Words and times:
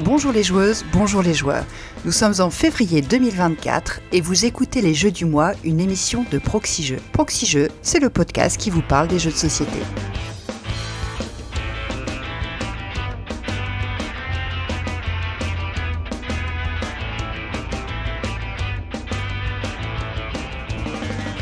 Bonjour 0.00 0.32
les 0.32 0.42
joueuses, 0.42 0.84
bonjour 0.92 1.22
les 1.22 1.34
joueurs. 1.34 1.64
Nous 2.04 2.10
sommes 2.10 2.34
en 2.40 2.50
février 2.50 3.00
2024 3.00 4.00
et 4.10 4.20
vous 4.20 4.44
écoutez 4.44 4.82
les 4.82 4.92
Jeux 4.92 5.12
du 5.12 5.24
mois, 5.24 5.52
une 5.62 5.78
émission 5.78 6.26
de 6.32 6.38
Proxy 6.38 6.82
Jeux. 6.82 6.98
Proxy 7.12 7.46
Jeux, 7.46 7.68
c'est 7.80 8.00
le 8.00 8.10
podcast 8.10 8.56
qui 8.56 8.70
vous 8.70 8.82
parle 8.82 9.06
des 9.06 9.20
jeux 9.20 9.30
de 9.30 9.36
société. 9.36 9.78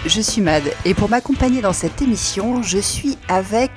Je 0.05 0.21
suis 0.21 0.43
Mad 0.43 0.65
et 0.85 0.93
pour 0.93 1.09
m'accompagner 1.09 1.63
dans 1.63 1.73
cette 1.73 2.03
émission, 2.03 2.63
je 2.63 2.79
suis 2.79 3.17
avec 3.29 3.71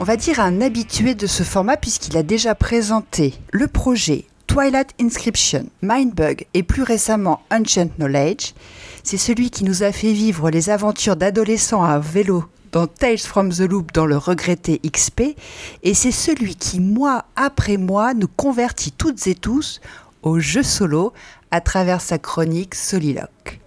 on 0.00 0.04
va 0.04 0.16
dire 0.16 0.40
un 0.40 0.62
habitué 0.62 1.14
de 1.14 1.26
ce 1.26 1.42
format 1.42 1.76
puisqu'il 1.76 2.16
a 2.16 2.22
déjà 2.22 2.54
présenté 2.54 3.34
le 3.52 3.68
projet 3.68 4.24
Twilight 4.46 4.94
Inscription, 4.98 5.66
Mindbug 5.82 6.46
et 6.54 6.62
plus 6.62 6.82
récemment 6.82 7.42
Ancient 7.52 7.90
Knowledge. 7.98 8.54
C'est 9.04 9.18
celui 9.18 9.50
qui 9.50 9.62
nous 9.62 9.82
a 9.82 9.92
fait 9.92 10.14
vivre 10.14 10.48
les 10.50 10.70
aventures 10.70 11.16
d'adolescents 11.16 11.84
à 11.84 11.98
vélo 11.98 12.46
dans 12.72 12.86
Tales 12.86 13.18
from 13.18 13.52
the 13.52 13.60
Loop 13.60 13.92
dans 13.92 14.06
le 14.06 14.16
regretté 14.16 14.80
XP 14.90 15.36
et 15.82 15.92
c'est 15.92 16.12
celui 16.12 16.54
qui 16.54 16.80
mois 16.80 17.26
après 17.36 17.76
mois 17.76 18.14
nous 18.14 18.28
convertit 18.28 18.92
toutes 18.92 19.26
et 19.26 19.34
tous 19.34 19.82
au 20.22 20.40
jeu 20.40 20.62
solo 20.62 21.12
à 21.50 21.60
travers 21.60 22.00
sa 22.00 22.16
chronique 22.16 22.74
Soliloque. 22.74 23.60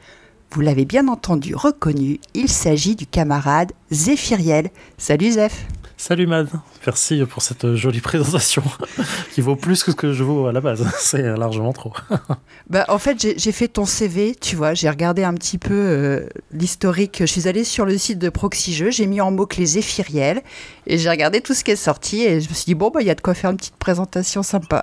Vous 0.50 0.62
l'avez 0.62 0.86
bien 0.86 1.08
entendu 1.10 1.54
reconnu, 1.54 2.20
il 2.34 2.50
s'agit 2.50 2.96
du 2.96 3.06
camarade 3.06 3.72
Zéphiriel. 3.92 4.72
Salut 4.98 5.34
Zeph 5.34 5.68
Salut 6.06 6.28
Mad, 6.28 6.50
merci 6.86 7.24
pour 7.24 7.42
cette 7.42 7.76
jolie 7.76 8.02
présentation 8.02 8.62
qui 9.34 9.40
vaut 9.40 9.56
plus 9.56 9.86
que 9.86 9.92
ce 9.92 9.96
que 9.96 10.12
je 10.12 10.26
vaux 10.26 10.48
à 10.48 10.52
la 10.52 10.60
base. 10.60 10.86
C'est 10.98 11.22
largement 11.38 11.72
trop. 11.72 11.94
bah, 12.70 12.84
en 12.90 12.98
fait, 12.98 13.26
j'ai 13.38 13.52
fait 13.54 13.70
ton 13.70 13.86
CV, 13.86 14.36
tu 14.36 14.58
vois, 14.58 14.74
j'ai 14.74 14.90
regardé 14.90 15.24
un 15.24 15.34
petit 15.34 15.58
peu 15.58 15.74
euh, 15.74 16.28
l'historique. 16.52 17.20
Je 17.22 17.26
suis 17.26 17.48
allée 17.48 17.64
sur 17.64 17.86
le 17.86 17.98
site 17.98 18.20
de 18.20 18.28
Proxy 18.28 18.74
Jeux, 18.74 18.92
j'ai 18.92 19.08
mis 19.08 19.22
en 19.22 19.32
mots-clés 19.32 19.66
Zéphiriel 19.66 20.42
et 20.88 20.98
j'ai 20.98 21.10
regardé 21.10 21.40
tout 21.40 21.54
ce 21.54 21.64
qui 21.64 21.72
est 21.72 21.78
sorti 21.78 22.24
et 22.24 22.42
je 22.42 22.50
me 22.50 22.54
suis 22.54 22.66
dit, 22.66 22.76
bon, 22.76 22.90
bah, 22.90 23.00
il 23.00 23.08
y 23.08 23.10
a 23.10 23.16
de 23.16 23.22
quoi 23.22 23.34
faire 23.34 23.52
une 23.52 23.58
petite 23.58 23.78
présentation 23.78 24.44
sympa. 24.44 24.82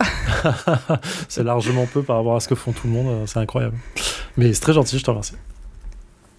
c'est 1.29 1.45
largement 1.45 1.85
peu 1.85 2.03
par 2.03 2.17
rapport 2.17 2.37
à 2.37 2.41
ce 2.41 2.49
que 2.49 2.55
font 2.55 2.73
tout 2.73 2.87
le 2.87 2.95
monde, 2.95 3.29
c'est 3.29 3.41
incroyable. 3.41 3.77
Mais 4.39 4.55
c'est 4.55 4.63
très 4.63 4.73
gentil, 4.73 4.99
je 4.99 5.05
te 5.05 5.11
remercie. 5.11 5.35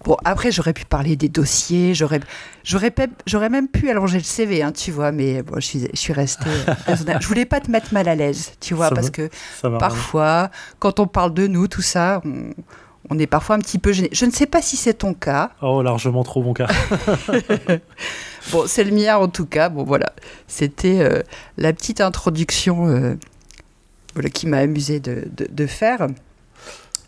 Bon, 0.04 0.16
après, 0.24 0.50
j'aurais 0.50 0.72
pu 0.72 0.84
parler 0.84 1.16
des 1.16 1.28
dossiers, 1.28 1.94
j'aurais, 1.94 2.20
j'aurais, 2.64 2.92
j'aurais 3.26 3.48
même 3.48 3.68
pu 3.68 3.88
allonger 3.88 4.18
le 4.18 4.24
CV, 4.24 4.62
hein, 4.62 4.72
tu 4.72 4.90
vois, 4.90 5.12
mais 5.12 5.42
bon, 5.42 5.56
je 5.56 5.66
suis, 5.66 5.88
je 5.92 5.98
suis 5.98 6.12
restée 6.12 6.50
Je 7.20 7.26
voulais 7.26 7.44
pas 7.44 7.60
te 7.60 7.70
mettre 7.70 7.94
mal 7.94 8.08
à 8.08 8.14
l'aise, 8.14 8.52
tu 8.60 8.74
vois, 8.74 8.90
parce 8.90 9.10
que 9.10 9.28
parfois, 9.78 10.50
quand 10.78 10.98
on 10.98 11.06
parle 11.06 11.34
de 11.34 11.46
nous, 11.46 11.68
tout 11.68 11.82
ça, 11.82 12.20
on, 13.10 13.18
est 13.18 13.26
parfois 13.26 13.56
un 13.56 13.58
petit 13.60 13.78
peu 13.78 13.92
gêné. 13.92 14.08
Je 14.12 14.24
ne 14.24 14.30
sais 14.30 14.46
pas 14.46 14.62
si 14.62 14.76
c'est 14.76 14.94
ton 14.94 15.14
cas. 15.14 15.50
Oh, 15.60 15.82
largement 15.82 16.24
trop 16.24 16.42
bon 16.42 16.54
cas. 16.54 16.68
bon, 18.52 18.64
c'est 18.66 18.84
le 18.84 18.92
mien 18.92 19.16
en 19.18 19.28
tout 19.28 19.46
cas. 19.46 19.68
Bon, 19.68 19.84
voilà, 19.84 20.12
c'était 20.48 21.00
euh, 21.00 21.22
la 21.58 21.72
petite 21.72 22.00
introduction 22.00 22.88
euh, 22.88 23.14
qui 24.32 24.46
m'a 24.46 24.58
amusé 24.58 24.98
de, 24.98 25.28
de, 25.36 25.46
de 25.50 25.66
faire. 25.66 26.08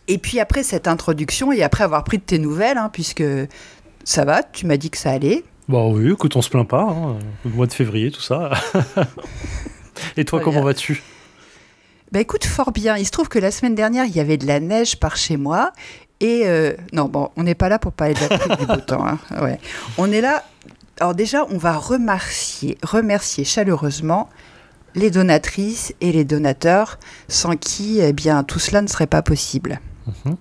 Et 0.08 0.18
puis 0.18 0.40
après 0.40 0.62
cette 0.62 0.86
introduction, 0.86 1.52
et 1.52 1.62
après 1.62 1.84
avoir 1.84 2.04
pris 2.04 2.18
de 2.18 2.22
tes 2.22 2.38
nouvelles, 2.38 2.78
hein, 2.78 2.90
puisque 2.92 3.24
ça 4.04 4.24
va, 4.24 4.42
tu 4.42 4.66
m'as 4.66 4.76
dit 4.76 4.90
que 4.90 4.98
ça 4.98 5.10
allait. 5.10 5.44
Bah 5.68 5.86
oui, 5.86 6.12
écoute, 6.12 6.36
on 6.36 6.42
se 6.42 6.50
plaint 6.50 6.68
pas. 6.68 6.82
Hein, 6.82 7.18
le 7.44 7.50
mois 7.50 7.66
de 7.66 7.72
février, 7.72 8.10
tout 8.10 8.20
ça. 8.20 8.50
et 10.16 10.24
toi, 10.24 10.40
comment 10.40 10.62
vas-tu? 10.62 11.02
Bah 12.12 12.20
écoute, 12.20 12.44
fort 12.44 12.70
bien. 12.70 12.96
Il 12.96 13.06
se 13.06 13.10
trouve 13.10 13.28
que 13.28 13.38
la 13.38 13.50
semaine 13.50 13.74
dernière, 13.74 14.04
il 14.04 14.14
y 14.14 14.20
avait 14.20 14.36
de 14.36 14.46
la 14.46 14.60
neige 14.60 15.00
par 15.00 15.16
chez 15.16 15.38
moi. 15.38 15.72
Et 16.20 16.42
euh, 16.44 16.74
non, 16.92 17.06
bon, 17.06 17.30
on 17.36 17.42
n'est 17.42 17.54
pas 17.54 17.68
là 17.68 17.78
pour 17.78 17.92
parler 17.92 18.14
de 18.14 18.20
la 18.20 18.38
pluie 18.38 18.56
du 18.56 18.66
beau 18.66 18.76
temps. 18.86 19.06
Hein, 19.06 19.18
ouais. 19.40 19.58
On 19.96 20.12
est 20.12 20.20
là. 20.20 20.44
Alors 21.00 21.14
déjà, 21.14 21.46
on 21.50 21.56
va 21.56 21.72
remercier, 21.72 22.78
remercier 22.82 23.44
chaleureusement 23.44 24.28
les 24.94 25.10
donatrices 25.10 25.92
et 26.00 26.12
les 26.12 26.24
donateurs, 26.24 26.98
sans 27.26 27.56
qui, 27.56 27.98
eh 28.00 28.12
bien, 28.12 28.44
tout 28.44 28.58
cela 28.58 28.80
ne 28.80 28.86
serait 28.86 29.08
pas 29.08 29.22
possible. 29.22 29.80
Mhm. 30.06 30.36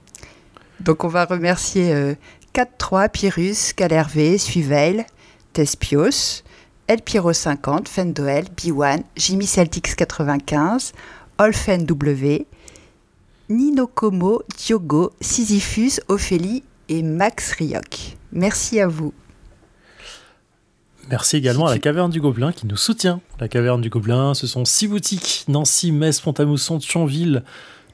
Donc 0.79 1.03
on 1.03 1.07
va 1.07 1.25
remercier 1.25 1.93
euh, 1.93 2.15
4-3, 2.53 3.09
Pyrrhus, 3.09 3.73
Calervé, 3.75 4.37
Suiveil, 4.37 5.05
Tespios, 5.53 6.43
El 6.87 7.01
Pyro 7.01 7.33
50, 7.33 7.87
Fendoel, 7.87 8.45
B1, 8.57 9.03
Jimmy 9.15 9.47
Celtics 9.47 9.95
95, 9.95 10.93
Olfen 11.39 11.85
W, 11.85 12.45
Nino 13.49 13.87
Como, 13.87 14.41
Diogo, 14.57 15.11
Sisyphus, 15.21 15.99
Ophélie 16.07 16.63
et 16.89 17.03
Max 17.03 17.53
Rioc. 17.53 18.17
Merci 18.31 18.79
à 18.79 18.87
vous. 18.87 19.13
Merci 21.09 21.37
également 21.37 21.67
à 21.67 21.71
la 21.71 21.79
Caverne 21.79 22.11
du 22.11 22.21
Gobelin 22.21 22.51
qui 22.51 22.65
nous 22.65 22.77
soutient. 22.77 23.21
La 23.39 23.47
Caverne 23.47 23.81
du 23.81 23.89
Gobelin, 23.89 24.33
ce 24.33 24.47
sont 24.47 24.63
six 24.63 24.87
boutiques 24.87 25.45
Nancy, 25.47 25.91
Metz, 25.91 26.21
Pont-à-Mousson, 26.21 26.79
Thionville, 26.79 27.43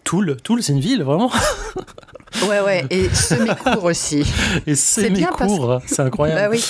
Toul. 0.03 0.37
Toul, 0.43 0.63
c'est 0.63 0.73
une 0.73 0.79
ville, 0.79 1.03
vraiment 1.03 1.31
Ouais, 2.47 2.61
ouais, 2.61 2.85
et 2.89 3.09
Semécourt 3.13 3.83
aussi. 3.83 4.23
Et 4.67 4.75
Semécourt, 4.75 5.81
c'est 5.85 6.01
incroyable. 6.01 6.41
bah 6.41 6.49
oui. 6.51 6.63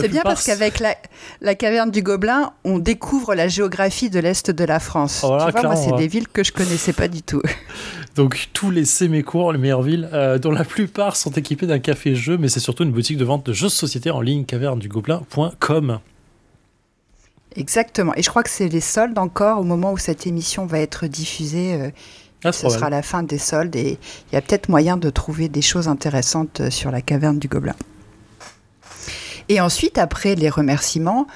C'est 0.00 0.08
bien 0.08 0.22
parce 0.22 0.44
qu'avec 0.44 0.78
la, 0.78 0.94
la, 1.40 1.54
caverne 1.54 1.90
du 1.90 2.02
Gobelin, 2.02 2.52
on 2.64 2.78
découvre 2.78 3.34
la 3.34 3.48
géographie 3.48 4.10
de 4.10 4.20
l'Est 4.20 4.50
de 4.50 4.64
la 4.64 4.78
France. 4.78 5.22
Oh 5.24 5.38
tu 5.46 5.52
vois, 5.52 5.62
moi, 5.62 5.76
c'est 5.76 5.96
des 5.96 6.06
villes 6.06 6.28
que 6.28 6.44
je 6.44 6.52
connaissais 6.52 6.92
pas 6.92 7.08
du 7.08 7.22
tout. 7.22 7.42
Donc, 8.14 8.48
tous 8.52 8.70
les 8.70 8.84
Sémécourt, 8.84 9.52
les 9.52 9.58
meilleures 9.58 9.82
villes, 9.82 10.08
euh, 10.12 10.38
dont 10.38 10.50
la 10.50 10.64
plupart 10.64 11.16
sont 11.16 11.30
équipées 11.30 11.66
d'un 11.66 11.78
café-jeu, 11.78 12.36
mais 12.36 12.48
c'est 12.48 12.60
surtout 12.60 12.82
une 12.82 12.92
boutique 12.92 13.16
de 13.16 13.24
vente 13.24 13.46
de 13.46 13.52
jeux 13.52 13.68
de 13.68 13.72
société 13.72 14.10
en 14.10 14.20
ligne, 14.20 14.44
cavernedugobelin.com. 14.44 16.00
Exactement. 17.56 18.12
Et 18.16 18.22
je 18.22 18.28
crois 18.28 18.42
que 18.42 18.50
c'est 18.50 18.68
les 18.68 18.80
soldes 18.80 19.18
encore 19.18 19.58
au 19.58 19.64
moment 19.64 19.92
où 19.92 19.98
cette 19.98 20.26
émission 20.26 20.66
va 20.66 20.78
être 20.80 21.06
diffusée. 21.06 21.74
Euh, 21.74 21.90
ah, 22.44 22.52
ce 22.52 22.68
sera 22.68 22.90
la 22.90 23.02
fin 23.02 23.22
des 23.22 23.38
soldes 23.38 23.76
et 23.76 23.98
il 24.30 24.34
y 24.34 24.38
a 24.38 24.40
peut-être 24.40 24.68
moyen 24.68 24.96
de 24.96 25.10
trouver 25.10 25.48
des 25.48 25.62
choses 25.62 25.88
intéressantes 25.88 26.60
euh, 26.60 26.70
sur 26.70 26.90
la 26.90 27.02
caverne 27.02 27.38
du 27.38 27.48
Gobelin. 27.48 27.76
Et 29.48 29.60
ensuite, 29.60 29.98
après 29.98 30.36
les 30.36 30.48
remerciements, 30.48 31.26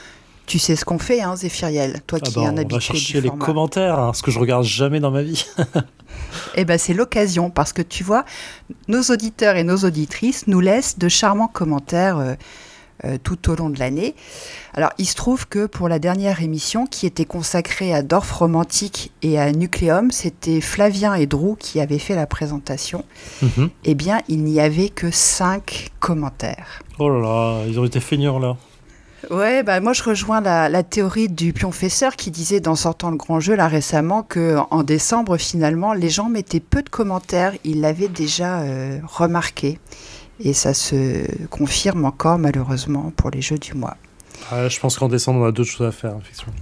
tu 0.47 0.59
sais 0.59 0.77
ce 0.77 0.85
qu'on 0.85 0.99
fait, 0.99 1.21
hein, 1.21 1.37
Zéphiriel, 1.37 2.01
toi 2.07 2.19
ah 2.23 2.25
qui 2.25 2.39
es 2.39 2.43
bah, 2.43 2.49
un 2.49 2.57
habitué. 2.57 2.75
On 2.75 2.77
va 2.77 2.81
chercher 2.81 3.21
les 3.21 3.31
commentaires, 3.31 3.99
hein, 3.99 4.13
ce 4.15 4.23
que 4.23 4.31
je 4.31 4.39
regarde 4.39 4.65
jamais 4.65 5.01
dans 5.01 5.11
ma 5.11 5.23
vie. 5.23 5.47
eh 6.55 6.65
ben, 6.65 6.79
c'est 6.79 6.95
l'occasion 6.95 7.51
parce 7.51 7.73
que 7.73 7.83
tu 7.83 8.05
vois, 8.05 8.25
nos 8.89 9.03
auditeurs 9.03 9.57
et 9.57 9.65
nos 9.65 9.79
auditrices 9.79 10.47
nous 10.47 10.61
laissent 10.61 10.99
de 10.99 11.09
charmants 11.09 11.49
commentaires. 11.49 12.19
Euh, 12.19 12.35
euh, 13.05 13.19
tout 13.23 13.51
au 13.51 13.57
long 13.57 13.71
de 13.71 13.79
l'année. 13.79 14.15
Alors, 14.75 14.91
il 14.99 15.07
se 15.07 15.15
trouve 15.15 15.47
que 15.47 15.67
pour 15.67 15.89
la 15.89 15.99
dernière 15.99 16.43
émission, 16.43 16.87
qui 16.87 17.07
était 17.07 17.25
consacrée 17.25 17.95
à 17.95 18.03
Dorf 18.03 18.31
Romantique 18.33 19.13
et 19.23 19.39
à 19.39 19.53
Nucléum, 19.53 20.11
c'était 20.11 20.61
Flavien 20.61 21.15
et 21.15 21.27
Drew 21.27 21.57
qui 21.59 21.81
avaient 21.81 21.99
fait 21.99 22.15
la 22.15 22.27
présentation. 22.27 23.05
Mhm. 23.43 23.71
Eh 23.85 23.95
bien, 23.95 24.21
il 24.29 24.43
n'y 24.43 24.61
avait 24.61 24.89
que 24.89 25.11
cinq 25.11 25.91
commentaires. 26.01 26.83
Oh 26.99 27.09
là 27.09 27.21
là, 27.21 27.65
ils 27.67 27.79
ont 27.79 27.85
été 27.85 28.01
feignants 28.01 28.39
là. 28.39 28.57
Ouais, 29.31 29.63
bah 29.63 29.81
moi 29.81 29.93
je 29.93 30.03
rejoins 30.03 30.41
la, 30.41 30.83
théorie 30.83 31.29
du 31.29 31.53
pionfesseur 31.53 32.17
qui 32.17 32.31
disait 32.31 32.61
dans 32.61 32.75
sortant 32.75 33.11
le 33.11 33.17
grand 33.17 33.41
jeu 33.41 33.55
là 33.55 33.69
récemment 33.69 34.23
que 34.23 34.57
en 34.71 34.83
décembre 34.83 35.39
finalement 35.39 35.95
les 35.95 36.11
gens 36.11 36.29
mettaient 36.29 36.61
peu 36.61 36.83
de 36.83 36.91
commentaires, 36.91 37.55
ils 37.65 37.81
l'avaient 37.81 38.09
déjà 38.09 38.61
euh, 38.61 38.99
remarqué. 39.07 39.79
Et 40.41 40.53
ça 40.53 40.75
se 40.75 41.47
confirme 41.47 42.05
encore 42.05 42.39
malheureusement 42.39 43.13
pour 43.17 43.31
les 43.31 43.41
jeux 43.41 43.59
du 43.59 43.75
mois. 43.75 43.97
Ah, 44.51 44.69
je 44.69 44.81
pense 44.81 44.99
qu'en 44.99 45.09
décembre, 45.09 45.41
on 45.41 45.45
a 45.47 45.53
d'autres 45.53 45.71
choses 45.71 45.87
à 45.87 45.93
faire, 45.93 46.17
effectivement. 46.21 46.55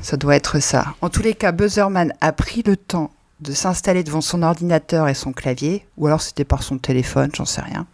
Ça 0.00 0.16
doit 0.16 0.36
être 0.36 0.60
ça. 0.60 0.94
En 1.00 1.08
tous 1.08 1.22
les 1.22 1.34
cas, 1.34 1.52
Buzzerman 1.52 2.12
a 2.20 2.32
pris 2.32 2.62
le 2.64 2.76
temps 2.76 3.10
de 3.40 3.52
s'installer 3.52 4.04
devant 4.04 4.20
son 4.20 4.42
ordinateur 4.42 5.08
et 5.08 5.14
son 5.14 5.32
clavier, 5.32 5.86
ou 5.96 6.06
alors 6.06 6.22
c'était 6.22 6.44
par 6.44 6.62
son 6.62 6.78
téléphone, 6.78 7.30
j'en 7.34 7.44
sais 7.44 7.60
rien, 7.60 7.86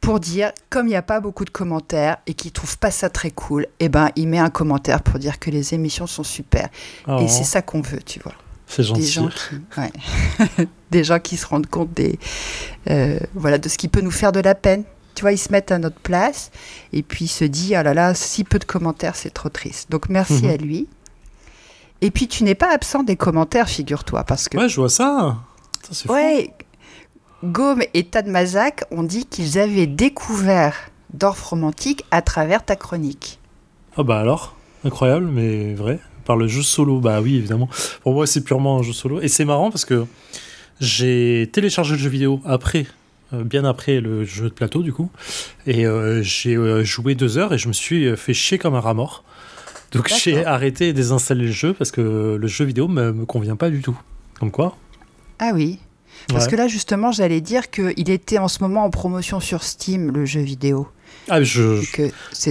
pour 0.00 0.18
dire, 0.18 0.52
comme 0.70 0.86
il 0.86 0.90
n'y 0.90 0.96
a 0.96 1.02
pas 1.02 1.20
beaucoup 1.20 1.44
de 1.44 1.50
commentaires 1.50 2.16
et 2.26 2.34
qu'il 2.34 2.52
trouve 2.52 2.78
pas 2.78 2.90
ça 2.90 3.10
très 3.10 3.30
cool, 3.30 3.66
eh 3.80 3.88
ben, 3.88 4.10
il 4.16 4.28
met 4.28 4.38
un 4.38 4.48
commentaire 4.48 5.02
pour 5.02 5.18
dire 5.18 5.38
que 5.38 5.50
les 5.50 5.74
émissions 5.74 6.06
sont 6.06 6.22
super. 6.22 6.66
Et 6.66 6.68
oh. 7.08 7.26
c'est 7.28 7.44
ça 7.44 7.60
qu'on 7.60 7.82
veut, 7.82 8.00
tu 8.00 8.18
vois. 8.20 8.34
C'est 8.70 8.84
gentil. 8.84 9.00
Des 9.00 9.06
gens, 9.08 9.28
qui, 9.28 10.66
des 10.92 11.04
gens 11.04 11.18
qui 11.18 11.36
se 11.36 11.46
rendent 11.46 11.66
compte 11.66 11.92
des, 11.92 12.18
euh, 12.88 13.18
voilà, 13.34 13.58
de 13.58 13.68
ce 13.68 13.76
qui 13.76 13.88
peut 13.88 14.00
nous 14.00 14.12
faire 14.12 14.30
de 14.30 14.40
la 14.40 14.54
peine. 14.54 14.84
Tu 15.16 15.22
vois, 15.22 15.32
ils 15.32 15.38
se 15.38 15.50
mettent 15.50 15.72
à 15.72 15.78
notre 15.78 15.98
place 15.98 16.52
et 16.92 17.02
puis 17.02 17.24
ils 17.24 17.28
se 17.28 17.44
disent 17.44 17.74
ah 17.74 17.82
là 17.82 17.94
là, 17.94 18.14
si 18.14 18.44
peu 18.44 18.60
de 18.60 18.64
commentaires, 18.64 19.16
c'est 19.16 19.30
trop 19.30 19.48
triste. 19.48 19.90
Donc 19.90 20.08
merci 20.08 20.44
mhm. 20.44 20.50
à 20.50 20.56
lui. 20.56 20.86
Et 22.00 22.12
puis 22.12 22.28
tu 22.28 22.44
n'es 22.44 22.54
pas 22.54 22.72
absent 22.72 23.02
des 23.02 23.16
commentaires, 23.16 23.68
figure-toi, 23.68 24.22
parce 24.22 24.48
que. 24.48 24.56
Ouais, 24.56 24.68
je 24.68 24.76
vois 24.76 24.88
ça. 24.88 25.36
ça 25.90 26.12
ouais. 26.12 26.54
Gaume 27.42 27.82
et 27.92 28.04
Tad 28.04 28.28
Mazak 28.28 28.84
ont 28.90 29.02
dit 29.02 29.26
qu'ils 29.26 29.58
avaient 29.58 29.86
découvert 29.86 30.76
Dorf 31.12 31.42
romantique 31.42 32.04
à 32.12 32.22
travers 32.22 32.64
ta 32.64 32.76
chronique. 32.76 33.40
Ah 33.96 34.04
bah 34.04 34.20
alors, 34.20 34.54
incroyable, 34.84 35.26
mais 35.26 35.74
vrai. 35.74 35.98
Par 36.30 36.36
le 36.36 36.46
jeu 36.46 36.62
solo. 36.62 37.00
Bah 37.00 37.20
oui, 37.20 37.34
évidemment. 37.34 37.68
Pour 38.04 38.12
moi, 38.12 38.24
c'est 38.24 38.44
purement 38.44 38.78
un 38.78 38.82
jeu 38.84 38.92
solo. 38.92 39.20
Et 39.20 39.26
c'est 39.26 39.44
marrant 39.44 39.72
parce 39.72 39.84
que 39.84 40.06
j'ai 40.80 41.50
téléchargé 41.52 41.94
le 41.94 41.98
jeu 41.98 42.08
vidéo 42.08 42.40
après, 42.44 42.86
euh, 43.32 43.42
bien 43.42 43.64
après 43.64 44.00
le 44.00 44.24
jeu 44.24 44.44
de 44.44 44.54
plateau, 44.54 44.84
du 44.84 44.92
coup. 44.92 45.10
Et 45.66 45.88
euh, 45.88 46.22
j'ai 46.22 46.54
euh, 46.54 46.84
joué 46.84 47.16
deux 47.16 47.36
heures 47.36 47.52
et 47.52 47.58
je 47.58 47.66
me 47.66 47.72
suis 47.72 48.16
fait 48.16 48.32
chier 48.32 48.58
comme 48.58 48.76
un 48.76 48.80
rat 48.80 48.94
mort. 48.94 49.24
Donc 49.90 50.08
j'ai 50.22 50.46
arrêté 50.46 50.90
et 50.90 50.92
désinstallé 50.92 51.46
le 51.46 51.50
jeu 51.50 51.72
parce 51.74 51.90
que 51.90 52.36
le 52.40 52.46
jeu 52.46 52.64
vidéo 52.64 52.86
me, 52.86 53.10
me 53.10 53.24
convient 53.24 53.56
pas 53.56 53.68
du 53.68 53.82
tout. 53.82 53.98
Comme 54.38 54.52
quoi 54.52 54.76
Ah 55.40 55.50
oui. 55.52 55.80
Parce 56.28 56.46
que 56.46 56.54
là, 56.54 56.68
justement, 56.68 57.10
j'allais 57.10 57.40
dire 57.40 57.70
qu'il 57.70 58.08
était 58.08 58.38
en 58.38 58.46
ce 58.46 58.62
moment 58.62 58.84
en 58.84 58.90
promotion 58.90 59.40
sur 59.40 59.64
Steam, 59.64 60.12
le 60.12 60.26
jeu 60.26 60.42
vidéo. 60.42 60.86
Ah, 61.30 61.42
je, 61.42 61.80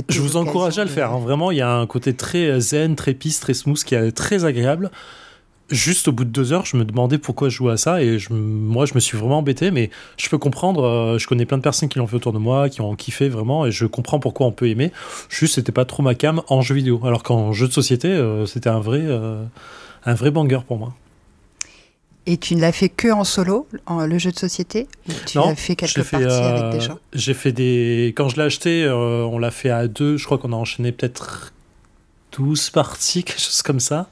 je 0.10 0.22
vous 0.22 0.38
encourage 0.38 0.80
à 0.80 0.84
le 0.84 0.90
faire. 0.90 1.12
Hein. 1.12 1.20
Vraiment, 1.20 1.52
il 1.52 1.58
y 1.58 1.62
a 1.62 1.72
un 1.72 1.86
côté 1.86 2.14
très 2.16 2.60
zen, 2.62 2.96
très 2.96 3.14
piste, 3.14 3.42
très 3.42 3.54
smooth, 3.54 3.84
qui 3.84 3.94
est 3.96 4.12
très 4.12 4.46
agréable. 4.46 4.90
Juste 5.70 6.08
au 6.08 6.12
bout 6.12 6.24
de 6.24 6.32
deux 6.32 6.52
heures, 6.52 6.66
je 6.66 6.78
me 6.78 6.84
demandais 6.84 7.20
pourquoi 7.20 7.50
je 7.50 7.58
jouais 7.58 7.74
à 7.74 7.78
ça 7.78 8.02
et 8.02 8.18
je, 8.18 8.34
moi, 8.34 8.88
je 8.88 8.96
me 8.96 9.00
suis 9.00 9.18
vraiment 9.18 9.40
embêté. 9.40 9.70
Mais 9.70 9.92
je 10.18 10.30
peux 10.30 10.38
comprendre. 10.38 10.84
Euh, 10.84 11.18
je 11.20 11.28
connais 11.28 11.46
plein 11.46 11.58
de 11.58 11.62
personnes 11.62 11.90
qui 11.90 12.00
l'ont 12.00 12.08
fait 12.08 12.16
autour 12.16 12.34
de 12.34 12.40
moi, 12.40 12.70
qui 12.70 12.82
ont 12.82 12.96
kiffé 12.96 13.30
vraiment, 13.30 13.66
et 13.66 13.72
je 13.72 13.86
comprends 13.86 14.20
pourquoi 14.20 14.48
on 14.48 14.52
peut 14.52 14.68
aimer. 14.68 14.92
Juste, 15.30 15.56
c'était 15.56 15.72
pas 15.72 15.86
trop 15.86 16.02
ma 16.02 16.16
cam 16.16 16.42
en 16.48 16.62
jeu 16.62 16.74
vidéo. 16.74 17.02
Alors 17.04 17.22
qu'en 17.22 17.52
jeu 17.52 17.68
de 17.68 17.74
société, 17.74 18.08
euh, 18.08 18.46
c'était 18.46 18.70
un 18.70 18.80
vrai, 18.80 19.02
euh, 19.04 19.44
un 20.06 20.14
vrai 20.16 20.32
banger 20.32 20.60
pour 20.66 20.80
moi. 20.80 20.96
Et 22.32 22.38
tu 22.38 22.56
ne 22.56 22.62
l'as 22.62 22.72
fait 22.72 22.90
que 22.90 23.12
en 23.12 23.24
solo, 23.24 23.68
en, 23.88 24.06
le 24.06 24.20
jeu 24.20 24.32
de 24.32 24.38
société 24.38 24.88
ou 25.08 25.14
Tu 25.26 25.40
l'as 25.40 25.56
fait 25.56 25.76
quelques 25.76 26.04
parties 26.04 26.26
avec 26.26 26.72
des 26.72 26.82
gens 26.82 27.00
J'ai 27.14 27.34
fait 27.34 27.52
des. 27.52 28.14
Quand 28.16 28.30
je 28.30 28.36
l'ai 28.36 28.44
acheté, 28.44 28.88
on 28.88 29.40
l'a 29.40 29.52
fait 29.52 29.72
à 29.72 29.88
deux. 29.88 30.18
Je 30.18 30.26
crois 30.26 30.38
qu'on 30.38 30.54
a 30.54 30.56
enchaîné 30.56 30.92
peut-être 30.92 31.54
12 32.32 32.70
parties, 32.70 33.24
quelque 33.26 33.42
chose 33.42 33.62
comme 33.62 33.80
ça. 33.80 34.10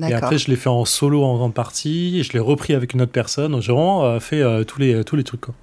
Et 0.00 0.12
après, 0.12 0.38
je 0.38 0.48
l'ai 0.48 0.56
fait 0.56 0.68
en 0.68 0.84
solo 0.84 1.24
en 1.24 1.36
grande 1.36 1.54
partie, 1.54 2.18
et 2.18 2.22
je 2.22 2.32
l'ai 2.32 2.38
repris 2.38 2.74
avec 2.74 2.94
une 2.94 3.02
autre 3.02 3.12
personne. 3.12 3.60
J'ai 3.60 3.72
vraiment 3.72 4.04
euh, 4.04 4.20
fait 4.20 4.40
euh, 4.40 4.64
tous, 4.64 4.80
les, 4.80 5.04
tous 5.04 5.16
les 5.16 5.24
trucs. 5.24 5.42
Quoi. 5.42 5.54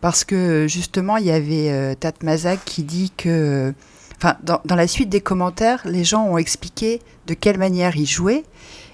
Parce 0.00 0.24
que 0.24 0.66
justement, 0.68 1.16
il 1.16 1.26
y 1.26 1.30
avait 1.30 1.70
euh, 1.70 1.94
Tat 1.94 2.12
Mazak 2.22 2.60
qui 2.64 2.82
dit 2.82 3.12
que. 3.16 3.72
Enfin, 4.16 4.36
dans, 4.42 4.60
dans, 4.66 4.76
la 4.76 4.86
suite 4.86 5.08
des 5.08 5.22
commentaires, 5.22 5.80
les 5.86 6.04
gens 6.04 6.26
ont 6.26 6.36
expliqué 6.36 7.00
de 7.26 7.32
quelle 7.32 7.56
manière 7.56 7.96
ils 7.96 8.06
jouaient. 8.06 8.44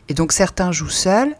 Et 0.08 0.14
donc, 0.14 0.30
certains 0.30 0.70
jouent 0.70 0.88
seuls, 0.88 1.34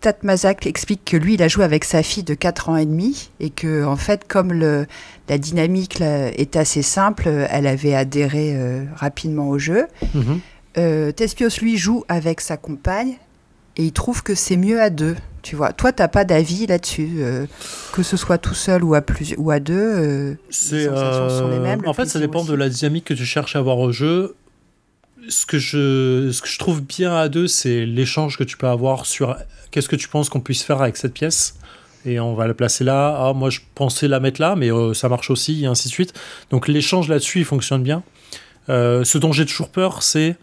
Tat 0.00 0.16
Mazak 0.22 0.66
explique 0.66 1.04
que 1.04 1.16
lui, 1.16 1.34
il 1.34 1.42
a 1.42 1.48
joué 1.48 1.64
avec 1.64 1.84
sa 1.84 2.02
fille 2.02 2.22
de 2.22 2.34
4 2.34 2.68
ans 2.68 2.76
et 2.76 2.84
demi 2.84 3.30
et 3.40 3.50
que, 3.50 3.84
en 3.84 3.96
fait, 3.96 4.26
comme 4.28 4.52
le, 4.52 4.86
la 5.28 5.38
dynamique 5.38 6.00
est 6.00 6.56
assez 6.56 6.82
simple, 6.82 7.28
elle 7.50 7.66
avait 7.66 7.94
adhéré 7.94 8.54
euh, 8.54 8.84
rapidement 8.94 9.48
au 9.48 9.58
jeu. 9.58 9.86
Mhm. 10.14 10.40
Euh, 10.78 11.12
Tespios, 11.12 11.48
lui, 11.60 11.78
joue 11.78 12.04
avec 12.08 12.40
sa 12.40 12.56
compagne 12.56 13.16
et 13.76 13.84
il 13.84 13.92
trouve 13.92 14.22
que 14.22 14.34
c'est 14.34 14.56
mieux 14.56 14.80
à 14.80 14.90
deux. 14.90 15.16
Tu 15.42 15.56
vois, 15.56 15.72
toi, 15.72 15.92
t'as 15.92 16.08
pas 16.08 16.24
d'avis 16.24 16.66
là-dessus, 16.66 17.16
euh, 17.18 17.46
que 17.92 18.02
ce 18.02 18.16
soit 18.16 18.38
tout 18.38 18.54
seul 18.54 18.82
ou 18.82 18.94
à 18.94 19.00
plus 19.00 19.34
ou 19.38 19.50
à 19.50 19.60
deux. 19.60 20.36
les 20.70 20.84
sensations 20.84 21.30
sont 21.30 21.48
les 21.48 21.60
mêmes. 21.60 21.82
En 21.86 21.92
fait, 21.92 22.06
ça 22.06 22.18
dépend 22.18 22.44
de 22.44 22.54
la 22.54 22.68
dynamique 22.68 23.04
que 23.04 23.14
tu 23.14 23.24
cherches 23.24 23.56
à 23.56 23.60
avoir 23.60 23.78
au 23.78 23.92
jeu 23.92 24.34
ce 25.28 25.46
que 25.46 25.58
je, 25.58 26.58
trouve 26.58 26.82
bien 26.82 27.16
à 27.16 27.28
deux, 27.28 27.46
c'est 27.46 27.86
l'échange 27.86 28.36
que 28.36 28.44
tu 28.44 28.56
peux 28.56 28.68
avoir 28.68 29.06
sur 29.06 29.36
qu'est-ce 29.70 29.88
que 29.88 29.96
tu 29.96 30.08
penses 30.08 30.28
qu'on 30.28 30.40
puisse 30.40 30.62
faire 30.62 30.80
avec 30.80 30.96
cette 30.96 31.14
pièce. 31.14 31.58
Et 32.04 32.20
on 32.20 32.34
va 32.34 32.46
la 32.46 32.54
placer 32.54 32.84
là. 32.84 33.16
Ah, 33.18 33.32
moi, 33.32 33.50
je 33.50 33.60
pensais 33.74 34.06
la 34.06 34.20
mettre 34.20 34.40
là, 34.40 34.54
mais 34.56 34.70
euh, 34.70 34.94
ça 34.94 35.08
marche 35.08 35.30
aussi, 35.30 35.64
et 35.64 35.66
ainsi 35.66 35.88
de 35.88 35.92
suite. 35.92 36.14
Donc, 36.50 36.68
l'échange 36.68 37.08
là-dessus, 37.08 37.40
il 37.40 37.44
fonctionne 37.44 37.82
bien. 37.82 38.04
Euh, 38.68 39.02
ce 39.04 39.18
dont 39.18 39.32
j'ai 39.32 39.44
toujours 39.44 39.70
peur, 39.70 40.02
c'est 40.02 40.36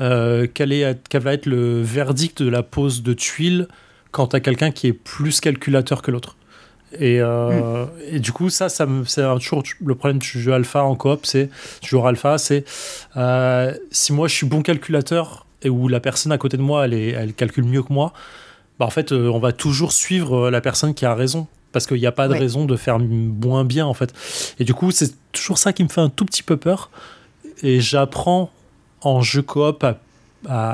euh, 0.00 0.46
quel, 0.52 0.72
est, 0.72 1.14
va 1.14 1.34
être 1.34 1.46
le 1.46 1.82
verdict 1.82 2.42
de 2.42 2.48
la 2.48 2.62
pose 2.62 3.02
de 3.02 3.12
tuiles 3.12 3.68
quand 4.10 4.34
as 4.34 4.40
quelqu'un 4.40 4.70
qui 4.70 4.86
est 4.86 4.92
plus 4.92 5.40
calculateur 5.40 6.00
que 6.00 6.10
l'autre. 6.10 6.36
Et, 6.98 7.20
euh, 7.20 7.86
et, 8.10 8.18
du 8.18 8.32
coup, 8.32 8.50
ça, 8.50 8.68
ça 8.68 8.86
c'est 9.06 9.22
toujours 9.38 9.62
le 9.84 9.94
problème 9.94 10.18
du 10.18 10.26
jeu 10.26 10.52
alpha 10.52 10.84
en 10.84 10.94
coop, 10.94 11.24
c'est 11.24 11.48
joueur 11.82 12.06
alpha, 12.06 12.38
c'est 12.38 12.64
euh, 13.16 13.72
si 13.90 14.12
moi 14.12 14.28
je 14.28 14.34
suis 14.34 14.46
bon 14.46 14.62
calculateur 14.62 15.46
et 15.62 15.70
où 15.70 15.88
la 15.88 16.00
personne 16.00 16.32
à 16.32 16.38
côté 16.38 16.56
de 16.56 16.62
moi 16.62 16.84
elle, 16.84 16.94
est, 16.94 17.10
elle 17.10 17.32
calcule 17.32 17.64
mieux 17.64 17.82
que 17.82 17.92
moi, 17.92 18.12
bah 18.78 18.86
en 18.86 18.90
fait 18.90 19.12
euh, 19.12 19.28
on 19.28 19.38
va 19.38 19.52
toujours 19.52 19.92
suivre 19.92 20.50
la 20.50 20.60
personne 20.60 20.92
qui 20.92 21.06
a 21.06 21.14
raison 21.14 21.46
parce 21.72 21.86
qu'il 21.86 21.98
n'y 21.98 22.06
a 22.06 22.12
pas 22.12 22.28
de 22.28 22.34
raison 22.34 22.66
de 22.66 22.76
faire 22.76 22.98
moins 22.98 23.64
bien 23.64 23.86
en 23.86 23.94
fait. 23.94 24.12
Et 24.58 24.64
du 24.64 24.74
coup, 24.74 24.90
c'est 24.90 25.14
toujours 25.32 25.56
ça 25.56 25.72
qui 25.72 25.82
me 25.82 25.88
fait 25.88 26.02
un 26.02 26.10
tout 26.10 26.26
petit 26.26 26.42
peu 26.42 26.58
peur. 26.58 26.90
Et 27.62 27.80
j'apprends 27.80 28.50
en 29.00 29.22
jeu 29.22 29.40
coop 29.40 29.82
à, 29.82 29.96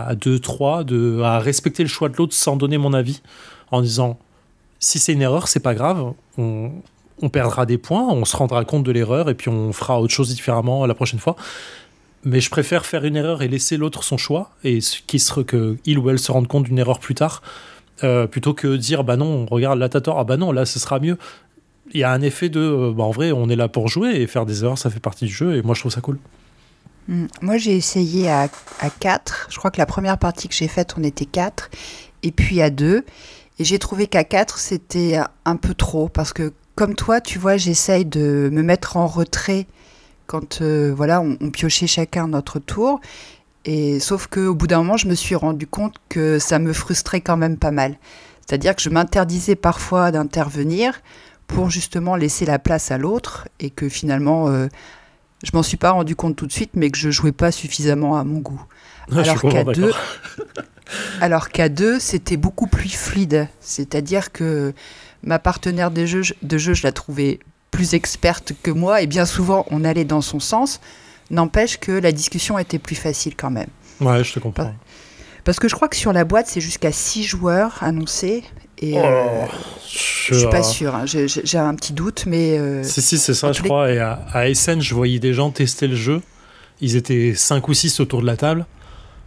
à 0.08 0.14
2-3 0.16 1.22
à 1.22 1.38
respecter 1.38 1.84
le 1.84 1.88
choix 1.88 2.08
de 2.08 2.16
l'autre 2.16 2.34
sans 2.34 2.56
donner 2.56 2.78
mon 2.78 2.94
avis 2.94 3.22
en 3.70 3.80
disant 3.80 4.18
si 4.80 4.98
c'est 4.98 5.12
une 5.12 5.22
erreur, 5.22 5.48
c'est 5.48 5.60
pas 5.60 5.74
grave. 5.74 6.12
On, 6.36 6.70
perdra 7.32 7.66
des 7.66 7.78
points, 7.78 8.06
on 8.08 8.24
se 8.24 8.36
rendra 8.36 8.64
compte 8.64 8.84
de 8.84 8.92
l'erreur 8.92 9.28
et 9.28 9.34
puis 9.34 9.48
on 9.48 9.72
fera 9.72 10.00
autre 10.00 10.14
chose 10.14 10.32
différemment 10.32 10.86
la 10.86 10.94
prochaine 10.94 11.18
fois. 11.18 11.34
Mais 12.24 12.40
je 12.40 12.48
préfère 12.48 12.86
faire 12.86 13.04
une 13.04 13.16
erreur 13.16 13.42
et 13.42 13.48
laisser 13.48 13.76
l'autre 13.76 14.04
son 14.04 14.16
choix 14.16 14.50
et 14.62 14.78
qu'il 15.06 15.20
il 15.84 15.98
ou 15.98 16.10
elle 16.10 16.18
se 16.18 16.30
rende 16.30 16.46
compte 16.46 16.64
d'une 16.64 16.78
erreur 16.78 17.00
plus 17.00 17.14
tard, 17.14 17.42
euh, 18.04 18.26
plutôt 18.26 18.54
que 18.54 18.76
dire 18.76 19.02
bah 19.02 19.16
non, 19.16 19.46
regarde 19.46 19.78
là 19.78 19.88
t'as 19.88 20.00
tort, 20.00 20.18
ah 20.18 20.24
bah 20.24 20.36
non 20.36 20.52
là 20.52 20.64
ce 20.64 20.78
sera 20.78 21.00
mieux. 21.00 21.18
Il 21.92 22.00
y 22.00 22.04
a 22.04 22.12
un 22.12 22.20
effet 22.20 22.48
de 22.48 22.60
euh, 22.60 22.92
bah 22.92 23.04
en 23.04 23.10
vrai 23.10 23.32
on 23.32 23.48
est 23.48 23.56
là 23.56 23.68
pour 23.68 23.88
jouer 23.88 24.20
et 24.20 24.26
faire 24.28 24.46
des 24.46 24.62
erreurs 24.62 24.78
ça 24.78 24.90
fait 24.90 25.00
partie 25.00 25.24
du 25.24 25.32
jeu 25.32 25.56
et 25.56 25.62
moi 25.62 25.74
je 25.74 25.80
trouve 25.80 25.92
ça 25.92 26.00
cool. 26.00 26.18
Hmm. 27.08 27.26
Moi 27.40 27.56
j'ai 27.56 27.76
essayé 27.76 28.30
à, 28.30 28.48
à 28.80 28.90
4, 28.90 29.48
je 29.50 29.58
crois 29.58 29.72
que 29.72 29.78
la 29.78 29.86
première 29.86 30.18
partie 30.18 30.46
que 30.46 30.54
j'ai 30.54 30.68
faite 30.68 30.94
on 30.98 31.02
était 31.02 31.24
4 31.24 31.70
et 32.22 32.30
puis 32.30 32.60
à 32.60 32.70
2 32.70 33.04
et 33.58 33.64
j'ai 33.64 33.78
trouvé 33.78 34.06
qu'à 34.06 34.24
4, 34.24 34.58
c'était 34.58 35.18
un 35.44 35.56
peu 35.56 35.74
trop 35.74 36.08
parce 36.08 36.32
que 36.32 36.52
comme 36.76 36.94
toi, 36.94 37.20
tu 37.20 37.40
vois, 37.40 37.56
j'essaye 37.56 38.04
de 38.04 38.48
me 38.52 38.62
mettre 38.62 38.96
en 38.96 39.08
retrait 39.08 39.66
quand 40.28 40.62
euh, 40.62 40.92
voilà, 40.94 41.20
on, 41.20 41.50
piochait 41.50 41.88
chacun 41.88 42.28
notre 42.28 42.60
tour. 42.60 43.00
Et 43.64 43.98
sauf 43.98 44.28
qu'au 44.28 44.54
bout 44.54 44.68
d'un 44.68 44.78
moment, 44.78 44.96
je 44.96 45.08
me 45.08 45.14
suis 45.14 45.34
rendu 45.34 45.66
compte 45.66 45.96
que 46.08 46.38
ça 46.38 46.60
me 46.60 46.72
frustrait 46.72 47.20
quand 47.20 47.36
même 47.36 47.56
pas 47.56 47.72
mal. 47.72 47.98
C'est-à-dire 48.46 48.76
que 48.76 48.82
je 48.82 48.90
m'interdisais 48.90 49.56
parfois 49.56 50.12
d'intervenir 50.12 51.00
pour 51.48 51.68
justement 51.68 52.14
laisser 52.14 52.46
la 52.46 52.58
place 52.58 52.92
à 52.92 52.98
l'autre 52.98 53.48
et 53.58 53.70
que 53.70 53.88
finalement, 53.88 54.48
euh, 54.48 54.68
je 55.42 55.50
m'en 55.54 55.64
suis 55.64 55.76
pas 55.76 55.90
rendu 55.90 56.14
compte 56.14 56.36
tout 56.36 56.46
de 56.46 56.52
suite, 56.52 56.70
mais 56.74 56.90
que 56.90 56.98
je 56.98 57.10
jouais 57.10 57.32
pas 57.32 57.50
suffisamment 57.50 58.16
à 58.16 58.24
mon 58.24 58.38
goût. 58.38 58.62
Alors 59.10 59.40
qu'à 59.40 59.64
deux, 59.64 59.92
alors 61.20 61.48
qu'à 61.48 61.68
deux, 61.68 61.98
c'était 61.98 62.36
beaucoup 62.36 62.66
plus 62.66 62.88
fluide. 62.88 63.48
C'est-à-dire 63.60 64.32
que 64.32 64.72
ma 65.22 65.38
partenaire 65.38 65.90
de 65.90 66.06
jeu, 66.06 66.22
de 66.42 66.58
jeu, 66.58 66.74
je 66.74 66.82
la 66.82 66.92
trouvais 66.92 67.40
plus 67.70 67.94
experte 67.94 68.52
que 68.62 68.70
moi, 68.70 69.02
et 69.02 69.06
bien 69.06 69.26
souvent, 69.26 69.66
on 69.70 69.84
allait 69.84 70.04
dans 70.04 70.22
son 70.22 70.40
sens. 70.40 70.80
N'empêche 71.30 71.78
que 71.78 71.92
la 71.92 72.12
discussion 72.12 72.58
était 72.58 72.78
plus 72.78 72.96
facile 72.96 73.34
quand 73.36 73.50
même. 73.50 73.68
Ouais, 74.00 74.24
je 74.24 74.32
te 74.32 74.38
comprends. 74.38 74.72
Parce 75.44 75.58
que 75.58 75.68
je 75.68 75.74
crois 75.74 75.88
que 75.88 75.96
sur 75.96 76.12
la 76.12 76.24
boîte, 76.24 76.46
c'est 76.46 76.60
jusqu'à 76.60 76.92
6 76.92 77.24
joueurs 77.24 77.78
annoncés. 77.82 78.44
Et 78.80 78.94
oh, 78.94 79.02
euh, 79.04 79.46
je 79.90 80.34
suis 80.34 80.48
pas 80.48 80.62
sûr, 80.62 80.94
hein. 80.94 81.04
j'ai 81.06 81.58
un 81.58 81.74
petit 81.74 81.92
doute, 81.92 82.24
mais. 82.26 82.58
Euh, 82.58 82.82
si, 82.82 83.02
si, 83.02 83.18
c'est 83.18 83.34
ça, 83.34 83.52
je 83.52 83.62
crois. 83.62 83.90
Et 83.90 83.98
à, 83.98 84.20
à 84.32 84.52
SN, 84.54 84.80
je 84.80 84.94
voyais 84.94 85.18
des 85.18 85.34
gens 85.34 85.50
tester 85.50 85.88
le 85.88 85.96
jeu. 85.96 86.22
Ils 86.80 86.96
étaient 86.96 87.34
5 87.34 87.66
ou 87.68 87.74
6 87.74 88.00
autour 88.00 88.20
de 88.20 88.26
la 88.26 88.36
table. 88.36 88.66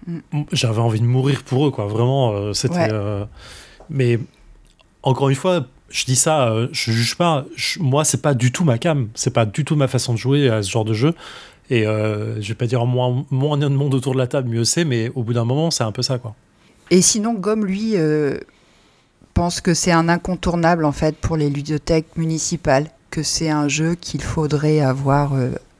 Mm. 0.08 0.44
J'avais 0.52 0.80
envie 0.80 1.00
de 1.00 1.06
mourir 1.06 1.44
pour 1.44 1.68
eux, 1.68 1.72
quoi. 1.72 1.86
Vraiment, 1.86 2.32
euh, 2.32 2.54
c'était. 2.54 2.90
Euh, 2.92 3.26
mais 3.90 4.20
encore 5.04 5.30
une 5.30 5.36
fois, 5.36 5.66
je 5.90 6.06
dis 6.06 6.16
ça, 6.16 6.50
euh, 6.50 6.68
je 6.72 6.92
juge 6.92 7.18
pas. 7.18 7.46
moi, 7.80 8.04
c'est 8.04 8.22
pas 8.22 8.34
du 8.34 8.52
tout 8.52 8.64
ma 8.64 8.78
cam. 8.78 9.10
C'est 9.14 9.34
pas 9.34 9.46
du 9.46 9.66
tout 9.66 9.76
ma 9.76 9.88
façon 9.88 10.14
de 10.14 10.18
jouer 10.18 10.50
à 10.50 10.64
ce 10.64 10.70
genre 10.70 10.86
de 10.86 10.94
jeu. 10.94 11.14
Et 11.70 11.84
je 11.84 12.48
vais 12.50 12.56
pas 12.56 12.66
dire 12.66 12.86
moins, 12.86 13.24
moins 13.32 13.58
de 13.58 13.68
monde 13.68 13.94
autour 13.94 14.12
de 14.12 14.18
la 14.18 14.28
table, 14.28 14.50
mieux 14.50 14.66
c'est, 14.66 14.84
mais 14.84 15.10
au 15.16 15.24
bout 15.24 15.32
d'un 15.32 15.46
moment, 15.46 15.72
c'est 15.72 15.86
un 15.86 15.94
peu 15.94 16.02
ça, 16.02 16.18
quoi. 16.18 16.36
Et 16.90 17.02
sinon, 17.02 17.34
Gomme, 17.34 17.66
lui, 17.66 17.96
pense 19.34 19.62
que 19.62 19.74
c'est 19.74 19.94
un 19.94 20.10
incontournable, 20.10 20.84
en 20.84 20.92
fait, 20.92 21.16
pour 21.16 21.38
les 21.38 21.50
ludothèques 21.50 22.18
municipales, 22.18 22.88
que 23.10 23.24
c'est 23.24 23.50
un 23.50 23.70
jeu 23.70 23.96
qu'il 23.96 24.22
faudrait 24.22 24.82
avoir 24.82 25.32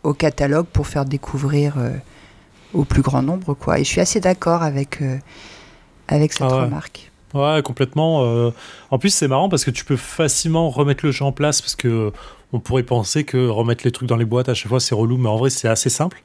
au 0.04 0.14
catalogue 0.14 0.68
pour 0.68 0.88
faire 0.88 1.04
découvrir 1.04 1.74
au 2.74 2.84
plus 2.84 3.02
grand 3.02 3.22
nombre. 3.22 3.54
Quoi. 3.54 3.80
Et 3.80 3.84
je 3.84 3.90
suis 3.90 4.02
assez 4.02 4.20
d'accord 4.20 4.64
avec, 4.64 5.02
euh, 5.02 5.18
avec 6.08 6.34
cette 6.34 6.44
ah 6.44 6.64
remarque. 6.64 7.12
Ouais, 7.34 7.62
complètement. 7.64 8.24
Euh. 8.26 8.52
en 8.90 9.00
plus, 9.00 9.10
c'est 9.10 9.28
marrant 9.28 9.50
parce 9.50 9.64
que 9.64 9.72
tu 9.72 9.86
peux 9.86 9.96
facilement 9.96 10.70
remettre 10.70 11.06
le 11.06 11.12
jeu 11.12 11.24
en 11.24 11.32
place 11.32 11.62
parce 11.62 11.76
que 11.76 12.12
on 12.54 12.60
pourrait 12.60 12.84
penser 12.84 13.24
que 13.24 13.48
remettre 13.48 13.86
les 13.86 13.92
trucs 13.92 14.10
dans 14.10 14.18
les 14.18 14.26
boîtes 14.26 14.50
à 14.50 14.54
chaque 14.54 14.68
fois 14.68 14.82
c'est 14.82 14.94
relou, 14.94 15.16
mais 15.16 15.30
en 15.30 15.38
vrai 15.38 15.50
c'est 15.50 15.70
assez 15.70 15.90
simple. 15.90 16.22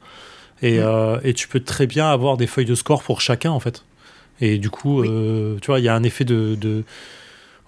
Et, 0.61 0.79
euh, 0.79 1.19
et, 1.23 1.33
tu 1.33 1.47
peux 1.47 1.59
très 1.59 1.87
bien 1.87 2.09
avoir 2.09 2.35
des 2.35 2.47
feuilles 2.47 2.65
de 2.65 2.75
score 2.75 3.03
pour 3.03 3.21
chacun 3.21 3.51
en 3.51 3.59
fait. 3.61 3.85
Et 4.41 4.57
du 4.57 4.69
coup, 4.69 5.03
tu 5.03 5.67
vois, 5.67 5.79
il 5.79 5.85
y 5.85 5.87
a 5.87 5.95
un 5.95 6.03
effet 6.03 6.25
de, 6.25 6.55
de 6.59 6.83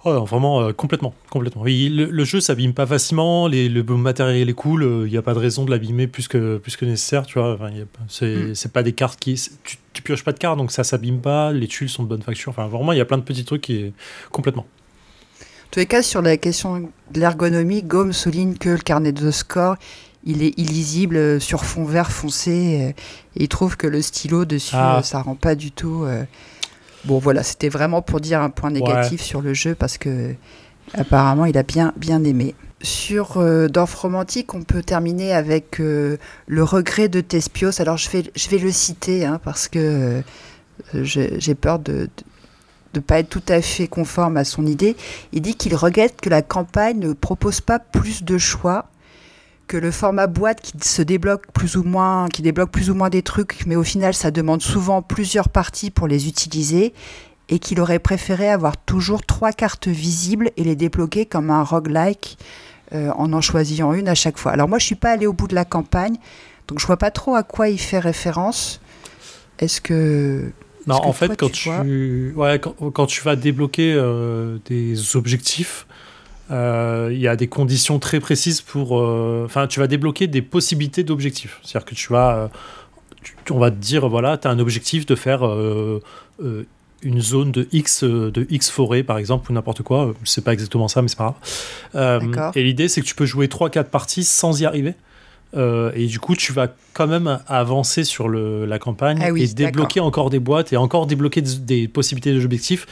Oh, 0.04 0.24
vraiment, 0.24 0.62
euh, 0.62 0.72
complètement. 0.72 1.12
complètement. 1.28 1.62
Oui, 1.62 1.90
le, 1.90 2.06
le 2.06 2.24
jeu 2.24 2.40
s'abîme 2.40 2.72
pas 2.72 2.86
facilement, 2.86 3.48
les, 3.48 3.68
le 3.68 3.82
matériel 3.82 4.48
est 4.48 4.54
cool, 4.54 5.04
il 5.04 5.10
n'y 5.10 5.18
a 5.18 5.22
pas 5.22 5.34
de 5.34 5.38
raison 5.38 5.64
de 5.66 5.70
l'abîmer 5.70 6.06
plus 6.06 6.26
que, 6.26 6.56
plus 6.56 6.76
que 6.76 6.86
nécessaire, 6.86 7.26
tu 7.26 7.38
vois. 7.38 7.54
Enfin, 7.54 7.70
c'est 8.08 8.66
mm. 8.66 8.70
pas 8.72 8.82
des 8.82 8.92
cartes 8.92 9.20
qui. 9.20 9.34
Tu, 9.62 9.76
tu, 9.92 10.02
pioches 10.02 10.24
pas 10.24 10.32
de 10.32 10.38
cartes, 10.38 10.56
donc 10.56 10.72
ça 10.72 10.84
s'abîme 10.84 11.20
pas, 11.20 11.52
les 11.52 11.66
tuiles 11.66 11.90
sont 11.90 12.02
de 12.02 12.08
bonne 12.08 12.22
facture. 12.22 12.50
Enfin, 12.50 12.66
vraiment, 12.66 12.92
il 12.92 12.98
y 12.98 13.02
a 13.02 13.04
plein 13.04 13.18
de 13.18 13.22
petits 13.22 13.44
trucs 13.44 13.60
qui. 13.60 13.92
Complètement. 14.30 14.66
En 15.42 15.70
tous 15.70 15.80
les 15.80 15.86
cas, 15.86 16.02
sur 16.02 16.22
la 16.22 16.38
question 16.38 16.90
de 17.10 17.20
l'ergonomie, 17.20 17.82
Gaume 17.82 18.14
souligne 18.14 18.54
que 18.54 18.70
le 18.70 18.78
carnet 18.78 19.12
de 19.12 19.30
score, 19.30 19.76
il 20.24 20.42
est 20.42 20.58
illisible 20.58 21.40
sur 21.40 21.64
fond 21.64 21.84
vert 21.84 22.10
foncé, 22.10 22.94
et 23.36 23.42
il 23.42 23.48
trouve 23.48 23.76
que 23.76 23.86
le 23.86 24.00
stylo 24.00 24.46
dessus, 24.46 24.76
ah. 24.78 25.02
ça 25.04 25.20
rend 25.20 25.34
pas 25.34 25.54
du 25.54 25.70
tout. 25.70 26.06
Bon, 27.04 27.18
voilà, 27.18 27.42
c'était 27.42 27.68
vraiment 27.68 28.02
pour 28.02 28.20
dire 28.20 28.40
un 28.42 28.50
point 28.50 28.70
négatif 28.70 29.22
sur 29.22 29.40
le 29.40 29.54
jeu 29.54 29.74
parce 29.74 29.98
que 29.98 30.34
apparemment 30.94 31.46
il 31.46 31.56
a 31.56 31.62
bien, 31.62 31.92
bien 31.96 32.22
aimé. 32.24 32.54
Sur 32.82 33.36
euh, 33.36 33.68
Dorf 33.68 33.94
Romantique, 33.94 34.54
on 34.54 34.62
peut 34.62 34.82
terminer 34.82 35.34
avec 35.34 35.80
euh, 35.80 36.16
le 36.46 36.64
regret 36.64 37.08
de 37.08 37.20
Tespios. 37.20 37.80
Alors 37.80 37.96
je 37.96 38.08
vais, 38.10 38.24
je 38.34 38.48
vais 38.48 38.58
le 38.58 38.72
citer 38.72 39.24
hein, 39.24 39.40
parce 39.42 39.68
que 39.68 40.22
euh, 40.94 41.04
j'ai 41.04 41.54
peur 41.54 41.78
de 41.78 42.08
ne 42.94 43.00
pas 43.00 43.18
être 43.18 43.28
tout 43.28 43.42
à 43.48 43.60
fait 43.60 43.86
conforme 43.86 44.36
à 44.36 44.44
son 44.44 44.66
idée. 44.66 44.96
Il 45.32 45.42
dit 45.42 45.54
qu'il 45.54 45.74
regrette 45.74 46.20
que 46.20 46.30
la 46.30 46.42
campagne 46.42 46.98
ne 46.98 47.12
propose 47.12 47.60
pas 47.60 47.78
plus 47.78 48.24
de 48.24 48.38
choix 48.38 48.86
que 49.70 49.76
le 49.76 49.92
format 49.92 50.26
boîte 50.26 50.60
qui 50.62 50.72
se 50.82 51.00
débloque 51.00 51.52
plus 51.52 51.76
ou 51.76 51.84
moins, 51.84 52.28
qui 52.28 52.42
débloque 52.42 52.72
plus 52.72 52.90
ou 52.90 52.94
moins 52.96 53.08
des 53.08 53.22
trucs, 53.22 53.64
mais 53.66 53.76
au 53.76 53.84
final 53.84 54.14
ça 54.14 54.32
demande 54.32 54.62
souvent 54.62 55.00
plusieurs 55.00 55.48
parties 55.48 55.92
pour 55.92 56.08
les 56.08 56.26
utiliser, 56.26 56.92
et 57.48 57.60
qu'il 57.60 57.80
aurait 57.80 58.00
préféré 58.00 58.50
avoir 58.50 58.76
toujours 58.76 59.24
trois 59.24 59.52
cartes 59.52 59.86
visibles 59.86 60.50
et 60.56 60.64
les 60.64 60.74
débloquer 60.74 61.24
comme 61.24 61.50
un 61.50 61.62
roguelike 61.62 62.36
euh, 62.92 63.12
en 63.12 63.32
en 63.32 63.40
choisissant 63.40 63.92
une 63.92 64.08
à 64.08 64.16
chaque 64.16 64.38
fois. 64.38 64.50
Alors 64.50 64.68
moi 64.68 64.80
je 64.80 64.86
suis 64.86 64.96
pas 64.96 65.12
allé 65.12 65.28
au 65.28 65.32
bout 65.32 65.46
de 65.46 65.54
la 65.54 65.64
campagne, 65.64 66.16
donc 66.66 66.80
je 66.80 66.86
vois 66.86 66.96
pas 66.96 67.12
trop 67.12 67.36
à 67.36 67.44
quoi 67.44 67.68
il 67.68 67.78
fait 67.78 68.00
référence. 68.00 68.80
Est-ce 69.60 69.80
que 69.80 70.50
non, 70.88 70.96
en 70.96 71.12
fait, 71.12 71.36
quand 71.36 71.52
tu, 71.52 72.32
ouais, 72.34 72.58
quand, 72.58 73.06
tu 73.06 73.22
vas 73.22 73.36
débloquer 73.36 73.94
euh, 73.94 74.58
des 74.64 75.14
objectifs, 75.14 75.86
il 76.50 77.18
y 77.18 77.28
a 77.28 77.36
des 77.36 77.46
conditions 77.46 77.98
très 77.98 78.20
précises 78.20 78.60
pour. 78.60 78.98
Euh, 78.98 79.44
enfin, 79.46 79.66
tu 79.66 79.80
vas 79.80 79.86
débloquer 79.86 80.26
des 80.26 80.42
possibilités 80.42 81.04
d'objectifs. 81.04 81.60
C'est-à-dire 81.62 81.86
que 81.86 81.94
tu 81.94 82.12
vas. 82.12 82.36
Euh, 82.36 82.48
on 83.50 83.58
va 83.58 83.70
te 83.70 83.76
dire, 83.76 84.08
voilà, 84.08 84.38
tu 84.38 84.48
as 84.48 84.50
un 84.50 84.58
objectif 84.58 85.06
de 85.06 85.14
faire 85.14 85.42
une 87.02 87.20
zone 87.20 87.52
de 87.52 87.68
X, 87.72 88.02
de 88.02 88.46
X 88.48 88.70
forêt, 88.70 89.02
par 89.02 89.18
exemple, 89.18 89.50
ou 89.50 89.54
n'importe 89.54 89.82
quoi. 89.82 90.14
C'est 90.24 90.42
pas 90.42 90.52
exactement 90.52 90.88
ça, 90.88 91.02
mais 91.02 91.08
c'est 91.08 91.18
pas 91.18 91.36
grave. 91.92 92.52
et 92.54 92.62
l'idée, 92.62 92.88
c'est 92.88 93.02
que 93.02 93.06
tu 93.06 93.14
peux 93.14 93.26
jouer 93.26 93.46
3-4 93.46 93.84
parties 93.84 94.24
sans 94.24 94.60
y 94.60 94.64
arriver. 94.64 94.94
Et 95.54 96.06
du 96.06 96.20
coup, 96.20 96.36
tu 96.36 96.52
vas 96.52 96.68
quand 96.92 97.06
même 97.06 97.40
avancer 97.48 98.04
sur 98.04 98.28
le, 98.28 98.66
la 98.66 98.78
campagne 98.78 99.18
ah 99.20 99.30
et 99.36 99.46
débloquer 99.48 100.00
encore 100.00 100.30
des 100.30 100.38
boîtes 100.38 100.72
et 100.72 100.76
encore 100.76 101.06
débloquer 101.06 101.42
des, 101.42 101.56
des 101.56 101.88
possibilités 101.88 102.32
d'objectifs 102.32 102.86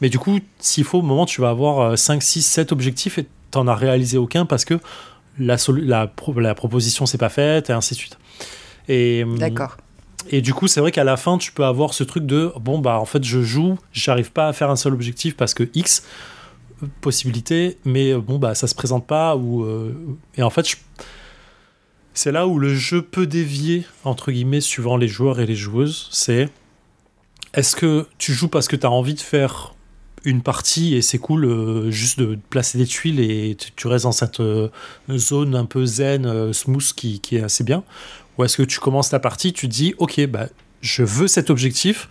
mais 0.00 0.08
du 0.08 0.18
coup, 0.18 0.38
s'il 0.58 0.84
faut, 0.84 0.98
au 0.98 1.02
moment, 1.02 1.24
tu 1.24 1.40
vas 1.40 1.50
avoir 1.50 1.96
5, 1.96 2.22
6, 2.22 2.42
7 2.42 2.72
objectifs 2.72 3.18
et 3.18 3.24
tu 3.24 3.58
n'en 3.58 3.66
as 3.68 3.74
réalisé 3.74 4.18
aucun 4.18 4.44
parce 4.44 4.64
que 4.64 4.78
la, 5.38 5.56
la, 5.68 6.12
la 6.36 6.54
proposition 6.54 7.06
s'est 7.06 7.18
pas 7.18 7.28
faite 7.28 7.70
et 7.70 7.72
ainsi 7.72 7.94
de 7.94 7.98
suite. 7.98 8.18
Et, 8.88 9.24
hum, 9.24 9.38
D'accord. 9.38 9.76
Et 10.30 10.40
du 10.40 10.54
coup, 10.54 10.68
c'est 10.68 10.80
vrai 10.80 10.90
qu'à 10.90 11.04
la 11.04 11.16
fin, 11.16 11.38
tu 11.38 11.52
peux 11.52 11.64
avoir 11.64 11.92
ce 11.92 12.02
truc 12.02 12.24
de 12.24 12.52
bon, 12.58 12.78
bah 12.78 12.98
en 12.98 13.04
fait, 13.04 13.22
je 13.24 13.42
joue, 13.42 13.78
j'arrive 13.92 14.32
pas 14.32 14.48
à 14.48 14.52
faire 14.52 14.70
un 14.70 14.76
seul 14.76 14.94
objectif 14.94 15.36
parce 15.36 15.52
que 15.52 15.68
X 15.74 16.02
euh, 16.82 16.86
possibilité, 17.00 17.78
mais 17.84 18.12
euh, 18.12 18.20
bon, 18.20 18.38
bah 18.38 18.54
ça 18.54 18.66
se 18.66 18.74
présente 18.74 19.06
pas. 19.06 19.36
Ou, 19.36 19.64
euh, 19.64 19.94
et 20.36 20.42
en 20.42 20.50
fait, 20.50 20.76
c'est 22.14 22.32
là 22.32 22.46
où 22.46 22.58
le 22.58 22.74
jeu 22.74 23.02
peut 23.02 23.26
dévier, 23.26 23.84
entre 24.04 24.30
guillemets, 24.30 24.60
suivant 24.60 24.96
les 24.96 25.08
joueurs 25.08 25.40
et 25.40 25.46
les 25.46 25.56
joueuses. 25.56 26.08
C'est 26.12 26.48
est-ce 27.52 27.76
que 27.76 28.06
tu 28.18 28.32
joues 28.32 28.48
parce 28.48 28.68
que 28.68 28.76
tu 28.76 28.86
as 28.86 28.90
envie 28.90 29.14
de 29.14 29.20
faire 29.20 29.74
une 30.24 30.42
partie 30.42 30.94
et 30.94 31.02
c'est 31.02 31.18
cool 31.18 31.44
euh, 31.44 31.90
juste 31.90 32.18
de 32.18 32.38
placer 32.48 32.78
des 32.78 32.86
tuiles 32.86 33.20
et 33.20 33.56
tu, 33.76 33.86
restes 33.88 34.04
dans 34.04 34.12
cette 34.12 34.40
euh, 34.40 34.70
zone 35.10 35.54
un 35.54 35.66
peu 35.66 35.84
zen, 35.84 36.24
euh, 36.24 36.52
smooth 36.52 36.92
qui, 36.94 37.20
est 37.32 37.42
assez 37.42 37.62
bien? 37.62 37.84
Ou 38.38 38.44
est-ce 38.44 38.56
que 38.56 38.62
tu 38.62 38.80
commences 38.80 39.10
ta 39.10 39.20
partie, 39.20 39.52
tu 39.52 39.68
dis 39.68 39.94
ok, 39.98 40.26
bah, 40.26 40.48
je 40.80 41.02
veux 41.02 41.28
cet 41.28 41.50
objectif, 41.50 42.08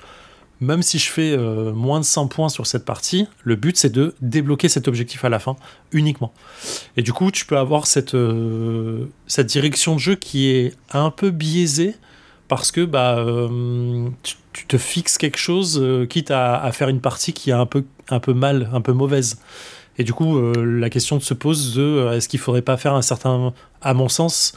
même 0.62 0.82
si 0.82 1.00
je 1.00 1.10
fais 1.10 1.38
moins 1.38 2.00
de 2.00 2.06
100 2.06 2.28
points 2.28 2.50
sur 2.50 2.68
cette 2.68 2.86
partie, 2.86 3.28
le 3.44 3.56
but 3.56 3.76
c'est 3.76 3.90
de 3.90 4.16
débloquer 4.22 4.70
cet 4.70 4.88
objectif 4.88 5.26
à 5.26 5.30
la 5.30 5.40
fin 5.40 5.56
uniquement. 5.92 6.34
Et 6.96 7.02
du 7.02 7.12
coup, 7.12 7.32
tu 7.32 7.46
peux 7.46 7.58
avoir 7.58 7.86
cette, 7.86 8.16
cette 9.28 9.48
direction 9.48 9.96
de 9.96 10.00
jeu 10.00 10.16
qui 10.16 10.50
est 10.50 10.74
un 10.92 11.10
peu 11.10 11.32
biaisée 11.32 11.96
parce 12.48 12.72
que 12.72 12.86
bah, 12.86 13.26
tu, 14.22 14.36
tu 14.54 14.66
te 14.68 14.78
fixes 14.78 15.18
quelque 15.18 15.38
chose, 15.38 15.80
euh, 15.82 16.06
quitte 16.06 16.32
à, 16.32 16.70
faire 16.72 16.88
une 16.88 17.02
partie 17.02 17.34
qui 17.34 17.50
est 17.50 17.54
un 17.54 17.66
peu, 17.66 17.84
mal, 18.28 18.70
un 18.72 18.82
peu 18.82 18.94
mauvaise. 18.94 19.40
Et 19.98 20.04
du 20.04 20.14
coup, 20.14 20.38
euh, 20.38 20.54
la 20.80 20.90
question 20.90 21.20
se 21.20 21.34
pose 21.34 21.76
de 21.76 21.82
euh, 21.82 22.14
est-ce 22.14 22.30
qu'il 22.30 22.40
faudrait 22.40 22.62
pas 22.62 22.78
faire 22.78 22.94
un 22.94 23.02
certain, 23.02 23.54
à 23.82 23.94
mon 23.94 24.08
sens, 24.08 24.54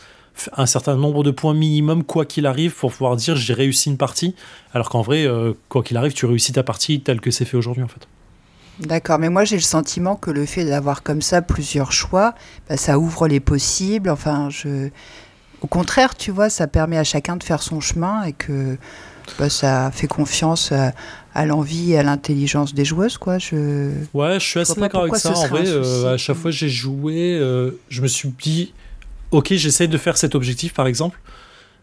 un 0.56 0.66
certain 0.66 0.96
nombre 0.96 1.22
de 1.24 1.30
points 1.30 1.54
minimum, 1.54 2.04
quoi 2.04 2.24
qu'il 2.24 2.46
arrive, 2.46 2.74
pour 2.74 2.92
pouvoir 2.92 3.16
dire 3.16 3.36
j'ai 3.36 3.54
réussi 3.54 3.90
une 3.90 3.96
partie, 3.96 4.34
alors 4.72 4.90
qu'en 4.90 5.02
vrai, 5.02 5.26
quoi 5.68 5.82
qu'il 5.82 5.96
arrive, 5.96 6.12
tu 6.12 6.26
réussis 6.26 6.52
ta 6.52 6.62
partie 6.62 7.00
telle 7.00 7.20
que 7.20 7.30
c'est 7.30 7.44
fait 7.44 7.56
aujourd'hui 7.56 7.82
en 7.82 7.88
fait. 7.88 8.06
D'accord, 8.80 9.18
mais 9.18 9.30
moi 9.30 9.44
j'ai 9.44 9.56
le 9.56 9.62
sentiment 9.62 10.16
que 10.16 10.30
le 10.30 10.44
fait 10.44 10.64
d'avoir 10.66 11.02
comme 11.02 11.22
ça 11.22 11.40
plusieurs 11.40 11.92
choix, 11.92 12.34
bah, 12.68 12.76
ça 12.76 12.98
ouvre 12.98 13.26
les 13.26 13.40
possibles. 13.40 14.10
Enfin, 14.10 14.50
je... 14.50 14.90
au 15.62 15.66
contraire, 15.66 16.14
tu 16.14 16.30
vois, 16.30 16.50
ça 16.50 16.66
permet 16.66 16.98
à 16.98 17.04
chacun 17.04 17.36
de 17.36 17.42
faire 17.42 17.62
son 17.62 17.80
chemin 17.80 18.24
et 18.24 18.34
que 18.34 18.76
bah, 19.38 19.48
ça 19.48 19.90
fait 19.92 20.06
confiance 20.06 20.72
à, 20.72 21.46
l'envie 21.46 21.92
et 21.92 21.98
à 21.98 22.02
l'intelligence 22.02 22.74
des 22.74 22.84
joueuses. 22.84 23.16
Quoi. 23.16 23.38
Je... 23.38 23.92
Ouais, 24.12 24.38
je 24.38 24.46
suis 24.46 24.60
assez 24.60 24.78
d'accord 24.78 25.02
avec 25.02 25.16
ça. 25.16 25.32
En 25.32 25.46
vrai, 25.46 25.66
euh, 25.66 26.14
à 26.14 26.18
chaque 26.18 26.36
fois 26.36 26.50
que 26.50 26.56
j'ai 26.56 26.68
joué, 26.68 27.34
euh, 27.34 27.70
je 27.88 28.02
me 28.02 28.08
suis 28.08 28.30
dit, 28.38 28.74
ok, 29.30 29.54
j'essaie 29.54 29.88
de 29.88 29.98
faire 29.98 30.16
cet 30.16 30.34
objectif 30.34 30.74
par 30.74 30.86
exemple, 30.86 31.20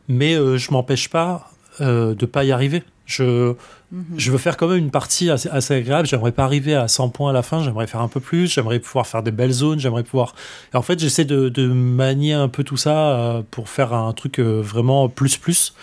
mais 0.07 0.35
euh, 0.35 0.57
je 0.57 0.71
m'empêche 0.71 1.09
pas 1.09 1.49
de 1.79 2.15
ne 2.19 2.25
pas 2.27 2.43
y 2.43 2.51
arriver. 2.51 2.83
Je, 3.05 3.55
mhm. 3.91 4.05
je 4.15 4.31
veux 4.31 4.37
faire 4.37 4.57
quand 4.57 4.67
même 4.67 4.77
une 4.77 4.91
partie 4.91 5.31
assez, 5.31 5.49
assez 5.49 5.73
agréable. 5.73 6.07
J'aimerais 6.07 6.31
pas 6.31 6.43
arriver 6.43 6.75
à 6.75 6.87
100 6.87 7.09
points 7.09 7.31
à 7.31 7.33
la 7.33 7.41
fin. 7.41 7.63
J'aimerais 7.63 7.87
faire 7.87 8.01
un 8.01 8.07
peu 8.07 8.19
plus. 8.19 8.53
J'aimerais 8.53 8.79
pouvoir 8.79 9.07
faire 9.07 9.23
des 9.23 9.31
belles 9.31 9.51
zones. 9.51 9.79
J'aimerais 9.79 10.03
pouvoir. 10.03 10.35
Et 10.73 10.77
en 10.77 10.83
fait, 10.83 10.99
j'essaie 10.99 11.25
de, 11.25 11.49
de, 11.49 11.67
manier 11.67 12.33
un 12.33 12.47
peu 12.47 12.63
tout 12.63 12.77
ça 12.77 13.43
pour 13.49 13.69
faire 13.69 13.93
un 13.93 14.13
truc 14.13 14.39
vraiment 14.39 15.09
plus 15.09 15.37
plus. 15.37 15.73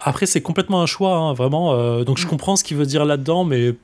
Après, 0.00 0.26
c'est 0.26 0.40
complètement 0.40 0.82
un 0.82 0.86
choix, 0.86 1.16
hein, 1.16 1.32
vraiment. 1.32 1.74
Euh, 1.74 2.04
donc, 2.04 2.18
je 2.18 2.26
mm. 2.26 2.30
comprends 2.30 2.56
ce 2.56 2.64
qu'il 2.64 2.76
veut 2.76 2.86
dire 2.86 3.04
là-dedans, 3.04 3.44
mais 3.44 3.74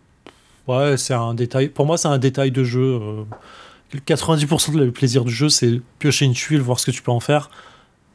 ouais, 0.68 0.96
c'est 0.96 1.14
un 1.14 1.34
détail. 1.34 1.68
Pour 1.68 1.86
moi, 1.86 1.98
c'est 1.98 2.08
un 2.08 2.18
détail 2.18 2.50
de 2.50 2.64
jeu. 2.64 3.00
90% 4.00 4.76
euh. 4.76 4.84
du 4.86 4.92
plaisir 4.92 5.24
du 5.24 5.32
jeu, 5.32 5.48
c'est 5.48 5.80
piocher 5.98 6.24
une 6.24 6.34
tuile, 6.34 6.60
voir 6.60 6.78
ce 6.78 6.86
que 6.86 6.90
tu 6.90 7.02
peux 7.02 7.12
en 7.12 7.20
faire 7.20 7.50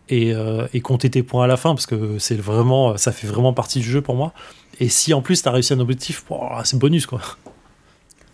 et, 0.10 0.34
euh, 0.34 0.68
et 0.74 0.82
compter 0.82 1.10
tes 1.10 1.24
points 1.24 1.44
à 1.44 1.48
la 1.48 1.58
fin, 1.58 1.76
parce 1.76 1.86
que 1.86 2.18
c'est 2.20 2.36
vraiment, 2.36 2.98
ça 2.98 3.12
fait 3.12 3.28
vraiment 3.28 3.54
partie 3.54 3.80
du 3.80 3.90
jeu 3.90 4.02
pour 4.02 4.16
moi. 4.16 4.34
Et 4.80 4.90
si 4.90 5.14
en 5.14 5.22
plus 5.22 5.42
tu 5.42 5.48
as 5.48 5.52
réussi 5.52 5.74
un 5.74 5.80
objectif, 5.80 6.24
c'est 6.64 6.80
bonus 6.80 7.06
quoi. 7.06 7.22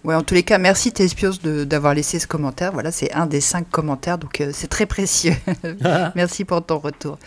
Ouais, 0.03 0.13
en 0.13 0.21
tous 0.21 0.35
les 0.35 0.43
cas, 0.43 0.59
merci 0.59 0.91
Tespios 0.91 1.31
d'avoir 1.65 1.95
laissé 1.95 2.19
ce 2.19 2.27
commentaire. 2.27 2.71
Voilà, 2.71 2.91
c'est 2.91 3.11
un 3.13 3.25
des 3.25 3.41
cinq 3.41 3.67
commentaires, 3.71 4.19
donc 4.19 4.43
c'est 4.51 4.67
très 4.67 4.85
précieux. 4.85 5.33
merci 6.15 6.45
pour 6.45 6.63
ton 6.63 6.77
retour. 6.77 7.17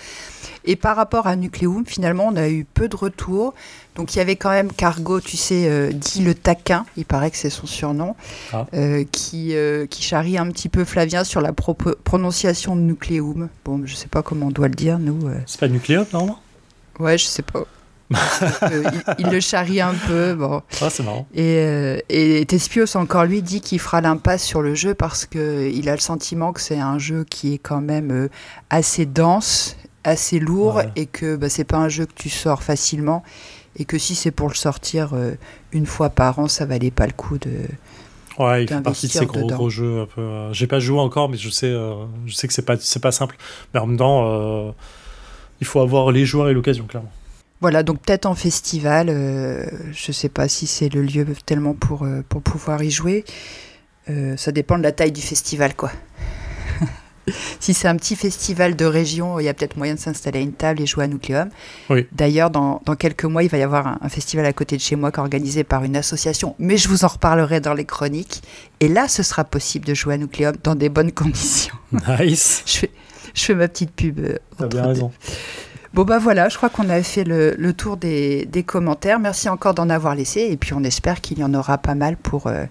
Et 0.65 0.77
par 0.77 0.97
rapport 0.97 1.27
à 1.27 1.37
Nucleum, 1.37 1.85
finalement, 1.87 2.27
on 2.27 2.37
a 2.37 2.49
eu 2.49 2.65
peu 2.65 2.89
de 2.89 2.97
retours. 2.97 3.55
Donc 3.99 4.15
il 4.15 4.19
y 4.19 4.21
avait 4.21 4.37
quand 4.37 4.51
même 4.51 4.73
Cargo, 4.73 5.21
tu 5.21 5.37
sais, 5.37 5.69
euh, 5.69 5.91
dit 5.93 6.23
le 6.23 6.33
taquin, 6.35 6.87
il 6.97 7.05
paraît 7.05 7.33
que 7.33 7.37
c'est 7.37 7.51
son 7.51 7.67
surnom, 7.67 8.15
ah. 8.53 8.67
euh, 8.75 9.05
qui, 9.11 9.57
euh, 9.57 9.87
qui 9.87 10.03
charrie 10.03 10.39
un 10.39 10.49
petit 10.51 10.69
peu 10.69 10.85
Flavien 10.85 11.25
sur 11.25 11.41
la 11.41 11.53
prononciation 11.53 12.77
de 12.77 12.83
Nucleum. 12.83 13.49
Bon, 13.65 13.83
je 13.85 13.95
sais 13.97 14.07
pas 14.07 14.23
comment 14.23 14.47
on 14.47 14.51
doit 14.51 14.69
le 14.69 14.75
dire, 14.75 15.01
nous. 15.01 15.29
C'est 15.47 15.59
pas 15.59 15.67
Nucleum, 15.67 16.07
non 16.13 16.37
Ouais, 17.01 17.19
je 17.19 17.25
sais 17.25 17.43
pas. 17.43 17.65
il, 19.19 19.27
le 19.27 19.41
charrie 19.41 19.81
un 19.81 19.95
peu. 20.07 20.33
Bon. 20.35 20.63
Ah, 20.81 20.89
c'est 20.91 21.03
marrant. 21.03 21.27
Et, 21.35 22.01
et 22.09 22.47
Tespios, 22.47 22.97
encore 22.97 23.25
lui, 23.25 23.43
dit 23.43 23.61
qu'il 23.61 23.81
fera 23.81 24.01
l'impasse 24.01 24.45
sur 24.45 24.63
le 24.63 24.75
jeu 24.75 24.95
parce 24.95 25.27
qu'il 25.27 25.89
a 25.89 25.93
le 25.93 26.01
sentiment 26.01 26.53
que 26.53 26.61
c'est 26.61 26.79
un 26.79 26.99
jeu 26.99 27.27
qui 27.29 27.55
est 27.55 27.59
quand 27.59 27.81
même 27.81 28.29
assez 28.71 29.07
dense 29.07 29.77
assez 30.05 30.39
lourd 30.39 30.83
et 30.97 31.07
que 31.07 31.37
bah, 31.37 31.49
c'est 31.49 31.65
pas 31.65 31.79
un 31.79 31.89
jeu 31.89 32.07
que 32.07 32.15
tu 32.15 32.29
sors 32.29 32.63
facilement 32.63 33.23
et 33.79 33.85
que 33.85 33.99
si 33.99 34.15
c'est 34.15 34.31
pour 34.31 34.49
le 34.49 34.55
sortir 34.55 35.11
euh, 35.15 35.33
une 35.73 35.87
fois 35.87 36.11
par 36.11 36.39
an, 36.39 36.49
ça 36.49 36.67
valait 36.67 36.91
pas 36.91 37.07
le 37.07 37.13
coup 37.13 37.39
de. 37.39 37.53
Ouais, 38.39 38.65
il 38.65 38.69
fait 38.69 38.81
partie 38.83 39.07
de 39.07 39.13
ces 39.13 39.27
gros, 39.27 39.47
gros 39.47 39.71
jeux 39.71 40.03
un 40.03 40.07
peu. 40.07 40.21
Euh, 40.21 40.53
j'ai 40.53 40.67
pas 40.67 40.81
joué 40.81 41.01
encore, 41.01 41.29
mais 41.29 41.37
je 41.37 41.49
sais, 41.49 41.67
euh, 41.67 41.95
je 42.27 42.35
sais 42.35 42.47
que 42.47 42.53
c'est 42.53 42.63
pas, 42.63 42.77
c'est 42.79 43.03
pas 43.03 43.13
simple. 43.13 43.37
Mais 43.73 43.81
en 43.81 43.87
même 43.87 43.97
temps, 43.97 44.75
il 45.61 45.67
faut 45.67 45.81
avoir 45.81 46.11
les 46.13 46.25
joueurs 46.25 46.49
et 46.49 46.55
l'occasion, 46.55 46.85
clairement. 46.87 47.11
Voilà, 47.61 47.83
donc 47.83 48.01
peut-être 48.01 48.27
en 48.27 48.37
festival, 48.37 49.09
je 49.91 50.13
sais 50.13 50.29
pas 50.29 50.47
si 50.47 50.69
c'est 50.69 50.89
le 50.89 51.03
lieu 51.03 51.27
tellement 51.45 51.75
pour, 51.75 52.07
pour 52.29 52.41
pouvoir 52.43 52.81
y 52.85 52.91
jouer. 52.93 53.25
ça 54.37 54.53
dépend 54.53 54.79
de 54.79 54.85
la 54.85 54.93
taille 54.93 55.11
du 55.11 55.23
festival, 55.23 55.75
quoi. 55.75 55.91
Si 57.61 57.75
c'est 57.75 57.89
un 57.89 57.97
petit 57.97 58.17
festival 58.17 58.77
de 58.77 58.85
région, 58.85 59.39
il 59.41 59.45
y 59.45 59.49
a 59.49 59.55
peut-être 59.55 59.77
moyen 59.77 59.95
de 59.95 59.99
s'installer 59.99 60.39
à 60.39 60.43
une 60.43 60.53
table 60.53 60.81
et 60.81 60.87
jouer 60.87 61.05
à 61.05 61.07
Nucleum. 61.09 61.51
Oui. 61.91 62.07
D'ailleurs, 62.13 62.51
dans, 62.51 62.83
dans, 62.85 62.97
quelques 62.97 63.25
mois, 63.25 63.43
il 63.43 63.49
va 63.49 63.59
y 63.59 63.63
avoir 63.63 63.99
un, 64.03 64.09
festival 64.09 64.47
à 64.47 64.53
côté 64.53 64.77
de 64.77 64.83
chez 64.83 64.97
moi 64.97 65.11
qui 65.11 65.19
est 65.19 65.23
organisé 65.23 65.65
par 65.65 65.85
une 65.85 65.97
association, 65.97 66.55
mais 66.59 66.77
je 66.77 66.89
vous 66.89 67.05
en 67.05 67.09
reparlerai 67.09 67.61
dans 67.61 67.75
les 67.75 67.85
chroniques. 67.85 68.43
Et 68.81 68.89
là, 68.89 69.09
ce 69.09 69.23
sera 69.23 69.45
possible 69.45 69.85
de 69.85 69.95
jouer 69.95 70.15
à 70.15 70.19
Nucleum 70.19 70.55
dans 70.63 70.75
des 70.75 70.89
bonnes 70.89 71.13
conditions. 71.13 71.75
Nice. 72.21 72.63
je, 72.67 72.79
fais, 72.79 72.91
je 73.35 73.45
fais 73.45 73.55
ma 73.55 73.69
petite 73.69 73.93
pub. 73.93 74.19
Euh, 74.19 74.37
T'as 74.59 74.67
bien 74.67 74.87
raison. 74.87 75.13
Bon 75.95 76.05
bah 76.05 76.19
voilà, 76.19 76.51
je 76.51 76.57
crois 76.59 76.69
qu'on 76.69 76.91
a 76.91 77.03
fait 77.03 77.25
le, 77.25 77.55
le 77.57 77.73
tour 77.73 77.97
des, 77.97 78.45
des, 78.45 78.63
commentaires. 78.63 79.19
Merci 79.19 79.49
encore 79.49 79.73
d'en 79.73 79.89
avoir 79.89 80.15
laissé 80.15 80.41
et 80.41 80.57
puis 80.57 80.75
on 80.75 80.85
espère 80.85 81.23
qu'il 81.23 81.39
y 81.39 81.45
en 81.45 81.55
aura 81.55 81.79
pas 81.79 81.95
mal 81.95 82.17
pour, 82.19 82.47
euh, 82.47 82.67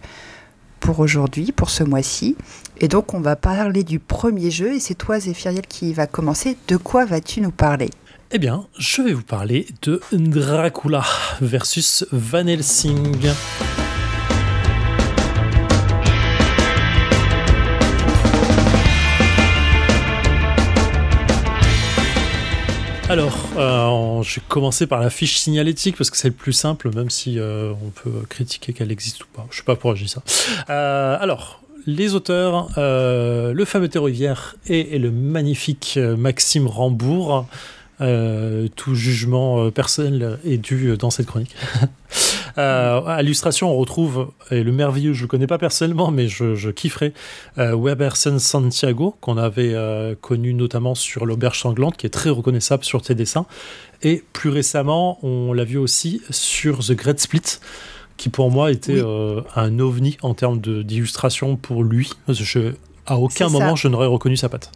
pour 0.79 1.00
aujourd'hui, 1.00 1.51
pour 1.51 1.69
ce 1.69 1.84
mois-ci. 1.84 2.36
Et 2.79 2.88
donc, 2.88 3.13
on 3.13 3.19
va 3.19 3.36
parler 3.36 3.84
du 3.84 4.00
premier 4.00 4.51
jeu, 4.51 4.74
et 4.74 4.79
c'est 4.79 4.96
toi, 4.96 5.19
Zéphiriel, 5.19 5.65
qui 5.67 5.93
va 5.93 6.07
commencer. 6.07 6.57
De 6.67 6.77
quoi 6.77 7.05
vas-tu 7.05 7.41
nous 7.41 7.51
parler? 7.51 7.89
Eh 8.31 8.39
bien, 8.39 8.65
je 8.77 9.01
vais 9.01 9.13
vous 9.13 9.24
parler 9.24 9.67
de 9.84 10.01
Dracula 10.12 11.03
versus 11.39 12.05
Van 12.12 12.46
Helsing. 12.46 13.15
Alors, 23.09 23.37
euh, 23.55 24.21
je 24.21 24.35
vais 24.35 24.45
commencer 24.49 24.85
par 24.85 24.99
la 24.99 25.09
fiche 25.09 25.37
signalétique 25.37 25.95
parce 25.95 26.09
que 26.09 26.17
c'est 26.17 26.27
le 26.27 26.33
plus 26.33 26.51
simple, 26.51 26.93
même 26.93 27.09
si 27.09 27.39
euh, 27.39 27.71
on 27.81 27.89
peut 27.89 28.25
critiquer 28.27 28.73
qu'elle 28.73 28.91
existe 28.91 29.23
ou 29.23 29.27
pas. 29.33 29.47
Je 29.49 29.57
sais 29.57 29.63
pas 29.63 29.75
pourquoi 29.75 29.95
je 29.95 30.05
ça. 30.07 30.21
Euh, 30.69 31.17
alors, 31.17 31.61
les 31.85 32.15
auteurs, 32.15 32.67
le 32.75 33.63
fameux 33.65 33.87
Thérovière 33.87 34.55
et, 34.67 34.95
et, 34.95 34.99
le 34.99 35.09
magnifique 35.09 35.97
Maxime 36.17 36.67
Rambourg. 36.67 37.47
Tout 37.99 38.93
jugement 38.93 39.71
personnel 39.71 40.37
est 40.43 40.57
dû 40.57 40.97
dans 40.97 41.09
cette 41.09 41.27
chronique. 41.27 41.55
euh, 42.57 43.01
à 43.05 43.21
l'illustration, 43.21 43.71
on 43.71 43.77
retrouve, 43.77 44.31
et 44.51 44.63
le 44.63 44.71
merveilleux, 44.71 45.13
je 45.13 45.19
ne 45.19 45.23
le 45.23 45.27
connais 45.27 45.47
pas 45.47 45.57
personnellement, 45.57 46.11
mais 46.11 46.27
je, 46.27 46.55
je 46.55 46.69
kifferais, 46.69 47.13
euh, 47.57 47.75
Weberson 47.75 48.39
Santiago, 48.39 49.15
qu'on 49.21 49.37
avait 49.37 49.73
euh, 49.73 50.15
connu 50.19 50.53
notamment 50.53 50.95
sur 50.95 51.25
l'Auberge 51.25 51.59
Sanglante, 51.59 51.97
qui 51.97 52.05
est 52.05 52.11
très 52.11 52.29
reconnaissable 52.29 52.83
sur 52.83 53.01
tes 53.01 53.15
dessins. 53.15 53.45
Et 54.01 54.23
plus 54.33 54.49
récemment, 54.49 55.19
on 55.23 55.53
l'a 55.53 55.63
vu 55.63 55.77
aussi 55.77 56.21
sur 56.29 56.79
The 56.79 56.93
Great 56.93 57.19
Split, 57.19 57.59
qui 58.17 58.29
pour 58.29 58.49
moi 58.51 58.71
était 58.71 58.93
oui. 58.93 59.01
euh, 59.03 59.41
un 59.55 59.79
ovni 59.79 60.17
en 60.21 60.33
termes 60.33 60.59
d'illustration 60.59 61.55
pour 61.55 61.83
lui. 61.83 62.11
Je, 62.27 62.73
à 63.05 63.17
aucun 63.17 63.49
moment, 63.49 63.75
je 63.75 63.87
n'aurais 63.87 64.07
reconnu 64.07 64.35
sa 64.35 64.49
patte. 64.49 64.71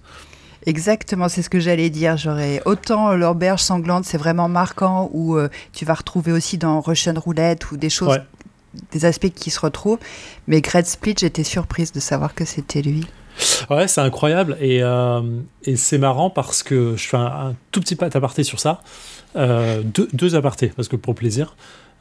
Exactement, 0.65 1.27
c'est 1.29 1.41
ce 1.41 1.49
que 1.49 1.59
j'allais 1.59 1.89
dire. 1.89 2.17
J'aurais 2.17 2.61
autant 2.65 3.13
l'auberge 3.15 3.61
sanglante, 3.61 4.05
c'est 4.05 4.17
vraiment 4.17 4.47
marquant, 4.47 5.09
où 5.13 5.35
euh, 5.35 5.49
tu 5.73 5.85
vas 5.85 5.95
retrouver 5.95 6.31
aussi 6.31 6.57
dans 6.57 6.81
Russian 6.81 7.13
Roulette 7.15 7.71
ou 7.71 7.77
des 7.77 7.89
choses, 7.89 8.09
Ouais. 8.09 8.21
des 8.91 9.05
aspects 9.05 9.29
qui 9.33 9.49
se 9.49 9.59
retrouvent. 9.59 9.97
Mais 10.47 10.61
Great 10.61 10.85
Split, 10.85 11.15
j'étais 11.19 11.43
surprise 11.43 11.91
de 11.91 11.99
savoir 11.99 12.35
que 12.35 12.45
c'était 12.45 12.81
lui. 12.81 13.07
Ouais, 13.69 13.87
c'est 13.87 14.01
incroyable 14.01 14.57
et, 14.59 14.83
euh, 14.83 15.21
et 15.63 15.77
c'est 15.77 15.97
marrant 15.97 16.29
parce 16.29 16.63
que 16.63 16.95
je 16.97 17.07
fais 17.07 17.17
un, 17.17 17.25
un 17.25 17.55
tout 17.71 17.79
petit 17.79 17.95
pas 17.95 18.07
aparté 18.13 18.43
sur 18.43 18.59
ça. 18.59 18.81
Euh, 19.37 19.81
deux, 19.83 20.09
deux 20.13 20.35
apartés, 20.35 20.67
parce 20.75 20.87
que 20.89 20.95
pour 20.97 21.15
plaisir. 21.15 21.55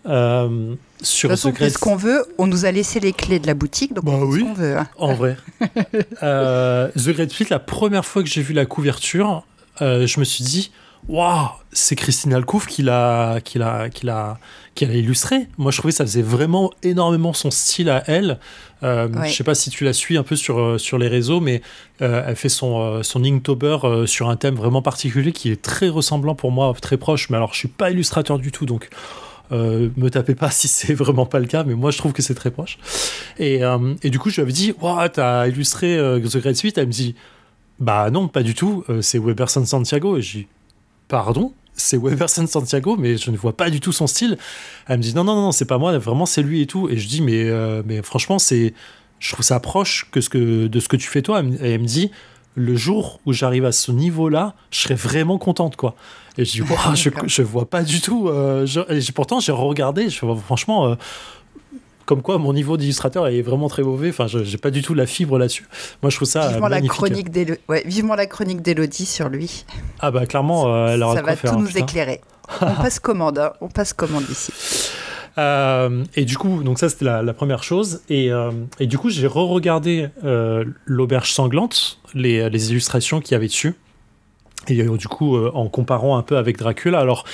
Euh, 0.07 0.75
sur 1.03 1.29
de 1.29 1.35
toute 1.35 1.43
façon, 1.43 1.51
Great... 1.51 1.73
ce 1.73 1.79
qu'on 1.79 1.97
veut, 1.97 2.25
on 2.39 2.47
nous 2.47 2.65
a 2.65 2.71
laissé 2.73 3.01
les 3.01 3.13
clés 3.13 3.39
de 3.39 3.47
la 3.47 3.55
boutique, 3.55 3.93
donc 3.95 4.05
Bah 4.05 4.13
on 4.15 4.21
fait 4.21 4.27
oui. 4.27 4.41
ce 4.41 4.45
qu'on 4.45 4.55
veut. 4.55 4.77
hein. 4.79 4.87
En 4.99 5.15
vrai. 5.15 5.37
euh, 6.23 6.89
The 6.97 7.11
Great 7.11 7.31
Split, 7.33 7.47
la 7.51 7.59
première 7.59 8.05
fois 8.05 8.23
que 8.23 8.29
j'ai 8.29 8.43
vu 8.43 8.55
la 8.55 8.67
couverture, 8.67 9.45
euh, 9.83 10.07
je 10.07 10.21
me 10.21 10.25
suis 10.25 10.45
dit, 10.45 10.71
waouh, 11.09 11.49
c'est 11.73 11.97
Christine 11.97 12.33
Alcouf 12.35 12.67
qui 12.67 12.83
l'a, 12.83 13.41
qui 13.43 13.59
l'a, 13.59 13.89
qui 13.91 14.07
l'a, 14.07 14.39
qui 14.75 14.87
l'a 14.87 14.95
illustré. 14.95 15.49
Moi, 15.59 15.71
je 15.71 15.79
trouvais 15.79 15.93
que 15.93 15.97
ça 15.97 16.05
faisait 16.05 16.23
vraiment 16.23 16.71
énormément 16.83 17.33
son 17.33 17.51
style 17.51 17.89
à 17.91 18.03
elle. 18.07 18.39
Euh, 18.83 19.09
Ouais. 19.09 19.29
Je 19.29 19.35
sais 19.37 19.45
pas 19.45 19.55
si 19.55 19.69
tu 19.71 19.85
la 19.85 19.93
suis 19.93 20.17
un 20.17 20.23
peu 20.23 20.37
sur, 20.37 20.81
sur 20.81 20.97
les 20.99 21.09
réseaux, 21.09 21.41
mais 21.41 21.61
euh, 22.01 22.25
elle 22.27 22.37
fait 22.37 22.49
son, 22.49 23.03
son 23.03 23.23
Inktober 23.25 23.79
euh, 23.85 24.07
sur 24.07 24.31
un 24.31 24.37
thème 24.37 24.55
vraiment 24.55 24.81
particulier 24.83 25.33
qui 25.33 25.51
est 25.51 25.61
très 25.61 25.89
ressemblant 25.91 26.35
pour 26.35 26.51
moi, 26.51 26.75
très 26.81 26.97
proche. 26.97 27.29
Mais 27.31 27.37
alors, 27.37 27.53
je 27.53 27.59
suis 27.59 27.69
pas 27.69 27.91
illustrateur 27.91 28.39
du 28.39 28.53
tout, 28.53 28.65
donc 28.67 28.89
euh, 29.53 29.91
me 29.97 30.11
tapez 30.11 30.35
pas 30.35 30.51
si 30.51 30.69
c'est 30.69 30.95
vraiment 30.95 31.27
pas 31.27 31.41
le 31.41 31.47
cas, 31.47 31.65
mais 31.65 31.75
moi 31.75 31.91
je 31.91 31.99
trouve 31.99 32.13
que 32.13 32.23
c'est 32.23 32.35
très 32.35 32.51
proche. 32.51 32.79
Et, 33.39 33.65
euh, 33.65 33.95
et 34.03 34.11
du 34.11 34.19
coup, 34.19 34.31
je 34.31 34.37
lui 34.37 34.43
avais 34.43 34.53
dit, 34.53 34.75
Waouh, 34.81 35.09
t'as 35.09 35.49
illustré 35.49 35.97
euh, 35.97 36.21
The 36.21 36.39
Great 36.39 36.57
Suite 36.57 36.79
Elle 36.79 36.87
me 36.87 36.93
dit, 36.93 37.15
Bah 37.79 38.11
non, 38.11 38.29
pas 38.29 38.43
du 38.43 38.55
tout, 38.55 38.85
c'est 39.01 39.19
Weberson 39.19 39.65
Santiago. 39.65 40.17
Et 40.17 40.23
je 40.23 40.39
dis, 40.39 40.47
Pardon 41.09 41.53
c'est 41.77 41.97
Weberson 41.97 42.47
Santiago, 42.47 42.97
mais 42.99 43.17
je 43.17 43.31
ne 43.31 43.39
vois 43.39 43.57
pas 43.57 43.71
du 43.71 43.81
tout 43.81 43.93
son 43.93 44.07
style. 44.07 44.37
Elle 44.87 44.99
me 44.99 45.03
dit 45.03 45.15
non, 45.15 45.25
non, 45.25 45.35
non, 45.35 45.51
c'est 45.51 45.65
pas 45.65 45.79
moi, 45.79 45.97
vraiment 45.97 46.27
c'est 46.27 46.43
lui 46.43 46.61
et 46.61 46.67
tout. 46.67 46.91
Et 46.91 46.99
je 46.99 47.09
dis 47.09 47.23
mais, 47.23 47.51
mais 47.87 48.03
franchement, 48.03 48.39
c'est, 48.39 48.75
je 49.19 49.33
trouve 49.33 49.43
ça 49.43 49.61
proche 49.61 50.11
que 50.11 50.67
de 50.67 50.81
ce 50.81 50.89
que 50.89 50.97
tu 50.97 51.09
fais 51.09 51.23
toi. 51.23 51.43
Et 51.63 51.71
elle 51.71 51.81
me 51.81 51.87
dit 51.87 52.11
le 52.61 52.77
jour 52.77 53.21
où 53.27 53.33
j'arrive 53.33 53.65
à 53.65 53.73
ce 53.73 53.91
niveau-là, 53.93 54.55
je 54.71 54.81
serais 54.81 54.95
vraiment 54.95 55.39
contente 55.39 55.77
quoi. 55.77 55.95
Et 56.39 56.45
je 56.45 56.53
dis 56.53 56.63
je, 56.95 57.11
je 57.27 57.43
vois 57.43 57.69
pas 57.69 57.83
du 57.83 58.01
tout. 58.01 58.29
euh, 58.29 58.67
je- 58.67 58.81
et 58.93 59.13
pourtant 59.13 59.41
j'ai 59.41 59.53
regardé, 59.53 60.09
je 60.11 60.19
franchement. 60.45 60.87
euh, 60.89 60.95
comme 62.07 62.23
quoi, 62.23 62.39
mon 62.39 62.53
niveau 62.53 62.77
d'illustrateur 62.77 63.29
est 63.29 63.41
vraiment 63.41 63.69
très 63.69 63.85
mauvais. 63.85 64.09
Enfin, 64.09 64.27
je- 64.27 64.43
j'ai 64.43 64.59
pas 64.59 64.73
du 64.73 64.83
tout 64.83 64.95
la 64.95 65.07
fibre 65.07 65.39
là-dessus. 65.39 65.69
Moi, 66.03 66.11
je 66.11 66.17
trouve 66.17 66.27
ça 66.27 66.49
Vivement 66.49 66.67
la, 66.67 66.81
chronique 66.83 67.31
d'Élo- 67.31 67.55
ouais, 67.69 67.85
vivement 67.87 68.17
la 68.17 68.27
chronique 68.27 68.63
d'Élodie 68.63 69.07
sur 69.07 69.29
lui. 69.29 69.65
Ah 70.01 70.11
bah 70.11 70.27
clairement, 70.27 70.75
euh, 70.75 70.89
elle 70.89 71.05
aura 71.05 71.15
Ça 71.15 71.23
va 71.23 71.37
tout 71.37 71.47
hein, 71.47 71.57
nous 71.61 71.79
éclairer. 71.79 72.21
On 72.63 72.75
passe 72.75 72.99
commande, 72.99 73.39
hein, 73.39 73.53
on 73.61 73.69
passe 73.69 73.93
commande 73.93 74.25
ici. 74.29 74.53
Euh, 75.39 76.05
et 76.17 76.25
du 76.25 76.37
coup, 76.37 76.63
donc 76.63 76.79
ça 76.79 76.89
c'était 76.89 77.05
la, 77.05 77.35
première 77.35 77.63
chose. 77.63 78.03
Et, 78.09 78.33
euh, 78.33 78.51
et 78.79 78.87
du 78.87 78.99
coup, 78.99 79.11
j'ai 79.11 79.27
re-regardé 79.27 80.09
euh, 80.25 80.65
l'auberge 80.85 81.33
sanglante, 81.33 82.01
les, 82.15 82.71
illustrations 82.71 83.21
qu'il 83.21 83.33
y 83.33 83.35
avait 83.37 83.47
dessus. 83.47 83.75
Et 84.69 84.83
du 84.83 85.09
coup, 85.09 85.39
en 85.39 85.69
comparant 85.69 86.19
un 86.19 86.23
peu 86.23 86.37
avec 86.37 86.59
Dracula, 86.59 86.99
alors 86.99 87.25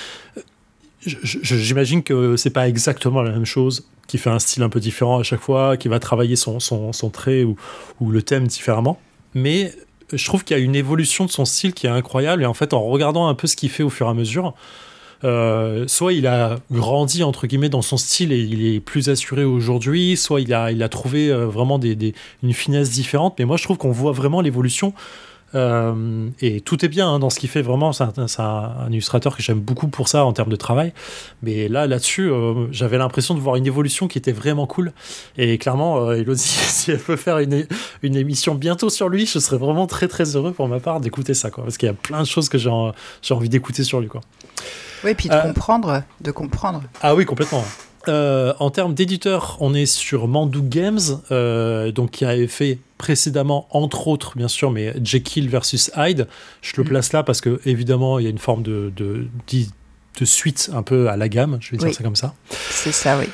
j'imagine 1.05 2.05
que 2.05 2.37
c'est 2.37 2.51
pas 2.51 2.69
exactement 2.69 3.21
la 3.21 3.33
même 3.33 3.45
chose, 3.45 3.89
qui 4.07 4.17
fait 4.17 4.31
un 4.31 4.39
style 4.39 4.63
un 4.63 4.69
peu 4.69 4.79
différent 4.79 5.19
à 5.19 5.23
chaque 5.25 5.41
fois, 5.41 5.77
qui 5.77 5.89
va 5.89 5.99
travailler 5.99 6.37
son, 6.37 6.61
son, 6.61 6.93
son 6.93 7.11
trait 7.11 7.43
ou, 7.43 7.57
ou 8.01 8.11
le 8.13 8.23
thème 8.23 8.47
différemment. 8.47 9.01
Mais 9.35 9.75
je 10.13 10.25
trouve 10.25 10.45
qu'il 10.45 10.57
y 10.57 10.61
a 10.61 10.63
une 10.63 10.77
évolution 10.77 11.25
de 11.25 11.31
son 11.31 11.45
style 11.45 11.73
qui 11.75 11.89
est 11.89 11.91
incroyable. 11.91 12.45
Et 12.45 12.47
en 12.47 12.55
fait, 12.55 12.73
en 12.73 12.85
regardant 12.85 13.27
un 13.27 13.35
peu 13.35 13.49
ce 13.49 13.57
qu'il 13.57 13.71
fait 13.71 13.83
au 13.83 13.91
fur 13.91 14.07
et 14.07 14.11
à 14.11 14.15
mesure, 14.15 14.55
euh, 15.25 15.85
soit 15.89 16.13
il 16.13 16.27
a 16.27 16.57
grandi 16.71 17.23
entre 17.23 17.47
guillemets 17.47 17.69
dans 17.69 17.83
son 17.83 17.97
style 17.97 18.33
et 18.33 18.41
il 18.41 18.67
est 18.75 18.81
plus 18.81 19.09
assuré 19.09 19.45
aujourd'hui, 19.45 20.17
soit 20.17 20.41
il 20.41 20.53
a, 20.55 20.71
il 20.73 20.83
a 20.83 20.89
trouvé 20.89 21.31
euh, 21.31 21.47
vraiment 21.47 21.79
des, 21.79 21.95
des- 21.95 22.15
une 22.43 22.53
finesse 22.53 22.91
différente. 22.91 23.35
Mais 23.39 23.45
moi, 23.45 23.57
je 23.57 23.65
trouve 23.65 23.79
qu'on 23.79 23.93
voit 23.93 24.13
vraiment 24.13 24.41
l'évolution. 24.41 24.93
Euh, 25.55 26.29
et 26.41 26.61
tout 26.61 26.85
est 26.85 26.89
bien 26.89 27.09
hein, 27.09 27.19
dans 27.19 27.31
ce 27.31 27.39
qu'il 27.39 27.49
fait 27.49 27.63
vraiment. 27.63 27.93
C'est 27.93 28.05
un, 28.05 28.27
c'est 28.27 28.41
un- 28.43 28.75
un 28.87 28.91
illustrateur 28.91 29.37
que 29.37 29.43
j'aime 29.43 29.61
beaucoup 29.61 29.89
pour 29.89 30.09
ça 30.09 30.25
en 30.25 30.33
termes 30.33 30.49
de 30.51 30.57
travail. 30.57 30.93
Mais 31.43 31.69
là, 31.69 31.87
là-dessus, 31.87 32.29
euh, 32.31 32.67
j'avais 32.73 32.99
l'impression 32.99 33.35
de 33.35 33.41
voir 33.41 33.57
une 33.57 33.67
évolution 33.67 34.09
qui 34.09 34.19
était 34.19 34.33
vraiment 34.33 34.67
cool. 34.67 34.93
Et 35.39 35.57
clairement, 35.59 35.99
euh, 36.09 36.15
Elodie, 36.17 36.43
si 36.43 36.91
elle 36.91 36.99
peut 36.99 37.17
faire 37.17 37.39
une, 37.39 37.67
une 38.03 38.17
émission 38.17 38.55
bientôt 38.55 38.91
sur 38.91 39.09
lui, 39.09 39.25
je 39.27 39.39
serais 39.39 39.57
vraiment 39.59 39.87
très 39.87 40.09
très 40.09 40.37
heureux 40.37 40.53
pour 40.53 40.69
ma 40.69 40.81
part 40.81 41.01
d'écouter 41.01 41.33
ça. 41.35 41.51
Quoi, 41.51 41.65
parce 41.65 41.79
qu'il 41.79 41.87
y 41.87 41.91
a 41.91 41.95
plein 41.95 42.21
de 42.23 42.27
choses 42.27 42.49
que 42.49 42.59
j'ai 42.59 42.71
en- 42.71 42.93
j'ai 43.23 43.33
envie 43.35 43.49
d'écouter 43.49 43.85
sur 43.85 44.01
lui. 44.01 44.09
Quoi. 44.09 44.21
Oui, 45.05 45.15
puis 45.15 45.29
de 45.29 45.35
comprendre, 45.43 46.03
de 46.21 46.31
comprendre. 46.33 46.83
Ah 47.03 47.15
oui, 47.15 47.25
complètement. 47.25 47.65
Euh, 48.09 48.53
en 48.61 48.71
termes 48.71 48.95
d'éditeur, 48.95 49.57
on 49.61 49.75
est 49.75 49.87
sur 49.87 50.29
Mandou 50.29 50.63
Games, 50.63 51.01
euh, 51.33 51.91
donc 51.93 52.13
qui 52.13 52.25
avait 52.25 52.47
fait 52.47 52.79
précédemment, 52.99 53.67
entre 53.71 54.09
autres, 54.09 54.33
bien 54.37 54.49
sûr, 54.49 54.71
mais 54.71 54.95
Jekyll 55.03 55.49
versus 55.49 55.91
Hyde. 55.97 56.27
Je 56.63 56.73
le 56.77 56.85
Mm. 56.85 56.89
place 56.89 57.13
là 57.13 57.23
parce 57.23 57.41
que 57.41 57.61
évidemment, 57.67 58.19
il 58.19 58.25
y 58.25 58.27
a 58.27 58.31
une 58.31 58.39
forme 58.39 58.63
de, 58.63 58.93
de, 58.97 59.27
d'i- 59.47 59.71
de 60.21 60.25
suite 60.25 60.71
un 60.73 60.83
peu 60.83 61.09
à 61.09 61.17
la 61.17 61.29
gamme, 61.29 61.59
je 61.61 61.73
vais 61.73 61.77
dire 61.79 61.93
ça 61.95 62.03
comme 62.03 62.17
ça. 62.17 62.35
C'est 62.51 62.93
ça, 62.93 63.19
oui. 63.19 63.27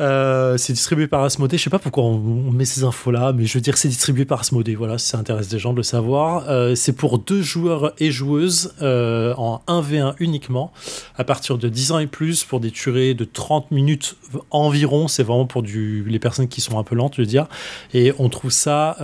Euh, 0.00 0.56
c'est 0.56 0.72
distribué 0.72 1.06
par 1.06 1.22
Asmodée. 1.22 1.58
Je 1.58 1.64
sais 1.64 1.70
pas 1.70 1.78
pourquoi 1.78 2.04
on, 2.04 2.50
met 2.50 2.64
ces 2.64 2.84
infos 2.84 3.10
là, 3.10 3.32
mais 3.32 3.46
je 3.46 3.54
veux 3.54 3.60
dire 3.60 3.76
c'est 3.76 3.88
distribué 3.88 4.24
par 4.24 4.40
Asmodée. 4.40 4.74
Voilà, 4.74 4.98
si 4.98 5.08
ça 5.08 5.18
intéresse 5.18 5.48
des 5.48 5.58
gens 5.58 5.72
de 5.72 5.78
le 5.78 5.82
savoir. 5.82 6.48
Euh, 6.48 6.74
c'est 6.74 6.92
pour 6.92 7.18
deux 7.18 7.42
joueurs 7.42 7.92
et 7.98 8.10
joueuses 8.10 8.74
euh, 8.82 9.34
en 9.36 9.62
1v1 9.68 10.14
uniquement, 10.18 10.72
à 11.16 11.24
partir 11.24 11.58
de 11.58 11.68
10 11.68 11.92
ans 11.92 11.98
et 11.98 12.06
plus, 12.06 12.44
pour 12.44 12.60
des 12.60 12.70
durées 12.70 13.14
de 13.14 13.24
30 13.24 13.70
minutes 13.70 14.16
environ. 14.50 15.08
C'est 15.08 15.22
vraiment 15.22 15.46
pour 15.46 15.62
les 15.62 16.18
personnes 16.18 16.48
qui 16.48 16.60
sont 16.60 16.78
un 16.78 16.84
peu 16.84 16.94
lentes, 16.94 17.14
je 17.16 17.22
veux 17.22 17.26
dire. 17.26 17.46
Et 17.92 18.12
on 18.18 18.28
trouve 18.28 18.50
ça. 18.50 18.96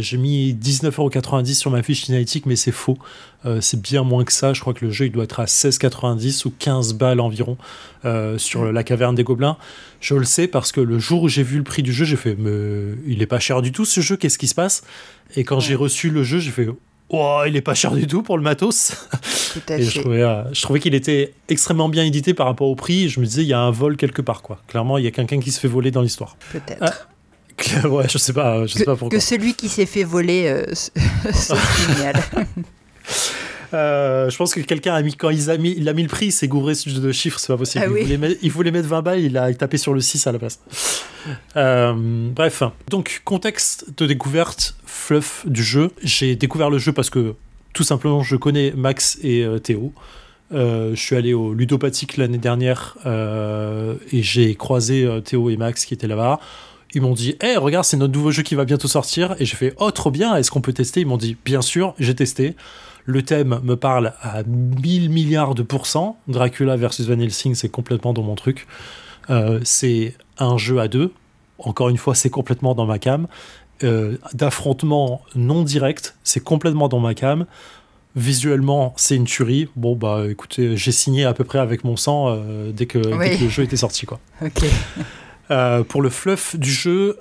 J'ai 0.00 0.16
mis 0.16 0.54
19,90€ 0.54 1.54
sur 1.54 1.70
ma 1.70 1.82
fiche 1.82 2.04
cinétique, 2.04 2.46
mais 2.46 2.56
c'est 2.56 2.72
faux. 2.72 2.98
Euh, 3.46 3.60
c'est 3.60 3.80
bien 3.80 4.02
moins 4.02 4.24
que 4.24 4.32
ça. 4.32 4.52
Je 4.52 4.60
crois 4.60 4.74
que 4.74 4.84
le 4.84 4.90
jeu 4.90 5.06
il 5.06 5.12
doit 5.12 5.24
être 5.24 5.40
à 5.40 5.44
16,90 5.44 6.46
ou 6.46 6.52
15 6.58 6.94
balles 6.94 7.20
environ 7.20 7.56
euh, 8.04 8.38
sur 8.38 8.72
la 8.72 8.82
caverne 8.84 9.14
des 9.14 9.24
gobelins. 9.24 9.56
Je 10.00 10.14
le 10.14 10.24
sais 10.24 10.48
parce 10.48 10.72
que 10.72 10.80
le 10.80 10.98
jour 10.98 11.22
où 11.22 11.28
j'ai 11.28 11.42
vu 11.42 11.58
le 11.58 11.64
prix 11.64 11.82
du 11.82 11.92
jeu, 11.92 12.04
j'ai 12.04 12.16
fait 12.16 12.36
mais 12.38 12.96
il 13.06 13.22
est 13.22 13.26
pas 13.26 13.38
cher 13.40 13.62
du 13.62 13.72
tout 13.72 13.84
ce 13.84 14.00
jeu. 14.00 14.16
Qu'est-ce 14.16 14.38
qui 14.38 14.48
se 14.48 14.54
passe? 14.54 14.82
Et 15.36 15.44
quand 15.44 15.60
j'ai 15.60 15.74
reçu 15.74 16.10
le 16.10 16.22
jeu, 16.22 16.38
j'ai 16.38 16.50
fait 16.50 16.68
oh, 17.10 17.42
il 17.46 17.56
est 17.56 17.60
pas 17.60 17.74
cher 17.74 17.92
du 17.92 18.06
tout 18.06 18.22
pour 18.22 18.36
le 18.36 18.42
matos. 18.42 19.08
Et 19.68 19.82
je 19.82 20.00
trouvais, 20.00 20.22
euh, 20.22 20.42
je 20.52 20.62
trouvais 20.62 20.80
qu'il 20.80 20.94
était 20.94 21.32
extrêmement 21.48 21.88
bien 21.88 22.04
édité 22.04 22.34
par 22.34 22.46
rapport 22.46 22.68
au 22.68 22.74
prix. 22.74 23.08
Je 23.08 23.20
me 23.20 23.26
disais 23.26 23.42
il 23.42 23.48
y 23.48 23.52
a 23.52 23.60
un 23.60 23.70
vol 23.70 23.96
quelque 23.96 24.22
part 24.22 24.42
quoi. 24.42 24.60
Clairement, 24.68 24.98
il 24.98 25.04
y 25.04 25.06
a 25.06 25.10
quelqu'un 25.10 25.40
qui 25.40 25.50
se 25.50 25.60
fait 25.60 25.68
voler 25.68 25.90
dans 25.90 26.02
l'histoire. 26.02 26.36
Peut-être. 26.52 27.08
ouais, 27.88 28.08
je 28.08 28.18
sais 28.18 28.32
pas, 28.32 28.66
je 28.66 28.74
sais 28.74 28.84
pas 28.84 28.96
pourquoi. 28.96 29.16
Que 29.16 29.22
celui 29.22 29.54
qui 29.54 29.68
s'est 29.68 29.86
fait 29.86 30.04
voler 30.04 30.46
euh, 30.48 30.74
se 30.74 31.54
signale. 31.54 32.22
Euh, 33.72 34.30
je 34.30 34.36
pense 34.36 34.54
que 34.54 34.60
quelqu'un 34.60 34.94
a 34.94 35.02
mis, 35.02 35.14
quand 35.14 35.30
il 35.30 35.50
a 35.50 35.56
mis, 35.56 35.74
il 35.76 35.88
a 35.88 35.92
mis 35.92 36.02
le 36.02 36.08
prix, 36.08 36.26
il 36.26 36.32
s'est 36.32 36.46
gouré 36.46 36.74
de 36.86 37.12
chiffres, 37.12 37.40
c'est 37.40 37.52
pas 37.52 37.56
possible. 37.56 37.84
Ah 37.84 37.90
il, 37.90 38.04
voulait 38.04 38.18
mettre, 38.18 38.36
il, 38.42 38.52
voulait 38.52 38.70
mettre, 38.70 38.88
20 38.88 39.02
balles, 39.02 39.20
il 39.20 39.36
a 39.36 39.52
tapé 39.54 39.78
sur 39.78 39.94
le 39.94 40.00
6 40.00 40.26
à 40.26 40.32
la 40.32 40.38
place. 40.38 40.60
Euh, 41.56 41.94
bref, 41.96 42.62
donc 42.90 43.22
contexte 43.24 43.86
de 43.96 44.06
découverte, 44.06 44.76
fluff 44.84 45.44
du 45.46 45.64
jeu. 45.64 45.90
J'ai 46.02 46.36
découvert 46.36 46.70
le 46.70 46.78
jeu 46.78 46.92
parce 46.92 47.10
que 47.10 47.34
tout 47.72 47.82
simplement 47.82 48.22
je 48.22 48.36
connais 48.36 48.72
Max 48.76 49.18
et 49.22 49.44
Théo. 49.62 49.92
je 50.52 50.94
suis 50.94 51.16
allé 51.16 51.32
au 51.32 51.54
Ludopathique 51.54 52.18
l'année 52.18 52.38
dernière 52.38 52.98
et 53.06 54.22
j'ai 54.22 54.54
croisé 54.54 55.08
Théo 55.24 55.48
et 55.48 55.56
Max 55.56 55.86
qui 55.86 55.94
étaient 55.94 56.06
là-bas 56.06 56.40
ils 56.94 57.02
m'ont 57.02 57.14
dit 57.14 57.36
Hé, 57.42 57.56
regarde, 57.56 57.84
c'est 57.84 57.96
notre 57.96 58.12
nouveau 58.12 58.30
jeu 58.30 58.42
qui 58.42 58.54
va 58.54 58.64
bientôt 58.64 58.88
sortir. 58.88 59.34
Et 59.38 59.44
j'ai 59.44 59.56
fait 59.56 59.74
Oh, 59.78 59.90
trop 59.90 60.10
bien, 60.10 60.36
est-ce 60.36 60.50
qu'on 60.50 60.60
peut 60.60 60.72
tester? 60.72 61.00
Ils 61.00 61.06
m'ont 61.06 61.16
dit 61.16 61.36
Bien 61.44 61.60
sûr, 61.60 61.94
j'ai 61.98 62.14
testé. 62.14 62.54
Le 63.06 63.22
thème 63.22 63.60
me 63.62 63.76
parle 63.76 64.14
à 64.22 64.42
1000 64.44 65.10
milliards 65.10 65.54
de 65.54 65.62
pourcents. 65.62 66.18
Dracula 66.26 66.76
versus 66.76 67.06
Van 67.06 67.18
Helsing, 67.18 67.54
c'est 67.54 67.68
complètement 67.68 68.14
dans 68.14 68.22
mon 68.22 68.34
truc. 68.34 68.66
Euh, 69.30 69.60
c'est 69.62 70.14
un 70.38 70.56
jeu 70.56 70.78
à 70.80 70.88
deux. 70.88 71.12
Encore 71.58 71.90
une 71.90 71.98
fois, 71.98 72.14
c'est 72.14 72.30
complètement 72.30 72.74
dans 72.74 72.86
ma 72.86 72.98
cam. 72.98 73.26
Euh, 73.82 74.16
d'affrontement 74.32 75.22
non 75.34 75.62
direct, 75.62 76.16
c'est 76.24 76.42
complètement 76.42 76.88
dans 76.88 77.00
ma 77.00 77.14
cam. 77.14 77.44
Visuellement, 78.16 78.94
c'est 78.96 79.16
une 79.16 79.24
tuerie. 79.24 79.68
Bon, 79.76 79.96
bah 79.96 80.24
écoutez, 80.30 80.76
j'ai 80.76 80.92
signé 80.92 81.24
à 81.24 81.34
peu 81.34 81.44
près 81.44 81.58
avec 81.58 81.84
mon 81.84 81.96
sang 81.96 82.28
euh, 82.28 82.70
dès, 82.72 82.86
que, 82.86 82.98
dès, 82.98 83.36
que, 83.36 83.44
le 83.44 83.50
jeu 83.50 83.64
était 83.64 83.76
sorti. 83.76 84.06
Quoi. 84.06 84.20
Pour 85.88 86.00
le 86.00 86.08
fluff 86.08 86.56
du 86.56 86.70
jeu, 86.70 87.18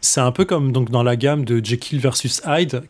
c'est 0.00 0.20
un 0.20 0.30
peu 0.30 0.44
comme 0.44 0.70
donc, 0.70 0.90
dans 0.90 1.02
la 1.02 1.16
gamme 1.16 1.44
de 1.44 1.64
Jekyll 1.64 1.98
versus 1.98 2.42
Hyde. 2.46 2.82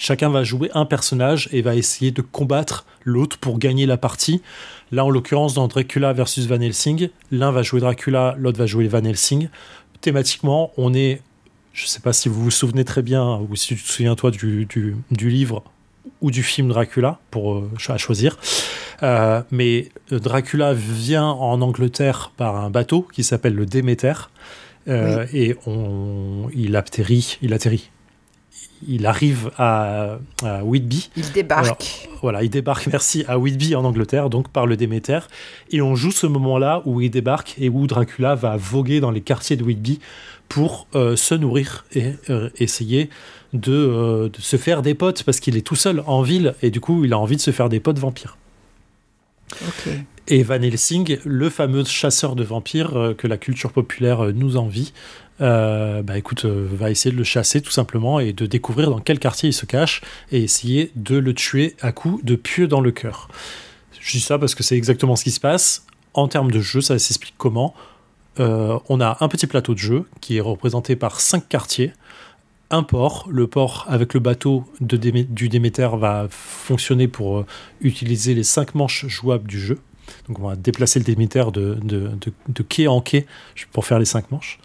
Chacun 0.00 0.30
va 0.30 0.44
jouer 0.44 0.70
un 0.72 0.86
personnage 0.86 1.50
et 1.52 1.60
va 1.60 1.76
essayer 1.76 2.10
de 2.10 2.22
combattre 2.22 2.86
l'autre 3.04 3.36
pour 3.36 3.58
gagner 3.58 3.84
la 3.84 3.98
partie. 3.98 4.40
Là, 4.92 5.04
en 5.04 5.10
l'occurrence, 5.10 5.52
dans 5.52 5.68
Dracula 5.68 6.14
versus 6.14 6.46
Van 6.46 6.58
Helsing, 6.58 7.10
l'un 7.30 7.52
va 7.52 7.62
jouer 7.62 7.80
Dracula, 7.80 8.34
l'autre 8.38 8.58
va 8.58 8.64
jouer 8.64 8.88
Van 8.88 9.04
Helsing. 9.04 9.50
Thématiquement, 10.00 10.72
on 10.78 10.94
est, 10.94 11.20
je 11.74 11.84
ne 11.84 11.88
sais 11.88 12.00
pas 12.00 12.14
si 12.14 12.30
vous 12.30 12.42
vous 12.42 12.50
souvenez 12.50 12.86
très 12.86 13.02
bien, 13.02 13.40
ou 13.50 13.54
si 13.56 13.76
tu 13.76 13.82
te 13.82 13.88
souviens 13.88 14.14
toi 14.14 14.30
du, 14.30 14.64
du, 14.64 14.96
du 15.10 15.28
livre 15.28 15.62
ou 16.22 16.30
du 16.30 16.42
film 16.42 16.70
Dracula, 16.70 17.18
pour 17.30 17.56
euh, 17.56 17.70
à 17.88 17.98
choisir. 17.98 18.38
Euh, 19.02 19.42
mais 19.50 19.90
Dracula 20.10 20.72
vient 20.72 21.26
en 21.26 21.60
Angleterre 21.60 22.32
par 22.38 22.56
un 22.56 22.70
bateau 22.70 23.06
qui 23.12 23.22
s'appelle 23.22 23.54
le 23.54 23.66
Déméter. 23.66 24.14
Euh, 24.88 25.26
et 25.34 25.56
on, 25.66 26.48
il 26.54 26.74
atterrit, 26.74 27.36
il 27.42 27.52
atterrit. 27.52 27.90
Il 28.86 29.06
arrive 29.06 29.50
à, 29.58 30.18
Whitby. 30.62 31.10
Il 31.16 31.30
débarque. 31.32 32.08
voilà, 32.22 32.42
il 32.42 32.50
débarque, 32.50 32.86
merci, 32.92 33.24
à 33.28 33.38
Whitby 33.38 33.74
en 33.74 33.84
Angleterre, 33.84 34.30
donc 34.30 34.48
par 34.48 34.66
le 34.66 34.76
Déméter. 34.76 35.20
Et 35.70 35.82
on 35.82 35.94
joue 35.94 36.10
ce 36.10 36.26
moment-là 36.26 36.82
où 36.84 37.00
il 37.00 37.10
débarque 37.10 37.54
et 37.58 37.68
où 37.68 37.86
Dracula 37.86 38.34
va 38.34 38.56
voguer 38.56 39.00
dans 39.00 39.10
les 39.10 39.20
quartiers 39.20 39.56
de 39.56 39.64
Whitby 39.64 40.00
pour 40.48 40.88
euh, 40.94 41.14
se 41.14 41.34
nourrir 41.34 41.84
et 41.94 42.14
essayer 42.58 43.08
de, 43.52 44.30
de, 44.32 44.40
se 44.40 44.56
faire 44.56 44.82
des 44.82 44.94
potes 44.94 45.22
parce 45.22 45.40
qu'il 45.40 45.56
est 45.56 45.66
tout 45.66 45.76
seul 45.76 46.02
en 46.06 46.22
ville 46.22 46.54
et 46.62 46.70
du 46.70 46.80
coup 46.80 47.04
il 47.04 47.12
a 47.12 47.18
envie 47.18 47.36
de 47.36 47.40
se 47.40 47.50
faire 47.52 47.68
des 47.68 47.80
potes 47.80 47.98
vampires. 47.98 48.36
Et 50.28 50.42
Van 50.42 50.62
Helsing, 50.62 51.18
le 51.24 51.50
fameux 51.50 51.84
chasseur 51.84 52.36
de 52.36 52.44
vampires 52.44 52.96
euh, 52.96 53.14
que 53.14 53.26
la 53.26 53.36
culture 53.36 53.72
populaire 53.72 54.26
euh, 54.26 54.32
nous 54.32 54.56
envie, 54.56 54.92
euh, 55.40 56.02
bah 56.02 56.18
écoute, 56.18 56.44
va 56.44 56.90
essayer 56.90 57.10
de 57.10 57.16
le 57.16 57.24
chasser 57.24 57.60
tout 57.60 57.70
simplement 57.70 58.20
et 58.20 58.32
de 58.32 58.46
découvrir 58.46 58.90
dans 58.90 59.00
quel 59.00 59.18
quartier 59.18 59.48
il 59.48 59.52
se 59.52 59.66
cache 59.66 60.02
et 60.30 60.42
essayer 60.42 60.92
de 60.94 61.16
le 61.16 61.34
tuer 61.34 61.74
à 61.80 61.92
coups 61.92 62.24
de 62.24 62.36
pieu 62.36 62.68
dans 62.68 62.80
le 62.80 62.92
cœur. 62.92 63.28
Je 64.00 64.12
dis 64.12 64.20
ça 64.20 64.38
parce 64.38 64.54
que 64.54 64.62
c'est 64.62 64.76
exactement 64.76 65.16
ce 65.16 65.24
qui 65.24 65.30
se 65.30 65.40
passe. 65.40 65.86
En 66.14 66.28
termes 66.28 66.50
de 66.50 66.60
jeu, 66.60 66.80
ça 66.80 66.98
s'explique 66.98 67.34
comment? 67.36 67.74
on 68.38 69.00
a 69.02 69.18
un 69.20 69.28
petit 69.28 69.46
plateau 69.46 69.74
de 69.74 69.78
jeu 69.78 70.06
qui 70.22 70.38
est 70.38 70.40
représenté 70.40 70.96
par 70.96 71.20
cinq 71.20 71.46
quartiers 71.46 71.92
un 72.70 72.82
port. 72.82 73.26
Le 73.30 73.46
port 73.46 73.86
avec 73.88 74.14
le 74.14 74.20
bateau 74.20 74.64
de 74.80 74.96
du 74.96 75.48
Déméter 75.48 75.88
va 75.96 76.26
fonctionner 76.30 77.08
pour 77.08 77.38
euh, 77.38 77.46
utiliser 77.80 78.34
les 78.34 78.44
cinq 78.44 78.74
manches 78.74 79.06
jouables 79.06 79.48
du 79.48 79.60
jeu. 79.60 79.78
Donc 80.28 80.38
on 80.40 80.48
va 80.48 80.56
déplacer 80.56 80.98
le 80.98 81.04
Déméter 81.04 81.44
de, 81.52 81.78
de, 81.82 82.62
quai 82.62 82.88
en 82.88 83.00
quai 83.00 83.26
pour 83.72 83.86
faire 83.86 83.98
les 83.98 84.04
cinq 84.04 84.30
manches. 84.30 84.58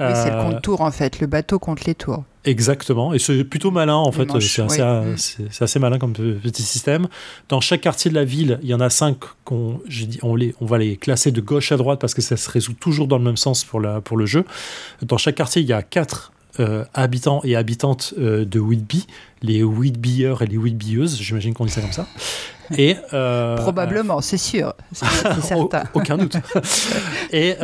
Oui, 0.00 0.06
c'est 0.14 0.30
le 0.30 0.36
euh, 0.36 0.42
compte 0.44 0.62
tour 0.62 0.80
en 0.80 0.90
fait, 0.92 1.20
le 1.20 1.26
bateau 1.26 1.58
contre 1.58 1.82
les 1.86 1.94
tours. 1.94 2.22
Exactement, 2.44 3.12
et 3.12 3.18
c'est 3.18 3.44
plutôt 3.44 3.70
malin 3.70 3.96
en 3.96 4.12
fait, 4.12 4.26
c'est 4.40 4.62
assez, 4.62 5.42
assez, 5.60 5.78
malin 5.78 5.98
comme 5.98 6.12
petit 6.12 6.62
système. 6.62 7.08
Dans 7.48 7.60
chaque 7.60 7.80
quartier 7.80 8.10
de 8.10 8.14
la 8.14 8.24
ville, 8.24 8.58
il 8.62 8.68
y 8.68 8.74
en 8.74 8.80
a 8.80 8.90
cinq 8.90 9.18
qu'on, 9.44 9.80
on, 10.22 10.36
les, 10.36 10.54
on 10.60 10.66
va 10.66 10.78
les 10.78 10.96
classer 10.96 11.32
de 11.32 11.40
gauche 11.40 11.72
à 11.72 11.76
droite 11.76 12.00
parce 12.00 12.14
que 12.14 12.22
ça 12.22 12.36
se 12.36 12.48
résout 12.48 12.74
toujours 12.74 13.08
dans 13.08 13.18
le 13.18 13.24
même 13.24 13.36
sens 13.36 13.64
pour, 13.64 13.80
la, 13.80 14.00
pour 14.00 14.16
le 14.16 14.24
jeu. 14.24 14.44
Dans 15.02 15.18
chaque 15.18 15.34
quartier, 15.34 15.62
il 15.62 15.68
y 15.68 15.72
a 15.72 15.82
quatre 15.82 16.32
euh, 16.60 16.84
habitants 16.94 17.40
et 17.44 17.56
habitantes 17.56 18.14
euh, 18.18 18.44
de 18.44 18.58
Whitby, 18.58 19.06
les 19.42 19.62
Whitbyers 19.62 20.34
et 20.40 20.46
les 20.46 20.56
Whitbyeuses, 20.56 21.20
j'imagine 21.20 21.54
qu'on 21.54 21.64
dit 21.64 21.72
ça 21.72 21.80
comme 21.80 21.92
ça. 21.92 22.06
Et, 22.76 22.96
euh, 23.14 23.56
Probablement, 23.56 24.20
c'est 24.20 24.36
sûr, 24.36 24.74
c'est 24.92 25.40
certain. 25.40 25.84
Aucun 25.94 26.18
doute. 26.18 26.36
et 27.32 27.54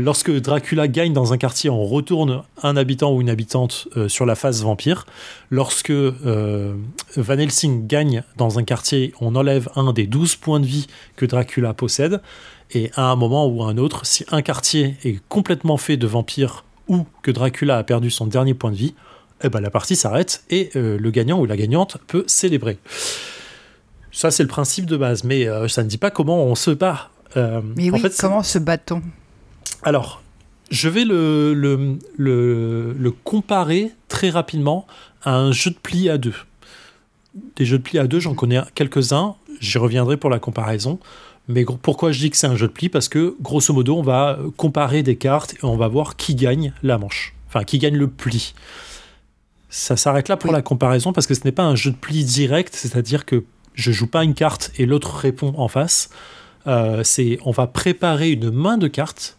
lorsque 0.00 0.30
Dracula 0.40 0.88
gagne 0.88 1.12
dans 1.12 1.34
un 1.34 1.36
quartier, 1.36 1.68
on 1.68 1.84
retourne 1.84 2.44
un 2.62 2.74
habitant 2.78 3.12
ou 3.12 3.20
une 3.20 3.28
habitante 3.28 3.88
sur 4.08 4.24
la 4.24 4.34
phase 4.34 4.62
vampire. 4.62 5.04
Lorsque 5.50 5.90
Van 5.92 7.38
Helsing 7.38 7.86
gagne 7.86 8.22
dans 8.38 8.58
un 8.58 8.62
quartier, 8.62 9.12
on 9.20 9.36
enlève 9.36 9.68
un 9.76 9.92
des 9.92 10.06
12 10.06 10.36
points 10.36 10.60
de 10.60 10.66
vie 10.66 10.86
que 11.16 11.26
Dracula 11.26 11.74
possède. 11.74 12.22
Et 12.70 12.90
à 12.96 13.10
un 13.10 13.16
moment 13.16 13.46
ou 13.46 13.62
à 13.62 13.68
un 13.68 13.76
autre, 13.76 14.06
si 14.06 14.24
un 14.30 14.40
quartier 14.40 14.96
est 15.04 15.20
complètement 15.28 15.76
fait 15.76 15.98
de 15.98 16.06
vampires 16.06 16.63
ou 16.88 17.06
que 17.22 17.30
Dracula 17.30 17.78
a 17.78 17.82
perdu 17.84 18.10
son 18.10 18.26
dernier 18.26 18.54
point 18.54 18.70
de 18.70 18.76
vie, 18.76 18.94
eh 19.42 19.48
ben, 19.48 19.60
la 19.60 19.70
partie 19.70 19.96
s'arrête 19.96 20.44
et 20.50 20.70
euh, 20.76 20.98
le 20.98 21.10
gagnant 21.10 21.38
ou 21.38 21.46
la 21.46 21.56
gagnante 21.56 21.98
peut 22.06 22.24
célébrer. 22.26 22.78
Ça, 24.12 24.30
c'est 24.30 24.42
le 24.42 24.48
principe 24.48 24.86
de 24.86 24.96
base, 24.96 25.24
mais 25.24 25.48
euh, 25.48 25.66
ça 25.68 25.82
ne 25.82 25.88
dit 25.88 25.98
pas 25.98 26.10
comment 26.10 26.44
on 26.44 26.54
se 26.54 26.70
bat. 26.70 27.10
Euh, 27.36 27.60
mais 27.76 27.90
oui, 27.90 28.02
comment 28.18 28.42
se 28.42 28.58
bat-on? 28.58 29.02
Alors, 29.82 30.22
je 30.70 30.88
vais 30.88 31.04
le, 31.04 31.52
le, 31.52 31.98
le, 32.96 33.10
comparer 33.10 33.92
très 34.08 34.30
rapidement 34.30 34.86
à 35.22 35.36
un 35.36 35.52
jeu 35.52 35.70
de 35.70 35.76
pli 35.76 36.08
à 36.08 36.16
deux. 36.16 36.34
Des 37.56 37.64
jeux 37.64 37.78
de 37.78 37.82
pli 37.82 37.98
à 37.98 38.06
deux, 38.06 38.20
j'en 38.20 38.34
connais 38.34 38.60
quelques-uns, 38.74 39.34
j'y 39.60 39.78
reviendrai 39.78 40.16
pour 40.16 40.30
la 40.30 40.38
comparaison. 40.38 41.00
Mais 41.48 41.64
pourquoi 41.82 42.12
je 42.12 42.20
dis 42.20 42.30
que 42.30 42.36
c'est 42.36 42.46
un 42.46 42.56
jeu 42.56 42.68
de 42.68 42.72
pli? 42.72 42.88
Parce 42.88 43.08
que, 43.08 43.36
grosso 43.40 43.72
modo, 43.74 43.96
on 43.96 44.02
va 44.02 44.38
comparer 44.56 45.02
des 45.02 45.16
cartes 45.16 45.54
et 45.54 45.64
on 45.64 45.76
va 45.76 45.88
voir 45.88 46.16
qui 46.16 46.34
gagne 46.34 46.72
la 46.82 46.96
manche. 46.98 47.34
Enfin, 47.48 47.64
qui 47.64 47.78
gagne 47.78 47.96
le 47.96 48.08
pli. 48.08 48.54
Ça 49.68 49.96
s'arrête 49.96 50.28
là 50.28 50.36
pour 50.36 50.52
la 50.52 50.62
comparaison 50.62 51.12
parce 51.12 51.26
que 51.26 51.34
ce 51.34 51.44
n'est 51.44 51.52
pas 51.52 51.64
un 51.64 51.74
jeu 51.74 51.90
de 51.90 51.96
pli 51.96 52.24
direct, 52.24 52.74
c'est-à-dire 52.74 53.24
que 53.26 53.44
je 53.74 53.92
joue 53.92 54.06
pas 54.06 54.24
une 54.24 54.34
carte 54.34 54.70
et 54.78 54.86
l'autre 54.86 55.14
répond 55.16 55.52
en 55.56 55.68
face. 55.68 56.10
Euh, 56.66 57.02
c'est 57.04 57.38
on 57.44 57.50
va 57.50 57.66
préparer 57.66 58.30
une 58.30 58.50
main 58.50 58.78
de 58.78 58.88
cartes 58.88 59.36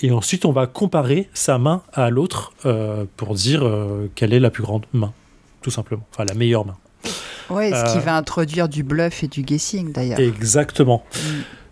et 0.00 0.10
ensuite 0.10 0.44
on 0.44 0.52
va 0.52 0.66
comparer 0.66 1.28
sa 1.32 1.58
main 1.58 1.82
à 1.92 2.10
l'autre 2.10 2.52
euh, 2.66 3.04
pour 3.16 3.34
dire 3.34 3.64
euh, 3.64 4.10
quelle 4.14 4.34
est 4.34 4.40
la 4.40 4.50
plus 4.50 4.62
grande 4.62 4.84
main, 4.92 5.12
tout 5.62 5.70
simplement, 5.70 6.04
enfin 6.12 6.24
la 6.24 6.34
meilleure 6.34 6.66
main. 6.66 6.76
Oui, 7.50 7.70
ce 7.70 7.92
qui 7.92 7.98
euh, 7.98 8.00
va 8.00 8.16
introduire 8.16 8.68
du 8.68 8.82
bluff 8.82 9.22
et 9.22 9.28
du 9.28 9.42
guessing 9.42 9.92
d'ailleurs. 9.92 10.18
Exactement. 10.18 11.04
Mm. 11.14 11.18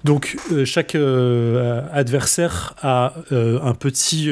Donc 0.04 0.36
euh, 0.52 0.64
chaque 0.64 0.94
euh, 0.94 1.82
adversaire 1.92 2.74
a 2.82 3.14
un 3.30 3.74
petit 3.74 4.30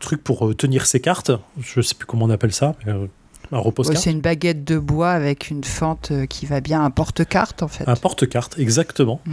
truc 0.00 0.22
pour 0.22 0.54
tenir 0.56 0.86
ses 0.86 1.00
cartes. 1.00 1.32
Je 1.60 1.80
ne 1.80 1.82
sais 1.82 1.94
plus 1.94 2.06
comment 2.06 2.26
on 2.26 2.30
appelle 2.30 2.52
ça. 2.52 2.74
un 2.86 3.58
repose-carte. 3.58 4.02
c'est 4.02 4.10
une 4.10 4.20
baguette 4.20 4.64
de 4.64 4.78
bois 4.78 5.10
avec 5.10 5.50
une 5.50 5.64
fente 5.64 6.12
qui 6.28 6.46
va 6.46 6.60
bien, 6.60 6.84
un 6.84 6.90
porte-carte 6.90 7.62
en 7.62 7.68
fait. 7.68 7.88
Un 7.88 7.96
porte-carte, 7.96 8.58
exactement. 8.58 9.20
Mm. 9.24 9.32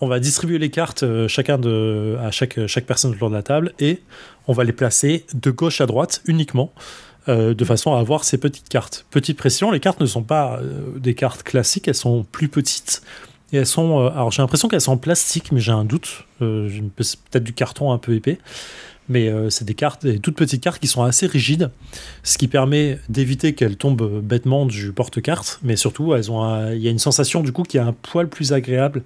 On 0.00 0.08
va 0.08 0.18
distribuer 0.18 0.58
les 0.58 0.70
cartes 0.70 1.04
chacun 1.28 1.58
de, 1.58 2.16
à 2.20 2.30
chaque, 2.32 2.66
chaque 2.66 2.86
personne 2.86 3.12
autour 3.12 3.30
de 3.30 3.36
la 3.36 3.42
table 3.42 3.72
et 3.78 4.02
on 4.48 4.52
va 4.52 4.64
les 4.64 4.72
placer 4.72 5.24
de 5.34 5.50
gauche 5.52 5.80
à 5.80 5.86
droite 5.86 6.20
uniquement. 6.26 6.72
Euh, 7.28 7.54
de 7.54 7.64
façon 7.64 7.94
à 7.94 8.00
avoir 8.00 8.24
ces 8.24 8.38
petites 8.38 8.68
cartes. 8.68 9.06
Petite 9.10 9.36
pression, 9.38 9.70
les 9.70 9.80
cartes 9.80 10.00
ne 10.00 10.06
sont 10.06 10.22
pas 10.22 10.58
euh, 10.60 10.98
des 10.98 11.14
cartes 11.14 11.42
classiques, 11.42 11.86
elles 11.88 11.94
sont 11.94 12.24
plus 12.30 12.48
petites. 12.48 13.02
Et 13.52 13.58
elles 13.58 13.66
sont. 13.66 14.00
euh, 14.00 14.08
alors 14.10 14.30
j'ai 14.32 14.42
l'impression 14.42 14.68
qu'elles 14.68 14.80
sont 14.80 14.92
en 14.92 14.96
plastique, 14.96 15.52
mais 15.52 15.60
j'ai 15.60 15.72
un 15.72 15.84
doute. 15.84 16.24
Peut-être 16.38 17.44
du 17.44 17.52
carton 17.52 17.92
un 17.92 17.98
peu 17.98 18.14
épais. 18.14 18.38
Mais 19.08 19.30
c'est 19.50 19.64
des 19.64 19.74
cartes, 19.74 20.06
des 20.06 20.20
toutes 20.20 20.36
petites 20.36 20.62
cartes 20.62 20.80
qui 20.80 20.86
sont 20.86 21.02
assez 21.02 21.26
rigides, 21.26 21.70
ce 22.22 22.38
qui 22.38 22.46
permet 22.46 22.98
d'éviter 23.08 23.52
qu'elles 23.52 23.76
tombent 23.76 24.20
bêtement 24.22 24.64
du 24.64 24.92
porte-carte. 24.92 25.58
Mais 25.64 25.74
surtout, 25.76 26.14
elles 26.14 26.30
ont 26.30 26.70
il 26.72 26.78
y 26.78 26.86
a 26.86 26.90
une 26.90 27.00
sensation 27.00 27.42
du 27.42 27.52
coup 27.52 27.64
qui 27.64 27.76
est 27.78 27.80
un 27.80 27.92
poil 27.92 28.28
plus 28.28 28.52
agréable 28.52 29.02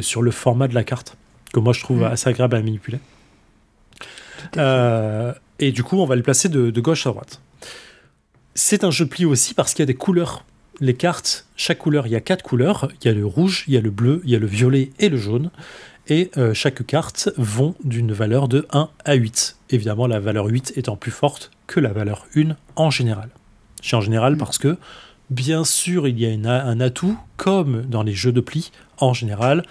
sur 0.00 0.22
le 0.22 0.30
format 0.30 0.68
de 0.68 0.74
la 0.74 0.84
carte, 0.84 1.16
que 1.52 1.58
moi 1.58 1.72
je 1.72 1.80
trouve 1.80 2.00
Mm. 2.02 2.04
assez 2.04 2.30
agréable 2.30 2.56
à 2.56 2.62
manipuler. 2.62 3.00
Euh, 4.56 5.32
et 5.58 5.72
du 5.72 5.82
coup, 5.82 5.98
on 5.98 6.06
va 6.06 6.16
le 6.16 6.22
placer 6.22 6.48
de, 6.48 6.80
gauche 6.80 7.06
à 7.06 7.10
droite. 7.10 7.40
C'est 8.54 8.84
un 8.84 8.90
jeu 8.90 9.06
pli 9.06 9.24
aussi 9.24 9.54
parce 9.54 9.72
qu'il 9.74 9.82
y 9.82 9.84
a 9.84 9.86
des 9.86 9.94
couleurs. 9.94 10.44
Les 10.80 10.94
cartes, 10.94 11.46
chaque 11.56 11.78
couleur, 11.78 12.06
il 12.06 12.12
y 12.12 12.16
a 12.16 12.20
quatre 12.20 12.42
couleurs. 12.42 12.88
Il 13.00 13.06
y 13.06 13.10
a 13.10 13.14
le 13.14 13.26
rouge, 13.26 13.64
il 13.68 13.74
y 13.74 13.76
a 13.76 13.80
le 13.80 13.90
bleu, 13.90 14.20
il 14.24 14.30
y 14.30 14.36
a 14.36 14.38
le 14.38 14.46
violet 14.46 14.90
et 14.98 15.08
le 15.08 15.16
jaune. 15.16 15.50
Et 16.08 16.30
euh, 16.36 16.52
chaque 16.52 16.84
carte 16.86 17.30
vont 17.36 17.74
d'une 17.84 18.12
valeur 18.12 18.48
de 18.48 18.66
1 18.72 18.90
à 19.04 19.14
8. 19.14 19.56
Évidemment, 19.70 20.06
la 20.06 20.20
valeur 20.20 20.46
8 20.46 20.74
étant 20.76 20.96
plus 20.96 21.10
forte 21.12 21.50
que 21.66 21.80
la 21.80 21.92
valeur 21.92 22.26
1 22.36 22.56
en 22.76 22.90
général. 22.90 23.30
En 23.92 24.00
général 24.00 24.36
parce 24.36 24.58
que, 24.58 24.76
bien 25.30 25.64
sûr, 25.64 26.06
il 26.08 26.18
y 26.18 26.26
a- 26.26 26.64
un 26.64 26.80
atout, 26.80 27.18
comme 27.36 27.82
dans 27.82 28.02
les 28.02 28.12
jeux 28.12 28.32
de 28.32 28.40
pli 28.40 28.70
en 28.98 29.12
général. 29.14 29.64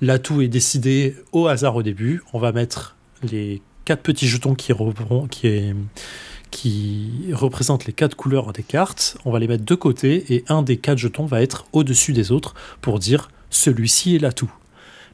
L'atout 0.00 0.42
est 0.42 0.48
décidé 0.48 1.16
au 1.32 1.46
hasard 1.48 1.76
au 1.76 1.82
début. 1.82 2.22
On 2.32 2.38
va 2.38 2.52
mettre 2.52 2.96
les 3.22 3.62
quatre 3.88 4.02
petits 4.02 4.28
jetons 4.28 4.54
qui, 4.54 4.74
représentent 7.32 7.86
les 7.86 7.94
quatre 7.94 8.16
couleurs 8.16 8.52
des 8.52 8.62
cartes. 8.62 9.16
On 9.24 9.30
va 9.30 9.38
les 9.38 9.48
mettre 9.48 9.64
de 9.64 9.74
côté 9.74 10.26
et 10.28 10.44
un 10.50 10.60
des 10.60 10.76
quatre 10.76 10.98
jetons 10.98 11.24
va 11.24 11.40
être 11.40 11.64
au-dessus 11.72 12.12
des 12.12 12.30
autres 12.30 12.54
pour 12.82 12.98
dire 12.98 13.30
celui-ci 13.48 14.16
est 14.16 14.18
l'atout. 14.18 14.52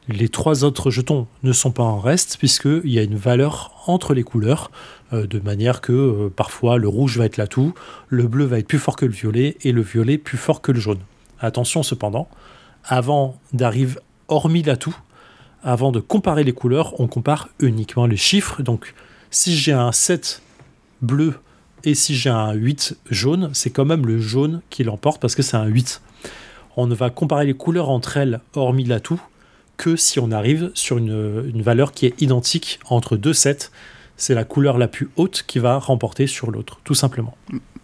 Les 0.09 0.27
trois 0.27 0.65
autres 0.65 0.91
jetons 0.91 1.25
ne 1.43 1.53
sont 1.53 1.71
pas 1.71 1.83
en 1.83 1.99
reste 1.99 2.35
puisqu'il 2.37 2.91
y 2.91 2.99
a 2.99 3.03
une 3.03 3.15
valeur 3.15 3.81
entre 3.87 4.13
les 4.13 4.23
couleurs, 4.23 4.71
euh, 5.13 5.25
de 5.25 5.39
manière 5.39 5.79
que 5.79 5.93
euh, 5.93 6.29
parfois 6.35 6.77
le 6.77 6.89
rouge 6.89 7.17
va 7.17 7.23
être 7.23 7.37
l'atout, 7.37 7.73
le 8.09 8.27
bleu 8.27 8.43
va 8.43 8.59
être 8.59 8.67
plus 8.67 8.77
fort 8.77 8.97
que 8.97 9.05
le 9.05 9.13
violet 9.13 9.55
et 9.61 9.71
le 9.71 9.83
violet 9.83 10.17
plus 10.17 10.37
fort 10.37 10.59
que 10.61 10.73
le 10.73 10.81
jaune. 10.81 10.99
Attention 11.39 11.81
cependant, 11.81 12.27
avant 12.83 13.39
d'arriver 13.53 13.97
hormis 14.27 14.63
l'atout, 14.63 14.97
avant 15.65 15.91
de 15.91 15.99
comparer 15.99 16.43
les 16.43 16.53
couleurs, 16.53 16.97
on 17.01 17.07
compare 17.07 17.49
uniquement 17.59 18.05
les 18.05 18.17
chiffres. 18.17 18.61
Donc 18.61 18.93
si 19.31 19.57
j'ai 19.57 19.73
un 19.73 19.91
7 19.91 20.41
bleu 21.01 21.33
et 21.83 21.95
si 21.95 22.15
j'ai 22.15 22.29
un 22.29 22.53
8 22.53 22.97
jaune, 23.09 23.49
c'est 23.53 23.71
quand 23.71 23.83
même 23.83 24.05
le 24.05 24.19
jaune 24.19 24.61
qui 24.69 24.83
l'emporte 24.83 25.19
parce 25.19 25.35
que 25.35 25.41
c'est 25.41 25.57
un 25.57 25.65
8. 25.65 26.01
On 26.77 26.85
ne 26.85 26.93
va 26.93 27.09
comparer 27.09 27.45
les 27.45 27.55
couleurs 27.55 27.89
entre 27.89 28.17
elles, 28.17 28.41
hormis 28.53 28.83
l'atout, 28.83 29.19
que 29.75 29.95
si 29.95 30.19
on 30.19 30.31
arrive 30.31 30.71
sur 30.75 30.97
une, 30.97 31.61
valeur 31.61 31.93
qui 31.93 32.05
est 32.05 32.21
identique 32.21 32.79
entre 32.89 33.17
deux 33.17 33.33
sets. 33.33 33.71
C'est 34.17 34.35
la 34.35 34.45
couleur 34.45 34.77
la 34.77 34.87
plus 34.87 35.09
haute 35.17 35.43
qui 35.45 35.59
va 35.59 35.77
remporter 35.77 36.27
sur 36.27 36.51
l'autre, 36.51 36.79
tout 36.85 36.93
simplement. 36.93 37.35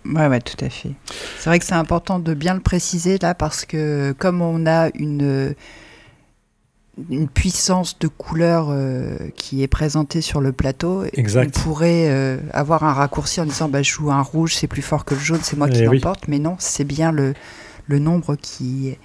Ouais, 0.06 0.28
ouais, 0.28 0.39
tout 0.39 0.63
à 0.63 0.70
fait. 0.70 0.91
C'est 1.39 1.50
vrai 1.50 1.60
que 1.60 1.65
c'est 1.65 1.74
important 1.74 2.20
de 2.20 2.34
bien 2.34 2.54
le 2.54 2.62
préciser 2.62 3.17
là 3.22 3.36
parce 3.36 3.65
que 3.65 4.13
comme 4.17 4.41
on 4.41 4.65
a 4.65 4.89
une 4.94 5.56
une 7.10 7.28
puissance 7.28 7.98
de 8.00 8.08
couleur 8.08 8.68
euh, 8.70 9.18
qui 9.36 9.64
est 9.64 9.68
présentée 9.68 10.22
sur 10.22 10.42
le 10.42 10.52
plateau, 10.52 11.04
Exact. 11.14 11.56
on 11.58 11.62
pourrait 11.62 12.10
euh, 12.10 12.38
avoir 12.54 12.84
un 12.84 12.94
raccourci 12.94 13.42
en 13.42 13.46
disant 13.46 13.70
bah, 13.70 13.82
je 13.82 13.92
joue 13.92 14.12
un 14.12 14.22
rouge, 14.22 14.56
c'est 14.56 14.68
plus 14.68 14.82
fort 14.82 15.06
que 15.06 15.14
le 15.16 15.20
jaune, 15.20 15.40
c'est 15.42 15.58
moi 15.58 15.70
qui 15.70 15.82
Eh 15.82 15.88
oui. 15.88 15.98
l'emporte. 15.98 16.28
Mais 16.28 16.40
non, 16.40 16.56
c'est 16.60 16.84
bien 16.84 17.12
le, 17.12 17.34
le 17.88 18.00
nombre 18.00 18.36
qui, 18.36 18.98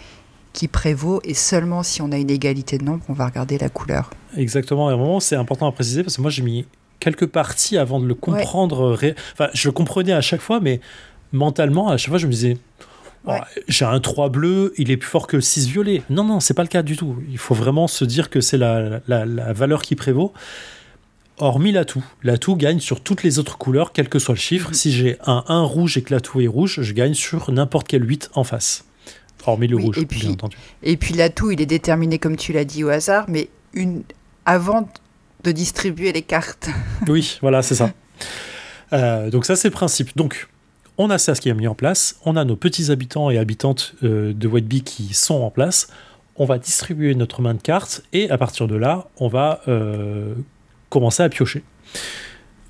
qui 0.52 0.68
prévaut 0.68 1.20
et 1.24 1.34
seulement 1.34 1.82
si 1.82 2.02
on 2.02 2.12
a 2.12 2.16
une 2.16 2.30
égalité 2.30 2.78
de 2.78 2.84
nombre, 2.84 3.02
on 3.08 3.12
va 3.12 3.26
regarder 3.26 3.58
la 3.58 3.68
couleur. 3.68 4.10
Exactement. 4.36 4.88
Et 4.90 4.92
à 4.92 4.96
un 4.96 4.98
moment, 4.98 5.20
c'est 5.20 5.36
important 5.36 5.66
à 5.68 5.72
préciser 5.72 6.02
parce 6.02 6.16
que 6.16 6.22
moi, 6.22 6.30
j'ai 6.30 6.42
mis 6.42 6.66
quelques 7.00 7.26
parties 7.26 7.76
avant 7.78 8.00
de 8.00 8.06
le 8.06 8.14
comprendre. 8.14 8.98
Enfin, 9.32 9.48
je 9.54 9.68
le 9.68 9.72
comprenais 9.72 10.12
à 10.12 10.20
chaque 10.20 10.40
fois, 10.40 10.60
mais 10.60 10.80
mentalement, 11.32 11.88
à 11.88 11.96
chaque 11.96 12.10
fois, 12.10 12.18
je 12.18 12.26
me 12.26 12.32
disais. 12.32 12.56
Oh, 13.26 13.32
Ouais. 13.32 13.40
J'ai 13.68 13.84
un 13.84 13.98
3 14.00 14.28
bleu, 14.28 14.72
il 14.78 14.90
est 14.90 14.96
plus 14.96 15.08
fort 15.10 15.26
que 15.26 15.36
le 15.36 15.42
6 15.42 15.66
violet. 15.68 16.02
Non, 16.10 16.22
non, 16.24 16.38
c'est 16.40 16.54
pas 16.54 16.62
le 16.62 16.68
cas 16.68 16.82
du 16.82 16.96
tout. 16.96 17.16
Il 17.28 17.38
faut 17.38 17.54
vraiment 17.54 17.88
se 17.88 18.04
dire 18.04 18.30
que 18.30 18.40
c'est 18.40 18.56
la, 18.58 19.00
la- 19.08 19.26
la 19.26 19.52
valeur 19.52 19.82
qui 19.82 19.96
prévaut. 19.96 20.32
Hormis 21.38 21.72
l'atout. 21.72 22.04
L'atout 22.22 22.56
gagne 22.56 22.80
sur 22.80 23.02
toutes 23.02 23.22
les 23.22 23.38
autres 23.38 23.58
couleurs, 23.58 23.92
quel 23.92 24.08
que 24.08 24.18
soit 24.18 24.34
le 24.34 24.40
chiffre. 24.40 24.70
Si 24.72 24.90
j'ai 24.92 25.18
un 25.26 25.44
1 25.48 25.62
rouge 25.62 25.98
et 25.98 26.02
que 26.02 26.14
l'atout 26.14 26.40
est 26.40 26.46
rouge, 26.46 26.80
je 26.80 26.92
gagne 26.94 27.12
sur 27.14 27.50
n'importe 27.52 27.88
quel 27.88 28.08
8 28.08 28.30
en 28.34 28.44
face. 28.44 28.84
Hormis 29.44 29.68
le 29.68 29.76
Oui, 29.76 29.84
rouge, 29.84 29.98
et 29.98 30.06
puis- 30.06 30.20
bien 30.20 30.30
entendu. 30.30 30.56
Et 30.82 30.96
puis 30.96 31.12
l'atout, 31.14 31.50
il 31.50 31.60
est 31.60 31.66
déterminé 31.66 32.18
comme 32.18 32.36
tu 32.36 32.52
l'as 32.52 32.64
dit 32.64 32.84
au 32.84 32.88
hasard, 32.88 33.26
mais 33.28 33.48
une 33.74 34.02
avant 34.44 34.88
de 35.44 35.52
distribuer 35.52 36.12
les 36.12 36.22
cartes. 36.22 36.68
Oui, 37.06 37.38
voilà, 37.42 37.62
c'est 37.62 37.74
ça. 37.74 37.90
Euh, 38.92 39.30
donc 39.30 39.46
ça, 39.46 39.56
c'est 39.56 39.66
le 39.66 39.72
principe. 39.72 40.16
Donc, 40.16 40.46
on 40.98 41.10
a 41.10 41.18
ça 41.18 41.34
ce 41.34 41.40
qui 41.40 41.48
est 41.48 41.54
mis 41.54 41.68
en 41.68 41.74
place. 41.74 42.18
On 42.24 42.36
a 42.36 42.44
nos 42.44 42.56
petits 42.56 42.90
habitants 42.90 43.30
et 43.30 43.38
habitantes 43.38 43.94
euh, 44.02 44.32
de 44.32 44.48
Whiteby 44.48 44.82
qui 44.82 45.14
sont 45.14 45.42
en 45.42 45.50
place. 45.50 45.88
On 46.36 46.44
va 46.44 46.58
distribuer 46.58 47.14
notre 47.14 47.42
main 47.42 47.54
de 47.54 47.62
cartes 47.62 48.02
et 48.12 48.30
à 48.30 48.38
partir 48.38 48.68
de 48.68 48.76
là, 48.76 49.08
on 49.18 49.28
va 49.28 49.62
euh, 49.68 50.34
commencer 50.90 51.22
à 51.22 51.28
piocher. 51.28 51.62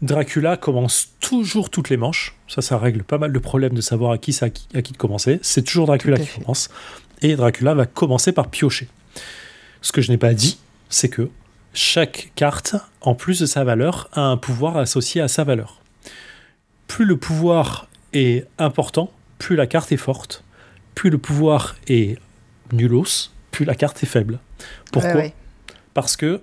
Dracula 0.03 0.57
commence 0.57 1.15
toujours 1.21 1.71
toutes 1.71 1.89
les 1.89 1.97
manches. 1.97 2.37
Ça, 2.49 2.62
ça 2.62 2.79
règle 2.79 3.03
pas 3.03 3.19
mal 3.19 3.33
de 3.33 3.39
problèmes 3.39 3.75
de 3.75 3.81
savoir 3.81 4.12
à 4.12 4.19
qui, 4.19 4.33
ça, 4.33 4.47
à 4.47 4.51
qui, 4.51 4.69
à 4.75 4.83
qui 4.83 4.93
de 4.93 4.99
commencer. 4.99 5.39
C'est 5.43 5.62
toujours 5.62 5.87
Dracula 5.87 6.19
qui 6.19 6.39
commence. 6.39 6.69
Et 7.23 7.35
Dracula 7.35 7.75
va 7.75 7.87
commencer 7.87 8.33
par 8.33 8.51
piocher. 8.51 8.89
Ce 9.81 9.93
que 9.93 10.03
je 10.03 10.11
n'ai 10.11 10.19
pas 10.19 10.35
dit, 10.35 10.59
c'est 10.91 11.09
que 11.09 11.31
chaque 11.73 12.33
carte, 12.35 12.77
en 13.01 13.15
plus 13.15 13.41
de 13.41 13.47
sa 13.47 13.65
valeur, 13.65 14.09
a 14.12 14.21
un 14.21 14.37
pouvoir 14.37 14.77
associé 14.77 15.21
à 15.21 15.29
sa 15.29 15.45
valeur. 15.45 15.81
Plus 16.87 17.05
le 17.05 17.17
pouvoir 17.17 17.89
est 18.17 18.47
important, 18.59 19.11
plus 19.39 19.57
la 19.57 19.67
carte 19.67 19.93
est 19.93 19.97
forte. 19.97 20.45
Plus 20.95 21.11
le 21.11 21.19
pouvoir 21.19 21.77
est 21.89 22.19
nulos, 22.73 23.31
plus 23.51 23.65
la 23.65 23.75
carte 23.75 24.03
est 24.03 24.07
faible. 24.07 24.39
Pourquoi 24.93 25.13
Ouais, 25.13 25.17
ouais. 25.17 25.35
Parce 25.95 26.17
que 26.17 26.41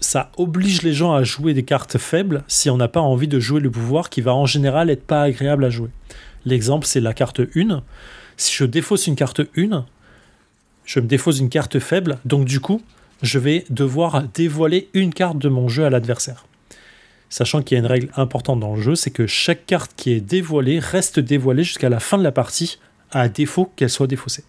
ça 0.00 0.30
oblige 0.36 0.82
les 0.82 0.92
gens 0.92 1.14
à 1.14 1.22
jouer 1.22 1.54
des 1.54 1.62
cartes 1.62 1.98
faibles 1.98 2.44
si 2.48 2.68
on 2.68 2.76
n'a 2.76 2.88
pas 2.88 3.00
envie 3.00 3.28
de 3.28 3.40
jouer 3.40 3.60
le 3.60 3.70
pouvoir 3.70 4.10
qui 4.10 4.20
va 4.20 4.34
en 4.34 4.46
général 4.46 4.90
être 4.90 5.06
pas 5.06 5.22
agréable 5.22 5.64
à 5.64 5.70
jouer. 5.70 5.90
L'exemple, 6.44 6.86
c'est 6.86 7.00
la 7.00 7.14
carte 7.14 7.40
1. 7.56 7.82
Si 8.36 8.54
je 8.54 8.64
défausse 8.64 9.06
une 9.06 9.16
carte 9.16 9.40
1, 9.56 9.86
je 10.84 11.00
me 11.00 11.06
défausse 11.06 11.38
une 11.38 11.48
carte 11.48 11.78
faible, 11.78 12.18
donc 12.24 12.44
du 12.44 12.60
coup, 12.60 12.82
je 13.22 13.38
vais 13.38 13.64
devoir 13.70 14.24
dévoiler 14.34 14.88
une 14.92 15.14
carte 15.14 15.38
de 15.38 15.48
mon 15.48 15.68
jeu 15.68 15.84
à 15.84 15.90
l'adversaire. 15.90 16.44
Sachant 17.28 17.62
qu'il 17.62 17.76
y 17.76 17.80
a 17.80 17.80
une 17.80 17.90
règle 17.90 18.10
importante 18.16 18.60
dans 18.60 18.74
le 18.74 18.80
jeu, 18.80 18.94
c'est 18.94 19.10
que 19.10 19.26
chaque 19.26 19.66
carte 19.66 19.92
qui 19.96 20.12
est 20.12 20.20
dévoilée 20.20 20.78
reste 20.78 21.18
dévoilée 21.18 21.64
jusqu'à 21.64 21.88
la 21.88 22.00
fin 22.00 22.18
de 22.18 22.22
la 22.22 22.32
partie, 22.32 22.78
à 23.10 23.28
défaut 23.28 23.72
qu'elle 23.76 23.90
soit 23.90 24.06
défaussée. 24.06 24.44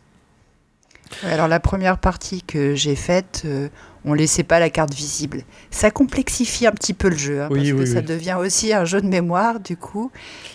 Alors 1.23 1.47
la 1.47 1.59
première 1.59 1.97
partie 1.97 2.41
que 2.41 2.75
j'ai 2.75 2.95
faite, 2.95 3.43
euh, 3.45 3.69
on 4.05 4.13
laissait 4.13 4.43
pas 4.43 4.59
la 4.59 4.69
carte 4.69 4.93
visible. 4.93 5.43
Ça 5.71 5.91
complexifie 5.91 6.67
un 6.67 6.71
petit 6.71 6.93
peu 6.93 7.09
le 7.09 7.17
jeu, 7.17 7.41
hein, 7.41 7.47
Oui, 7.51 7.71
parce 7.71 7.71
que 7.71 7.87
oui, 7.87 7.93
ça 7.93 8.01
devient 8.01 8.37
aussi 8.39 8.71
un 8.73 8.85
jeu 8.85 9.01
de 9.01 9.07
mémoire 9.07 9.59
du 9.59 9.75
coup. 9.75 10.11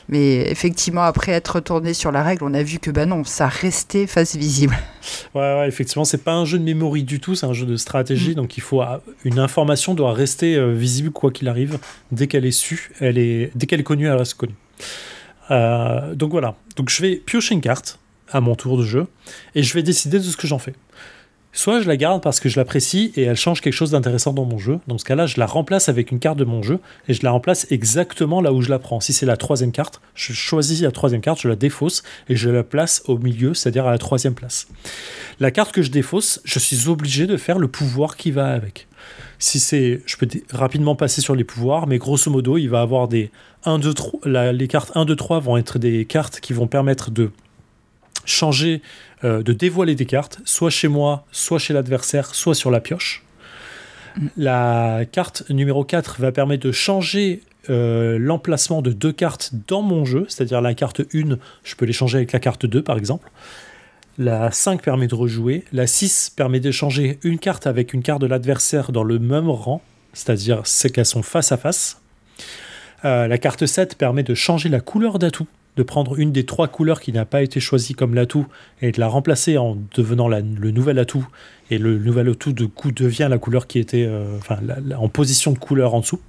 Mais 0.09 0.51
effectivement, 0.51 1.03
après 1.03 1.33
être 1.33 1.57
retourné 1.57 1.93
sur 1.95 2.13
la 2.13 2.23
règle, 2.23 2.45
on 2.45 2.55
a 2.55 2.63
vu 2.63 2.79
que 2.79 2.91
bah 2.91 3.07
non, 3.07 3.25
ça 3.25 3.47
restait 3.49 4.07
face 4.07 4.37
visible. 4.37 4.77
Ouais, 5.35 5.41
ouais, 5.41 5.69
effectivement, 5.69 6.05
c'est 6.05 6.23
pas 6.23 6.35
un 6.35 6.45
jeu 6.45 6.59
de 6.59 6.65
mémoire 6.65 6.93
du 6.93 7.21
tout, 7.21 7.35
c'est 7.35 7.47
un 7.47 7.53
jeu 7.55 7.65
de 7.65 7.77
stratégie, 7.77 8.33
Mm. 8.33 8.35
donc 8.35 8.57
il 8.57 8.61
faut 8.61 8.81
ah, 8.83 9.01
une 9.25 9.39
information 9.39 9.95
doit 9.95 10.13
rester 10.13 10.57
euh, 10.57 10.73
visible 10.73 11.11
quoi 11.11 11.31
qu'il 11.31 11.49
arrive. 11.49 11.79
Dès 12.13 12.27
qu'elle 12.27 12.45
est 12.45 12.51
su, 12.51 12.91
elle 13.01 13.17
est, 13.17 13.51
dès 13.55 13.67
qu'elle 13.67 13.81
est 13.81 13.85
connue, 13.85 14.07
elle 14.07 14.17
reste 14.17 14.35
connue. 14.35 14.55
Euh, 15.51 16.15
donc 16.15 16.31
voilà, 16.31 16.55
donc 16.77 16.91
je 16.91 17.03
vais 17.03 17.17
piocher 17.17 17.55
une 17.55 17.61
carte 17.61 17.99
à 18.31 18.41
mon 18.41 18.55
tour 18.55 18.79
de 18.79 18.85
jeu 18.85 19.07
et 19.55 19.63
je 19.63 19.75
vais 19.75 19.83
décider 19.83 20.19
de 20.19 20.25
ce 20.25 20.37
que 20.37 20.47
j'en 20.47 20.59
fais. 20.59 20.75
Soit 21.53 21.81
je 21.81 21.89
la 21.89 21.97
garde 21.97 22.23
parce 22.23 22.39
que 22.39 22.49
je 22.49 22.61
l'apprécie 22.61 23.13
et 23.17 23.23
elle 23.23 23.37
change 23.37 23.61
quelque 23.61 23.73
chose 23.73 23.91
d'intéressant 23.91 24.33
dans 24.33 24.45
mon 24.45 24.59
jeu. 24.59 24.79
Dans 24.87 24.99
ce 24.99 25.05
cas-là, 25.05 25.27
je 25.27 25.41
la 25.41 25.47
remplace 25.47 25.89
avec 25.89 26.13
une 26.13 26.21
carte 26.21 26.39
de 26.39 26.45
mon 26.45 26.63
jeu 26.63 26.79
et 27.09 27.15
je 27.15 27.25
la 27.25 27.33
remplace 27.33 27.67
exactement 27.71 28.41
là 28.41 28.53
où 28.53 28.63
je 28.63 28.71
la 28.71 28.79
prends. 28.79 29.01
Si 29.01 29.13
c'est 29.13 29.27
la 29.27 29.37
troisième 29.37 29.73
carte, 29.73 30.01
je 30.15 30.33
choisis 30.33 30.81
la 30.81 30.93
troisième 30.93 31.21
carte, 31.21 31.41
je 31.41 31.49
la 31.49 31.57
défausse 31.57 32.05
et 32.29 32.37
je 32.37 32.51
la 32.51 32.63
place 32.63 33.03
au 33.07 33.19
milieu, 33.19 33.53
c'est-à-dire 33.53 33.87
à 33.87 33.91
la 33.91 33.99
troisième 33.99 34.35
place. 34.35 34.69
La 35.41 35.51
carte 35.51 35.73
que 35.73 35.83
je 35.83 35.91
défausse, 35.91 36.41
je 36.45 36.61
suis 36.61 36.89
obligé 36.89 37.27
de 37.27 37.37
faire 37.37 37.59
le 37.59 37.67
pouvoir 37.67 38.17
qui 38.17 38.31
va 38.31 38.47
avec. 38.47 38.87
Si 39.41 39.59
c'est, 39.59 40.03
je 40.07 40.17
peux 40.19 40.29
rapidement 40.53 40.95
passer 40.95 41.21
sur 41.21 41.35
les 41.35 41.45
pouvoirs, 41.45 41.89
mais 41.89 41.99
grosso 41.99 42.31
modo, 42.31 42.59
il 42.59 42.69
va 42.69 42.81
avoir 42.81 43.09
des 43.09 43.31
1, 43.65 43.81
2, 43.81 43.95
3, 43.95 44.21
les 44.53 44.69
cartes 44.69 44.93
1, 44.95 45.05
2, 45.05 45.17
3 45.17 45.41
vont 45.41 45.57
être 45.57 45.79
des 45.81 46.05
cartes 46.05 46.39
qui 46.41 46.53
vont 46.53 46.69
permettre 46.69 47.11
de 47.11 47.31
changer 48.31 48.83
euh, 49.25 49.43
de 49.43 49.53
dévoiler 49.53 49.95
des 49.95 50.07
cartes, 50.07 50.41
soit 50.45 50.71
chez 50.71 50.89
moi, 50.89 51.27
soit 51.33 51.59
chez 51.59 51.75
l'adversaire, 51.75 52.35
soit 52.35 52.55
sur 52.55 52.71
la 52.71 52.81
pioche. 52.81 53.25
Mm. 54.17 54.27
La 54.37 55.01
carte 55.11 55.49
numéro 55.51 55.85
4 55.85 56.21
va 56.21 56.33
permettre 56.33 56.67
de 56.67 56.73
changer 56.73 57.43
euh, 57.69 58.19
l'emplacement 58.19 58.81
de 58.81 58.93
deux 58.93 59.13
cartes 59.13 59.53
dans 59.69 59.83
mon 59.83 60.05
jeu, 60.05 60.25
c'est-à-dire 60.29 60.61
la 60.61 60.75
carte 60.75 61.01
1, 61.15 61.37
je 61.63 61.75
peux 61.75 61.85
les 61.85 61.93
changer 61.93 62.17
avec 62.17 62.33
la 62.33 62.41
carte 62.41 62.65
2 62.65 62.83
par 62.83 62.97
exemple. 62.97 63.31
La 64.19 64.51
5 64.51 64.83
permet 64.83 65.07
de 65.07 65.15
rejouer. 65.15 65.65
La 65.73 65.87
6 65.87 66.33
permet 66.37 66.61
d'échanger 66.61 67.19
une 67.23 67.39
carte 67.39 67.67
avec 67.67 67.95
une 67.95 68.03
carte 68.03 68.21
de 68.21 68.27
l'adversaire 68.27 68.93
dans 68.93 69.05
le 69.05 69.19
même 69.19 69.49
rang, 69.49 69.83
c'est-à-dire 70.13 70.63
c'est 70.65 70.91
qu'elles 70.91 71.07
sont 71.07 71.23
face 71.23 71.53
à 71.53 71.57
face. 71.57 72.01
Euh, 73.05 73.29
la 73.29 73.39
carte 73.39 73.65
7 73.67 73.97
permet 73.97 74.23
de 74.23 74.35
changer 74.35 74.69
la 74.69 74.81
couleur 74.81 75.19
d'atout 75.19 75.47
de 75.77 75.83
prendre 75.83 76.19
une 76.19 76.33
des 76.33 76.45
trois 76.45 76.69
couleurs 76.69 77.01
qui 77.01 77.13
n'a 77.13 77.25
pas 77.25 77.43
été 77.43 77.61
choisie 77.61 77.95
comme 77.95 78.15
l'atout 78.15 78.47
et 78.83 78.93
de 78.93 79.01
la 79.01 79.09
remplacer 79.09 79.57
en 79.57 79.77
devenant 79.95 80.29
le 80.29 80.71
nouvel 80.71 80.99
atout. 80.99 81.27
Et 81.71 81.79
le 81.79 81.99
nouvel 81.99 82.29
atout, 82.29 82.53
de 82.53 82.67
coup, 82.67 82.91
devient 82.91 83.29
la 83.31 83.39
couleur 83.39 83.67
qui 83.67 83.79
était 83.79 84.05
euh, 84.05 84.37
enfin, 84.39 84.59
en 84.99 85.09
position 85.09 85.53
de 85.53 85.59
couleur 85.59 85.95
en 85.95 86.01
dessous. 86.01 86.21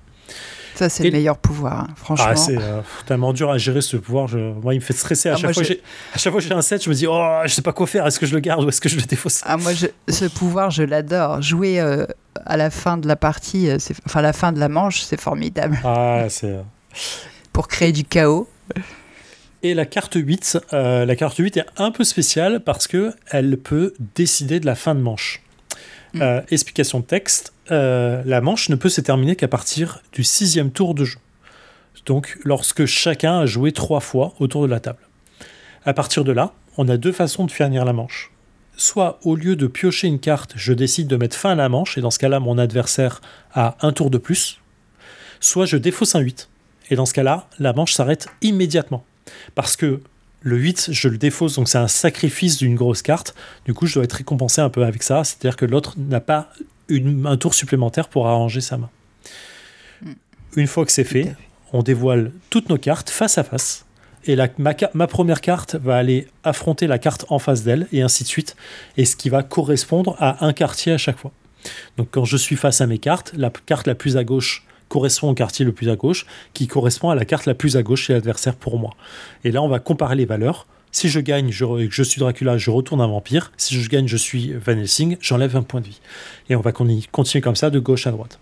Ça, 0.76 0.88
c'est 0.88 1.04
le 1.04 1.12
meilleur 1.12 1.38
pouvoir, 1.38 1.82
hein, 1.82 1.88
franchement. 1.96 2.28
Ah, 2.30 2.36
c'est 2.36 2.58
euh, 2.58 2.82
tellement 3.06 3.34
dur 3.34 3.50
à 3.50 3.58
gérer 3.58 3.82
ce 3.82 3.98
pouvoir. 3.98 4.30
Moi, 4.64 4.74
il 4.74 4.78
me 4.78 4.84
fait 4.84 4.94
stresser. 4.94 5.30
À, 5.30 5.34
ah, 5.34 5.38
chaque, 5.38 5.54
fois 5.54 5.64
à 5.64 6.18
chaque 6.18 6.32
fois 6.32 6.42
que 6.42 6.48
j'ai 6.48 6.54
un 6.54 6.62
set, 6.62 6.84
je 6.84 6.90
me 6.90 6.96
dis, 6.96 7.08
oh, 7.08 7.42
je 7.44 7.54
sais 7.54 7.62
pas 7.62 7.74
quoi 7.74 7.88
faire. 7.88 8.08
Est-ce 8.08 8.20
que 8.20 8.26
je 8.26 8.34
le 8.34 8.40
garde 8.40 8.64
ou 8.64 8.70
est-ce 8.70 8.80
que 8.80 8.88
je 8.88 8.96
le 8.96 9.02
défausse? 9.02 9.42
Ah, 9.44 9.58
Moi, 9.58 9.74
ce 9.74 10.26
pouvoir, 10.26 10.70
je 10.70 10.84
l'adore. 10.84 11.42
Jouer 11.42 11.82
euh, 11.82 12.06
à 12.46 12.56
la 12.56 12.70
fin 12.70 12.98
de 12.98 13.08
la 13.08 13.16
partie, 13.16 13.70
enfin, 14.06 14.22
la 14.22 14.34
fin 14.34 14.52
de 14.54 14.60
la 14.60 14.70
manche, 14.70 15.02
c'est 15.02 15.20
formidable. 15.20 15.80
Ah, 15.84 16.28
c'est. 16.30 16.56
Pour 17.52 17.68
créer 17.68 17.92
du 17.92 18.06
chaos. 18.06 18.48
Et 19.64 19.74
la 19.76 19.86
carte 19.86 20.16
8, 20.16 20.60
euh, 20.74 21.06
la 21.06 21.16
carte 21.16 21.38
8 21.38 21.58
est 21.58 21.66
un 21.78 21.92
peu 21.92 22.04
spéciale 22.04 22.62
parce 22.62 22.88
que 22.88 23.14
elle 23.30 23.58
peut 23.58 23.94
décider 24.16 24.60
de 24.60 24.66
la 24.66 24.76
fin 24.76 24.96
de 24.96 25.02
manche. 25.02 25.44
Mm. 26.14 26.22
Euh, 26.22 26.42
explication 26.50 27.00
de 27.00 27.06
texte, 27.06 27.54
euh, 27.70 28.24
la 28.26 28.42
manche 28.42 28.70
ne 28.70 28.76
peut 28.76 28.90
se 28.90 29.02
terminer 29.02 29.36
qu'à 29.36 29.48
partir 29.48 30.02
du 30.14 30.24
sixième 30.24 30.72
tour 30.72 30.96
de 30.96 31.06
jeu. 31.06 31.20
Donc 32.08 32.40
lorsque 32.44 32.86
chacun 32.86 33.40
a 33.40 33.46
joué 33.46 33.72
trois 33.72 34.00
fois 34.00 34.34
autour 34.40 34.64
de 34.64 34.68
la 34.68 34.80
table. 34.80 35.00
À 35.86 35.94
partir 35.94 36.24
de 36.24 36.32
là, 36.32 36.54
on 36.78 36.90
a 36.90 36.98
deux 36.98 37.12
façons 37.12 37.46
de 37.46 37.52
finir 37.52 37.86
la 37.86 37.94
manche. 37.94 38.32
Soit 38.78 39.20
au 39.24 39.36
lieu 39.36 39.56
de 39.56 39.68
piocher 39.68 40.08
une 40.08 40.20
carte, 40.20 40.54
je 40.56 40.74
décide 40.74 41.08
de 41.08 41.18
mettre 41.18 41.38
fin 41.38 41.52
à 41.52 41.56
la 41.56 41.70
manche, 41.70 41.98
et 41.98 42.02
dans 42.02 42.10
ce 42.10 42.18
cas-là, 42.18 42.40
mon 42.40 42.58
adversaire 42.58 43.22
a 43.54 43.78
un 43.82 43.92
tour 43.92 44.10
de 44.10 44.18
plus. 44.18 44.60
Soit 45.40 45.66
je 45.66 45.78
défausse 45.78 46.16
un 46.16 46.20
8, 46.20 46.50
et 46.90 46.96
dans 46.96 47.06
ce 47.06 47.14
cas-là, 47.14 47.48
la 47.60 47.74
manche 47.74 47.94
s'arrête 47.94 48.28
immédiatement. 48.42 49.06
Parce 49.56 49.76
que 49.76 50.02
le 50.42 50.58
8, 50.58 50.90
je 50.92 51.08
le 51.08 51.18
défausse, 51.18 51.56
donc 51.56 51.70
c'est 51.70 51.78
un 51.78 51.88
sacrifice 51.88 52.58
d'une 52.58 52.76
grosse 52.76 53.02
carte. 53.02 53.36
Du 53.66 53.74
coup, 53.74 53.86
je 53.86 53.96
dois 53.96 54.04
être 54.04 54.14
récompensé 54.14 54.62
un 54.62 54.70
peu 54.70 54.84
avec 54.84 55.04
ça. 55.04 55.24
C'est-à-dire 55.24 55.56
que 55.56 55.66
l'autre 55.66 55.96
n'a 55.98 56.20
pas 56.20 56.50
un 56.90 57.38
tour 57.38 57.54
supplémentaire 57.54 58.08
pour 58.08 58.28
arranger 58.28 58.62
sa 58.62 58.78
main. 58.78 58.90
Hmm. 60.02 60.14
Une 60.56 60.68
fois 60.68 60.86
que 60.86 60.92
c'est 60.92 61.04
fait, 61.04 61.36
on 61.74 61.84
dévoile 61.84 62.32
toutes 62.50 62.70
nos 62.70 62.78
cartes 62.78 63.10
face 63.10 63.38
à 63.38 63.44
face. 63.44 63.86
Et 64.26 64.36
la, 64.36 64.50
ma, 64.58 65.08
première 65.08 65.42
carte 65.42 65.76
va 65.76 65.98
aller 65.98 66.28
affronter 66.44 66.86
la 66.88 67.00
carte 67.00 67.26
en 67.30 67.40
face 67.40 67.64
d'elle, 67.64 67.88
et 67.92 68.02
ainsi 68.02 68.24
de 68.24 68.28
suite. 68.28 68.56
Et 68.98 69.06
ce 69.06 69.16
qui 69.16 69.30
va 69.30 69.42
correspondre 69.44 70.16
à 70.20 70.46
un 70.46 70.54
quartier 70.54 70.94
à 70.94 70.98
chaque 70.98 71.18
fois. 71.18 71.32
Donc 71.98 72.10
quand 72.12 72.26
je 72.26 72.38
suis 72.38 72.56
face 72.56 72.82
à 72.82 72.88
mes 72.88 72.98
cartes, 72.98 73.32
la 73.36 73.52
carte 73.66 73.88
la 73.88 73.96
plus 73.96 74.18
à 74.18 74.24
gauche 74.24 74.66
correspond 74.92 75.30
au 75.30 75.34
quartier 75.34 75.64
le 75.64 75.72
plus 75.72 75.90
à 75.90 75.96
gauche, 75.96 76.26
qui 76.54 76.68
correspond 76.68 77.10
à 77.10 77.16
la 77.16 77.24
carte 77.24 77.46
la 77.46 77.56
plus 77.56 77.78
à 77.78 77.82
gauche 77.82 78.04
chez 78.04 78.14
l'adversaire 78.14 78.56
pour 78.56 78.78
moi. 78.78 78.92
Et 79.46 79.52
là, 79.52 79.64
on 79.64 79.70
va 79.70 79.80
comparer 79.80 80.16
les 80.16 80.26
valeurs. 80.26 80.68
Si 80.92 81.08
je 81.08 81.22
gagne, 81.22 81.50
je, 81.50 81.66
je 81.90 82.04
suis 82.04 82.20
Dracula, 82.20 82.58
je 82.58 82.70
retourne 82.70 83.00
un 83.00 83.08
vampire. 83.08 83.54
Si 83.56 83.80
je 83.82 83.90
gagne, 83.90 84.08
je 84.08 84.18
suis 84.18 84.52
Van 84.54 84.74
Helsing, 84.74 85.18
j'enlève 85.22 85.56
un 85.56 85.64
point 85.64 85.80
de 85.80 85.86
vie. 85.86 86.02
Et 86.50 86.56
on 86.58 86.62
va 86.62 86.74
continuer 86.74 87.42
comme 87.42 87.56
ça 87.56 87.70
de 87.70 87.80
gauche 87.80 88.06
à 88.06 88.12
droite. 88.12 88.40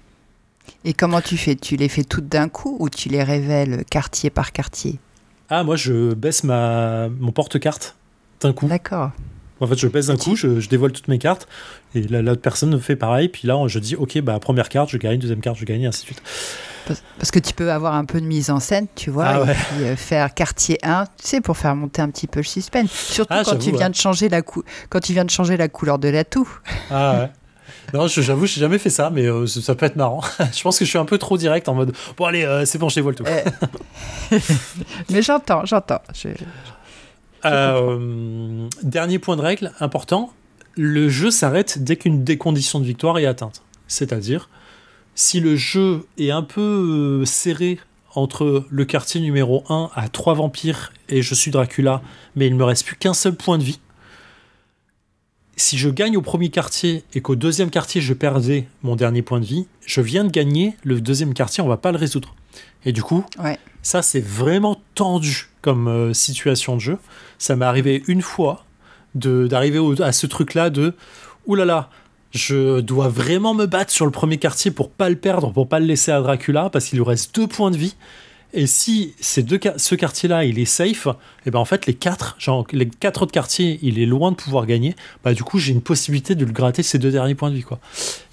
Et 0.84 0.94
comment 0.94 1.22
tu 1.22 1.38
fais? 1.38 1.56
Tu 1.56 1.76
les 1.76 1.90
fais 1.90 2.04
toutes 2.04 2.28
d'un 2.28 2.50
coup 2.50 2.76
ou 2.80 2.90
tu 2.90 3.10
les 3.10 3.22
révèles 3.22 3.86
quartier 3.90 4.32
par 4.32 4.52
quartier? 4.52 4.98
Ah, 5.50 5.64
moi, 5.64 5.76
je 5.76 6.16
baisse 6.16 6.44
ma, 6.44 7.10
mon 7.10 7.32
porte-carte 7.32 7.96
d'un 8.42 8.54
coup. 8.54 8.68
D'accord. 8.68 9.12
En 9.62 9.68
fait, 9.68 9.78
je 9.78 9.88
pèse 9.88 10.10
un 10.10 10.18
coup, 10.18 10.36
je, 10.36 10.68
dévoile 10.68 10.92
toutes 10.92 11.08
mes 11.08 11.20
cartes, 11.20 11.48
et 11.96 12.02
l'autre 12.02 12.42
personne 12.42 12.80
fait 12.80 12.96
pareil, 12.96 13.30
puis 13.30 13.48
là, 13.48 13.62
je 13.68 13.80
dis, 13.80 13.96
ok, 13.96 14.22
bah, 14.22 14.40
première 14.40 14.70
carte, 14.70 14.90
je 14.90 14.98
gagne, 14.98 15.20
deuxième 15.20 15.42
carte, 15.42 15.58
je 15.58 15.66
gagne, 15.66 15.82
et 15.82 15.88
ainsi 15.88 16.02
de 16.02 16.06
suite. 16.06 16.22
Parce 17.18 17.32
que 17.32 17.40
tu 17.40 17.54
peux 17.54 17.72
avoir 17.72 17.94
un 17.94 18.06
peu 18.06 18.20
de 18.20 18.26
mise 18.26 18.50
en 18.50 18.60
scène, 18.60 18.88
tu 18.96 19.12
vois, 19.12 19.26
ah 19.26 19.52
et 19.52 19.54
puis 19.54 19.86
euh, 19.86 19.96
faire 19.96 20.34
quartier 20.34 20.80
1, 20.82 21.06
tu 21.06 21.12
sais, 21.18 21.42
pour 21.42 21.58
faire 21.58 21.76
monter 21.76 22.02
un 22.02 22.10
petit 22.10 22.26
peu 22.26 22.40
le 22.40 22.46
suspense. 22.46 22.90
Surtout 22.92 23.34
ah, 23.34 23.44
quand, 23.46 23.58
tu 23.58 23.72
viens 23.72 23.90
de 23.90 23.96
changer 23.96 24.28
la 24.30 24.42
quand 24.42 25.00
tu 25.00 25.14
viens 25.14 25.26
de 25.26 25.30
changer 25.30 25.56
la 25.58 25.68
couleur 25.68 26.00
de 26.00 26.08
l'atout. 26.08 26.50
Ah 26.90 27.20
ouais. 27.20 27.30
Non, 27.94 28.08
j'avoue, 28.08 28.46
je 28.46 28.56
n'ai 28.56 28.62
jamais 28.62 28.78
fait 28.78 28.90
ça, 28.90 29.10
mais 29.10 29.26
euh, 29.26 29.48
ça 29.48 29.76
peut 29.76 29.86
être 29.86 29.96
marrant. 29.96 30.22
je 30.54 30.62
pense 30.62 30.78
que 30.78 30.86
je 30.86 30.90
suis 30.90 31.00
un 31.00 31.06
peu 31.06 31.18
trop 31.18 31.38
direct 31.38 31.68
en 31.70 31.74
mode 31.74 31.94
bon, 32.18 32.26
allez, 32.26 32.44
euh, 32.44 32.66
c'est 32.66 32.78
bon, 32.78 32.90
je 32.90 32.96
dévoile 32.96 33.16
tout. 33.16 33.24
Mais 35.10 35.22
j'entends, 35.22 35.66
j'entends. 35.66 36.02
Euh, 37.46 38.68
dernier 38.84 39.20
point 39.20 39.36
de 39.38 39.42
règle 39.42 39.72
important 39.80 40.34
le 40.82 41.10
jeu 41.10 41.30
s'arrête 41.30 41.84
dès 41.84 41.98
qu'une 41.98 42.24
des 42.24 42.38
conditions 42.38 42.80
de 42.80 42.86
victoire 42.86 43.18
est 43.20 43.26
atteinte. 43.26 43.64
C'est-à-dire, 43.88 44.50
si 45.14 45.42
le 45.42 45.58
jeu 45.58 46.06
est 46.18 46.32
un 46.32 46.42
peu 46.42 46.62
euh, 46.62 47.26
serré 47.26 47.80
entre 48.16 48.66
le 48.70 48.86
quartier 48.86 49.20
numéro 49.20 49.64
1 49.68 49.90
à 49.94 50.08
3 50.08 50.36
vampires 50.36 50.94
et 51.10 51.22
je 51.22 51.36
suis 51.36 51.52
Dracula, 51.52 52.02
mais 52.38 52.48
il 52.48 52.54
ne 52.54 52.58
me 52.58 52.64
reste 52.64 52.86
plus 52.86 52.96
qu'un 52.96 53.14
seul 53.14 53.36
point 53.36 53.58
de 53.58 53.64
vie. 53.64 53.80
Si 55.58 55.78
je 55.78 55.90
gagne 55.90 56.16
au 56.16 56.22
premier 56.22 56.50
quartier 56.50 57.04
et 57.14 57.20
qu'au 57.20 57.36
deuxième 57.36 57.70
quartier 57.70 58.00
je 58.00 58.14
perdais 58.14 58.66
mon 58.82 58.96
dernier 58.96 59.22
point 59.22 59.42
de 59.42 59.46
vie, 59.46 59.68
je 59.86 60.00
viens 60.00 60.24
de 60.24 60.32
gagner 60.32 60.76
le 60.84 61.02
deuxième 61.02 61.34
quartier, 61.34 61.62
on 61.62 61.68
va 61.68 61.76
pas 61.76 61.92
le 61.92 61.98
résoudre. 61.98 62.34
Et 62.86 62.92
du 62.92 63.04
coup, 63.04 63.26
ça 63.82 64.02
c'est 64.02 64.20
vraiment 64.20 64.82
tendu 64.96 65.50
comme 65.62 65.88
euh, 65.88 66.14
situation 66.14 66.76
de 66.76 66.82
jeu. 66.82 66.98
Ça 67.38 67.56
m'est 67.56 67.66
arrivé 67.66 68.04
une 68.08 68.22
fois 68.22 68.66
d'arriver 69.16 69.80
à 70.04 70.12
ce 70.12 70.28
truc-là 70.28 70.70
de 70.70 70.94
oulala, 71.46 71.66
là 71.66 71.74
là, 71.82 71.90
je 72.32 72.80
dois 72.80 73.08
vraiment 73.08 73.54
me 73.54 73.66
battre 73.66 73.92
sur 73.92 74.06
le 74.06 74.12
premier 74.12 74.38
quartier 74.38 74.72
pour 74.72 74.92
pas 74.92 75.10
le 75.10 75.16
perdre, 75.16 75.52
pour 75.52 75.68
pas 75.68 75.80
le 75.80 75.86
laisser 75.86 76.12
à 76.12 76.22
Dracula, 76.22 76.70
parce 76.70 76.86
qu'il 76.86 77.00
lui 77.00 77.06
reste 77.06 77.36
deux 77.36 77.48
points 77.48 77.72
de 77.72 77.78
vie. 77.78 77.96
Et 78.52 78.66
si 78.66 79.14
ces 79.20 79.44
deux, 79.44 79.60
ce 79.78 79.94
quartier-là, 79.94 80.44
il 80.44 80.58
est 80.58 80.66
safe, 80.66 81.06
et 81.06 81.12
eh 81.48 81.52
ben 81.52 81.60
en 81.60 81.66
fait 81.66 81.86
les 81.86 81.94
quatre, 81.94 82.36
genre 82.40 82.66
les 82.72 82.88
quatre 82.88 83.22
autres 83.22 83.32
quartiers, 83.32 83.78
il 83.84 84.00
est 84.00 84.08
loin 84.08 84.32
de 84.32 84.36
pouvoir 84.36 84.66
gagner. 84.66 84.96
Bah 85.24 85.36
du 85.36 85.44
coup 85.44 85.60
j'ai 85.60 85.72
une 85.72 85.84
possibilité 85.84 86.34
de 86.34 86.46
le 86.46 86.52
gratter 86.52 86.82
ces 86.82 86.98
deux 86.98 87.12
derniers 87.12 87.36
points 87.36 87.52
de 87.52 87.56
vie 87.56 87.62
quoi. 87.62 87.80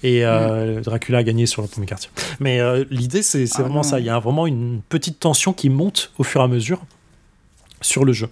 Et 0.01 0.25
euh, 0.25 0.79
mm. 0.79 0.81
Dracula 0.81 1.19
a 1.19 1.23
gagné 1.23 1.45
sur 1.45 1.61
le 1.61 1.67
premier 1.67 1.85
quartier. 1.85 2.09
Mais 2.39 2.59
euh, 2.59 2.83
l'idée 2.89 3.21
c'est 3.21 3.45
ah 3.55 3.61
vraiment 3.61 3.83
ça. 3.83 3.99
Il 3.99 4.07
y 4.07 4.09
a 4.09 4.17
vraiment 4.17 4.47
une 4.47 4.81
petite 4.89 5.19
tension 5.19 5.53
qui 5.53 5.69
monte 5.69 6.11
au 6.17 6.23
fur 6.23 6.41
et 6.41 6.43
à 6.43 6.47
mesure 6.47 6.81
sur 7.81 8.03
le 8.03 8.11
jeu. 8.11 8.29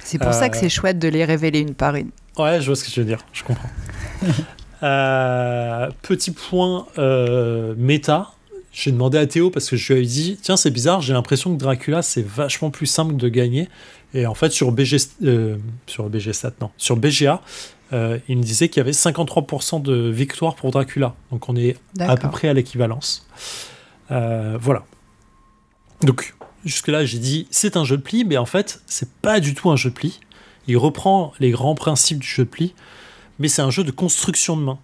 C'est 0.00 0.18
pour 0.18 0.34
ça 0.34 0.48
que 0.48 0.56
c'est 0.56 0.66
euh, 0.66 0.70
chouette 0.70 0.98
de 0.98 1.06
les 1.06 1.24
révéler 1.24 1.60
une 1.60 1.74
par 1.74 1.94
une. 1.94 2.10
Ouais, 2.38 2.60
je 2.60 2.66
vois 2.66 2.74
ce 2.74 2.82
que 2.82 2.90
tu 2.90 2.98
veux 2.98 3.06
dire. 3.06 3.20
Je 3.32 3.44
comprends. 3.44 3.70
petit 6.02 6.32
point 6.32 6.86
méta 7.76 8.32
j'ai 8.78 8.92
demandé 8.92 9.18
à 9.18 9.26
Théo 9.26 9.50
parce 9.50 9.68
que 9.68 9.76
je 9.76 9.92
lui 9.92 9.98
avais 9.98 10.06
dit 10.06 10.38
tiens 10.40 10.56
c'est 10.56 10.70
bizarre 10.70 11.00
j'ai 11.00 11.12
l'impression 11.12 11.52
que 11.52 11.58
Dracula 11.58 12.00
c'est 12.00 12.24
vachement 12.24 12.70
plus 12.70 12.86
simple 12.86 13.16
de 13.16 13.28
gagner. 13.28 13.68
Et 14.14 14.24
en 14.24 14.34
fait 14.34 14.50
sur 14.50 14.70
BG 14.70 14.98
euh, 15.24 15.56
sur 15.88 16.08
BG 16.08 16.32
Stat 16.32 16.52
non 16.60 16.70
sur 16.76 16.96
BGA 16.96 17.42
euh, 17.92 18.18
il 18.28 18.38
me 18.38 18.42
disait 18.42 18.68
qu'il 18.68 18.78
y 18.78 18.82
avait 18.82 18.92
53% 18.92 19.82
de 19.82 20.08
victoire 20.10 20.54
pour 20.54 20.70
Dracula. 20.70 21.16
Donc 21.32 21.48
on 21.48 21.56
est 21.56 21.76
à 21.98 22.16
peu 22.16 22.30
près 22.30 22.48
à 22.48 22.52
l'équivalence. 22.52 23.26
Euh, 24.12 24.56
voilà. 24.60 24.84
Donc 26.02 26.36
jusque 26.64 26.86
là 26.86 27.04
j'ai 27.04 27.18
dit 27.18 27.48
c'est 27.50 27.76
un 27.76 27.82
jeu 27.82 27.96
de 27.96 28.02
pli 28.02 28.24
mais 28.24 28.36
en 28.36 28.46
fait 28.46 28.80
c'est 28.86 29.10
pas 29.10 29.40
du 29.40 29.54
tout 29.54 29.70
un 29.70 29.76
jeu 29.76 29.90
de 29.90 29.94
pli. 29.96 30.20
Il 30.68 30.76
reprend 30.76 31.32
les 31.40 31.50
grands 31.50 31.74
principes 31.74 32.20
du 32.20 32.28
jeu 32.28 32.44
de 32.44 32.50
pli 32.50 32.74
mais 33.40 33.48
c'est 33.48 33.62
un 33.62 33.70
jeu 33.70 33.82
de 33.82 33.90
construction 33.90 34.56
de 34.56 34.62
main. 34.62 34.78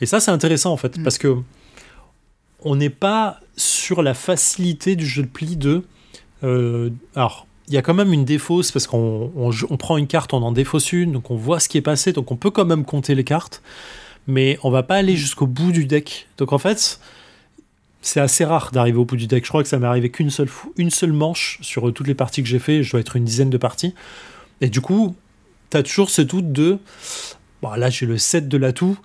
Et 0.00 0.06
ça 0.06 0.20
c'est 0.20 0.30
intéressant 0.30 0.70
en 0.70 0.76
fait 0.76 0.96
mm. 0.96 1.02
parce 1.02 1.18
que 1.18 1.42
on 2.62 2.76
n'est 2.76 2.90
pas 2.90 3.40
sur 3.56 4.02
la 4.02 4.14
facilité 4.14 4.96
du 4.96 5.06
jeu 5.06 5.22
de 5.22 5.28
pli 5.28 5.56
de. 5.56 5.82
Euh, 6.42 6.90
alors, 7.14 7.46
il 7.68 7.74
y 7.74 7.76
a 7.76 7.82
quand 7.82 7.94
même 7.94 8.12
une 8.12 8.24
défausse 8.24 8.72
parce 8.72 8.86
qu'on 8.86 9.32
on, 9.36 9.76
prend 9.76 9.96
une 9.96 10.06
carte, 10.06 10.32
on 10.32 10.42
en 10.42 10.52
défausse 10.52 10.92
une, 10.92 11.12
donc 11.12 11.30
on 11.30 11.36
voit 11.36 11.60
ce 11.60 11.68
qui 11.68 11.78
est 11.78 11.82
passé, 11.82 12.12
donc 12.12 12.32
on 12.32 12.36
peut 12.36 12.50
quand 12.50 12.64
même 12.64 12.84
compter 12.84 13.14
les 13.14 13.24
cartes, 13.24 13.62
mais 14.26 14.58
on 14.64 14.70
va 14.70 14.82
pas 14.82 14.96
aller 14.96 15.16
jusqu'au 15.16 15.46
bout 15.46 15.70
du 15.70 15.86
deck. 15.86 16.26
Donc 16.36 16.52
en 16.52 16.58
fait, 16.58 17.00
c'est 18.02 18.20
assez 18.20 18.44
rare 18.44 18.70
d'arriver 18.72 18.98
au 18.98 19.04
bout 19.04 19.16
du 19.16 19.26
deck. 19.26 19.44
Je 19.44 19.48
crois 19.48 19.62
que 19.62 19.68
ça 19.68 19.78
m'est 19.78 19.86
arrivé 19.86 20.10
qu'une 20.10 20.30
seule, 20.30 20.48
une 20.76 20.90
seule 20.90 21.12
manche 21.12 21.58
sur 21.60 21.92
toutes 21.92 22.08
les 22.08 22.14
parties 22.14 22.42
que 22.42 22.48
j'ai 22.48 22.58
fait. 22.58 22.82
Je 22.82 22.90
dois 22.90 23.00
être 23.00 23.16
une 23.16 23.24
dizaine 23.24 23.50
de 23.50 23.58
parties. 23.58 23.94
Et 24.60 24.68
du 24.68 24.80
coup, 24.80 25.14
tu 25.70 25.76
as 25.76 25.82
toujours 25.82 26.10
ce 26.10 26.22
doute 26.22 26.52
de 26.52 26.78
bon, 27.62 27.70
là, 27.70 27.90
j'ai 27.90 28.06
le 28.06 28.18
7 28.18 28.48
de 28.48 28.56
l'atout. 28.56 28.98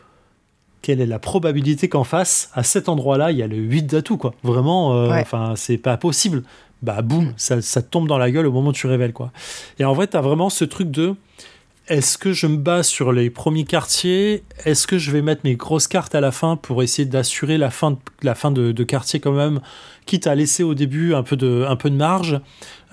Quelle 0.86 1.02
est 1.02 1.08
la 1.08 1.18
probabilité 1.18 1.90
qu'en 1.90 2.04
face, 2.04 2.52
à 2.54 2.62
cet 2.62 2.90
endroit-là, 2.90 3.32
il 3.32 3.40
y 3.40 3.42
a 3.42 3.48
le 3.48 3.58
8 3.58 3.88
d'atout, 3.88 4.18
quoi. 4.18 4.36
Vraiment, 4.44 4.94
euh, 4.94 5.24
c'est 5.56 5.80
pas 5.80 5.98
possible. 5.98 6.44
Bah 6.84 7.02
boum, 7.02 7.34
ça, 7.38 7.60
ça, 7.64 7.82
tombe 7.82 8.08
dans 8.08 8.20
la 8.20 8.30
gueule 8.30 8.46
au 8.46 8.52
moment 8.52 8.70
où 8.70 8.72
tu 8.72 8.86
révèles 8.86 9.12
quoi. 9.12 9.32
Et 9.80 9.84
en 9.86 9.94
vrai, 9.94 10.06
tu 10.06 10.16
as 10.16 10.22
vraiment 10.22 10.52
ce 10.52 10.64
truc 10.64 10.92
de 10.92 11.16
est-ce 11.88 12.18
que 12.20 12.34
je 12.34 12.48
me 12.48 12.58
base 12.58 12.88
sur 12.88 13.12
les 13.12 13.30
premiers 13.30 13.64
quartiers? 13.64 14.44
Est-ce 14.66 14.88
que 14.88 14.98
je 14.98 15.12
vais 15.12 15.22
mettre 15.22 15.42
mes 15.44 15.56
grosses 15.56 15.88
cartes 15.88 16.16
à 16.16 16.22
la 16.22 16.32
fin 16.32 16.56
pour 16.56 16.82
essayer 16.82 17.08
d'assurer 17.08 17.58
la 17.60 17.70
fin, 17.70 17.92
de, 17.92 17.98
la 18.24 18.34
fin 18.34 18.52
de, 18.52 18.84
quartier 18.84 19.20
quand 19.20 19.32
même, 19.32 19.62
quitte 20.06 20.28
à 20.28 20.36
laisser 20.36 20.64
au 20.64 20.74
début 20.74 21.14
un 21.14 21.24
peu 21.24 21.36
de, 21.36 21.66
un 21.68 21.76
peu 21.76 21.90
de 21.92 21.96
marge? 21.96 22.42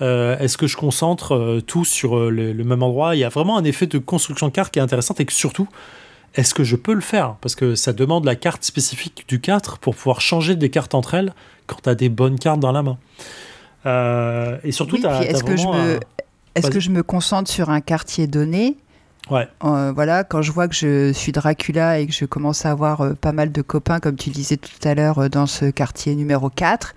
Euh, 0.01 0.37
Est-ce 0.39 0.57
que 0.57 0.67
je 0.67 0.77
concentre 0.77 1.33
euh, 1.33 1.61
tout 1.61 1.85
sur 1.85 2.17
euh, 2.17 2.29
le, 2.29 2.63
même 2.63 2.83
endroit? 2.83 3.15
Il 3.15 3.19
y 3.19 3.23
a 3.23 3.29
vraiment 3.29 3.57
un 3.57 3.63
effet 3.63 3.87
de 3.87 3.97
construction 3.97 4.47
de 4.47 4.51
carte 4.51 4.73
qui 4.73 4.77
est 4.79 4.83
intéressant 4.83 5.15
et 5.17 5.25
que 5.25 5.33
surtout, 5.33 5.67
est-ce 6.35 6.53
que 6.53 6.63
je 6.63 6.75
peux 6.75 6.93
le 6.93 7.01
faire? 7.01 7.35
Parce 7.41 7.55
que 7.55 7.75
ça 7.75 7.93
demande 7.93 8.25
la 8.25 8.35
carte 8.35 8.63
spécifique 8.63 9.25
du 9.27 9.39
4 9.39 9.77
pour 9.77 9.95
pouvoir 9.95 10.21
changer 10.21 10.55
des 10.55 10.69
cartes 10.69 10.95
entre 10.95 11.13
elles 11.13 11.33
quand 11.67 11.77
tu 11.83 11.89
as 11.89 11.95
des 11.95 12.09
bonnes 12.09 12.39
cartes 12.39 12.59
dans 12.59 12.71
la 12.71 12.83
main. 12.83 12.97
Euh, 13.85 14.57
et 14.63 14.71
surtout, 14.71 14.97
est-ce 14.97 15.43
que, 15.43 15.55
je 15.55 15.67
me, 15.67 15.99
est 16.55 16.69
que 16.69 16.79
je 16.79 16.89
me 16.89 17.03
concentre 17.03 17.51
sur 17.51 17.69
un 17.69 17.81
quartier 17.81 18.27
donné? 18.27 18.77
Ouais. 19.29 19.47
Euh, 19.63 19.91
voilà, 19.93 20.23
quand 20.23 20.41
je 20.41 20.51
vois 20.51 20.67
que 20.67 20.75
je 20.75 21.13
suis 21.13 21.31
Dracula 21.31 21.99
et 21.99 22.07
que 22.07 22.13
je 22.13 22.25
commence 22.25 22.65
à 22.65 22.71
avoir 22.71 23.01
euh, 23.01 23.13
pas 23.13 23.31
mal 23.31 23.51
de 23.51 23.61
copains, 23.61 23.99
comme 23.99 24.15
tu 24.15 24.31
disais 24.31 24.57
tout 24.57 24.87
à 24.87 24.95
l'heure, 24.95 25.29
dans 25.29 25.45
ce 25.45 25.65
quartier 25.65 26.15
numéro 26.15 26.49
4, 26.49 26.93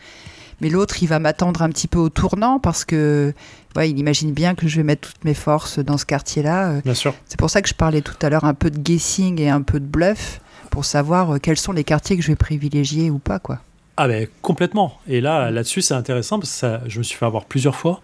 mais 0.60 0.70
l'autre, 0.70 1.02
il 1.02 1.06
va 1.06 1.18
m'attendre 1.18 1.62
un 1.62 1.68
petit 1.68 1.86
peu 1.86 1.98
au 1.98 2.08
tournant 2.08 2.58
parce 2.58 2.84
que 2.84 3.34
ouais, 3.76 3.90
il 3.90 3.98
imagine 3.98 4.32
bien 4.32 4.54
que 4.54 4.68
je 4.68 4.76
vais 4.76 4.82
mettre 4.82 5.08
toutes 5.08 5.24
mes 5.24 5.34
forces 5.34 5.78
dans 5.78 5.98
ce 5.98 6.06
quartier-là. 6.06 6.80
Bien 6.84 6.94
sûr. 6.94 7.14
C'est 7.26 7.38
pour 7.38 7.50
ça 7.50 7.62
que 7.62 7.68
je 7.68 7.74
parlais 7.74 8.02
tout 8.02 8.16
à 8.22 8.30
l'heure 8.30 8.44
un 8.44 8.54
peu 8.54 8.70
de 8.70 8.78
guessing 8.78 9.40
et 9.40 9.50
un 9.50 9.62
peu 9.62 9.80
de 9.80 9.86
bluff 9.86 10.40
pour 10.70 10.84
savoir 10.84 11.40
quels 11.40 11.56
sont 11.56 11.72
les 11.72 11.84
quartiers 11.84 12.16
que 12.16 12.22
je 12.22 12.28
vais 12.28 12.36
privilégier 12.36 13.10
ou 13.10 13.18
pas, 13.18 13.38
quoi. 13.38 13.60
Ah 13.96 14.08
ben 14.08 14.26
complètement. 14.42 14.98
Et 15.08 15.20
là, 15.20 15.50
là-dessus, 15.50 15.80
c'est 15.80 15.94
intéressant 15.94 16.38
parce 16.38 16.50
que 16.50 16.58
ça, 16.58 16.82
je 16.86 16.98
me 16.98 17.02
suis 17.02 17.16
fait 17.16 17.24
avoir 17.24 17.46
plusieurs 17.46 17.76
fois 17.76 18.02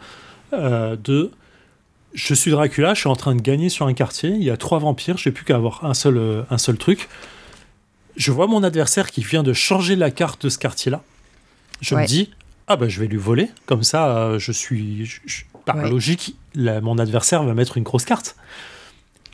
euh, 0.53 0.97
de 0.97 1.31
je 2.15 2.35
suis 2.35 2.51
Dracula, 2.51 2.95
je 2.95 3.01
suis 3.01 3.09
en 3.09 3.17
train 3.17 3.35
de 3.35 3.41
gagner 3.41 3.69
sur 3.69 3.87
un 3.87 3.95
quartier, 3.95 4.31
il 4.31 4.43
y 4.43 4.51
a 4.51 4.57
trois 4.57 4.79
vampires, 4.79 5.17
je 5.17 5.29
n'ai 5.29 5.33
plus 5.33 5.45
qu'à 5.45 5.57
avoir 5.57 5.85
un 5.85 5.95
seul, 5.95 6.19
euh, 6.19 6.43
un 6.51 6.59
seul 6.59 6.77
truc. 6.77 7.09
Je 8.17 8.31
vois 8.33 8.47
mon 8.47 8.63
adversaire 8.63 9.11
qui 9.11 9.23
vient 9.23 9.43
de 9.43 9.55
changer 9.55 9.97
la 9.97 10.11
carte 10.11 10.45
de 10.45 10.51
ce 10.51 10.59
quartier-là. 10.59 11.03
Je 11.81 11.95
me 11.95 12.07
dis, 12.07 12.31
ah 12.73 12.77
ben 12.77 12.89
je 12.89 13.01
vais 13.01 13.07
lui 13.07 13.19
voler, 13.19 13.51
comme 13.67 13.83
ça 13.83 14.17
euh, 14.17 14.39
je 14.39 14.51
suis... 14.51 15.11
par 15.65 15.77
logique, 15.77 16.37
mon 16.57 16.99
adversaire 16.99 17.43
va 17.43 17.55
mettre 17.55 17.77
une 17.77 17.85
grosse 17.85 18.05
carte. 18.05 18.37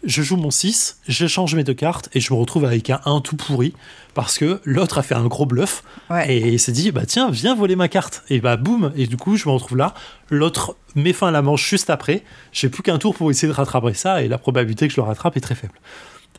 Je 0.05 0.23
joue 0.23 0.37
mon 0.37 0.51
6, 0.51 1.01
j'échange 1.09 1.57
mes 1.57 1.65
deux 1.65 1.75
cartes 1.75 2.09
et 2.15 2.21
je 2.21 2.33
me 2.33 2.39
retrouve 2.39 2.65
avec 2.65 2.89
un 2.91 3.01
1 3.05 3.21
tout 3.21 3.37
pourri 3.37 3.75
parce 4.15 4.39
que 4.39 4.61
l'autre 4.65 4.99
a 4.99 5.03
fait 5.03 5.15
un 5.15 5.27
gros 5.27 5.45
bluff 5.45 5.83
et 6.27 6.53
il 6.53 6.61
s'est 6.61 6.73
dit 6.73 6.93
bah 6.93 7.05
tiens 7.05 7.31
viens 7.31 7.57
voler 7.57 7.75
ma 7.75 7.89
carte. 7.89 8.23
Et 8.29 8.41
bah 8.41 8.57
boum. 8.57 8.93
Et 8.97 9.09
du 9.09 9.17
coup 9.17 9.37
je 9.37 9.49
me 9.49 9.55
retrouve 9.55 9.77
là. 9.77 9.95
L'autre 10.31 10.77
met 10.95 11.13
fin 11.13 11.29
à 11.29 11.31
la 11.33 11.43
manche 11.43 11.69
juste 11.69 11.91
après. 11.91 12.23
J'ai 12.53 12.69
plus 12.69 12.85
qu'un 12.85 12.99
tour 12.99 13.15
pour 13.15 13.31
essayer 13.31 13.49
de 13.49 13.57
rattraper 13.57 13.95
ça 13.95 14.23
et 14.23 14.29
la 14.29 14.39
probabilité 14.39 14.87
que 14.87 14.95
je 14.95 15.01
le 15.01 15.07
rattrape 15.07 15.37
est 15.37 15.41
très 15.41 15.57
faible. 15.57 15.75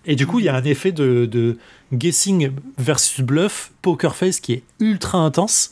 Et 0.06 0.16
du 0.16 0.26
coup 0.26 0.40
il 0.40 0.46
y 0.46 0.50
a 0.50 0.56
un 0.56 0.64
effet 0.64 0.94
de, 0.94 1.58
guessing 1.94 2.52
versus 2.78 3.20
bluff 3.20 3.72
poker 3.82 4.16
face 4.16 4.40
qui 4.40 4.54
est 4.54 4.64
ultra 4.80 5.18
intense. 5.18 5.72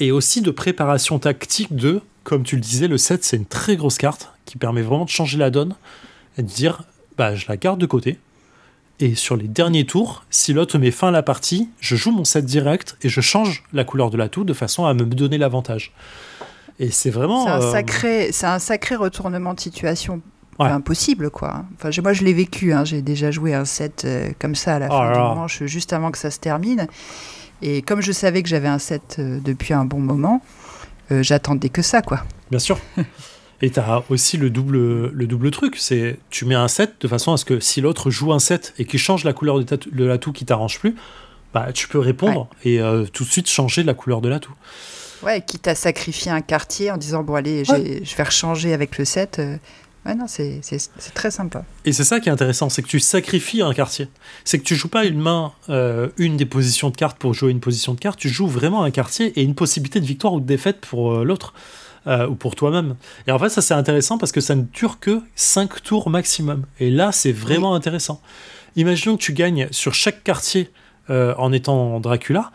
Et 0.00 0.12
aussi 0.12 0.42
de 0.42 0.50
préparation 0.50 1.18
tactique 1.18 1.74
de 1.74 2.00
comme 2.24 2.42
tu 2.42 2.56
le 2.56 2.62
disais 2.62 2.88
le 2.88 2.98
7 2.98 3.24
c'est 3.24 3.36
une 3.36 3.46
très 3.46 3.76
grosse 3.76 3.98
carte 3.98 4.32
qui 4.44 4.58
permet 4.58 4.82
vraiment 4.82 5.04
de 5.04 5.10
changer 5.10 5.38
la 5.38 5.50
donne 5.50 5.74
et 6.38 6.42
de 6.42 6.48
dire 6.48 6.82
bah, 7.16 7.34
je 7.34 7.46
la 7.48 7.56
garde 7.56 7.80
de 7.80 7.86
côté. 7.86 8.18
Et 8.98 9.14
sur 9.14 9.36
les 9.36 9.46
derniers 9.46 9.84
tours, 9.84 10.24
si 10.30 10.54
l'autre 10.54 10.78
met 10.78 10.90
fin 10.90 11.08
à 11.08 11.10
la 11.10 11.22
partie, 11.22 11.68
je 11.80 11.96
joue 11.96 12.12
mon 12.12 12.24
set 12.24 12.46
direct 12.46 12.96
et 13.02 13.10
je 13.10 13.20
change 13.20 13.62
la 13.74 13.84
couleur 13.84 14.10
de 14.10 14.16
l'atout 14.16 14.44
de 14.44 14.54
façon 14.54 14.86
à 14.86 14.94
me 14.94 15.04
donner 15.04 15.36
l'avantage. 15.36 15.92
Et 16.78 16.90
c'est 16.90 17.10
vraiment. 17.10 17.44
C'est 17.44 17.50
un, 17.50 17.60
euh, 17.60 17.72
sacré, 17.72 18.32
c'est 18.32 18.46
un 18.46 18.58
sacré 18.58 18.96
retournement 18.96 19.52
de 19.52 19.60
situation 19.60 20.22
impossible, 20.58 21.28
quoi. 21.30 21.64
Enfin, 21.74 21.90
moi, 22.02 22.14
je 22.14 22.24
l'ai 22.24 22.32
vécu. 22.32 22.72
Hein. 22.72 22.86
J'ai 22.86 23.02
déjà 23.02 23.30
joué 23.30 23.52
un 23.52 23.66
set 23.66 24.04
euh, 24.06 24.30
comme 24.38 24.54
ça 24.54 24.76
à 24.76 24.78
la 24.78 24.86
oh 24.86 24.90
fin 24.90 25.12
du 25.12 25.18
manche, 25.18 25.62
juste 25.64 25.92
avant 25.92 26.10
que 26.10 26.18
ça 26.18 26.30
se 26.30 26.38
termine. 26.38 26.86
Et 27.62 27.82
comme 27.82 28.00
je 28.00 28.12
savais 28.12 28.42
que 28.42 28.48
j'avais 28.48 28.68
un 28.68 28.78
set 28.78 29.16
euh, 29.18 29.40
depuis 29.40 29.74
un 29.74 29.84
bon 29.84 30.00
moment, 30.00 30.42
j'attendais 31.10 31.68
que 31.68 31.82
ça, 31.82 32.02
quoi. 32.02 32.24
Bien 32.50 32.58
sûr. 32.58 32.78
Et 33.62 33.70
tu 33.70 33.80
as 33.80 34.02
aussi 34.10 34.36
le 34.36 34.50
double, 34.50 35.08
le 35.10 35.26
double 35.26 35.50
truc, 35.50 35.76
c'est 35.78 36.18
tu 36.28 36.44
mets 36.44 36.54
un 36.54 36.68
set 36.68 36.96
de 37.00 37.08
façon 37.08 37.32
à 37.32 37.36
ce 37.36 37.44
que 37.44 37.58
si 37.58 37.80
l'autre 37.80 38.10
joue 38.10 38.32
un 38.32 38.38
set 38.38 38.74
et 38.78 38.84
qu'il 38.84 39.00
change 39.00 39.24
la 39.24 39.32
couleur 39.32 39.58
de, 39.58 40.04
l'atout 40.04 40.32
qui 40.32 40.44
t'arrange 40.44 40.78
plus, 40.78 40.94
bah, 41.54 41.72
tu 41.72 41.88
peux 41.88 41.98
répondre 41.98 42.48
et 42.64 42.80
euh, 42.80 43.06
tout 43.06 43.24
de 43.24 43.28
suite 43.30 43.48
changer 43.48 43.82
la 43.82 43.94
couleur 43.94 44.20
de 44.20 44.28
l'atout. 44.28 44.54
Ouais, 45.22 45.40
quitte 45.40 45.68
à 45.68 45.74
sacrifier 45.74 46.30
un 46.30 46.42
quartier 46.42 46.90
en 46.90 46.98
disant 46.98 47.22
bon 47.22 47.34
allez, 47.34 47.64
je 47.64 48.16
vais 48.16 48.22
rechanger 48.22 48.74
avec 48.74 48.98
le 48.98 49.06
set. 49.06 49.40
Euh, 50.06 50.10
ouais, 50.10 50.14
non, 50.14 50.26
c'est 50.26 50.60
très 51.14 51.30
sympa. 51.30 51.64
Et 51.84 51.92
c'est 51.92 52.04
ça 52.04 52.20
qui 52.20 52.28
est 52.28 52.32
intéressant, 52.32 52.68
c'est 52.68 52.82
que 52.82 52.88
tu 52.88 53.00
sacrifies 53.00 53.62
un 53.62 53.74
quartier. 53.74 54.08
C'est 54.44 54.58
que 54.58 54.64
tu 54.64 54.74
joues 54.74 54.88
pas 54.88 55.04
une 55.04 55.20
main, 55.20 55.52
euh, 55.68 56.08
une 56.16 56.36
des 56.36 56.46
positions 56.46 56.90
de 56.90 56.96
cartes 56.96 57.18
pour 57.18 57.34
jouer 57.34 57.50
une 57.50 57.60
position 57.60 57.94
de 57.94 58.00
carte, 58.00 58.18
tu 58.18 58.28
joues 58.28 58.46
vraiment 58.46 58.82
un 58.82 58.90
quartier 58.90 59.26
et 59.38 59.42
une 59.42 59.54
possibilité 59.54 60.00
de 60.00 60.06
victoire 60.06 60.34
ou 60.34 60.40
de 60.40 60.46
défaite 60.46 60.80
pour 60.80 61.24
l'autre. 61.24 61.54
Euh, 62.06 62.28
ou 62.28 62.36
pour 62.36 62.54
toi-même. 62.54 62.94
Et 63.26 63.32
en 63.32 63.38
fait, 63.40 63.48
ça 63.48 63.60
c'est 63.60 63.74
intéressant 63.74 64.16
parce 64.16 64.30
que 64.30 64.40
ça 64.40 64.54
ne 64.54 64.62
dure 64.62 65.00
que 65.00 65.22
5 65.34 65.82
tours 65.82 66.08
maximum. 66.08 66.64
Et 66.78 66.88
là, 66.88 67.10
c'est 67.10 67.32
vraiment 67.32 67.74
intéressant. 67.74 68.20
Imaginons 68.76 69.16
que 69.16 69.22
tu 69.22 69.32
gagnes 69.32 69.66
sur 69.72 69.92
chaque 69.92 70.22
quartier 70.22 70.70
euh, 71.10 71.34
en 71.36 71.52
étant 71.52 71.98
Dracula. 71.98 72.52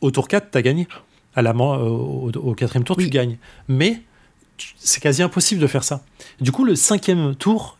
Au 0.00 0.10
tour 0.10 0.26
4, 0.26 0.50
tu 0.52 0.56
as 0.56 0.62
gagné. 0.62 0.88
À 1.36 1.42
la, 1.42 1.54
au, 1.54 2.30
au, 2.34 2.54
quatrième 2.54 2.84
tour, 2.84 2.96
tu 2.96 3.10
gagnes. 3.10 3.36
Mais 3.68 4.00
c'est 4.76 5.02
quasi 5.02 5.22
impossible 5.22 5.60
de 5.60 5.66
faire 5.66 5.84
ça. 5.84 6.04
Du 6.40 6.52
coup, 6.52 6.64
le 6.64 6.74
cinquième 6.74 7.34
tour, 7.34 7.78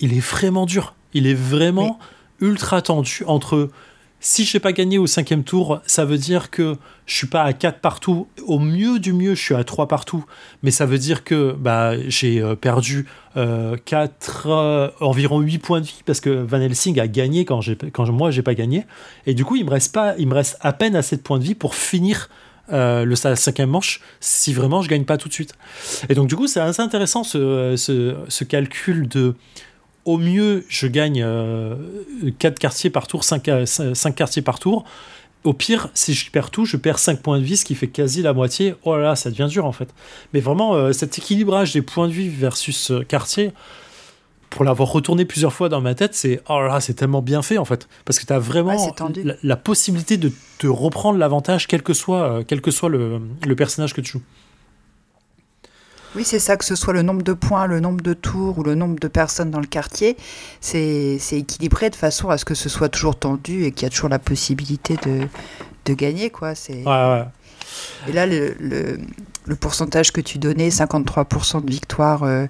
il 0.00 0.14
est 0.14 0.20
vraiment 0.20 0.66
dur. 0.66 0.94
Il 1.14 1.26
est 1.26 1.34
vraiment 1.34 1.98
ultra 2.40 2.82
tendu 2.82 3.22
entre 3.26 3.70
si 4.20 4.44
je 4.44 4.56
n'ai 4.56 4.60
pas 4.60 4.72
gagné 4.72 4.98
au 4.98 5.06
cinquième 5.06 5.44
tour, 5.44 5.80
ça 5.86 6.04
veut 6.04 6.18
dire 6.18 6.50
que 6.50 6.76
je 7.06 7.14
suis 7.14 7.28
pas 7.28 7.42
à 7.44 7.52
4 7.52 7.80
partout. 7.80 8.26
Au 8.46 8.58
mieux 8.58 8.98
du 8.98 9.12
mieux, 9.12 9.34
je 9.34 9.42
suis 9.42 9.54
à 9.54 9.62
3 9.62 9.86
partout. 9.86 10.24
Mais 10.62 10.72
ça 10.72 10.86
veut 10.86 10.98
dire 10.98 11.22
que 11.22 11.52
bah, 11.52 11.92
j'ai 12.08 12.42
euh, 12.42 12.56
perdu 12.56 13.06
4, 13.34 14.46
euh, 14.46 14.50
euh, 14.50 14.90
environ 15.00 15.40
8 15.40 15.58
points 15.58 15.80
de 15.80 15.86
vie 15.86 16.02
parce 16.04 16.20
que 16.20 16.30
Van 16.30 16.60
Helsing 16.60 16.98
a 16.98 17.06
gagné 17.06 17.44
quand, 17.44 17.60
quand 17.92 18.10
moi, 18.10 18.32
j'ai 18.32 18.42
pas 18.42 18.54
gagné. 18.54 18.86
Et 19.26 19.34
du 19.34 19.44
coup, 19.44 19.54
il 19.54 19.64
me 19.64 19.70
reste, 19.70 19.94
pas, 19.94 20.14
il 20.18 20.26
me 20.26 20.34
reste 20.34 20.56
à 20.60 20.72
peine 20.72 20.96
assez 20.96 21.16
de 21.16 21.22
points 21.22 21.38
de 21.38 21.44
vie 21.44 21.54
pour 21.54 21.76
finir 21.76 22.28
le 22.70 23.14
cinquième 23.14 23.70
manche 23.70 24.00
si 24.20 24.52
vraiment 24.52 24.82
je 24.82 24.88
gagne 24.88 25.04
pas 25.04 25.16
tout 25.16 25.28
de 25.28 25.34
suite. 25.34 25.54
Et 26.08 26.14
donc, 26.14 26.28
du 26.28 26.36
coup, 26.36 26.46
c'est 26.46 26.60
assez 26.60 26.82
intéressant 26.82 27.24
ce, 27.24 27.74
ce 27.76 28.44
calcul 28.44 29.08
de 29.08 29.34
au 30.08 30.16
mieux, 30.16 30.64
je 30.70 30.86
gagne 30.86 31.16
4 31.16 31.22
euh, 31.22 31.76
quartiers 32.58 32.88
par 32.88 33.06
tour, 33.06 33.24
5, 33.24 33.46
euh, 33.48 33.64
quartiers 34.16 34.40
par 34.40 34.58
tour. 34.58 34.84
Au 35.44 35.52
pire, 35.52 35.90
si 35.92 36.14
je 36.14 36.30
perds 36.30 36.50
tout, 36.50 36.64
je 36.64 36.78
perds 36.78 36.98
5 36.98 37.20
points 37.20 37.38
de 37.38 37.44
vie, 37.44 37.58
ce 37.58 37.66
qui 37.66 37.74
fait 37.74 37.88
quasi 37.88 38.22
la 38.22 38.32
moitié. 38.32 38.74
Oh 38.84 38.96
là 38.96 39.02
là, 39.02 39.16
ça 39.16 39.30
devient 39.30 39.48
dur 39.50 39.66
en 39.66 39.72
fait. 39.72 39.90
Mais 40.32 40.40
vraiment, 40.40 40.74
euh, 40.74 40.92
cet 40.92 41.18
équilibrage 41.18 41.74
des 41.74 41.82
points 41.82 42.08
de 42.08 42.14
vie 42.14 42.30
versus 42.30 42.90
quartier, 43.06 43.52
pour 44.58 44.64
l'avoir 44.64 44.90
retourné 44.90 45.24
plusieurs 45.24 45.52
fois 45.52 45.68
dans 45.68 45.80
ma 45.80 45.94
tête, 45.94 46.16
c'est 46.16 46.42
oh 46.48 46.60
là, 46.60 46.80
c'est 46.80 46.94
tellement 46.94 47.22
bien 47.22 47.42
fait 47.42 47.58
en 47.58 47.64
fait. 47.64 47.86
Parce 48.04 48.18
que 48.18 48.26
tu 48.26 48.32
as 48.32 48.40
vraiment 48.40 48.92
la, 49.44 49.56
possibilité 49.56 50.16
de 50.16 50.32
te 50.58 50.66
reprendre 50.66 51.16
l'avantage, 51.16 51.68
quel 51.68 51.80
que 51.80 51.92
soit, 51.92 52.42
quel 52.44 52.60
que 52.60 52.72
soit 52.72 52.88
le, 52.88 53.20
le 53.46 53.54
personnage 53.54 53.94
que 53.94 54.00
tu 54.00 54.14
joues. 54.14 54.22
Oui, 56.16 56.24
c'est 56.24 56.40
ça, 56.40 56.56
que 56.56 56.64
ce 56.64 56.74
soit 56.74 56.92
le 56.92 57.02
nombre 57.02 57.22
de 57.22 57.34
points, 57.34 57.68
le 57.68 57.78
nombre 57.78 58.00
de 58.00 58.14
tours 58.14 58.58
ou 58.58 58.64
le 58.64 58.74
nombre 58.74 58.98
de 58.98 59.06
personnes 59.06 59.52
dans 59.52 59.60
le 59.60 59.66
quartier, 59.68 60.16
c'est 60.60 61.20
équilibré 61.30 61.88
de 61.88 61.94
façon 61.94 62.28
à 62.28 62.36
ce 62.36 62.44
que 62.44 62.56
ce 62.56 62.68
soit 62.68 62.88
toujours 62.88 63.16
tendu 63.16 63.62
et 63.62 63.70
qu'il 63.70 63.84
y 63.84 63.86
a 63.86 63.90
toujours 63.90 64.08
la 64.08 64.18
possibilité 64.18 64.96
de, 65.06 65.28
de 65.84 65.94
gagner. 65.94 66.30
Quoi. 66.30 66.54
Ouais, 66.68 66.84
ouais. 66.84 67.24
Et 68.08 68.12
là, 68.12 68.26
le, 68.26 68.56
le, 68.58 69.54
pourcentage 69.54 70.10
que 70.10 70.20
tu 70.20 70.38
donnais, 70.38 70.70
53% 70.70 71.64
de 71.64 71.70
victoire 71.70 72.24
euh, 72.24 72.46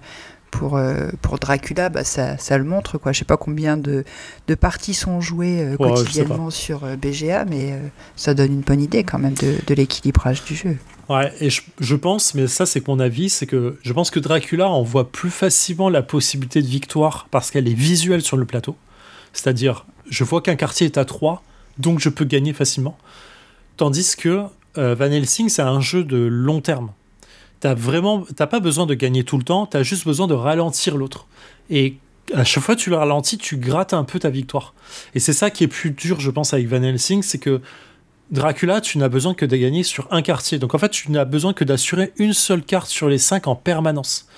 pour, 0.50 0.76
euh, 0.76 1.08
pour 1.22 1.38
Dracula, 1.38 1.88
bah, 1.88 2.04
ça, 2.04 2.38
ça, 2.38 2.58
le 2.58 2.64
montre. 2.64 2.98
Quoi. 2.98 3.12
Je 3.12 3.18
ne 3.18 3.20
sais 3.20 3.24
pas 3.24 3.36
combien 3.36 3.76
de, 3.76 4.04
de 4.46 4.54
parties 4.54 4.94
sont 4.94 5.20
jouées 5.20 5.62
euh, 5.62 5.76
quotidiennement 5.76 6.50
sur 6.50 6.80
BGA, 6.96 7.44
mais 7.44 7.78
ça 8.16 8.34
donne 8.34 8.52
une 8.52 8.60
bonne 8.60 8.80
idée 8.80 9.04
quand 9.04 9.18
même 9.18 9.34
de, 9.34 9.56
de 9.66 9.74
l'équilibrage 9.74 10.44
du 10.44 10.54
jeu. 10.54 10.76
Ouais, 11.08 11.32
et 11.40 11.48
je, 11.50 11.94
pense, 11.94 12.34
mais 12.34 12.46
ça 12.46 12.66
c'est 12.66 12.86
mon 12.86 13.00
avis, 13.00 13.30
c'est 13.30 13.46
que 13.46 13.78
je 13.82 13.92
pense 13.94 14.10
que 14.10 14.20
Dracula 14.20 14.68
on 14.68 14.82
voit 14.82 15.10
plus 15.10 15.30
facilement 15.30 15.88
la 15.88 16.02
possibilité 16.02 16.60
de 16.60 16.66
victoire 16.66 17.28
parce 17.30 17.50
qu'elle 17.50 17.66
est 17.66 17.74
visuelle 17.74 18.20
sur 18.20 18.36
le 18.36 18.44
plateau. 18.44 18.76
C'est-à-dire, 19.32 19.86
je 20.10 20.22
vois 20.24 20.42
qu'un 20.42 20.56
quartier 20.56 20.86
est 20.86 20.98
à 20.98 21.06
3, 21.06 21.42
donc 21.78 21.98
je 21.98 22.10
peux 22.10 22.26
gagner 22.26 22.52
facilement. 22.52 22.98
Tandis 23.78 24.16
que 24.16 24.42
euh, 24.76 24.94
Van 24.94 25.06
Helsing, 25.06 25.48
c'est 25.48 25.62
un 25.62 25.80
jeu 25.80 26.04
de 26.04 26.18
long 26.18 26.60
terme. 26.60 26.90
T'as 27.60 27.74
vraiment, 27.74 28.24
t'as 28.36 28.46
pas 28.46 28.60
besoin 28.60 28.86
de 28.86 28.94
gagner 28.94 29.24
tout 29.24 29.36
le 29.36 29.44
temps, 29.44 29.66
t'as 29.66 29.82
juste 29.82 30.04
besoin 30.04 30.26
de 30.26 30.34
ralentir 30.34 30.96
l'autre. 30.96 31.26
Et 31.70 31.96
à 32.34 32.44
chaque 32.44 32.62
fois 32.62 32.76
que 32.76 32.80
tu 32.80 32.90
le 32.90 32.96
ralentis, 32.96 33.38
tu 33.38 33.56
grattes 33.56 33.94
un 33.94 34.04
peu 34.04 34.18
ta 34.18 34.30
victoire. 34.30 34.74
Et 35.14 35.20
c'est 35.20 35.32
ça 35.32 35.50
qui 35.50 35.64
est 35.64 35.68
plus 35.68 35.90
dur, 35.90 36.20
je 36.20 36.30
pense, 36.30 36.54
avec 36.54 36.68
Van 36.68 36.82
Helsing, 36.82 37.22
c'est 37.22 37.38
que 37.38 37.60
Dracula, 38.30 38.80
tu 38.82 38.98
n'as 38.98 39.08
besoin 39.08 39.32
que 39.32 39.46
de 39.46 39.56
gagner 39.56 39.82
sur 39.82 40.06
un 40.10 40.20
quartier. 40.20 40.58
Donc 40.58 40.74
en 40.74 40.78
fait, 40.78 40.90
tu 40.90 41.10
n'as 41.10 41.24
besoin 41.24 41.54
que 41.54 41.64
d'assurer 41.64 42.12
une 42.18 42.34
seule 42.34 42.62
carte 42.62 42.88
sur 42.88 43.08
les 43.08 43.18
cinq 43.18 43.46
en 43.46 43.56
permanence. 43.56 44.28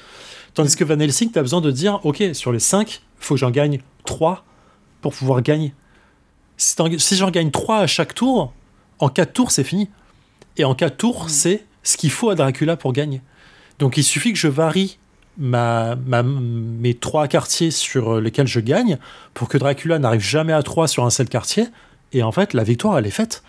Tandis 0.55 0.77
que 0.77 0.85
Van 0.85 0.99
Helsing, 0.99 1.33
tu 1.33 1.39
as 1.39 1.43
besoin 1.43 1.61
de 1.61 1.71
dire, 1.71 2.01
ok, 2.05 2.23
sur 2.33 2.53
les 2.53 2.61
cinq, 2.61 3.03
il 3.21 3.25
faut 3.25 3.35
que 3.35 3.41
j'en 3.41 3.51
gagne 3.51 3.81
trois 4.05 4.45
pour 5.01 5.13
pouvoir 5.13 5.43
gagner. 5.43 5.75
Si, 6.57 7.17
j'en 7.17 7.31
gagne 7.31 7.51
trois 7.51 7.79
à 7.79 7.87
chaque 7.87 8.15
tour, 8.15 8.53
en 8.99 9.09
quatre 9.09 9.33
tours, 9.33 9.51
c'est 9.51 9.65
fini. 9.65 9.89
Et 10.57 10.65
en 10.65 10.75
quatre 10.75 10.97
tours, 10.97 11.25
mm. 11.25 11.29
c'est 11.29 11.67
ce 11.83 11.97
qu'il 11.97 12.11
faut 12.11 12.31
à 12.31 12.35
Dracula 12.35 12.77
pour 12.77 12.93
gagner. 12.93 13.23
Donc 13.79 13.97
il 13.97 14.05
suffit 14.05 14.33
que 14.33 14.39
je 14.39 14.49
varie 14.49 14.99
mes 15.39 16.95
trois 16.95 17.29
quartiers 17.29 17.71
sur 17.71 18.21
lesquels 18.21 18.47
je 18.47 18.61
gagne 18.61 18.99
pour 19.33 19.49
que 19.49 19.57
Dracula 19.57 19.99
n'arrive 19.99 20.21
jamais 20.21 20.53
à 20.53 20.63
trois 20.63 20.89
sur 20.89 21.05
un 21.05 21.11
seul 21.11 21.29
quartier. 21.29 21.67
Et 22.13 22.23
en 22.23 22.33
fait, 22.33 22.53
la 22.55 22.63
victoire, 22.63 22.99
elle 22.99 23.07
est 23.07 23.11
faite. 23.11 23.43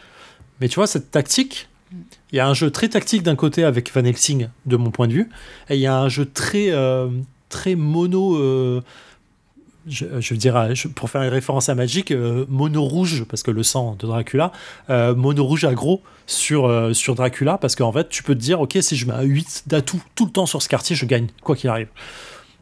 Mais 0.59 0.69
tu 0.69 0.75
vois, 0.75 0.88
cette 0.88 1.11
tactique, 1.11 1.69
il 2.32 2.38
y 2.38 2.39
a 2.39 2.47
un 2.47 2.53
jeu 2.53 2.71
très 2.71 2.88
tactique 2.88 3.23
d'un 3.23 3.36
côté 3.36 3.63
avec 3.63 3.91
Van 3.93 4.05
Helsing, 4.05 4.47
de 4.65 4.77
mon 4.77 4.91
point 4.91 5.07
de 5.07 5.13
vue, 5.13 5.29
et 5.69 5.75
il 5.75 5.82
y 5.82 5.88
a 5.88 5.97
un 5.97 6.07
jeu 6.07 6.25
très, 6.25 6.71
euh, 6.71 7.09
très 7.49 7.75
mono. 7.75 8.38
Euh, 8.38 8.82
je, 9.88 10.05
je 10.19 10.34
dirais, 10.36 10.73
pour 10.95 11.09
faire 11.09 11.23
une 11.23 11.29
référence 11.29 11.69
à 11.69 11.75
Magic, 11.75 12.11
euh, 12.11 12.45
mono 12.49 12.84
rouge, 12.84 13.25
parce 13.25 13.43
que 13.43 13.51
le 13.51 13.63
sang 13.63 13.95
de 13.99 14.07
Dracula, 14.07 14.51
mono 14.89 15.43
rouge 15.43 15.65
aggro 15.65 16.01
sur, 16.27 16.89
sur 16.95 17.15
Dracula, 17.15 17.57
parce 17.57 17.75
qu'en 17.75 17.91
fait, 17.91 18.09
tu 18.09 18.23
peux 18.23 18.36
te 18.36 18.39
dire, 18.39 18.61
ok, 18.61 18.77
si 18.82 18.95
je 18.95 19.05
mets 19.05 19.13
un 19.13 19.23
8 19.23 19.63
d'atout 19.67 20.01
tout 20.15 20.25
le 20.25 20.32
temps 20.32 20.45
sur 20.45 20.61
ce 20.61 20.69
quartier, 20.69 20.95
je 20.95 21.05
gagne, 21.05 21.27
quoi 21.41 21.55
qu'il 21.55 21.69
arrive. 21.69 21.88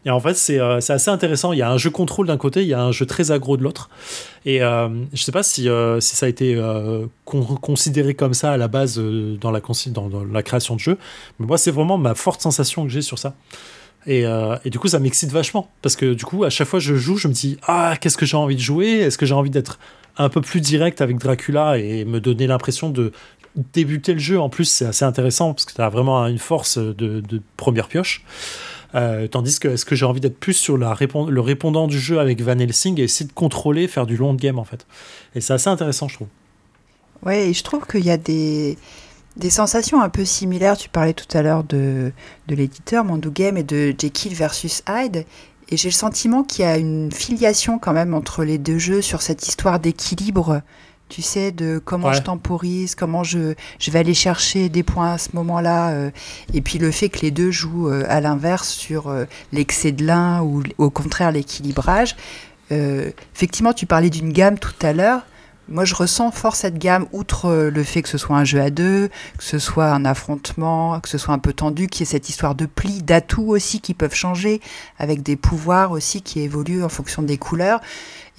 Et 0.05 0.09
en 0.09 0.19
fait, 0.19 0.37
euh, 0.51 0.79
c'est 0.79 0.93
assez 0.93 1.11
intéressant. 1.11 1.51
Il 1.51 1.59
y 1.59 1.61
a 1.61 1.69
un 1.69 1.77
jeu 1.77 1.89
contrôle 1.89 2.27
d'un 2.27 2.37
côté, 2.37 2.61
il 2.61 2.67
y 2.67 2.73
a 2.73 2.81
un 2.81 2.91
jeu 2.91 3.05
très 3.05 3.31
aggro 3.31 3.57
de 3.57 3.63
l'autre. 3.63 3.89
Et 4.45 4.61
euh, 4.61 4.87
je 4.87 4.93
ne 5.13 5.17
sais 5.17 5.31
pas 5.31 5.43
si, 5.43 5.67
euh, 5.67 5.99
si, 5.99 6.15
ça 6.15 6.25
a 6.25 6.29
été 6.29 6.59
considéré 7.25 8.13
comme 8.13 8.33
ça 8.33 8.53
à 8.53 8.57
la 8.57 8.67
base 8.67 8.97
dans 8.97 9.51
la, 9.51 9.61
dans, 9.87 10.23
la 10.23 10.43
création 10.43 10.75
de 10.75 10.79
jeu. 10.79 10.97
Mais 11.39 11.45
moi, 11.45 11.57
c'est 11.57 11.71
vraiment 11.71 11.97
ma 11.97 12.15
forte 12.15 12.41
sensation 12.41 12.83
que 12.83 12.89
j'ai 12.89 13.01
sur 13.01 13.19
ça. 13.19 13.35
Et, 14.05 14.23
et, 14.65 14.69
du 14.69 14.79
coup, 14.79 14.87
ça 14.87 14.99
m'excite 14.99 15.31
vachement. 15.31 15.69
Parce 15.81 15.95
que 15.95 16.13
du 16.13 16.25
coup, 16.25 16.43
à 16.43 16.49
chaque 16.49 16.67
fois 16.67 16.79
que 16.79 16.85
je 16.85 16.95
joue, 16.95 17.17
je 17.17 17.27
me 17.27 17.33
dis 17.33 17.57
Ah, 17.67 17.95
qu'est-ce 17.99 18.17
que 18.17 18.25
j'ai 18.25 18.37
envie 18.37 18.55
de 18.55 18.61
jouer? 18.61 18.87
Est-ce 18.87 19.17
que 19.17 19.25
j'ai 19.25 19.33
envie 19.33 19.49
d'être 19.49 19.79
un 20.17 20.29
peu 20.29 20.41
plus 20.41 20.61
direct 20.61 21.01
avec 21.01 21.17
Dracula 21.17 21.77
et 21.77 22.05
me 22.05 22.19
donner 22.19 22.47
l'impression 22.47 22.89
de 22.89 23.11
débuter 23.73 24.13
le 24.13 24.19
jeu? 24.19 24.39
En 24.39 24.49
plus, 24.49 24.65
c'est 24.65 24.85
assez 24.85 25.05
intéressant 25.05 25.53
parce 25.53 25.65
que 25.65 25.73
tu 25.73 25.81
as 25.81 25.89
vraiment 25.89 26.25
une 26.27 26.39
force 26.39 26.77
de, 26.77 27.41
première 27.57 27.87
pioche. 27.87 28.23
Euh, 28.95 29.27
tandis 29.27 29.59
que 29.59 29.67
est-ce 29.67 29.85
que 29.85 29.95
j'ai 29.95 30.05
envie 30.05 30.19
d'être 30.19 30.39
plus 30.39 30.53
sur 30.53 30.75
le 30.77 31.39
répondant 31.39 31.87
du 31.87 31.99
jeu 31.99 32.19
avec 32.19 32.41
Van 32.41 32.57
Helsing 32.57 32.99
et 32.99 33.03
essayer 33.03 33.27
de 33.27 33.33
contrôler, 33.33 33.87
faire 33.87 34.07
du 34.07 34.17
long 34.17 34.33
game 34.33 34.57
en 34.57 34.63
fait. 34.63 34.87
Et 35.35 35.41
c'est 35.41 35.53
assez 35.53 35.69
intéressant, 35.69 36.07
je 36.07 36.15
trouve. 36.15 36.27
Ouais, 37.23 37.49
et 37.49 37.53
je 37.53 37.63
trouve 37.63 37.85
qu'il 37.85 38.05
y 38.05 38.09
a 38.09 38.17
des, 38.17 38.77
des 39.37 39.49
sensations 39.49 40.01
un 40.01 40.09
peu 40.09 40.25
similaires. 40.25 40.77
Tu 40.77 40.89
parlais 40.89 41.13
tout 41.13 41.37
à 41.37 41.41
l'heure 41.41 41.63
de, 41.63 42.11
de 42.47 42.55
l'éditeur 42.55 43.03
Mondo 43.03 43.31
Game 43.31 43.57
et 43.57 43.63
de 43.63 43.93
Jekyll 43.97 44.33
versus 44.33 44.83
Hyde. 44.87 45.25
Et 45.69 45.77
j'ai 45.77 45.89
le 45.89 45.93
sentiment 45.93 46.43
qu'il 46.43 46.65
y 46.65 46.67
a 46.67 46.77
une 46.77 47.11
filiation 47.11 47.77
quand 47.77 47.93
même 47.93 48.13
entre 48.13 48.43
les 48.43 48.57
deux 48.57 48.79
jeux 48.79 49.01
sur 49.01 49.21
cette 49.21 49.47
histoire 49.47 49.79
d'équilibre 49.79 50.61
tu 51.09 51.23
sais, 51.23 51.51
de 51.51 51.81
comment 51.83 52.13
je 52.13 52.21
temporise, 52.21 52.95
comment 52.95 53.23
je, 53.23 53.55
je 53.79 53.91
vais 53.91 53.99
aller 53.99 54.13
chercher 54.13 54.69
des 54.69 54.83
points 54.83 55.13
à 55.13 55.17
ce 55.17 55.29
moment-là. 55.33 55.89
Euh, 55.89 56.11
et 56.53 56.61
puis 56.61 56.77
le 56.77 56.91
fait 56.91 57.09
que 57.09 57.19
les 57.21 57.31
deux 57.31 57.51
jouent 57.51 57.89
euh, 57.89 58.05
à 58.07 58.21
l'inverse 58.21 58.69
sur 58.69 59.07
euh, 59.07 59.25
l'excès 59.51 59.91
de 59.91 60.05
l'un 60.05 60.41
ou 60.41 60.63
au 60.77 60.89
contraire 60.89 61.31
l'équilibrage. 61.31 62.15
effectivement, 62.69 63.73
tu 63.73 63.87
parlais 63.87 64.11
d'une 64.11 64.31
gamme 64.31 64.59
tout 64.59 64.73
à 64.83 64.93
l'heure. 64.93 65.23
Moi, 65.71 65.85
je 65.85 65.93
ressens 65.93 66.31
fort 66.31 66.55
cette 66.55 66.79
gamme, 66.79 67.05
outre 67.11 67.69
le 67.71 67.83
fait 67.83 68.01
que 68.01 68.09
ce 68.09 68.17
soit 68.17 68.35
un 68.35 68.43
jeu 68.43 68.59
à 68.59 68.71
deux, 68.71 69.09
que 69.37 69.43
ce 69.43 69.59
soit 69.59 69.91
un 69.91 70.03
affrontement, 70.03 70.99
que 70.99 71.07
ce 71.07 71.19
soit 71.19 71.33
un 71.33 71.37
peu 71.39 71.53
tendu, 71.53 71.87
qu'il 71.87 72.01
y 72.01 72.03
ait 72.03 72.11
cette 72.11 72.27
histoire 72.27 72.55
de 72.55 72.65
plis, 72.65 73.03
d'atouts 73.03 73.49
aussi 73.49 73.79
qui 73.79 73.93
peuvent 73.93 74.15
changer, 74.15 74.61
avec 74.97 75.21
des 75.21 75.35
pouvoirs 75.35 75.91
aussi 75.91 76.23
qui 76.23 76.39
évoluent 76.41 76.83
en 76.83 76.89
fonction 76.89 77.21
des 77.21 77.37
couleurs 77.37 77.81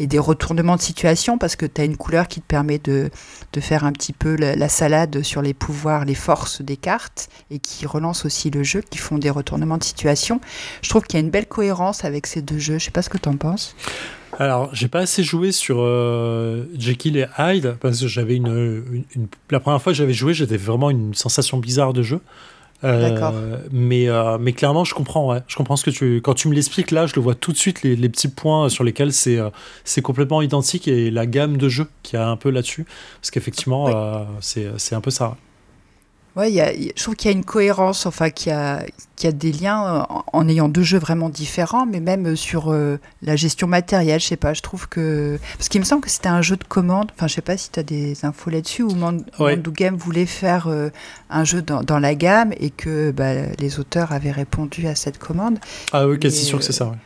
et 0.01 0.09
des 0.09 0.19
retournements 0.19 0.75
de 0.75 0.81
situation 0.81 1.39
parce 1.39 1.55
que 1.55 1.67
tu 1.67 1.81
as 1.81 1.85
une 1.85 1.97
couleur 1.97 2.27
qui 2.27 2.41
te 2.41 2.47
permet 2.47 2.79
de, 2.79 3.11
de 3.53 3.61
faire 3.61 3.85
un 3.85 3.93
petit 3.93 4.13
peu 4.13 4.35
la, 4.35 4.69
salade 4.69 5.23
sur 5.23 5.41
les 5.41 5.55
pouvoirs, 5.55 6.05
les 6.05 6.15
forces 6.17 6.63
des 6.63 6.77
cartes 6.77 7.29
et 7.53 7.61
qui 7.61 7.87
relance 7.87 8.25
aussi 8.25 8.51
le 8.51 8.65
jeu, 8.65 8.83
qui 8.91 8.99
font 8.99 9.19
des 9.19 9.31
retournements 9.31 9.79
de 9.79 9.85
situation. 9.85 10.41
Je 10.83 10.89
trouve 10.89 11.05
qu'il 11.05 11.21
y 11.21 11.23
a 11.23 11.25
une 11.25 11.31
belle 11.31 11.47
cohérence 11.47 12.05
avec 12.05 12.27
ces 12.27 12.43
deux 12.43 12.59
jeux. 12.59 12.79
Je 12.79 12.87
sais 12.87 12.91
pas 12.91 13.03
ce 13.03 13.11
que 13.11 13.19
tu 13.19 13.29
en 13.29 13.37
penses. 13.37 13.77
Alors, 14.39 14.75
j'ai 14.75 14.89
pas 14.89 15.01
assez 15.01 15.23
joué 15.23 15.53
sur 15.53 15.79
euh, 15.81 16.65
Jekyll 16.79 17.17
et 17.17 17.27
Hyde 17.39 17.77
parce 17.81 18.01
que 18.01 18.07
j'avais 18.07 18.37
une, 18.37 19.05
une, 19.15 19.27
La 19.51 19.61
première 19.61 19.83
fois 19.83 19.93
que 19.93 19.97
j'avais 19.99 20.13
joué, 20.13 20.35
j'avais 20.35 20.57
vraiment 20.57 20.91
une 20.91 21.15
sensation 21.15 21.59
bizarre 21.59 21.93
de 21.93 22.03
jeu. 22.03 22.21
Euh, 22.83 23.59
mais, 23.71 24.09
euh, 24.09 24.39
mais 24.39 24.53
clairement, 24.53 24.85
je 24.85 24.95
comprends. 24.95 25.33
Ouais. 25.33 25.41
Je 25.47 25.57
comprends 25.57 25.77
ce 25.77 25.85
que 25.85 25.91
tu. 25.91 26.21
Quand 26.23 26.35
tu 26.35 26.49
me 26.49 26.55
l'expliques 26.55 26.91
là, 26.91 27.07
je 27.07 27.15
le 27.15 27.21
vois 27.21 27.35
tout 27.35 27.53
de 27.53 27.57
suite 27.57 27.83
les, 27.83 27.97
les 27.97 28.09
petits 28.09 28.29
points 28.29 28.69
sur 28.69 28.85
lesquels 28.85 29.13
c'est 29.13 29.39
euh, 29.39 29.51
c'est 29.85 30.03
complètement 30.03 30.41
identique 30.43 30.89
et 30.89 31.11
la 31.11 31.27
gamme 31.27 31.57
de 31.57 31.69
jeux 31.69 31.89
qui 32.03 32.17
a 32.17 32.29
un 32.29 32.37
peu 32.37 32.51
là-dessus. 32.51 32.87
Parce 33.21 33.31
qu'effectivement, 33.31 34.27
c'est 34.41 34.95
un 34.95 35.01
peu 35.01 35.11
ça. 35.11 35.37
Ouais, 36.37 36.53
y 36.53 36.61
a, 36.61 36.73
je 36.73 37.03
trouve 37.03 37.17
qu'il 37.17 37.31
y 37.31 37.35
a 37.35 37.37
une 37.37 37.45
cohérence, 37.45 38.07
enfin 38.07 38.31
qu'il 38.31 38.53
y 38.53 38.55
a, 38.55 38.85
qu'il 39.17 39.29
y 39.29 39.33
a 39.33 39.33
des 39.33 39.51
liens 39.51 40.07
en, 40.09 40.25
en, 40.33 40.49
ayant 40.49 40.69
deux 40.69 40.83
jeux 40.83 40.99
vraiment 40.99 41.29
différents, 41.29 41.87
mais 41.87 41.99
même 41.99 42.37
sur 42.37 42.73
euh, 42.73 42.99
la 43.23 43.35
gestion 43.35 43.67
matérielle, 43.67 44.21
je 44.21 44.27
sais 44.27 44.37
pas, 44.37 44.55
je 44.55 44.63
trouve 44.63 44.89
que... 44.89 45.39
Parce 45.57 45.69
qu'il 45.69 45.81
me 45.81 45.85
semble 45.85 46.03
que 46.03 46.11
c'était 46.11 46.29
un 46.29 46.43
jeu 46.43 46.57
de 46.57 46.65
commande, 46.65 47.11
enfin 47.15 47.27
je 47.27 47.35
sais 47.35 47.43
pas 47.43 47.57
si 47.57 47.71
tu 47.71 47.81
as 47.81 47.83
des 47.83 48.25
infos 48.25 48.51
là-dessus, 48.51 48.83
où 48.83 48.95
Mand 48.95 49.25
Game 49.73 49.97
voulait 49.97 50.27
faire 50.27 50.69
euh, 50.69 50.91
un 51.31 51.45
jeu 51.45 51.63
dans, 51.63 51.83
dans, 51.83 51.99
la 51.99 52.15
gamme 52.15 52.53
et 52.59 52.71
que 52.71 53.11
bah, 53.11 53.35
les 53.59 53.81
auteurs 53.81 54.13
avaient 54.13 54.31
répondu 54.31 54.87
à 54.87 54.95
cette 54.95 55.19
commande. 55.19 55.59
Ah 55.93 56.07
oui, 56.07 56.19
quasi 56.19 56.45
sûr 56.45 56.59
que 56.59 56.65
c'est 56.65 56.73
ça, 56.73 56.87
ouais. 56.87 56.97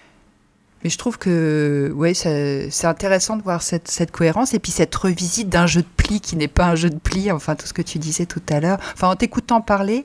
Mais 0.84 0.90
je 0.90 0.98
trouve 0.98 1.16
que 1.16 1.90
ouais, 1.94 2.12
c'est 2.12 2.84
intéressant 2.84 3.38
de 3.38 3.42
voir 3.42 3.62
cette, 3.62 4.10
cohérence 4.12 4.52
et 4.52 4.58
puis 4.58 4.70
cette 4.70 4.94
revisite 4.94 5.48
d'un 5.48 5.66
jeu 5.66 5.80
de 5.80 5.88
pli 5.96 6.20
qui 6.20 6.36
n'est 6.36 6.46
pas 6.46 6.66
un 6.66 6.74
jeu 6.74 6.90
de 6.90 6.98
pli, 6.98 7.32
enfin 7.32 7.56
tout 7.56 7.66
ce 7.66 7.72
que 7.72 7.80
tu 7.80 7.98
disais 7.98 8.26
tout 8.26 8.42
à 8.50 8.60
l'heure. 8.60 8.78
Enfin, 8.92 9.08
en 9.08 9.16
t'écoutant 9.16 9.62
parler, 9.62 10.04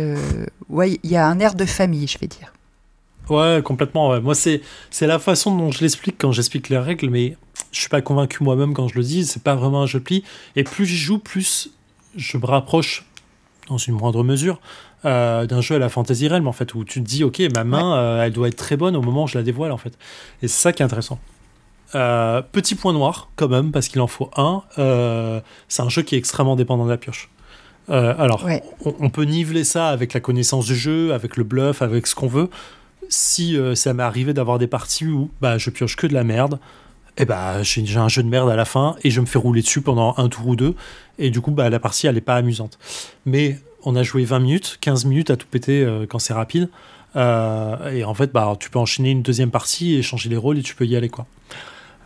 euh, 0.00 0.16
ouais, 0.68 0.98
il 1.04 1.10
y 1.10 1.16
a 1.16 1.26
un 1.26 1.38
air 1.38 1.54
de 1.54 1.64
famille, 1.64 2.08
je 2.08 2.18
vais 2.18 2.26
dire. 2.26 2.52
Ouais, 3.28 3.62
complètement. 3.64 4.10
Ouais. 4.10 4.20
Moi, 4.20 4.34
c'est 4.34 4.62
la 5.00 5.20
façon 5.20 5.56
dont 5.56 5.70
je 5.70 5.80
l'explique 5.80 6.16
quand 6.18 6.32
j'explique 6.32 6.68
les 6.70 6.78
règles, 6.78 7.08
mais 7.08 7.36
je 7.70 7.78
suis 7.78 7.88
pas 7.88 8.02
convaincu 8.02 8.42
moi-même 8.42 8.74
quand 8.74 8.88
je 8.88 8.96
le 8.96 9.04
dis. 9.04 9.24
C'est 9.24 9.44
pas 9.44 9.54
vraiment 9.54 9.82
un 9.82 9.86
jeu 9.86 10.00
de 10.00 10.04
pli. 10.04 10.24
Et 10.56 10.64
plus 10.64 10.86
j'y 10.86 10.96
joue, 10.96 11.18
plus 11.18 11.70
je 12.16 12.36
me 12.36 12.46
rapproche, 12.46 13.04
dans 13.70 13.78
une 13.78 13.94
moindre 13.94 14.22
mesure, 14.22 14.60
euh, 15.04 15.46
d'un 15.46 15.60
jeu 15.60 15.76
à 15.76 15.78
la 15.78 15.88
Fantasy 15.88 16.28
Realm, 16.28 16.46
en 16.46 16.52
fait, 16.52 16.74
où 16.74 16.84
tu 16.84 17.02
te 17.02 17.08
dis, 17.08 17.24
ok, 17.24 17.40
ma 17.54 17.64
main, 17.64 17.96
euh, 17.96 18.24
elle 18.24 18.32
doit 18.32 18.48
être 18.48 18.56
très 18.56 18.76
bonne 18.76 18.96
au 18.96 19.02
moment 19.02 19.24
où 19.24 19.26
je 19.26 19.38
la 19.38 19.44
dévoile, 19.44 19.72
en 19.72 19.78
fait. 19.78 19.96
Et 20.42 20.48
c'est 20.48 20.60
ça 20.60 20.72
qui 20.72 20.82
est 20.82 20.84
intéressant. 20.84 21.18
Euh, 21.94 22.42
petit 22.42 22.74
point 22.74 22.92
noir, 22.92 23.30
quand 23.36 23.48
même, 23.48 23.72
parce 23.72 23.88
qu'il 23.88 24.00
en 24.00 24.06
faut 24.06 24.30
un. 24.36 24.62
c'est 25.68 25.82
un 25.82 25.88
jeu 25.88 26.02
qui 26.02 26.14
est 26.14 26.18
extrêmement 26.18 26.56
dépendant 26.56 26.84
de 26.84 26.90
la 26.90 26.98
pioche. 26.98 27.30
alors, 27.88 28.46
on, 28.84 29.10
peut 29.10 29.24
niveler 29.24 29.64
ça 29.64 29.88
avec 29.88 30.12
la 30.12 30.20
connaissance 30.20 30.66
du 30.66 30.76
jeu, 30.76 31.12
avec 31.12 31.36
le 31.36 31.44
bluff, 31.44 31.82
avec 31.82 32.06
ce 32.06 32.14
qu'on 32.14 32.28
veut. 32.28 32.50
Si 33.08 33.56
ça 33.74 33.94
m'est 33.94 34.02
arrivé 34.02 34.32
d'avoir 34.32 34.58
des 34.58 34.68
parties 34.68 35.06
où 35.06 35.30
bah, 35.40 35.58
je 35.58 35.70
pioche 35.70 35.96
que 35.96 36.06
de 36.06 36.14
la 36.14 36.22
merde, 36.22 36.60
et 37.16 37.22
eh 37.22 37.24
bah, 37.26 37.62
j'ai 37.62 37.96
un 37.96 38.08
jeu 38.08 38.22
de 38.22 38.28
merde 38.28 38.48
à 38.48 38.56
la 38.56 38.64
fin 38.64 38.96
et 39.02 39.10
je 39.10 39.20
me 39.20 39.26
fais 39.26 39.38
rouler 39.38 39.62
dessus 39.62 39.82
pendant 39.82 40.14
un 40.16 40.28
tour 40.28 40.46
ou 40.46 40.56
deux. 40.56 40.74
Et 41.18 41.30
du 41.30 41.40
coup, 41.40 41.50
bah, 41.50 41.68
la 41.68 41.78
partie, 41.78 42.06
elle 42.06 42.14
n'est 42.14 42.20
pas 42.20 42.36
amusante. 42.36 42.78
Mais 43.26 43.58
on 43.84 43.96
a 43.96 44.02
joué 44.02 44.24
20 44.24 44.40
minutes, 44.40 44.78
15 44.80 45.04
minutes 45.04 45.30
à 45.30 45.36
tout 45.36 45.46
péter 45.46 45.82
euh, 45.82 46.06
quand 46.08 46.18
c'est 46.18 46.32
rapide. 46.32 46.68
Euh, 47.16 47.90
et 47.90 48.04
en 48.04 48.14
fait, 48.14 48.32
bah, 48.32 48.56
tu 48.58 48.70
peux 48.70 48.78
enchaîner 48.78 49.10
une 49.10 49.22
deuxième 49.22 49.50
partie 49.50 49.96
et 49.96 50.02
changer 50.02 50.28
les 50.28 50.36
rôles 50.36 50.58
et 50.58 50.62
tu 50.62 50.74
peux 50.74 50.86
y 50.86 50.96
aller. 50.96 51.08
quoi. 51.08 51.26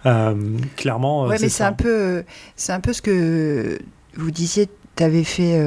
Euh, 0.07 0.59
clairement. 0.77 1.27
Ouais, 1.27 1.39
mais 1.41 1.49
c'est 1.49 1.65
un, 1.65 1.73
peu, 1.73 2.25
c'est 2.57 2.73
un 2.73 2.81
peu 2.81 2.93
ce 2.93 3.03
que 3.03 3.79
vous 4.17 4.31
disiez 4.31 4.69
tu 4.97 5.03
avais 5.03 5.25
fait 5.25 5.61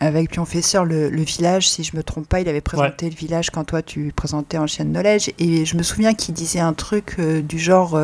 avec 0.00 0.30
Pionfesseur 0.30 0.84
le, 0.84 1.08
le 1.08 1.22
village, 1.22 1.68
si 1.68 1.84
je 1.84 1.96
me 1.96 2.02
trompe 2.02 2.26
pas, 2.26 2.40
il 2.40 2.48
avait 2.48 2.60
présenté 2.60 3.08
le 3.08 3.14
village 3.14 3.50
quand 3.50 3.62
toi 3.62 3.80
tu 3.80 4.12
présentais 4.14 4.58
en 4.58 4.66
chaîne 4.66 4.90
knowledge. 4.90 5.30
Et 5.38 5.64
je 5.64 5.76
me 5.76 5.84
souviens 5.84 6.14
qu'il 6.14 6.34
disait 6.34 6.58
un 6.58 6.72
truc 6.72 7.20
du 7.20 7.60
genre 7.60 7.96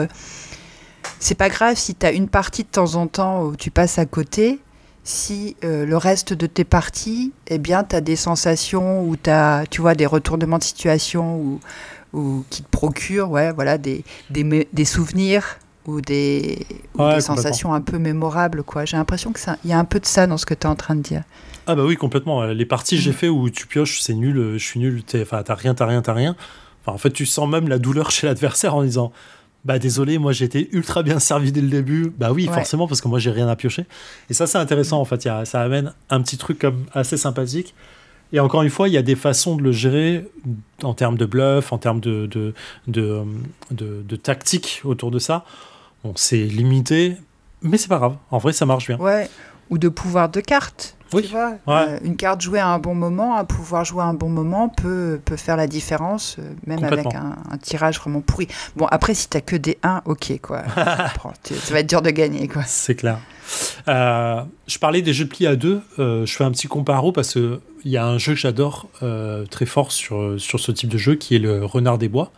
c'est 1.21 1.35
pas 1.37 1.49
grave 1.49 1.77
si 1.77 1.95
tu 1.95 2.07
as 2.07 2.13
une 2.13 2.29
partie 2.29 2.63
de 2.63 2.69
temps 2.69 2.95
en 2.95 3.07
temps 3.07 3.43
où 3.45 3.57
tu 3.57 3.71
passes 3.71 3.99
à 3.99 4.07
côté, 4.07 4.59
si 5.05 5.57
euh, 5.65 5.87
le 5.87 5.97
reste 5.97 6.33
de 6.35 6.47
tes 6.47 6.65
parties, 6.65 7.33
eh 7.47 7.59
bien, 7.59 7.83
tu 7.85 7.97
as 7.97 8.01
des 8.01 8.17
sensations 8.17 9.03
ou 9.05 9.17
tu 9.17 9.31
as, 9.31 9.65
tu 9.71 9.81
vois, 9.81 9.95
des 9.95 10.07
retournements 10.07 10.59
de 10.59 10.63
situation 10.65 11.37
ou, 11.37 11.61
ou 12.13 12.45
qui 12.51 12.63
te 12.63 12.69
procurent, 12.69 13.31
ouais, 13.31 13.53
voilà, 13.53 13.79
des, 13.79 14.05
des, 14.31 14.69
des 14.73 14.85
souvenirs 14.85 15.59
ou 15.87 16.03
des, 16.03 16.67
ou 16.95 17.03
Ouais, 17.03 17.15
des 17.15 17.21
sensations 17.23 17.73
un 17.73 17.81
peu 17.81 17.99
mémorables, 17.99 18.63
quoi. 18.63 18.85
J'ai 18.85 18.99
l'impression 18.99 19.33
que 19.33 19.41
ça, 19.41 19.57
il 19.65 19.71
y 19.71 19.73
a 19.73 19.79
un 19.79 19.85
peu 19.87 19.99
de 20.01 20.05
ça 20.07 20.27
dans 20.27 20.37
ce 20.37 20.45
que 20.45 20.53
tu 20.53 20.67
es 20.67 20.71
en 20.71 20.75
train 20.77 20.95
de 20.95 21.01
dire. 21.01 21.23
Ah 21.67 21.75
bah 21.75 21.85
oui, 21.85 21.97
complètement. 21.97 22.45
Les 22.45 22.67
parties 22.67 22.97
que 22.97 23.03
j'ai 23.03 23.11
Mm. 23.11 23.15
fait 23.15 23.29
où 23.29 23.49
tu 23.49 23.67
pioches, 23.67 24.01
c'est 24.01 24.15
nul, 24.15 24.37
euh, 24.39 24.59
je 24.59 24.65
suis 24.65 24.81
nul, 24.81 25.03
t'as 25.05 25.25
rien, 25.55 25.75
t'as 25.75 25.87
rien, 25.87 26.03
t'as 26.03 26.13
rien. 26.13 26.37
Enfin, 26.83 26.93
en 26.95 26.99
fait, 26.99 27.11
tu 27.11 27.25
sens 27.25 27.49
même 27.49 27.69
la 27.69 27.79
douleur 27.79 28.11
chez 28.11 28.27
l'adversaire 28.27 28.75
en 28.75 28.83
disant 28.83 29.13
Bah 29.69 29.79
désolé, 29.79 30.17
moi 30.17 30.33
j'ai 30.33 30.47
été 30.47 30.69
ultra 30.73 31.03
bien 31.03 31.19
servi 31.19 31.53
dès 31.53 31.61
le 31.61 31.69
début. 31.69 32.11
Bah 32.17 32.33
oui, 32.33 32.49
Ouais. 32.49 32.55
forcément, 32.55 32.89
parce 32.89 33.03
que 33.03 33.09
moi 33.09 33.19
j'ai 33.19 33.31
rien 33.31 33.47
à 33.49 33.55
piocher. 33.55 33.85
Et 34.31 34.35
ça, 34.35 34.47
c'est 34.47 34.57
intéressant 34.57 34.99
en 34.99 35.05
fait. 35.05 35.27
Y 35.27 35.29
a- 35.29 35.45
ça 35.45 35.61
amène 35.61 35.93
un 36.09 36.23
petit 36.23 36.39
truc 36.39 36.59
comme 36.59 36.87
assez 36.95 37.19
sympathique. 37.19 37.75
Et 38.33 38.41
encore 38.41 38.63
une 38.63 38.71
fois, 38.71 38.89
il 38.89 38.95
y 38.95 38.97
a 38.97 39.03
des 39.03 39.15
façons 39.15 39.57
de 39.57 39.63
le 39.63 39.73
gérer 39.73 40.27
en 40.83 40.95
termes 40.95 41.17
de 41.19 41.27
bluff, 41.27 41.71
en 41.73 41.77
termes 41.79 42.01
de, 42.01 42.25
de, 42.27 42.55
de, 42.87 43.23
de- 43.71 44.03
de 44.09 44.17
tactique 44.17 44.81
autour 44.85 45.11
de 45.11 45.19
ça. 45.19 45.45
Bon, 46.03 46.13
c'est 46.17 46.45
limité, 46.45 47.17
mais 47.61 47.77
c'est 47.77 47.89
pas 47.89 47.99
grave. 47.99 48.17
En 48.31 48.39
vrai, 48.39 48.53
ça 48.55 48.65
marche 48.67 48.87
bien. 48.87 48.99
Ouais, 48.99 49.29
ou 49.71 49.79
de 49.79 49.89
pouvoir 49.89 50.29
de 50.29 50.41
carte. 50.41 50.95
Oui, 51.15 51.23
Tu 51.23 51.31
vois, 51.31 51.53
ouais. 51.67 51.87
Euh, 51.89 51.99
une 52.05 52.17
carte 52.17 52.43
jouée 52.43 52.59
à 52.59 52.69
un 52.69 52.79
bon 52.79 52.95
moment, 52.95 53.39
un 53.39 53.45
pouvoir 53.47 53.83
jouer 53.83 54.03
à 54.03 54.07
un 54.07 54.13
bon 54.15 54.29
moment 54.29 54.69
peut, 54.69 55.19
peut 55.25 55.37
faire 55.39 55.57
la 55.57 55.67
différence, 55.67 56.37
euh, 56.39 56.53
même 56.67 56.85
avec 56.85 57.07
un, 57.15 57.37
un 57.51 57.57
tirage 57.57 57.99
vraiment 57.99 58.21
pourri. 58.21 58.47
Bon, 58.77 58.85
après, 58.91 59.15
si 59.15 59.27
t'as 59.27 59.41
que 59.41 59.57
des 59.57 59.79
1, 59.83 60.03
ok, 60.05 60.39
quoi. 60.43 60.65
Ça 60.77 61.73
va 61.73 61.81
être 61.81 61.89
dur 61.89 62.03
de 62.03 62.11
gagner, 62.11 62.47
quoi. 62.47 62.63
C'est 62.67 62.95
clair. 62.95 63.19
Euh, 63.89 64.43
je 64.67 64.79
parlais 64.79 65.01
des 65.01 65.15
jeux 65.15 65.25
de 65.25 65.31
pli 65.31 65.47
à 65.47 65.57
deux. 65.57 65.81
euh, 65.99 66.27
je 66.27 66.37
fais 66.37 66.45
un 66.45 66.51
petit 66.51 66.69
comparo 66.69 67.13
parce 67.13 67.33
que 67.35 67.61
il 67.85 67.91
y 67.91 67.97
a 67.97 68.05
un 68.05 68.19
jeu 68.19 68.35
que 68.35 68.41
j'adore 68.41 68.89
euh, 69.03 69.47
très 69.47 69.65
fort 69.65 69.93
sur, 69.93 70.35
sur 70.39 70.61
ce 70.61 70.73
type 70.73 70.91
de 70.91 70.99
jeu 70.99 71.15
qui 71.15 71.37
est 71.37 71.39
le 71.39 71.65
Renard 71.65 71.97
des 71.97 72.09
Bois. 72.09 72.33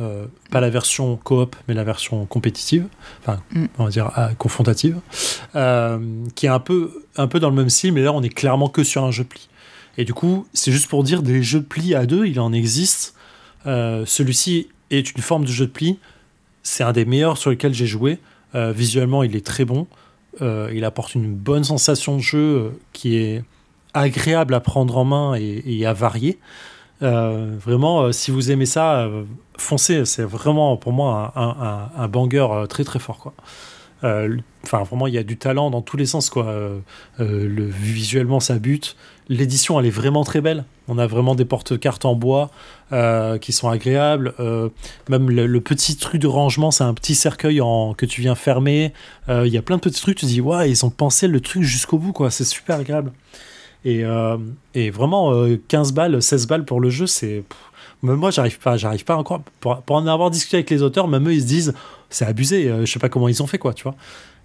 Euh, 0.00 0.26
pas 0.50 0.60
la 0.60 0.70
version 0.70 1.16
coop, 1.16 1.56
mais 1.66 1.74
la 1.74 1.82
version 1.82 2.24
compétitive, 2.26 2.86
enfin, 3.20 3.40
Mm. 3.52 3.66
on 3.78 3.84
va 3.84 3.90
dire 3.90 4.10
ah, 4.14 4.30
confrontative, 4.38 5.00
euh, 5.56 5.98
qui 6.36 6.46
est 6.46 6.50
un 6.50 6.60
peu, 6.60 6.92
un 7.16 7.26
peu 7.26 7.40
dans 7.40 7.50
le 7.50 7.56
même 7.56 7.68
style, 7.68 7.92
mais 7.92 8.02
là 8.02 8.12
on 8.12 8.22
est 8.22 8.28
clairement 8.28 8.68
que 8.68 8.84
sur 8.84 9.02
un 9.02 9.10
jeu 9.10 9.24
de 9.24 9.28
pli. 9.28 9.48
Et 9.96 10.04
du 10.04 10.14
coup, 10.14 10.46
c'est 10.52 10.70
juste 10.70 10.88
pour 10.88 11.02
dire 11.02 11.22
des 11.22 11.42
jeux 11.42 11.58
de 11.60 11.64
pli 11.64 11.94
à 11.96 12.06
deux, 12.06 12.26
il 12.26 12.38
en 12.38 12.52
existe. 12.52 13.14
Euh, 13.66 14.04
Celui-ci 14.06 14.68
est 14.90 15.10
une 15.12 15.22
forme 15.22 15.44
de 15.44 15.50
jeu 15.50 15.66
de 15.66 15.72
pli. 15.72 15.98
C'est 16.62 16.84
un 16.84 16.92
des 16.92 17.04
meilleurs 17.04 17.36
sur 17.36 17.50
lesquels 17.50 17.74
j'ai 17.74 17.86
joué. 17.86 18.18
Euh, 18.54 18.70
visuellement, 18.72 19.24
il 19.24 19.34
est 19.34 19.44
très 19.44 19.64
bon. 19.64 19.88
Euh, 20.40 20.70
il 20.72 20.84
apporte 20.84 21.16
une 21.16 21.34
bonne 21.34 21.64
sensation 21.64 22.16
de 22.16 22.22
jeu 22.22 22.38
euh, 22.38 22.70
qui 22.92 23.16
est 23.16 23.42
agréable 23.94 24.54
à 24.54 24.60
prendre 24.60 24.96
en 24.96 25.04
main 25.04 25.34
et, 25.34 25.64
et 25.66 25.84
à 25.86 25.92
varier. 25.92 26.38
Euh, 27.02 27.56
vraiment, 27.58 28.02
euh, 28.02 28.12
si 28.12 28.30
vous 28.30 28.50
aimez 28.50 28.66
ça, 28.66 29.00
euh, 29.00 29.24
foncez. 29.56 30.04
C'est 30.04 30.24
vraiment 30.24 30.76
pour 30.76 30.92
moi 30.92 31.32
un, 31.36 32.08
banger 32.08 32.46
euh, 32.50 32.66
très 32.66 32.84
très 32.84 32.98
fort. 32.98 33.32
Enfin, 34.02 34.82
vraiment, 34.82 35.06
il 35.06 35.14
y 35.14 35.18
a 35.18 35.22
du 35.22 35.36
talent 35.36 35.70
dans 35.70 35.82
tous 35.82 35.96
les 35.96 36.06
sens. 36.06 36.30
Visuellement, 37.18 38.40
ça 38.40 38.58
bute. 38.58 38.96
L'édition, 39.28 39.78
elle 39.78 39.86
est 39.86 39.90
vraiment 39.90 40.24
très 40.24 40.40
belle. 40.40 40.64
On 40.88 40.98
a 40.98 41.06
vraiment 41.06 41.34
des 41.34 41.44
porte-cartes 41.44 42.04
en 42.04 42.14
bois 42.14 42.50
qui 43.40 43.52
sont 43.52 43.68
agréables. 43.68 44.34
Même 45.08 45.30
le, 45.30 45.60
petit 45.60 45.96
truc 45.96 46.20
de 46.20 46.28
rangement, 46.28 46.70
c'est 46.70 46.84
un 46.84 46.94
petit 46.94 47.16
cercueil 47.16 47.60
que 47.96 48.06
tu 48.06 48.20
viens 48.20 48.36
fermer. 48.36 48.92
Il 49.28 49.48
y 49.48 49.58
a 49.58 49.62
plein 49.62 49.76
de 49.76 49.82
petits 49.82 50.00
trucs. 50.00 50.18
Tu 50.18 50.26
te 50.26 50.30
dis, 50.30 50.40
ouais, 50.40 50.70
ils 50.70 50.86
ont 50.86 50.90
pensé 50.90 51.26
le 51.26 51.40
truc 51.40 51.62
jusqu'au 51.62 51.98
bout. 51.98 52.14
C'est 52.30 52.44
super 52.44 52.76
agréable. 52.76 53.10
Et, 53.84 54.04
euh, 54.04 54.36
et 54.74 54.90
vraiment, 54.90 55.32
euh, 55.32 55.60
15 55.68 55.92
balles, 55.92 56.20
16 56.22 56.46
balles 56.46 56.64
pour 56.64 56.80
le 56.80 56.90
jeu, 56.90 57.06
c'est. 57.06 57.44
Même 58.02 58.16
moi, 58.16 58.30
j'arrive 58.30 58.58
pas, 58.58 58.76
j'arrive 58.76 59.04
pas 59.04 59.16
encore. 59.16 59.40
Pour, 59.60 59.80
pour 59.82 59.96
en 59.96 60.06
avoir 60.06 60.30
discuté 60.30 60.58
avec 60.58 60.70
les 60.70 60.82
auteurs, 60.82 61.08
même 61.08 61.26
eux, 61.28 61.32
ils 61.34 61.42
se 61.42 61.46
disent, 61.46 61.74
c'est 62.10 62.24
abusé. 62.26 62.68
euh, 62.68 62.84
je 62.86 62.92
sais 62.92 62.98
pas 62.98 63.08
comment 63.08 63.28
ils 63.28 63.42
ont 63.42 63.46
fait, 63.46 63.58
quoi, 63.58 63.74
tu 63.74 63.82
vois. 63.84 63.94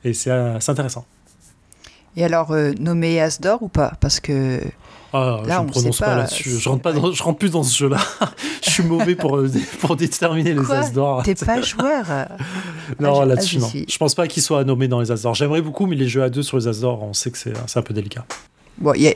Et 0.04 0.14
c'est 0.14 0.32
euh, 0.32 0.58
intéressant. 0.68 1.06
Et 2.16 2.24
alors, 2.24 2.52
euh, 2.52 2.74
nommer 2.80 3.20
As 3.22 3.40
d'or 3.42 3.62
ou 3.64 3.68
pas? 3.70 3.94
Parce 4.00 4.20
que. 4.20 4.60
Ah, 5.16 5.42
Là, 5.46 5.56
je 5.56 5.60
on 5.60 5.64
me 5.66 5.70
prononce 5.70 6.00
pas, 6.00 6.06
pas, 6.08 6.16
là-dessus. 6.16 6.50
Je 6.58 6.70
rentre, 6.70 6.82
pas 6.82 6.92
dans- 6.94 7.12
je 7.12 7.22
rentre 7.22 7.38
plus 7.38 7.52
dans 7.52 7.62
ce 7.64 7.78
jeu-là. 7.78 7.98
je 8.64 8.70
suis 8.72 8.84
mauvais 8.84 9.16
pour, 9.16 9.38
euh, 9.38 9.52
pour 9.80 9.96
déterminer 9.96 10.54
les 10.56 10.72
as 10.72 10.92
d'or. 10.92 11.22
T'es 11.24 11.36
pas 11.36 11.62
joueur? 11.62 12.06
Euh, 12.10 12.26
Non, 13.00 13.22
Ah, 13.22 13.26
là-dessus, 13.26 13.58
ah, 13.60 13.62
non. 13.62 13.68
suis. 13.68 13.86
Je 13.88 13.98
pense 13.98 14.16
pas 14.16 14.28
qu'il 14.28 14.42
soit 14.42 14.64
nommé 14.64 14.88
dans 14.88 15.00
les 15.00 15.12
as 15.12 15.22
d'or. 15.22 15.36
J'aimerais 15.36 15.62
beaucoup, 15.62 15.86
mais 15.86 15.96
les 15.96 16.08
jeux 16.08 16.24
à 16.24 16.30
deux 16.32 16.42
sur 16.44 16.58
les 16.58 16.68
as 16.68 16.80
d'or, 16.82 17.04
on 17.04 17.14
sait 17.14 17.30
que 17.32 17.38
c'est 17.38 17.54
un 17.76 17.82
peu 17.84 17.94
délicat. 17.94 18.26
Bon, 18.84 18.94
il 18.94 19.16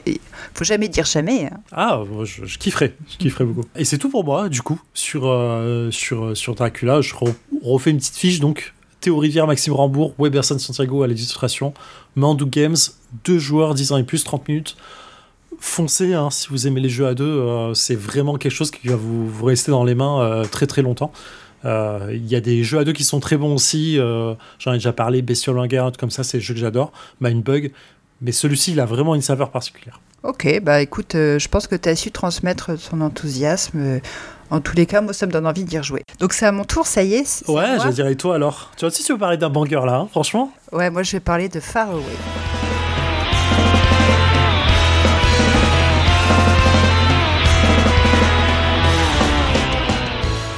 faut 0.54 0.64
jamais 0.64 0.88
dire 0.88 1.04
jamais. 1.04 1.44
hein. 1.46 1.58
Ah, 1.72 2.02
je, 2.24 2.58
kifferais, 2.58 2.94
je 3.10 3.16
kifferais 3.18 3.44
beaucoup. 3.44 3.68
Et 3.76 3.84
c'est 3.84 3.98
tout 3.98 4.08
pour 4.10 4.24
moi, 4.24 4.48
du 4.48 4.62
coup, 4.62 4.80
sur, 4.94 5.26
euh, 5.26 5.90
sur, 5.90 6.36
sur 6.36 6.54
Dracula. 6.54 7.00
Je 7.02 7.14
re- 7.14 7.34
refais 7.62 7.90
une 7.90 7.98
petite 7.98 8.16
fiche, 8.16 8.40
donc 8.40 8.74
Théo 9.00 9.18
Rivière, 9.18 9.46
Maxime 9.46 9.74
Rambourg, 9.74 10.14
Weberson 10.18 10.58
Santiago 10.58 11.02
à 11.02 11.06
l'illustration, 11.06 11.74
Mandou 12.16 12.46
Games, 12.46 12.76
deux 13.24 13.38
joueurs, 13.38 13.74
10 13.74 13.92
ans 13.92 13.96
et 13.98 14.04
plus, 14.04 14.24
30 14.24 14.48
minutes. 14.48 14.76
Foncez, 15.60 16.14
hein, 16.14 16.30
si 16.30 16.48
vous 16.50 16.66
aimez 16.66 16.80
les 16.80 16.88
jeux 16.88 17.06
à 17.06 17.14
deux, 17.14 17.24
euh, 17.24 17.74
c'est 17.74 17.94
vraiment 17.96 18.36
quelque 18.36 18.52
chose 18.52 18.70
qui 18.70 18.86
va 18.88 18.96
vous, 18.96 19.44
rester 19.44 19.70
dans 19.70 19.82
les 19.84 19.94
mains 19.94 20.20
euh, 20.22 20.44
très 20.44 20.66
très 20.66 20.82
longtemps. 20.82 21.12
Euh, 21.64 22.10
Il 22.12 22.26
y 22.28 22.36
a 22.36 22.40
des 22.40 22.62
jeux 22.62 22.78
à 22.78 22.84
deux 22.84 22.92
qui 22.92 23.02
sont 23.04 23.18
très 23.18 23.36
bons 23.36 23.54
aussi. 23.54 23.98
euh, 23.98 24.34
J'en 24.60 24.72
ai 24.72 24.76
déjà 24.76 24.92
parlé, 24.92 25.20
Bestial 25.22 25.58
Hangout, 25.58 25.96
comme 25.98 26.10
ça, 26.10 26.22
c'est 26.22 26.38
des 26.38 26.42
jeux 26.44 26.54
que 26.54 26.60
j'adore. 26.60 26.92
Mindbug. 27.20 27.72
Mais 28.20 28.32
celui-ci, 28.32 28.72
il 28.72 28.80
a 28.80 28.84
vraiment 28.86 29.14
une 29.14 29.22
saveur 29.22 29.50
particulière. 29.50 30.00
Ok, 30.24 30.60
bah 30.62 30.80
écoute, 30.80 31.14
euh, 31.14 31.38
je 31.38 31.48
pense 31.48 31.68
que 31.68 31.76
tu 31.76 31.88
as 31.88 31.94
su 31.94 32.10
transmettre 32.10 32.72
ton 32.90 33.00
enthousiasme. 33.00 33.78
Euh, 33.80 34.00
En 34.50 34.60
tous 34.60 34.74
les 34.74 34.86
cas, 34.86 35.00
moi, 35.02 35.12
ça 35.12 35.26
me 35.26 35.30
donne 35.32 35.46
envie 35.46 35.62
d'y 35.64 35.78
rejouer. 35.78 36.02
Donc, 36.18 36.32
c'est 36.32 36.46
à 36.46 36.52
mon 36.52 36.64
tour, 36.64 36.86
ça 36.86 37.02
y 37.02 37.14
est 37.14 37.46
Ouais, 37.48 37.78
je 37.84 37.88
dirais 37.90 38.14
toi 38.14 38.34
alors? 38.36 38.72
Tu 38.76 38.84
vois, 38.86 38.90
si 38.90 39.04
tu 39.04 39.12
veux 39.12 39.18
parler 39.18 39.36
d'un 39.36 39.50
banger 39.50 39.82
là, 39.84 39.94
hein, 39.96 40.08
franchement? 40.10 40.50
Ouais, 40.72 40.88
moi, 40.90 41.02
je 41.02 41.12
vais 41.12 41.20
parler 41.20 41.48
de 41.50 41.60
Far 41.60 41.90
Away. 41.90 42.02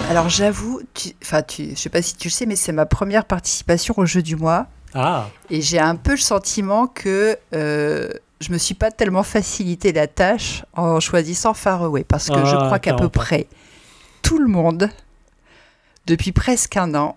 Alors, 0.09 0.29
j'avoue, 0.29 0.81
enfin, 1.23 1.43
tu, 1.43 1.71
je 1.71 1.75
sais 1.77 1.89
pas 1.89 2.03
si 2.03 2.17
tu 2.17 2.27
le 2.29 2.33
sais, 2.33 2.45
mais 2.45 2.57
c'est 2.57 2.73
ma 2.73 2.85
première 2.85 3.25
participation 3.27 3.95
au 3.97 4.07
jeu 4.07 4.23
du 4.23 4.35
mois. 4.35 4.67
Ah, 4.95 5.29
Et 5.51 5.61
j'ai 5.63 5.79
un 5.79 5.97
peu 5.97 6.13
le 6.13 6.17
sentiment 6.19 6.87
que 6.87 7.37
euh, 7.55 8.11
je 8.41 8.53
me 8.53 8.59
suis 8.59 8.75
pas 8.75 8.91
tellement 8.91 9.23
facilité 9.23 9.93
la 9.93 10.07
tâche 10.07 10.65
en 10.75 10.99
choisissant 11.01 11.55
Far 11.55 11.83
Away. 11.85 12.05
Parce 12.05 12.29
que 12.29 12.45
je 12.45 12.57
Ah, 12.57 12.65
crois 12.67 12.79
qu'à 12.79 12.95
peu 12.95 13.09
près 13.09 13.47
tout 14.23 14.39
le 14.39 14.49
monde, 14.49 14.91
depuis 16.07 16.33
presque 16.33 16.77
un 16.77 16.95
an, 16.95 17.17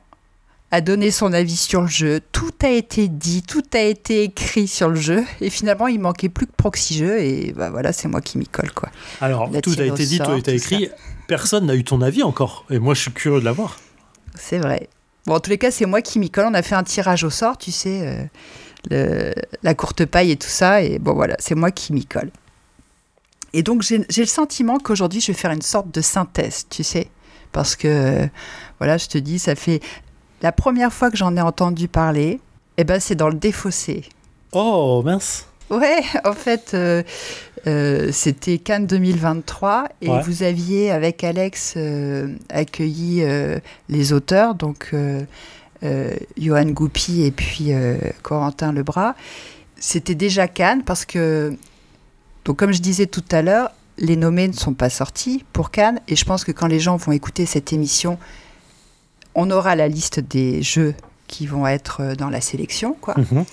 a 0.71 0.81
donné 0.81 1.11
son 1.11 1.33
avis 1.33 1.55
sur 1.55 1.81
le 1.81 1.87
jeu. 1.87 2.19
Tout 2.31 2.51
a 2.63 2.69
été 2.69 3.07
dit, 3.07 3.43
tout 3.43 3.61
a 3.73 3.79
été 3.81 4.23
écrit 4.23 4.67
sur 4.67 4.89
le 4.89 4.95
jeu. 4.95 5.23
Et 5.39 5.51
finalement, 5.51 5.87
il 5.87 5.99
manquait 5.99 6.29
plus 6.29 6.47
que 6.47 6.51
Proxy 6.57 6.97
Jeu. 6.97 7.19
Et 7.19 7.53
bah 7.55 7.69
voilà, 7.69 7.93
c'est 7.93 8.07
moi 8.07 8.21
qui 8.21 8.39
m'y 8.39 8.47
colle, 8.47 8.71
quoi. 8.71 8.89
alors 9.21 9.51
La 9.51 9.61
tout 9.61 9.75
a 9.77 9.83
été 9.83 10.03
dit, 10.05 10.17
tout 10.17 10.31
a 10.31 10.37
été 10.37 10.55
écrit. 10.55 10.89
Personne 11.27 11.67
n'a 11.67 11.75
eu 11.75 11.83
ton 11.83 12.01
avis 12.01 12.23
encore. 12.23 12.65
Et 12.71 12.79
moi, 12.79 12.95
je 12.95 13.01
suis 13.01 13.11
curieux 13.11 13.39
de 13.39 13.45
l'avoir. 13.45 13.77
C'est 14.35 14.57
vrai. 14.57 14.89
Bon, 15.25 15.35
en 15.35 15.39
tous 15.39 15.49
les 15.49 15.57
cas, 15.57 15.71
c'est 15.71 15.85
moi 15.85 16.01
qui 16.01 16.19
m'y 16.19 16.29
colle. 16.29 16.47
On 16.49 16.53
a 16.53 16.61
fait 16.61 16.75
un 16.75 16.83
tirage 16.83 17.23
au 17.23 17.29
sort, 17.29 17.57
tu 17.57 17.71
sais, 17.71 18.01
euh, 18.03 18.23
le- 18.89 19.33
la 19.63 19.73
courte 19.73 20.05
paille 20.05 20.31
et 20.31 20.35
tout 20.35 20.47
ça. 20.49 20.81
Et 20.81 20.99
bon, 20.99 21.13
voilà, 21.13 21.35
c'est 21.39 21.55
moi 21.55 21.71
qui 21.71 21.93
m'y 21.93 22.05
colle. 22.05 22.31
Et 23.53 23.61
donc, 23.63 23.83
j'ai 23.83 23.99
le 23.99 24.25
sentiment 24.25 24.79
qu'aujourd'hui, 24.79 25.21
je 25.21 25.27
vais 25.31 25.37
faire 25.37 25.51
une 25.51 25.61
sorte 25.61 25.91
de 25.93 26.01
synthèse, 26.01 26.65
tu 26.69 26.83
sais. 26.83 27.07
Parce 27.51 27.75
que, 27.75 27.87
euh, 27.87 28.27
voilà, 28.79 28.97
je 28.97 29.07
te 29.07 29.17
dis, 29.17 29.37
ça 29.39 29.55
fait. 29.55 29.79
La 30.41 30.51
première 30.51 30.91
fois 30.91 31.11
que 31.11 31.17
j'en 31.17 31.37
ai 31.37 31.41
entendu 31.41 31.87
parler, 31.87 32.39
eh 32.77 32.83
ben, 32.83 32.99
c'est 32.99 33.15
dans 33.15 33.29
le 33.29 33.35
défaussé. 33.35 34.03
Oh, 34.51 35.01
mince. 35.05 35.45
Ouais, 35.69 36.01
en 36.25 36.33
fait, 36.33 36.71
euh, 36.73 37.03
euh, 37.65 38.09
c'était 38.11 38.57
Cannes 38.57 38.87
2023 38.87 39.87
et 40.01 40.09
Ouais. 40.09 40.21
vous 40.23 40.43
aviez 40.43 40.91
avec 40.91 41.23
Alex 41.23 41.75
euh, 41.77 42.35
accueilli 42.49 43.23
euh, 43.23 43.59
les 43.89 44.13
auteurs, 44.13 44.55
donc 44.55 44.93
Johan 46.37 46.65
Goupy 46.65 47.23
et 47.23 47.31
puis 47.31 47.71
Corentin 48.21 48.71
Lebras. 48.71 49.15
C'était 49.77 50.15
déjà 50.15 50.47
Cannes 50.47 50.83
parce 50.83 51.03
que, 51.05 51.55
donc 52.45 52.57
comme 52.57 52.71
je 52.71 52.81
disais 52.81 53.05
tout 53.05 53.23
à 53.31 53.41
l'heure, 53.41 53.71
les 53.97 54.15
nommés 54.15 54.47
ne 54.47 54.53
sont 54.53 54.73
pas 54.73 54.89
sortis 54.89 55.43
pour 55.53 55.71
Cannes 55.71 55.99
et 56.07 56.15
je 56.15 56.23
pense 56.25 56.43
que 56.45 56.51
quand 56.53 56.67
les 56.67 56.79
gens 56.79 56.95
vont 56.95 57.11
écouter 57.11 57.45
cette 57.45 57.73
émission, 57.73 58.17
on 59.35 59.51
aura 59.51 59.75
la 59.75 59.87
liste 59.87 60.19
des 60.21 60.61
jeux 60.61 60.95
qui 61.27 61.47
vont 61.47 61.67
être 61.67 62.15
dans 62.17 62.29
la 62.29 62.39
sélection, 62.41 62.95
quoi. 62.99 63.15
Mhm. 63.17 63.45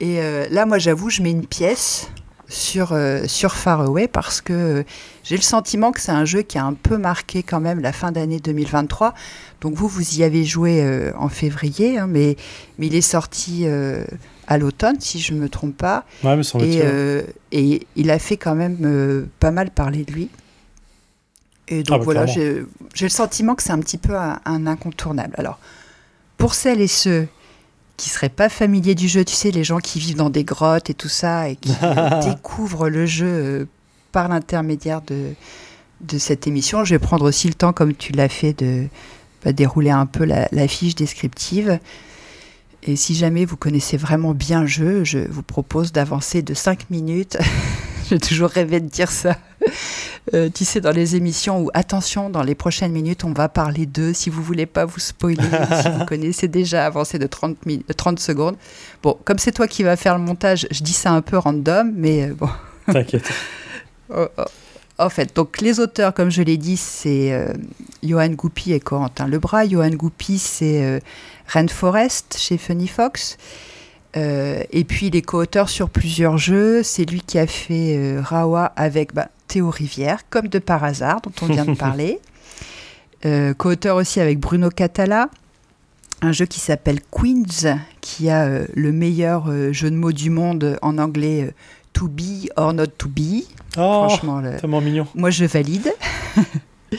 Et 0.00 0.20
euh, 0.20 0.46
là, 0.50 0.64
moi, 0.66 0.78
j'avoue, 0.78 1.10
je 1.10 1.22
mets 1.22 1.30
une 1.32 1.46
pièce 1.46 2.08
sur, 2.48 2.92
euh, 2.92 3.24
sur 3.26 3.54
Far 3.54 3.82
Away 3.82 4.08
parce 4.08 4.40
que 4.40 4.52
euh, 4.52 4.82
j'ai 5.22 5.36
le 5.36 5.42
sentiment 5.42 5.92
que 5.92 6.00
c'est 6.00 6.12
un 6.12 6.24
jeu 6.24 6.42
qui 6.42 6.56
a 6.58 6.64
un 6.64 6.72
peu 6.72 6.96
marqué 6.96 7.42
quand 7.42 7.60
même 7.60 7.80
la 7.80 7.92
fin 7.92 8.12
d'année 8.12 8.40
2023. 8.40 9.14
Donc 9.60 9.74
vous, 9.74 9.88
vous 9.88 10.18
y 10.18 10.22
avez 10.22 10.44
joué 10.44 10.82
euh, 10.82 11.12
en 11.18 11.28
février, 11.28 11.98
hein, 11.98 12.06
mais, 12.06 12.36
mais 12.78 12.86
il 12.86 12.94
est 12.94 13.00
sorti 13.02 13.64
euh, 13.64 14.04
à 14.46 14.56
l'automne, 14.56 14.96
si 15.00 15.20
je 15.20 15.34
ne 15.34 15.40
me 15.40 15.48
trompe 15.48 15.76
pas. 15.76 16.04
Ouais, 16.24 16.36
me 16.36 16.42
semble-t-il. 16.42 16.78
Et, 16.78 16.82
euh, 16.82 17.22
et 17.52 17.86
il 17.96 18.10
a 18.10 18.18
fait 18.18 18.38
quand 18.38 18.54
même 18.54 19.28
pas 19.40 19.50
mal 19.50 19.70
parler 19.70 20.04
de 20.04 20.12
lui. 20.12 20.30
Et 21.68 21.82
donc 21.82 21.96
Ah 21.96 21.98
bah, 21.98 22.04
voilà, 22.04 22.26
j'ai 22.26 22.64
le 23.00 23.08
sentiment 23.08 23.54
que 23.54 23.62
c'est 23.62 23.72
un 23.72 23.80
petit 23.80 23.98
peu 23.98 24.16
un, 24.16 24.40
un 24.46 24.66
incontournable. 24.66 25.34
Alors, 25.36 25.58
pour 26.38 26.54
celles 26.54 26.80
et 26.80 26.86
ceux 26.86 27.28
qui 27.98 28.08
seraient 28.08 28.30
pas 28.30 28.48
familiers 28.48 28.94
du 28.94 29.08
jeu, 29.08 29.24
tu 29.24 29.34
sais, 29.34 29.50
les 29.50 29.64
gens 29.64 29.78
qui 29.78 29.98
vivent 29.98 30.16
dans 30.16 30.30
des 30.30 30.44
grottes 30.44 30.88
et 30.88 30.94
tout 30.94 31.08
ça, 31.08 31.50
et 31.50 31.56
qui 31.56 31.72
découvrent 32.22 32.88
le 32.88 33.04
jeu 33.04 33.26
euh, 33.26 33.64
par 34.12 34.28
l'intermédiaire 34.28 35.02
de, 35.02 35.34
de 36.00 36.16
cette 36.16 36.46
émission, 36.46 36.84
je 36.84 36.94
vais 36.94 37.00
prendre 37.00 37.26
aussi 37.26 37.48
le 37.48 37.54
temps, 37.54 37.72
comme 37.74 37.94
tu 37.94 38.12
l'as 38.12 38.28
fait, 38.28 38.52
de 38.54 38.86
bah, 39.44 39.52
dérouler 39.52 39.90
un 39.90 40.06
peu 40.06 40.24
la, 40.24 40.48
la 40.52 40.68
fiche 40.68 40.94
descriptive. 40.94 41.80
Et 42.84 42.94
si 42.94 43.16
jamais 43.16 43.44
vous 43.44 43.56
connaissez 43.56 43.96
vraiment 43.96 44.32
bien 44.32 44.60
le 44.60 44.68
jeu, 44.68 45.02
je 45.02 45.18
vous 45.18 45.42
propose 45.42 45.90
d'avancer 45.90 46.40
de 46.40 46.54
5 46.54 46.90
minutes. 46.90 47.36
J'ai 48.10 48.18
toujours 48.18 48.50
rêvé 48.50 48.80
de 48.80 48.88
dire 48.88 49.10
ça. 49.10 49.36
Euh, 50.34 50.50
tu 50.54 50.66
sais, 50.66 50.82
dans 50.82 50.90
les 50.90 51.16
émissions 51.16 51.62
où, 51.62 51.70
attention, 51.72 52.28
dans 52.28 52.42
les 52.42 52.54
prochaines 52.54 52.92
minutes, 52.92 53.24
on 53.24 53.32
va 53.32 53.48
parler 53.48 53.86
d'eux. 53.86 54.12
Si 54.12 54.28
vous 54.28 54.42
voulez 54.42 54.66
pas 54.66 54.84
vous 54.84 54.98
spoiler, 54.98 55.40
si 55.82 55.88
vous 55.88 56.04
connaissez 56.06 56.48
déjà, 56.48 56.84
avancez 56.84 57.18
de 57.18 57.26
30, 57.26 57.64
mi- 57.64 57.82
euh, 57.88 57.94
30 57.94 58.20
secondes. 58.20 58.56
Bon, 59.02 59.16
comme 59.24 59.38
c'est 59.38 59.52
toi 59.52 59.66
qui 59.66 59.84
vas 59.84 59.96
faire 59.96 60.18
le 60.18 60.22
montage, 60.22 60.66
je 60.70 60.82
dis 60.82 60.92
ça 60.92 61.12
un 61.12 61.22
peu 61.22 61.38
random, 61.38 61.92
mais 61.96 62.24
euh, 62.28 62.34
bon. 62.34 62.50
T'inquiète. 62.92 63.26
Oh, 64.14 64.26
oh. 64.36 64.42
En 64.98 65.08
fait, 65.08 65.34
donc 65.34 65.62
les 65.62 65.80
auteurs, 65.80 66.12
comme 66.12 66.30
je 66.30 66.42
l'ai 66.42 66.58
dit, 66.58 66.76
c'est 66.76 67.32
euh, 67.32 67.54
Johan 68.02 68.28
Goupy 68.28 68.74
et 68.74 68.80
Corentin 68.80 69.28
Lebras. 69.28 69.64
Johan 69.66 69.90
Goupy, 69.90 70.38
c'est 70.38 70.82
euh, 70.84 71.00
Rainforest 71.46 72.36
chez 72.38 72.58
Funny 72.58 72.88
Fox. 72.88 73.38
Euh, 74.16 74.62
et 74.72 74.84
puis 74.84 75.10
les 75.10 75.22
co-auteurs 75.22 75.68
sur 75.68 75.90
plusieurs 75.90 76.38
jeux, 76.38 76.82
c'est 76.82 77.04
lui 77.04 77.20
qui 77.20 77.38
a 77.38 77.46
fait 77.46 77.94
euh, 77.96 78.20
Rawa 78.22 78.72
avec 78.76 79.12
bah, 79.14 79.28
Théo 79.48 79.70
Rivière, 79.70 80.20
comme 80.30 80.48
de 80.48 80.58
par 80.58 80.82
hasard, 80.84 81.20
dont 81.20 81.32
on 81.42 81.46
vient 81.46 81.64
de 81.66 81.74
parler. 81.78 82.20
Euh, 83.26 83.52
co-auteur 83.54 83.96
aussi 83.96 84.20
avec 84.20 84.38
Bruno 84.40 84.70
Catala, 84.70 85.28
un 86.22 86.32
jeu 86.32 86.46
qui 86.46 86.58
s'appelle 86.60 87.00
Queens, 87.10 87.78
qui 88.00 88.30
a 88.30 88.44
euh, 88.46 88.66
le 88.74 88.92
meilleur 88.92 89.48
euh, 89.48 89.72
jeu 89.72 89.90
de 89.90 89.96
mots 89.96 90.12
du 90.12 90.30
monde 90.30 90.78
en 90.82 90.98
anglais, 90.98 91.52
To 91.92 92.08
Be 92.08 92.48
or 92.56 92.72
Not 92.74 92.86
To 92.98 93.08
Be. 93.08 93.42
Oh, 93.76 94.06
Franchement, 94.08 94.40
le- 94.40 94.56
tellement 94.56 94.80
mignon. 94.80 95.06
moi 95.14 95.30
je 95.30 95.44
valide. 95.44 95.92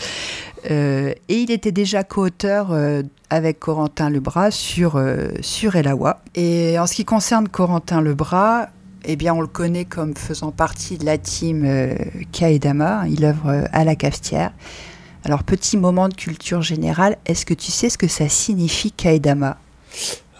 Euh, 0.69 1.13
et 1.27 1.35
il 1.35 1.51
était 1.51 1.71
déjà 1.71 2.03
co-auteur 2.03 2.71
euh, 2.71 3.03
avec 3.29 3.59
Corentin 3.59 4.09
Lebras 4.09 4.51
sur, 4.51 4.95
euh, 4.95 5.29
Elawa. 5.73 6.21
Et 6.35 6.77
en 6.79 6.87
ce 6.87 6.95
qui 6.95 7.05
concerne 7.05 7.47
Corentin 7.47 8.01
Lebras, 8.01 8.67
eh 9.05 9.15
bien, 9.15 9.33
on 9.33 9.41
le 9.41 9.47
connaît 9.47 9.85
comme 9.85 10.15
faisant 10.15 10.51
partie 10.51 10.97
de 10.97 11.05
la 11.05 11.17
team 11.17 11.63
euh, 11.65 11.95
Kaedama. 12.31 13.07
Il 13.07 13.23
œuvre 13.25 13.65
à 13.71 13.83
la 13.83 13.95
cafetière. 13.95 14.51
Alors, 15.23 15.43
petit 15.43 15.77
moment 15.77 16.07
de 16.09 16.13
culture 16.13 16.61
générale, 16.61 17.17
est-ce 17.25 17.45
que 17.45 17.53
tu 17.53 17.71
sais 17.71 17.89
ce 17.89 17.97
que 17.97 18.07
ça 18.07 18.29
signifie 18.29 18.91
Kaedama? 18.91 19.57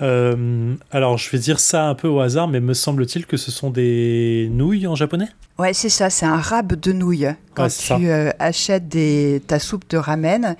Euh, 0.02 0.76
alors, 0.92 1.18
je 1.18 1.30
vais 1.30 1.40
dire 1.40 1.60
ça 1.60 1.88
un 1.88 1.96
peu 1.96 2.08
au 2.08 2.20
hasard, 2.20 2.48
mais 2.48 2.60
me 2.60 2.74
semble-t-il 2.74 3.26
que 3.26 3.38
ce 3.38 3.52
sont 3.52 3.70
des 3.70 4.50
nouilles 4.52 4.88
en 4.88 4.96
japonais? 4.96 5.28
Ouais, 5.58 5.74
c'est 5.74 5.90
ça, 5.90 6.10
c'est 6.10 6.26
un 6.26 6.38
rab 6.38 6.74
de 6.80 6.92
nouilles. 6.94 7.28
Quand 7.54 7.64
Ouais, 7.64 7.70
tu 7.70 8.10
euh, 8.10 8.32
achètes 8.40 8.88
des, 8.88 9.42
ta 9.46 9.60
soupe 9.60 9.90
de 9.90 9.98
ramen, 9.98 10.56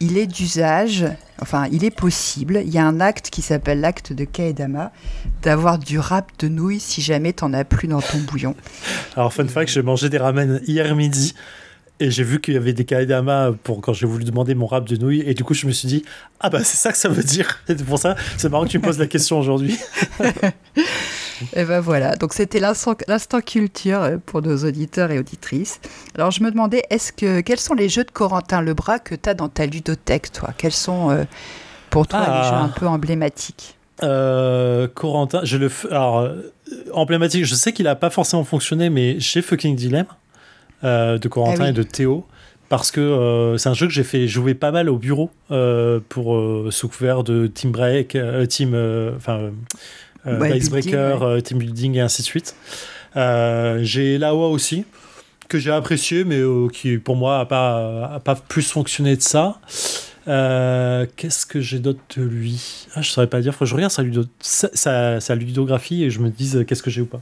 il 0.00 0.16
est 0.16 0.28
d'usage, 0.28 1.04
enfin, 1.42 1.66
il 1.72 1.84
est 1.84 1.90
possible, 1.90 2.62
il 2.64 2.70
y 2.72 2.78
a 2.78 2.86
un 2.86 3.00
acte 3.00 3.30
qui 3.30 3.42
s'appelle 3.42 3.80
l'acte 3.80 4.12
de 4.12 4.24
Kaedama, 4.24 4.92
d'avoir 5.42 5.80
du 5.80 5.98
rab 5.98 6.24
de 6.38 6.46
nouilles 6.46 6.78
si 6.78 7.02
jamais 7.02 7.32
t'en 7.32 7.52
as 7.52 7.64
plus 7.64 7.88
dans 7.88 8.00
ton 8.00 8.18
bouillon. 8.18 8.54
Alors, 9.16 9.32
fun 9.32 9.48
fact, 9.48 9.72
j'ai 9.72 9.82
mangé 9.82 10.08
des 10.08 10.18
ramen 10.18 10.60
hier 10.68 10.94
midi 10.94 11.34
et 12.00 12.10
j'ai 12.10 12.22
vu 12.24 12.40
qu'il 12.40 12.54
y 12.54 12.56
avait 12.56 12.72
des 12.72 12.84
kaedama 12.84 13.52
pour 13.64 13.80
quand 13.80 13.92
j'ai 13.92 14.06
voulu 14.06 14.24
demander 14.24 14.54
mon 14.54 14.66
rap 14.66 14.86
de 14.88 14.96
nouilles 14.96 15.22
et 15.26 15.34
du 15.34 15.42
coup, 15.44 15.54
je 15.54 15.66
me 15.66 15.72
suis 15.72 15.88
dit, 15.88 16.04
ah 16.40 16.48
bah 16.50 16.62
c'est 16.64 16.76
ça 16.76 16.92
que 16.92 16.98
ça 16.98 17.08
veut 17.08 17.22
dire. 17.22 17.58
Et 17.68 17.72
c'est 17.76 17.84
pour 17.84 17.98
ça, 17.98 18.14
c'est 18.36 18.48
marrant 18.48 18.64
que 18.64 18.70
tu 18.70 18.78
me 18.78 18.84
poses 18.84 18.98
la 18.98 19.06
question 19.06 19.38
aujourd'hui. 19.38 19.78
Et 21.54 21.64
ben 21.64 21.78
voilà, 21.80 22.16
donc 22.16 22.32
c'était 22.34 22.58
l'instant 22.58 23.40
culture 23.40 24.02
euh, 24.02 24.16
pour 24.24 24.42
nos 24.42 24.56
auditeurs 24.64 25.12
et 25.12 25.20
auditrices. 25.20 25.80
Alors 26.16 26.32
je 26.32 26.42
me 26.42 26.50
demandais, 26.50 26.82
est-ce 26.90 27.12
que 27.12 27.40
quels 27.42 27.60
sont 27.60 27.74
les 27.74 27.88
jeux 27.88 28.02
de 28.02 28.10
Corentin 28.10 28.60
Lebras 28.60 28.98
que 28.98 29.14
tu 29.14 29.28
as 29.28 29.34
dans 29.34 29.48
ta 29.48 29.64
ludothèque, 29.66 30.32
toi? 30.32 30.50
Quels 30.58 30.72
sont 30.72 31.10
euh, 31.12 31.22
pour 31.90 32.08
toi 32.08 32.20
Ah. 32.26 32.42
les 32.42 32.48
jeux 32.48 32.54
un 32.56 32.68
peu 32.68 32.86
emblématiques? 32.88 33.76
Euh, 34.02 34.88
Corentin, 34.88 35.40
je 35.44 35.56
le 35.58 35.68
f- 35.68 35.86
alors 35.88 36.18
euh, 36.20 36.42
emblématique. 36.92 37.44
Je 37.44 37.54
sais 37.54 37.72
qu'il 37.72 37.86
a 37.86 37.94
pas 37.94 38.10
forcément 38.10 38.42
fonctionné, 38.44 38.90
mais 38.90 39.20
chez 39.20 39.40
Fucking 39.40 39.76
Dilemma 39.76 40.16
euh, 40.84 41.18
de 41.18 41.28
Corentin 41.28 41.56
Ah 41.60 41.64
oui. 41.64 41.70
et 41.70 41.72
de 41.72 41.82
Théo, 41.82 42.26
parce 42.68 42.90
que 42.90 43.00
euh, 43.00 43.56
c'est 43.58 43.68
un 43.68 43.74
jeu 43.74 43.86
que 43.86 43.92
j'ai 43.92 44.04
fait 44.04 44.28
jouer 44.28 44.54
pas 44.54 44.70
mal 44.70 44.88
au 44.88 44.96
bureau 44.98 45.30
euh, 45.50 46.00
pour 46.08 46.34
euh, 46.36 46.68
sous 46.70 46.88
couvert 46.88 47.24
de 47.24 47.46
Team 47.46 47.70
Break, 47.72 48.14
euh, 48.16 48.46
Team, 48.46 48.70
enfin 49.16 49.38
euh, 49.38 49.50
euh, 50.26 50.38
Ouais, 50.40 50.58
Icebreaker, 50.58 51.18
building, 51.20 51.28
euh, 51.36 51.40
Team 51.40 51.58
Building 51.58 51.94
et 51.96 52.00
ainsi 52.00 52.22
de 52.22 52.26
suite. 52.26 52.54
Euh, 53.16 53.78
j'ai 53.82 54.18
Lawa 54.18 54.48
aussi 54.48 54.84
que 55.48 55.58
j'ai 55.58 55.72
apprécié, 55.72 56.24
mais 56.24 56.36
euh, 56.40 56.68
qui 56.68 56.98
pour 56.98 57.16
moi 57.16 57.38
a 57.40 57.46
pas 57.46 58.04
a 58.14 58.20
pas 58.20 58.34
plus 58.34 58.70
fonctionné 58.70 59.16
de 59.16 59.22
ça. 59.22 59.58
Euh, 60.26 61.06
Qu'est-ce 61.16 61.46
que 61.46 61.60
j'ai 61.62 61.78
d'autre 61.78 62.00
de 62.18 62.22
lui? 62.22 62.86
Ah, 62.94 63.00
Je 63.00 63.08
saurais 63.08 63.28
pas 63.28 63.40
dire. 63.40 63.54
Faut 63.54 63.60
que 63.60 63.70
je 63.70 63.74
regarde 63.74 63.92
sa, 63.92 64.02
ludo- 64.02 64.26
sa, 64.40 64.68
sa- 64.74 65.20
sa 65.20 65.34
ludographie 65.34 66.04
et 66.04 66.10
je 66.10 66.20
me 66.20 66.28
dise 66.28 66.64
qu'est-ce 66.68 66.82
que 66.82 66.90
j'ai 66.90 67.00
ou 67.00 67.06
pas. 67.06 67.20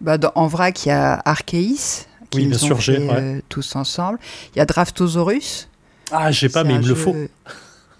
bah, 0.00 0.16
dans- 0.16 0.32
En 0.34 0.46
vrac, 0.46 0.86
il 0.86 0.88
y 0.88 0.92
a 0.92 1.20
Arceis, 1.26 2.06
Oui, 2.34 2.46
bien 2.46 2.56
ont 2.56 2.58
sûr, 2.60 2.80
j'ai, 2.80 2.96
fait 2.96 3.08
ouais. 3.08 3.20
euh, 3.20 3.40
tous 3.48 3.76
ensemble. 3.76 4.18
Il 4.54 4.58
y 4.58 4.60
a 4.60 4.66
Draftosaurus. 4.66 5.68
Ah, 6.12 6.30
j'ai 6.30 6.48
pas, 6.48 6.64
mais 6.64 6.74
il 6.74 6.80
me 6.82 6.88
le 6.88 6.94
faut. 6.94 7.16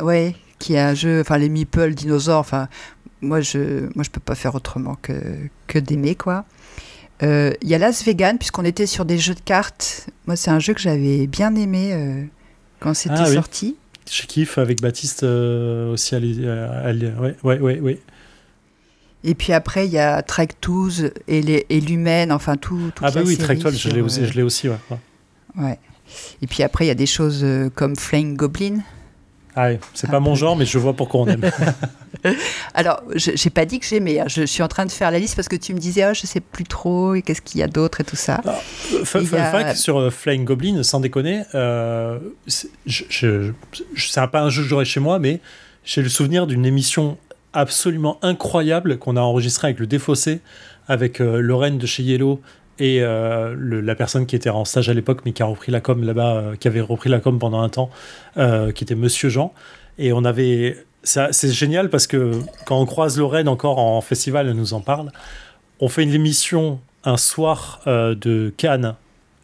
Ouais, 0.03 0.35
qui 0.59 0.74
est 0.74 0.81
un 0.81 0.95
jeu, 0.95 1.20
enfin 1.20 1.39
les 1.39 1.49
meeples 1.49 1.95
dinosaures, 1.95 2.39
enfin 2.41 2.68
moi 3.22 3.41
je 3.41 3.83
moi 3.95 4.03
je 4.03 4.11
peux 4.11 4.20
pas 4.20 4.35
faire 4.35 4.55
autrement 4.55 4.97
que, 5.03 5.12
que 5.66 5.78
d'aimer 5.78 6.14
quoi. 6.14 6.45
Euh, 7.22 7.53
Il 7.62 7.68
y 7.68 7.74
a 7.74 7.78
Las 7.78 8.03
Vegas, 8.05 8.35
puisqu'on 8.39 8.64
était 8.64 8.87
sur 8.87 9.05
des 9.05 9.18
jeux 9.18 9.35
de 9.35 9.41
cartes. 9.41 10.07
Moi 10.26 10.37
c'est 10.37 10.51
un 10.51 10.59
jeu 10.59 10.72
que 10.74 10.81
j'avais 10.81 11.26
bien 11.26 11.55
aimé 11.55 11.91
euh, 11.93 12.24
quand 12.78 12.95
c'était 12.95 13.14
Ah 13.18 13.26
oui. 13.28 13.35
sorti. 13.35 13.76
Je 14.11 14.22
kiffe 14.26 14.59
avec 14.59 14.81
Baptiste 14.81 15.22
euh, 15.22 15.93
aussi. 15.93 16.14
À 16.14 16.18
à 16.18 16.93
l'é- 16.93 17.12
ouais, 17.20 17.37
ouais, 17.43 17.59
ouais, 17.61 17.81
ouais. 17.81 18.01
Et 19.25 19.35
puis 19.35 19.53
après 19.53 19.87
il 19.87 19.93
y 19.93 19.99
a 19.99 20.23
Trek 20.23 20.49
Tools 20.61 21.12
et 21.29 21.43
les- 21.43 21.66
et 21.68 21.81
l'humaine, 21.81 22.33
enfin 22.33 22.57
tout. 22.57 22.91
Ah 23.03 23.11
bah 23.11 23.21
oui, 23.25 23.37
Tractual, 23.37 23.73
je 23.73 23.79
sur, 23.79 23.93
l'ai 23.93 24.01
aussi, 24.01 24.21
euh, 24.21 24.27
je 24.27 24.33
l'ai 24.35 24.43
aussi, 24.43 24.68
ouais. 24.68 25.79
Et 26.43 26.47
puis 26.47 26.62
après 26.62 26.85
il 26.87 26.89
y 26.89 26.93
a 26.93 26.95
des 26.95 27.07
choses 27.07 27.41
euh, 27.45 27.68
comme 27.75 27.97
Flying 27.97 28.37
Goblin. 28.37 28.79
Ah 29.57 29.68
c'est 29.95 30.09
pas 30.09 30.21
mon 30.21 30.37
genre, 30.37 30.57
mais 30.57 30.64
je 30.64 30.79
vois 30.79 30.95
pourquoi 30.95 31.21
on 31.23 31.27
aime. 31.27 31.43
Alors, 32.75 33.03
je 33.14 33.33
j'ai 33.35 33.51
pas 33.51 33.64
dit 33.64 33.81
que 33.81 33.87
j'aimais, 33.87 34.21
hein. 34.21 34.25
je 34.29 34.45
suis 34.47 34.62
en 34.62 34.68
train 34.68 34.87
de 34.87 34.93
faire 34.93 35.11
la 35.11 35.18
liste 35.18 35.35
parce 35.37 35.49
que 35.49 35.57
tu 35.57 35.75
me 35.75 35.79
disais, 35.79 36.07
oh, 36.09 36.14
je 36.14 36.27
sais 36.27 36.41
plus 36.41 36.64
trop, 36.64 37.14
et 37.14 37.23
qu'est-ce 37.23 37.43
qu'il 37.43 37.61
y 37.61 37.62
a 37.62 37.66
d'autre 37.66 38.01
et 38.01 38.05
tout 38.05 38.16
ça. 38.16 38.41
Fun, 39.05 39.21
y 39.21 39.27
fun 39.27 39.39
a- 39.39 39.51
fact 39.51 39.77
sur 39.77 39.99
euh, 39.99 40.11
Flying 40.11 40.45
Goblin, 40.45 40.83
sans 40.83 41.01
déconner, 41.01 41.43
euh, 41.55 42.18
c'est 42.47 42.68
je- 42.87 43.05
je- 43.11 44.21
pas 44.29 44.41
un 44.43 44.51
jeu 44.51 44.62
que 44.62 44.68
j'aurais 44.68 44.85
chez 44.85 45.01
moi, 45.01 45.18
mais 45.18 45.41
j'ai 45.85 46.03
le 46.03 46.09
souvenir 46.09 46.47
d'une 46.47 46.64
émission 46.64 47.18
absolument 47.53 48.18
incroyable 48.22 48.98
qu'on 48.98 49.16
a 49.16 49.20
enregistrée 49.20 49.68
avec 49.68 49.80
le 49.80 49.86
Défaussé, 49.86 50.40
avec 50.88 51.20
euh, 51.20 51.40
Lorraine 51.40 51.78
de 51.78 51.86
chez 51.86 52.03
Yellow 52.03 52.40
et 52.78 53.03
euh, 53.03 53.55
la 53.59 53.94
personne 53.94 54.26
qui 54.26 54.36
était 54.36 54.51
en 54.51 54.64
stage 54.64 54.88
à 54.88 54.94
l'époque, 54.94 55.20
mais 55.24 55.32
qui 55.32 55.42
a 55.42 55.46
repris 55.46 55.70
la 55.70 55.80
com 55.80 56.03
là-bas, 56.03 56.36
euh, 56.36 56.57
qui 56.57 56.68
avait 56.68 56.80
repris 56.80 57.11
la 57.11 57.20
com 57.20 57.38
pendant 57.38 57.61
un 57.61 57.68
temps, 57.68 57.90
qui 58.36 58.84
était 58.84 58.94
Monsieur 58.94 59.28
Jean. 59.28 59.53
Et 59.98 60.12
on 60.12 60.24
avait. 60.24 60.84
C'est 61.03 61.53
génial 61.53 61.88
parce 61.88 62.07
que 62.07 62.32
quand 62.66 62.78
on 62.78 62.86
croise 62.86 63.18
Lorraine 63.18 63.48
encore 63.48 63.78
en 63.78 64.01
festival, 64.01 64.48
elle 64.48 64.57
nous 64.57 64.74
en 64.74 64.80
parle. 64.80 65.12
On 65.78 65.88
fait 65.88 66.03
une 66.03 66.12
émission 66.12 66.80
un 67.05 67.16
soir 67.16 67.80
de 67.86 68.53
Cannes, 68.57 68.94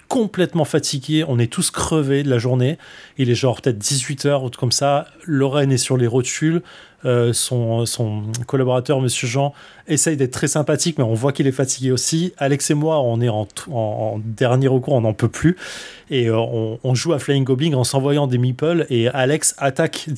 complètement 0.08 0.64
fatigué. 0.64 1.24
On 1.26 1.38
est 1.38 1.50
tous 1.50 1.70
crevés 1.70 2.22
de 2.22 2.30
la 2.30 2.38
journée. 2.38 2.78
Il 3.18 3.30
est 3.30 3.34
genre 3.34 3.60
peut-être 3.60 3.78
18h 3.78 4.44
ou 4.44 4.50
tout 4.50 4.60
comme 4.60 4.72
ça. 4.72 5.06
Lorraine 5.24 5.72
est 5.72 5.78
sur 5.78 5.96
les 5.96 6.06
rotules. 6.06 6.62
Euh, 7.06 7.32
son, 7.32 7.86
son 7.86 8.24
collaborateur, 8.46 9.00
Monsieur 9.00 9.28
Jean, 9.28 9.54
essaye 9.86 10.16
d'être 10.16 10.32
très 10.32 10.48
sympathique, 10.48 10.98
mais 10.98 11.04
on 11.04 11.14
voit 11.14 11.32
qu'il 11.32 11.46
est 11.46 11.52
fatigué 11.52 11.92
aussi. 11.92 12.32
Alex 12.36 12.70
et 12.70 12.74
moi, 12.74 13.00
on 13.00 13.20
est 13.20 13.28
en, 13.28 13.44
t- 13.46 13.62
en- 13.70 14.14
en 14.14 14.20
dernier 14.24 14.66
recours, 14.66 14.94
on 14.94 15.02
n'en 15.02 15.12
peut 15.12 15.28
plus. 15.28 15.56
Et 16.10 16.28
euh, 16.28 16.36
on, 16.36 16.80
on 16.82 16.94
joue 16.96 17.12
à 17.12 17.18
Flying 17.20 17.44
Goblin 17.44 17.74
en 17.74 17.84
s'envoyant 17.84 18.26
des 18.26 18.38
meeples. 18.38 18.86
Et 18.90 19.06
Alex 19.08 19.54
attaque 19.58 20.08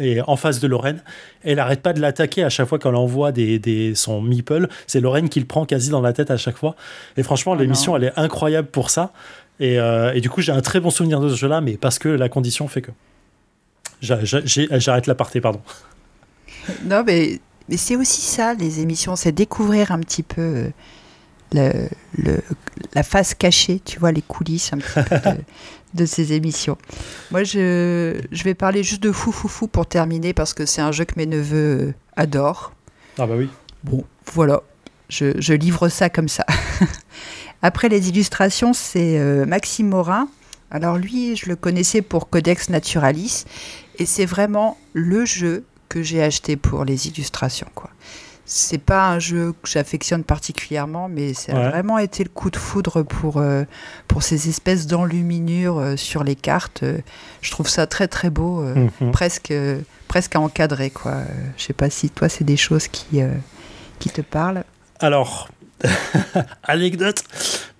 et 0.00 0.20
en 0.20 0.36
face 0.36 0.60
de 0.60 0.68
Lorraine. 0.68 1.00
Elle 1.42 1.56
n'arrête 1.56 1.82
pas 1.82 1.92
de 1.92 2.00
l'attaquer 2.00 2.44
à 2.44 2.48
chaque 2.48 2.68
fois 2.68 2.78
qu'elle 2.78 2.94
envoie 2.94 3.32
des, 3.32 3.58
des, 3.58 3.94
son 3.96 4.22
meeple. 4.22 4.68
C'est 4.86 5.00
Lorraine 5.00 5.28
qui 5.28 5.40
le 5.40 5.46
prend 5.46 5.64
quasi 5.66 5.90
dans 5.90 6.00
la 6.00 6.12
tête 6.12 6.30
à 6.30 6.36
chaque 6.36 6.56
fois. 6.56 6.76
Et 7.16 7.22
franchement, 7.24 7.52
Oh 7.56 7.60
l'émission, 7.60 7.96
elle 7.96 8.04
est 8.04 8.12
incroyable 8.18 8.68
pour 8.68 8.90
ça. 8.90 9.12
Et, 9.58 9.80
euh, 9.80 10.12
et 10.14 10.20
du 10.20 10.30
coup, 10.30 10.42
j'ai 10.42 10.52
un 10.52 10.60
très 10.60 10.78
bon 10.78 10.90
souvenir 10.90 11.18
de 11.20 11.28
ce 11.28 11.34
jeu-là, 11.34 11.60
mais 11.60 11.76
parce 11.76 11.98
que 11.98 12.08
la 12.08 12.28
condition 12.28 12.68
fait 12.68 12.82
que. 12.82 12.90
J'arrête 14.02 15.06
l'aparté, 15.06 15.40
pardon. 15.40 15.60
Non, 16.84 17.02
mais 17.06 17.40
mais 17.68 17.76
c'est 17.76 17.96
aussi 17.96 18.20
ça, 18.20 18.54
les 18.54 18.80
émissions, 18.80 19.16
c'est 19.16 19.32
découvrir 19.32 19.90
un 19.90 19.98
petit 19.98 20.22
peu 20.22 20.70
le, 21.52 21.88
le, 22.16 22.40
la 22.94 23.02
face 23.02 23.34
cachée, 23.34 23.80
tu 23.84 23.98
vois, 23.98 24.12
les 24.12 24.22
coulisses 24.22 24.72
un 24.72 24.78
petit 24.78 25.08
peu 25.08 25.42
de, 25.94 26.06
ces 26.06 26.32
émissions. 26.32 26.78
Moi, 27.30 27.42
je, 27.42 28.20
je, 28.30 28.44
vais 28.44 28.54
parler 28.54 28.82
juste 28.82 29.02
de 29.02 29.10
Fou 29.10 29.32
Fou 29.32 29.48
Fou 29.48 29.66
pour 29.66 29.86
terminer, 29.86 30.32
parce 30.32 30.54
que 30.54 30.64
c'est 30.64 30.80
un 30.80 30.92
jeu 30.92 31.04
que 31.04 31.14
mes 31.16 31.26
neveux 31.26 31.94
adorent. 32.16 32.72
Ah 33.18 33.26
bah 33.26 33.34
oui. 33.36 33.48
Bon, 33.82 34.04
voilà, 34.32 34.62
je, 35.08 35.32
je 35.40 35.54
livre 35.54 35.88
ça 35.88 36.08
comme 36.08 36.28
ça. 36.28 36.44
Après 37.62 37.88
les 37.88 38.08
illustrations, 38.10 38.72
c'est 38.72 39.18
Maxime 39.46 39.88
Morin. 39.88 40.28
Alors 40.70 40.98
lui, 40.98 41.36
je 41.36 41.48
le 41.48 41.56
connaissais 41.56 42.02
pour 42.02 42.28
Codex 42.28 42.68
Naturalis, 42.68 43.44
et 43.98 44.06
c'est 44.06 44.26
vraiment 44.26 44.76
le 44.92 45.24
jeu 45.24 45.64
que 45.88 46.02
j'ai 46.02 46.22
acheté 46.22 46.56
pour 46.56 46.84
les 46.84 47.08
illustrations, 47.08 47.68
quoi. 47.74 47.90
C'est 48.48 48.78
pas 48.78 49.08
un 49.08 49.18
jeu 49.18 49.52
que 49.60 49.68
j'affectionne 49.68 50.22
particulièrement, 50.22 51.08
mais 51.08 51.34
ça 51.34 51.56
a 51.56 51.70
vraiment 51.70 51.98
été 51.98 52.22
le 52.22 52.28
coup 52.28 52.48
de 52.48 52.56
foudre 52.56 53.02
pour, 53.02 53.38
euh, 53.38 53.64
pour 54.06 54.22
ces 54.22 54.48
espèces 54.48 54.86
d'enluminures 54.86 55.78
euh, 55.80 55.96
sur 55.96 56.22
les 56.22 56.36
cartes. 56.36 56.84
je 57.42 57.50
trouve 57.50 57.68
ça 57.68 57.88
très 57.88 58.06
très 58.06 58.30
beau, 58.30 58.62
euh, 58.62 58.86
mhm. 59.00 59.10
presque, 59.10 59.52
presque 60.06 60.36
à 60.36 60.40
encadrer. 60.40 60.90
Quoi. 60.90 61.22
je 61.56 61.64
sais 61.64 61.72
pas 61.72 61.90
si 61.90 62.08
toi, 62.08 62.28
c'est 62.28 62.44
des 62.44 62.56
choses 62.56 62.86
qui, 62.86 63.20
qui 63.98 64.10
te 64.10 64.20
parlent. 64.20 64.62
Alors, 65.00 65.48
anecdote, 66.62 67.24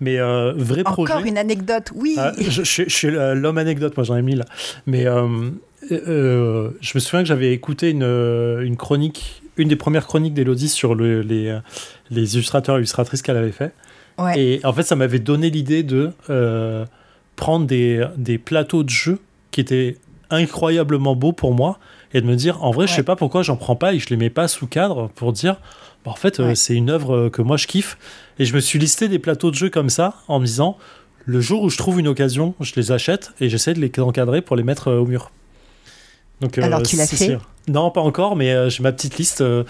mais 0.00 0.18
vrai 0.18 0.82
projet. 0.82 1.12
Encore 1.12 1.24
une 1.24 1.38
anecdote, 1.38 1.92
oui. 1.94 2.16
Ah, 2.18 2.32
je, 2.36 2.82
suis 2.88 3.08
l'homme 3.08 3.58
anecdote, 3.58 3.96
moi 3.96 4.02
j'en 4.02 4.16
ai 4.16 4.22
mis 4.22 4.34
là. 4.34 4.46
Mais 4.86 5.06
euh, 5.06 5.50
je 5.90 6.92
me 6.94 7.00
souviens 7.00 7.22
que 7.22 7.28
j'avais 7.28 7.52
écouté 7.52 7.90
une, 7.90 8.02
euh, 8.02 8.60
une, 8.60 8.76
chronique, 8.76 9.42
une 9.56 9.68
des 9.68 9.76
premières 9.76 10.06
chroniques 10.06 10.34
d'Elodie 10.34 10.68
sur 10.68 10.94
le, 10.94 11.22
les, 11.22 11.48
euh, 11.48 11.60
les, 12.10 12.34
illustrateurs 12.34 12.76
et 12.76 12.78
illustratrices 12.78 13.22
qu'elle 13.22 13.36
avait 13.36 13.52
fait. 13.52 13.72
Et 14.34 14.60
en 14.64 14.72
fait, 14.72 14.82
ça 14.82 14.96
m'avait 14.96 15.18
donné 15.18 15.50
l'idée 15.50 15.82
de 15.82 16.10
prendre 17.36 17.66
des, 17.66 18.06
des, 18.16 18.38
plateaux 18.38 18.82
de 18.82 18.88
jeux 18.88 19.18
qui 19.50 19.60
étaient 19.60 19.98
incroyablement 20.30 21.14
beaux 21.14 21.32
pour 21.32 21.52
moi 21.52 21.78
et 22.14 22.22
de 22.22 22.26
me 22.26 22.34
dire, 22.34 22.64
en 22.64 22.70
vrai, 22.70 22.86
je 22.86 22.94
sais 22.94 23.02
pas 23.02 23.14
pourquoi 23.14 23.42
j'en 23.42 23.56
prends 23.56 23.76
pas 23.76 23.92
et 23.92 23.98
je 23.98 24.08
les 24.08 24.16
mets 24.16 24.30
pas 24.30 24.48
sous 24.48 24.66
cadre 24.66 25.10
pour 25.16 25.34
dire, 25.34 25.56
bah, 26.06 26.12
en 26.12 26.14
fait, 26.14 26.40
c'est 26.54 26.74
une 26.74 26.88
œuvre 26.88 27.28
que 27.28 27.42
moi 27.42 27.58
je 27.58 27.66
kiffe. 27.66 27.98
Et 28.38 28.46
je 28.46 28.54
me 28.54 28.60
suis 28.60 28.78
listé 28.78 29.08
des 29.08 29.18
plateaux 29.18 29.50
de 29.50 29.56
jeux 29.56 29.68
comme 29.68 29.90
ça 29.90 30.14
en 30.28 30.40
me 30.40 30.46
disant, 30.46 30.78
le 31.26 31.42
jour 31.42 31.62
où 31.62 31.68
je 31.68 31.76
trouve 31.76 32.00
une 32.00 32.08
occasion, 32.08 32.54
je 32.60 32.72
les 32.76 32.92
achète 32.92 33.32
et 33.38 33.50
j'essaie 33.50 33.74
de 33.74 33.80
les 33.80 33.92
encadrer 34.00 34.40
pour 34.40 34.56
les 34.56 34.62
mettre 34.62 34.90
au 34.90 35.04
mur. 35.04 35.30
Donc, 36.40 36.58
Alors 36.58 36.82
tu 36.82 36.96
l'as 36.96 37.06
fait 37.06 37.38
Non, 37.68 37.90
pas 37.90 38.00
encore, 38.00 38.36
mais 38.36 38.52
euh, 38.52 38.68
j'ai 38.68 38.82
ma 38.82 38.92
petite 38.92 39.16
liste. 39.18 39.40
Euh, 39.40 39.64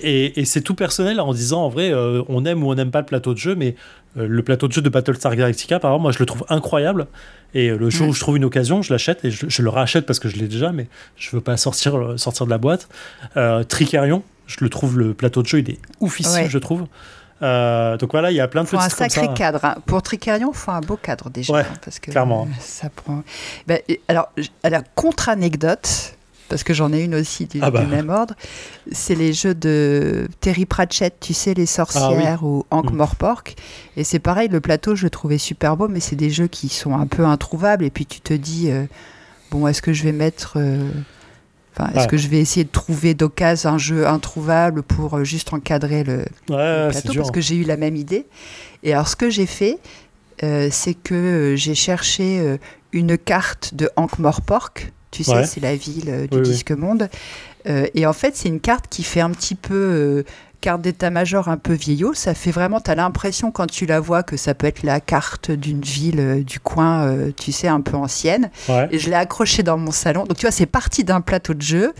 et, 0.00 0.44
c'est 0.44 0.62
tout 0.62 0.74
personnel 0.74 1.20
en 1.20 1.32
disant, 1.32 1.64
en 1.64 1.68
vrai, 1.68 1.92
euh, 1.92 2.22
on 2.28 2.44
aime 2.44 2.62
ou 2.62 2.70
on 2.70 2.74
n'aime 2.74 2.90
pas 2.90 3.00
le 3.00 3.06
plateau 3.06 3.34
de 3.34 3.38
jeu, 3.38 3.54
mais 3.54 3.74
le 4.14 4.42
plateau 4.42 4.66
de 4.66 4.72
jeu 4.72 4.80
de 4.80 4.88
Battlestar 4.88 5.36
Galactica, 5.36 5.78
par 5.78 5.90
exemple, 5.90 6.02
moi 6.04 6.12
je 6.12 6.18
le 6.18 6.24
trouve 6.24 6.44
incroyable. 6.48 7.06
Et 7.52 7.68
le 7.68 7.90
jour 7.90 8.08
où 8.08 8.12
je 8.14 8.20
trouve 8.20 8.38
une 8.38 8.46
occasion, 8.46 8.80
je 8.80 8.92
l'achète 8.92 9.22
et 9.26 9.30
je, 9.30 9.62
le 9.62 9.68
rachète 9.68 10.06
parce 10.06 10.18
que 10.18 10.28
je 10.30 10.36
l'ai 10.36 10.48
déjà, 10.48 10.72
mais 10.72 10.88
je 11.16 11.30
veux 11.32 11.42
pas 11.42 11.58
sortir, 11.58 12.14
sortir 12.16 12.46
de 12.46 12.50
la 12.50 12.56
boîte. 12.56 12.88
Tricarion, 13.68 14.22
je 14.46 14.56
le 14.62 14.70
trouve, 14.70 14.98
le 14.98 15.12
plateau 15.12 15.42
de 15.42 15.48
jeu, 15.48 15.58
il 15.58 15.70
est 15.70 15.78
oufissime, 16.00 16.48
je 16.48 16.58
trouve. 16.58 16.86
Donc 17.40 18.12
voilà, 18.12 18.30
il 18.30 18.36
y 18.36 18.40
a 18.40 18.48
plein 18.48 18.62
de 18.62 18.68
faut 18.68 18.78
un 18.78 18.88
sacré 18.88 19.28
cadre. 19.34 19.64
Hein. 19.64 19.76
Pour 19.86 20.02
Tricarion, 20.02 20.50
il 20.52 20.56
faut 20.56 20.70
un 20.70 20.80
beau 20.80 20.96
cadre 20.96 21.30
déjà. 21.30 21.58
Hein, 21.58 21.64
parce 21.84 21.98
que 21.98 22.10
clairement. 22.10 22.48
ça 22.60 22.88
prend. 22.90 23.22
Ben, 23.66 23.80
alors, 24.08 24.30
à 24.62 24.70
la 24.70 24.82
contre-anecdote, 24.82 26.16
parce 26.48 26.62
que 26.62 26.74
j'en 26.74 26.92
ai 26.92 27.02
une 27.02 27.14
aussi 27.14 27.46
du, 27.46 27.58
ah 27.60 27.70
bah. 27.70 27.84
même 27.84 28.10
ordre, 28.10 28.34
c'est 28.92 29.14
les 29.14 29.32
jeux 29.32 29.54
de 29.54 30.28
Terry 30.40 30.64
Pratchett, 30.64 31.18
tu 31.20 31.34
sais, 31.34 31.54
Les 31.54 31.66
Sorcières 31.66 32.40
ah 32.40 32.44
ou 32.44 32.64
Hank 32.70 32.92
mm. 32.92 32.96
Morpork. 32.96 33.56
Et 33.96 34.04
c'est 34.04 34.18
pareil, 34.18 34.48
le 34.48 34.60
plateau, 34.60 34.94
je 34.94 35.04
le 35.04 35.10
trouvais 35.10 35.38
super 35.38 35.76
beau, 35.76 35.88
mais 35.88 36.00
c'est 36.00 36.16
des 36.16 36.30
jeux 36.30 36.46
qui 36.46 36.68
sont 36.68 36.96
un 36.96 37.06
peu 37.06 37.24
introuvables. 37.24 37.84
Et 37.84 37.90
puis 37.90 38.06
tu 38.06 38.20
te 38.20 38.32
dis, 38.32 38.70
euh, 38.70 38.84
bon, 39.50 39.66
est-ce 39.66 39.82
que 39.82 39.92
je 39.92 40.04
vais 40.04 40.12
mettre. 40.12 40.54
Euh, 40.56 40.88
enfin, 41.76 41.90
est-ce 41.94 42.08
que 42.08 42.16
je 42.16 42.28
vais 42.28 42.38
essayer 42.38 42.64
de 42.64 42.70
trouver 42.70 43.14
d'occasion 43.14 43.70
un 43.70 43.78
jeu 43.78 44.06
introuvable 44.06 44.82
pour 44.82 45.14
euh, 45.14 45.24
juste 45.24 45.52
encadrer 45.52 46.04
le, 46.04 46.24
plateau? 46.46 47.14
Parce 47.14 47.30
que 47.30 47.40
j'ai 47.40 47.56
eu 47.56 47.64
la 47.64 47.76
même 47.76 47.96
idée. 47.96 48.26
Et 48.82 48.92
alors, 48.92 49.08
ce 49.08 49.16
que 49.16 49.30
j'ai 49.30 49.46
fait, 49.46 49.78
c'est 50.40 50.94
que 50.94 51.54
j'ai 51.56 51.74
cherché 51.74 52.58
une 52.92 53.16
carte 53.16 53.74
de 53.74 53.90
Hank 53.96 54.18
Morpork 54.18 54.92
tu 55.16 55.24
sais, 55.24 55.46
c'est 55.46 55.60
la 55.60 55.76
ville 55.76 56.08
euh, 56.08 56.26
du 56.26 56.42
disque 56.42 56.72
monde. 56.72 57.08
Euh, 57.68 57.86
et 57.94 58.06
en 58.06 58.12
fait, 58.12 58.36
c'est 58.36 58.48
une 58.48 58.60
carte 58.60 58.86
qui 58.88 59.02
fait 59.02 59.20
un 59.20 59.30
petit 59.30 59.54
peu 59.54 59.74
euh, 59.74 60.24
carte 60.66 60.82
d'état-major 60.82 61.46
un 61.46 61.58
peu 61.58 61.74
vieillot. 61.74 62.12
Ça 62.12 62.34
fait 62.34 62.50
vraiment, 62.50 62.80
tu 62.80 62.90
as 62.90 62.96
l'impression 62.96 63.52
quand 63.52 63.68
tu 63.68 63.86
la 63.86 64.00
vois 64.00 64.24
que 64.24 64.36
ça 64.36 64.52
peut 64.52 64.66
être 64.66 64.82
la 64.82 64.98
carte 64.98 65.52
d'une 65.52 65.80
ville 65.80 66.42
du 66.44 66.58
coin, 66.58 67.30
tu 67.36 67.52
sais, 67.52 67.68
un 67.68 67.80
peu 67.80 67.96
ancienne. 67.96 68.50
Et 68.90 68.98
je 68.98 69.08
l'ai 69.08 69.14
accrochée 69.14 69.62
dans 69.62 69.78
mon 69.78 69.92
salon. 69.92 70.24
Donc 70.24 70.38
tu 70.38 70.42
vois, 70.42 70.50
c'est 70.50 70.66
parti 70.66 71.04
d'un 71.04 71.20
plateau 71.20 71.54
de 71.54 71.62
jeu. 71.62 71.94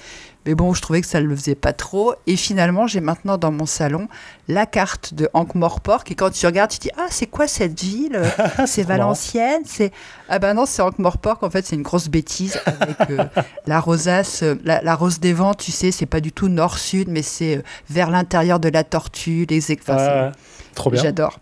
Mais 0.47 0.55
bon, 0.55 0.73
je 0.73 0.81
trouvais 0.81 1.01
que 1.01 1.09
ça 1.09 1.21
ne 1.21 1.27
le 1.27 1.35
faisait 1.35 1.57
pas 1.57 1.73
trop. 1.73 2.15
Et 2.29 2.37
finalement, 2.37 2.87
j'ai 2.87 3.01
maintenant 3.01 3.37
dans 3.37 3.51
mon 3.51 3.67
salon 3.67 4.09
la 4.47 4.65
carte 4.65 5.13
de 5.13 5.29
Ankh-Morpork. 5.35 6.09
Et 6.13 6.15
quand 6.15 6.31
tu 6.31 6.47
regardes, 6.47 6.71
tu 6.71 6.79
te 6.79 6.83
dis 6.85 6.91
Ah, 6.97 7.09
c'est 7.11 7.27
quoi 7.27 7.49
cette 7.49 7.79
ville? 7.79 8.23
C'est 8.67 8.85
Valenciennes? 8.85 9.63
C'est 9.67 9.91
Ah 10.29 10.39
ben 10.39 10.55
non, 10.55 10.65
c'est 10.65 10.83
Ankh-Morpork. 10.83 11.43
En 11.43 11.51
fait, 11.51 11.67
c'est 11.67 11.75
une 11.75 11.83
grosse 11.83 12.09
bêtise 12.09 12.61
avec 12.65 13.11
euh, 13.11 13.25
la 13.67 13.81
rosace, 13.81 14.45
euh, 14.45 14.55
la, 14.65 14.95
rose 14.95 15.19
des 15.19 15.33
vents, 15.33 15.55
tu 15.55 15.73
sais, 15.73 15.91
c'est 15.91 16.07
pas 16.07 16.21
du 16.21 16.31
tout 16.31 16.49
nord-sud, 16.49 17.09
mais 17.09 17.23
c'est 17.23 17.57
euh, 17.57 17.63
vers 17.91 18.11
l'intérieur 18.11 18.61
de 18.61 18.69
la 18.69 18.85
tortue, 18.85 19.47
les 19.51 19.73
enfin, 19.73 20.33
Trop 20.75 20.91
bien. 20.91 21.03
J'adore. 21.03 21.41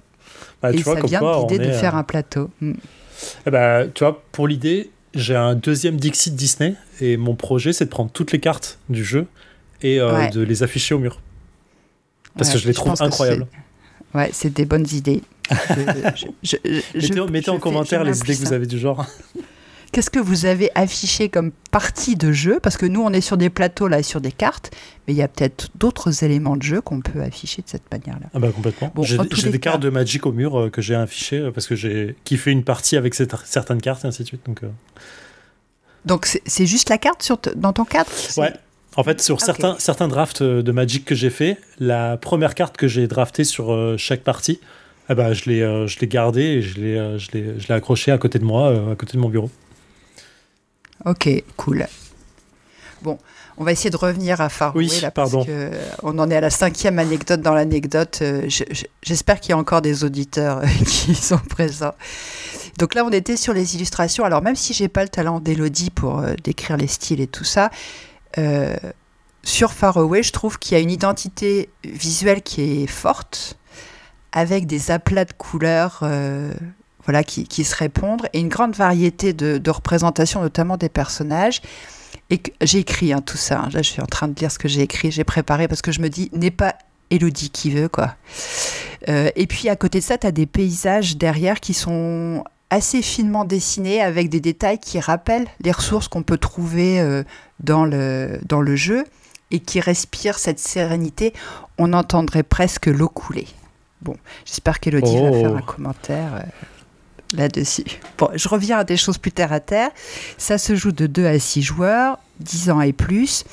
Bah, 0.62 0.72
et 0.72 0.82
ça 0.82 0.94
vient 0.94 1.20
de 1.20 1.40
l'idée 1.40 1.66
de 1.66 1.72
faire 1.72 1.94
un 1.94 2.04
plateau. 2.04 2.48
Mm. 2.60 2.72
Eh 3.46 3.50
ben, 3.50 3.90
tu 3.92 4.02
vois, 4.04 4.22
pour 4.32 4.48
l'idée, 4.48 4.90
j'ai 5.14 5.36
un 5.36 5.54
deuxième 5.54 5.96
Dixit 5.96 6.34
Disney 6.34 6.74
et 7.00 7.16
mon 7.16 7.34
projet 7.34 7.72
c'est 7.72 7.84
de 7.84 7.90
prendre 7.90 8.10
toutes 8.10 8.32
les 8.32 8.40
cartes 8.40 8.78
du 8.88 9.04
jeu 9.04 9.26
et 9.82 10.00
euh, 10.00 10.28
de 10.28 10.40
les 10.40 10.62
afficher 10.62 10.94
au 10.94 10.98
mur. 10.98 11.20
Parce 12.36 12.52
que 12.52 12.58
je 12.58 12.66
les 12.66 12.74
trouve 12.74 13.00
incroyables. 13.00 13.46
Ouais, 14.14 14.30
c'est 14.32 14.52
des 14.52 14.64
bonnes 14.64 14.86
idées. 14.92 15.22
mettez, 17.30 17.50
en 17.50 17.58
commentaire 17.58 18.04
les 18.04 18.18
idées 18.20 18.34
que 18.34 18.40
vous 18.40 18.52
avez 18.52 18.66
du 18.66 18.78
genre. 18.78 19.06
Qu'est-ce 19.94 20.10
que 20.10 20.18
vous 20.18 20.44
avez 20.44 20.72
affiché 20.74 21.28
comme 21.28 21.52
partie 21.70 22.16
de 22.16 22.32
jeu? 22.32 22.58
Parce 22.60 22.76
que 22.76 22.84
nous, 22.84 23.00
on 23.00 23.12
est 23.12 23.20
sur 23.20 23.36
des 23.36 23.48
plateaux 23.48 23.86
là, 23.86 24.02
sur 24.02 24.20
des 24.20 24.32
cartes, 24.32 24.72
mais 25.06 25.14
il 25.14 25.16
y 25.16 25.22
a 25.22 25.28
peut-être 25.28 25.68
d'autres 25.76 26.24
éléments 26.24 26.56
de 26.56 26.64
jeu 26.64 26.80
qu'on 26.80 27.00
peut 27.00 27.22
afficher 27.22 27.62
de 27.62 27.68
cette 27.68 27.88
manière-là. 27.92 28.26
Ah 28.34 28.40
bah 28.40 28.50
complètement. 28.50 28.92
j'ai 29.02 29.50
des 29.50 29.60
cartes 29.60 29.80
de 29.80 29.90
Magic 29.90 30.26
au 30.26 30.32
mur 30.32 30.58
euh, 30.58 30.68
que 30.68 30.82
j'ai 30.82 30.96
affichées 30.96 31.38
euh, 31.38 31.52
parce 31.52 31.68
que 31.68 31.76
j'ai 31.76 32.16
kiffé 32.24 32.50
une 32.50 32.64
partie 32.64 32.96
avec 32.96 33.14
certaines 33.14 33.80
cartes 33.80 34.04
et 34.04 34.08
ainsi 34.08 34.24
de 34.24 34.26
suite. 34.26 34.44
Donc, 34.46 34.64
euh. 34.64 34.68
donc 36.04 36.40
c'est 36.44 36.66
juste 36.66 36.90
la 36.90 36.98
carte 36.98 37.22
sur 37.22 37.38
dans 37.54 37.72
ton 37.72 37.84
cadre? 37.84 38.10
Ouais. 38.36 38.52
En 38.96 39.04
fait, 39.04 39.22
sur 39.22 39.40
certains, 39.40 39.76
certains 39.78 40.08
drafts 40.08 40.42
de 40.42 40.72
Magic 40.72 41.04
que 41.04 41.14
j'ai 41.14 41.30
fait, 41.30 41.56
la 41.78 42.16
première 42.16 42.56
carte 42.56 42.76
que 42.76 42.88
j'ai 42.88 43.06
draftée 43.06 43.44
sur 43.44 43.94
chaque 43.96 44.22
partie, 44.22 44.58
eh 45.08 45.14
ben, 45.14 45.32
je 45.34 45.50
l'ai 45.50 46.06
gardée 46.08 46.42
et 46.42 46.62
je 46.62 46.80
l'ai 46.80 47.70
accrochée 47.70 48.10
à 48.10 48.18
côté 48.18 48.40
de 48.40 48.44
moi, 48.44 48.90
à 48.90 48.96
côté 48.96 49.12
de 49.12 49.18
mon 49.22 49.28
bureau. 49.28 49.50
Ok, 51.04 51.28
cool. 51.56 51.86
Bon, 53.02 53.18
on 53.58 53.64
va 53.64 53.72
essayer 53.72 53.90
de 53.90 53.96
revenir 53.96 54.40
à 54.40 54.48
Far 54.48 54.74
oui, 54.74 54.90
là, 55.00 55.10
parce 55.10 55.32
pardon. 55.32 55.46
on 56.02 56.18
en 56.18 56.30
est 56.30 56.36
à 56.36 56.40
la 56.40 56.50
cinquième 56.50 56.98
anecdote 56.98 57.40
dans 57.40 57.54
l'anecdote. 57.54 58.20
Euh, 58.22 58.48
j'espère 59.02 59.40
qu'il 59.40 59.50
y 59.50 59.52
a 59.52 59.58
encore 59.58 59.82
des 59.82 60.04
auditeurs 60.04 60.58
euh, 60.58 60.66
qui 60.86 61.14
sont 61.14 61.38
présents. 61.38 61.94
Donc 62.78 62.94
là, 62.94 63.04
on 63.04 63.10
était 63.10 63.36
sur 63.36 63.52
les 63.52 63.76
illustrations. 63.76 64.24
Alors 64.24 64.42
même 64.42 64.56
si 64.56 64.72
j'ai 64.72 64.88
pas 64.88 65.02
le 65.02 65.10
talent 65.10 65.38
d'Elodie 65.38 65.90
pour 65.90 66.18
euh, 66.18 66.34
décrire 66.42 66.78
les 66.78 66.86
styles 66.86 67.20
et 67.20 67.26
tout 67.26 67.44
ça, 67.44 67.70
sur 69.44 69.72
Far 69.72 69.98
Away, 69.98 70.24
je 70.24 70.32
trouve 70.32 70.58
qu'il 70.58 70.76
y 70.76 70.80
a 70.80 70.82
une 70.82 70.90
identité 70.90 71.68
visuelle 71.84 72.42
qui 72.42 72.82
est 72.82 72.86
forte, 72.88 73.56
avec 74.32 74.66
des 74.66 74.90
aplats 74.90 75.24
de 75.24 75.32
couleurs 75.34 76.02
voilà, 77.06 77.24
qui, 77.24 77.64
se 77.64 77.76
répondent, 77.76 78.26
et 78.32 78.40
une 78.40 78.48
grande 78.48 78.74
variété 78.74 79.32
de, 79.32 79.70
représentations, 79.70 80.40
notamment 80.40 80.76
des 80.76 80.88
personnages. 80.88 81.60
Et 82.30 82.40
j'ai 82.62 82.78
écrit 82.78 83.12
hein, 83.12 83.20
tout 83.20 83.36
ça. 83.36 83.60
Hein. 83.60 83.68
Là, 83.72 83.82
je 83.82 83.90
suis 83.90 84.00
en 84.00 84.06
train 84.06 84.28
de 84.28 84.38
lire 84.38 84.50
ce 84.50 84.58
que 84.58 84.68
j'ai 84.68 84.80
écrit, 84.80 85.10
j'ai 85.10 85.24
préparé 85.24 85.68
parce 85.68 85.82
que 85.82 85.92
je 85.92 86.00
me 86.00 86.08
dis, 86.08 86.30
n'est 86.32 86.50
pas 86.50 86.74
Elodie 87.10 87.50
qui 87.50 87.70
veut, 87.70 87.88
quoi. 87.88 88.14
Euh, 89.08 89.30
et 89.36 89.46
puis 89.46 89.68
à 89.68 89.76
côté 89.76 89.98
de 89.98 90.04
ça, 90.04 90.16
tu 90.16 90.26
as 90.26 90.32
des 90.32 90.46
paysages 90.46 91.16
derrière 91.16 91.60
qui 91.60 91.74
sont 91.74 92.44
assez 92.70 93.02
finement 93.02 93.44
dessinés 93.44 94.00
avec 94.00 94.30
des 94.30 94.40
détails 94.40 94.78
qui 94.78 94.98
rappellent 94.98 95.46
les 95.60 95.70
ressources 95.70 96.08
qu'on 96.08 96.22
peut 96.22 96.38
trouver 96.38 97.00
euh, 97.00 97.22
dans, 97.60 97.84
le, 97.84 98.40
dans 98.46 98.60
le 98.60 98.74
jeu 98.74 99.04
et 99.50 99.60
qui 99.60 99.80
respirent 99.80 100.38
cette 100.38 100.58
sérénité. 100.58 101.34
On 101.78 101.92
entendrait 101.92 102.42
presque 102.42 102.86
l'eau 102.86 103.08
couler. 103.08 103.46
Bon, 104.02 104.16
j'espère 104.44 104.80
qu'Elodie 104.80 105.16
va 105.18 105.32
faire 105.32 105.52
oh. 105.52 105.56
un 105.56 105.62
commentaire. 105.62 106.34
Euh, 106.34 106.42
là-dessus. 107.34 107.84
Bon, 108.18 108.28
je 108.34 108.48
reviens 108.48 108.78
à 108.78 108.84
des 108.84 108.96
choses 108.96 109.18
plus 109.18 109.32
terre 109.32 109.52
à 109.52 109.60
terre. 109.60 109.90
Ça 110.38 110.58
se 110.58 110.74
joue 110.74 110.92
de 110.92 111.06
2 111.06 111.26
à 111.26 111.38
6 111.38 111.62
joueurs, 111.62 112.18
10 112.40 112.70
ans 112.70 112.80
et 112.80 112.92
plus. 112.92 113.44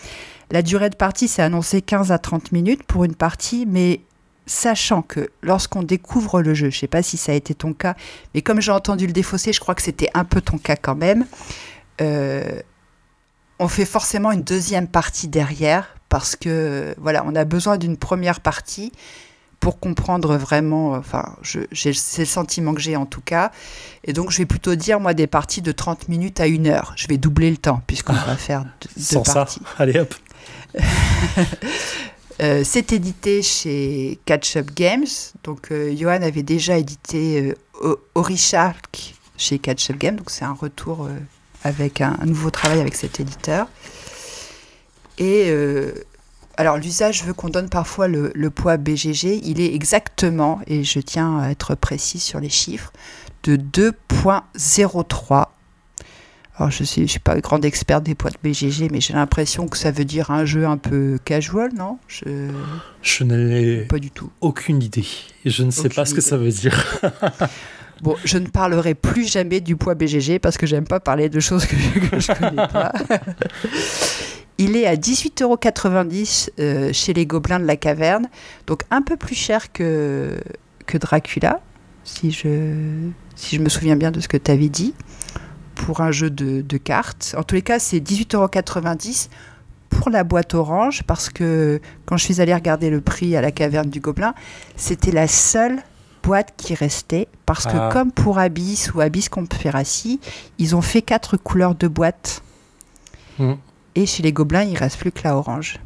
La 0.52 0.62
durée 0.62 0.90
de 0.90 0.96
partie, 0.96 1.28
c'est 1.28 1.42
annoncé 1.42 1.82
15 1.82 2.12
à 2.12 2.18
30 2.18 2.52
minutes 2.52 2.84
pour 2.84 3.06
une 3.06 3.16
partie, 3.16 3.66
mais 3.66 4.02
sachant 4.46 5.02
que 5.02 5.30
lorsqu'on 5.42 5.84
découvre 5.84 6.42
le 6.42 6.54
jeu, 6.54 6.70
je 6.70 6.76
ne 6.76 6.80
sais 6.82 6.88
pas 6.88 7.02
si 7.02 7.16
ça 7.16 7.32
a 7.32 7.36
été 7.36 7.56
ton 7.56 7.74
cas, 7.74 7.96
mais 8.34 8.42
comme 8.42 8.60
j'ai 8.60 8.72
entendu 8.72 9.08
le 9.08 9.14
défausser, 9.14 9.54
je 9.54 9.60
crois 9.60 9.76
que 9.76 9.82
c'était 9.82 10.10
un 10.14 10.26
peu 10.26 10.42
ton 10.42 10.58
cas 10.58 10.76
quand 10.76 10.96
même, 10.96 11.26
euh, 12.02 12.60
on 13.60 13.68
fait 13.68 13.86
forcément 13.86 14.32
une 14.32 14.42
deuxième 14.42 14.88
partie 14.88 15.28
derrière 15.28 15.96
parce 16.10 16.36
que 16.36 16.96
voilà, 16.98 17.24
on 17.26 17.36
a 17.36 17.46
besoin 17.46 17.78
d'une 17.78 17.96
première 17.96 18.42
partie 18.42 18.92
pour 19.62 19.80
comprendre 19.80 20.36
vraiment, 20.38 20.94
enfin, 20.94 21.36
c'est 21.44 21.90
le 22.20 22.26
sentiment 22.26 22.74
que 22.74 22.82
j'ai 22.82 22.96
en 22.96 23.06
tout 23.06 23.22
cas. 23.22 23.52
Et 24.04 24.12
donc, 24.12 24.32
je 24.32 24.40
vais 24.40 24.48
plutôt 24.48 24.74
dire, 24.74 25.00
moi, 25.00 25.14
des 25.14 25.28
parties 25.28 25.62
de 25.62 25.72
30 25.72 26.10
minutes 26.10 26.40
à 26.40 26.48
une 26.48 26.66
heure. 26.66 26.94
Je 26.98 27.08
vais 27.08 27.18
doubler 27.18 27.52
le 27.52 27.58
temps, 27.58 27.82
puisqu'on 27.86 28.14
va 28.14 28.36
faire 28.36 28.64
deux, 28.64 29.02
Sans 29.02 29.22
parties. 29.22 29.60
Ça. 29.60 29.66
Allez 29.78 30.00
hop 30.00 30.16
euh, 32.42 32.64
C'est 32.66 32.92
édité 32.92 33.44
chez 33.44 34.20
Catch 34.26 34.58
Up 34.58 34.72
Games. 34.76 35.06
Donc, 35.44 35.72
euh, 35.72 35.96
Johan 35.96 36.24
avait 36.24 36.42
déjà 36.44 36.80
édité 36.80 37.54
euh, 37.84 37.96
Orishark 38.16 39.14
chez 39.38 39.60
Catch 39.60 39.92
Up 39.92 39.98
Games. 40.00 40.16
Donc, 40.16 40.32
c'est 40.32 40.46
un 40.46 40.54
retour 40.54 41.06
euh, 41.06 41.12
avec 41.64 42.02
un, 42.02 42.18
nouveau 42.26 42.50
travail 42.50 42.82
avec 42.82 42.96
cet 42.96 43.20
éditeur. 43.20 43.68
Et 45.20 45.54
alors 46.62 46.78
l'usage 46.78 47.24
veut 47.24 47.34
qu'on 47.34 47.50
donne 47.50 47.70
parfois 47.70 48.08
le, 48.08 48.50
poids 48.52 48.78
BGG. 48.78 49.42
Il 49.44 49.60
est 49.60 49.74
exactement, 49.74 50.62
et 50.68 50.84
je 50.84 51.00
tiens 51.00 51.40
à 51.40 51.50
être 51.50 51.74
précis 51.74 52.20
sur 52.20 52.40
les 52.40 52.50
chiffres, 52.50 52.94
de 53.42 53.58
2.03. 53.58 55.48
Alors 56.58 56.70
je 56.70 56.84
ne 56.84 56.86
suis, 56.86 57.02
je 57.08 57.08
suis 57.08 57.20
pas 57.20 57.40
grande 57.40 57.66
experte 57.66 58.04
des 58.04 58.14
poids 58.14 58.30
de 58.30 58.38
BGG, 58.44 58.92
mais 58.92 59.02
j'ai 59.02 59.14
l'impression 59.14 59.68
que 59.68 59.76
ça 59.76 59.90
veut 59.90 60.06
dire 60.06 60.30
un 60.30 60.46
jeu 60.46 60.68
un 60.68 60.78
peu 60.78 61.18
casual, 61.26 61.72
non? 61.74 61.98
Je, 62.08 62.52
je 63.02 63.24
n'ai 63.24 63.78
pas 63.86 63.98
du 63.98 64.12
tout. 64.12 64.30
Aucune 64.40 64.84
idée. 64.84 65.08
Je 65.44 65.64
ne 65.64 65.72
sais 65.72 65.90
pas 65.90 66.06
ce 66.06 66.14
que 66.14 66.22
ça 66.22 66.38
veut 66.38 66.52
dire. 66.52 67.02
Bon, 68.02 68.16
je 68.26 68.40
ne 68.40 68.48
parlerai 68.48 68.96
plus 68.96 69.32
jamais 69.32 69.62
du 69.62 69.76
poids 69.76 69.94
BGG 69.94 70.40
parce 70.40 70.58
que 70.58 70.66
j'aime 70.66 70.86
pas 70.86 71.00
parler 71.00 71.30
de 71.30 71.40
choses 71.40 71.68
que, 71.68 71.76
je 71.76 72.34
connais 72.34 72.68
pas. 72.68 72.92
Il 74.62 74.78
est 74.78 74.86
à 74.86 74.96
18,90€ 74.96 76.50
euh, 76.60 76.94
chez 76.94 77.14
les 77.14 77.26
Gobelins 77.26 77.60
de 77.60 77.66
la 77.66 77.78
Caverne, 77.78 78.30
donc 78.68 78.84
un 78.92 79.02
peu 79.02 79.18
plus 79.18 79.34
cher 79.34 79.72
que, 79.72 80.38
que 80.86 81.00
Dracula, 81.00 81.62
si 82.04 82.30
je, 82.30 83.10
si 83.36 83.56
je 83.56 83.62
me 83.62 83.70
souviens 83.70 83.96
bien 83.96 84.12
de 84.12 84.20
ce 84.20 84.28
que 84.28 84.38
tu 84.38 84.52
avais 84.52 84.70
dit, 84.70 84.94
pour 85.74 86.02
un 86.02 86.12
jeu 86.12 86.30
de, 86.30 86.62
de 86.62 86.78
cartes. 86.78 87.34
En 87.38 87.42
tous 87.42 87.56
les 87.56 87.64
cas, 87.64 87.80
c'est 87.80 87.98
18,90€ 87.98 89.30
pour 89.90 90.12
la 90.12 90.24
boîte 90.24 90.54
orange, 90.54 91.02
parce 91.08 91.30
que 91.30 91.82
quand 92.06 92.18
je 92.18 92.26
suis 92.26 92.40
allée 92.40 92.54
regarder 92.54 92.92
le 92.92 93.02
prix 93.02 93.36
à 93.36 93.42
la 93.42 93.52
Caverne 93.52 93.90
du 93.90 94.00
Gobelin, 94.00 94.36
c'était 94.76 95.12
la 95.12 95.28
seule 95.28 95.80
boîte 96.22 96.54
qui 96.56 96.76
restait, 96.76 97.28
parce 97.48 97.66
que 97.66 97.76
ah. 97.76 97.90
comme 97.92 98.12
pour 98.12 98.38
Abyss 98.38 98.94
ou 98.94 99.02
Abyss 99.02 99.28
Conspiracy, 99.28 100.20
ils 100.60 100.76
ont 100.76 100.82
fait 100.82 101.02
quatre 101.02 101.36
couleurs 101.36 101.74
de 101.74 101.88
boîte. 101.88 102.44
Mmh. 103.40 103.54
Et 103.96 104.06
chez 104.06 104.24
les 104.24 104.32
Gobelins, 104.32 104.64
il 104.64 104.78
reste 104.78 104.98
plus 104.98 105.12
que 105.12 105.22
la 105.24 105.36
orange. 105.36 105.80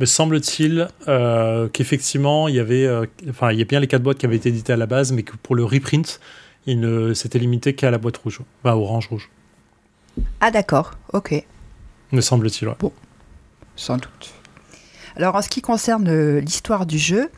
Me 0.00 0.06
semble-t-il 0.06 0.88
euh, 1.06 1.68
qu'effectivement, 1.68 2.48
il 2.48 2.56
y 2.56 2.60
avait, 2.60 2.84
euh, 2.84 3.06
enfin, 3.28 3.52
il 3.52 3.58
y 3.58 3.62
a 3.62 3.64
bien 3.64 3.78
les 3.78 3.86
quatre 3.86 4.02
boîtes 4.02 4.18
qui 4.18 4.26
avaient 4.26 4.36
été 4.36 4.48
éditées 4.48 4.72
à 4.72 4.76
la 4.76 4.86
base, 4.86 5.12
mais 5.12 5.22
que 5.22 5.36
pour 5.36 5.54
le 5.54 5.64
reprint, 5.64 6.20
il 6.66 6.80
ne 6.80 7.14
s'était 7.14 7.38
limité 7.38 7.74
qu'à 7.74 7.90
la 7.90 7.98
boîte 7.98 8.16
rouge, 8.16 8.40
enfin 8.62 8.74
orange 8.74 9.08
rouge. 9.08 9.30
Ah 10.40 10.50
d'accord, 10.50 10.92
ok. 11.12 11.44
Me 12.12 12.20
semble-t-il. 12.20 12.70
Bon, 12.78 12.92
sans 13.76 13.96
doute. 13.96 14.34
Alors 15.16 15.36
en 15.36 15.42
ce 15.42 15.48
qui 15.48 15.62
concerne 15.62 16.08
euh, 16.08 16.40
l'histoire 16.40 16.86
du 16.86 16.98
jeu, 16.98 17.30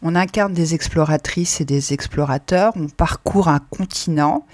on 0.00 0.14
incarne 0.14 0.54
des 0.54 0.74
exploratrices 0.74 1.60
et 1.60 1.64
des 1.64 1.92
explorateurs, 1.92 2.72
on 2.76 2.88
parcourt 2.88 3.48
un 3.48 3.58
continent. 3.58 4.46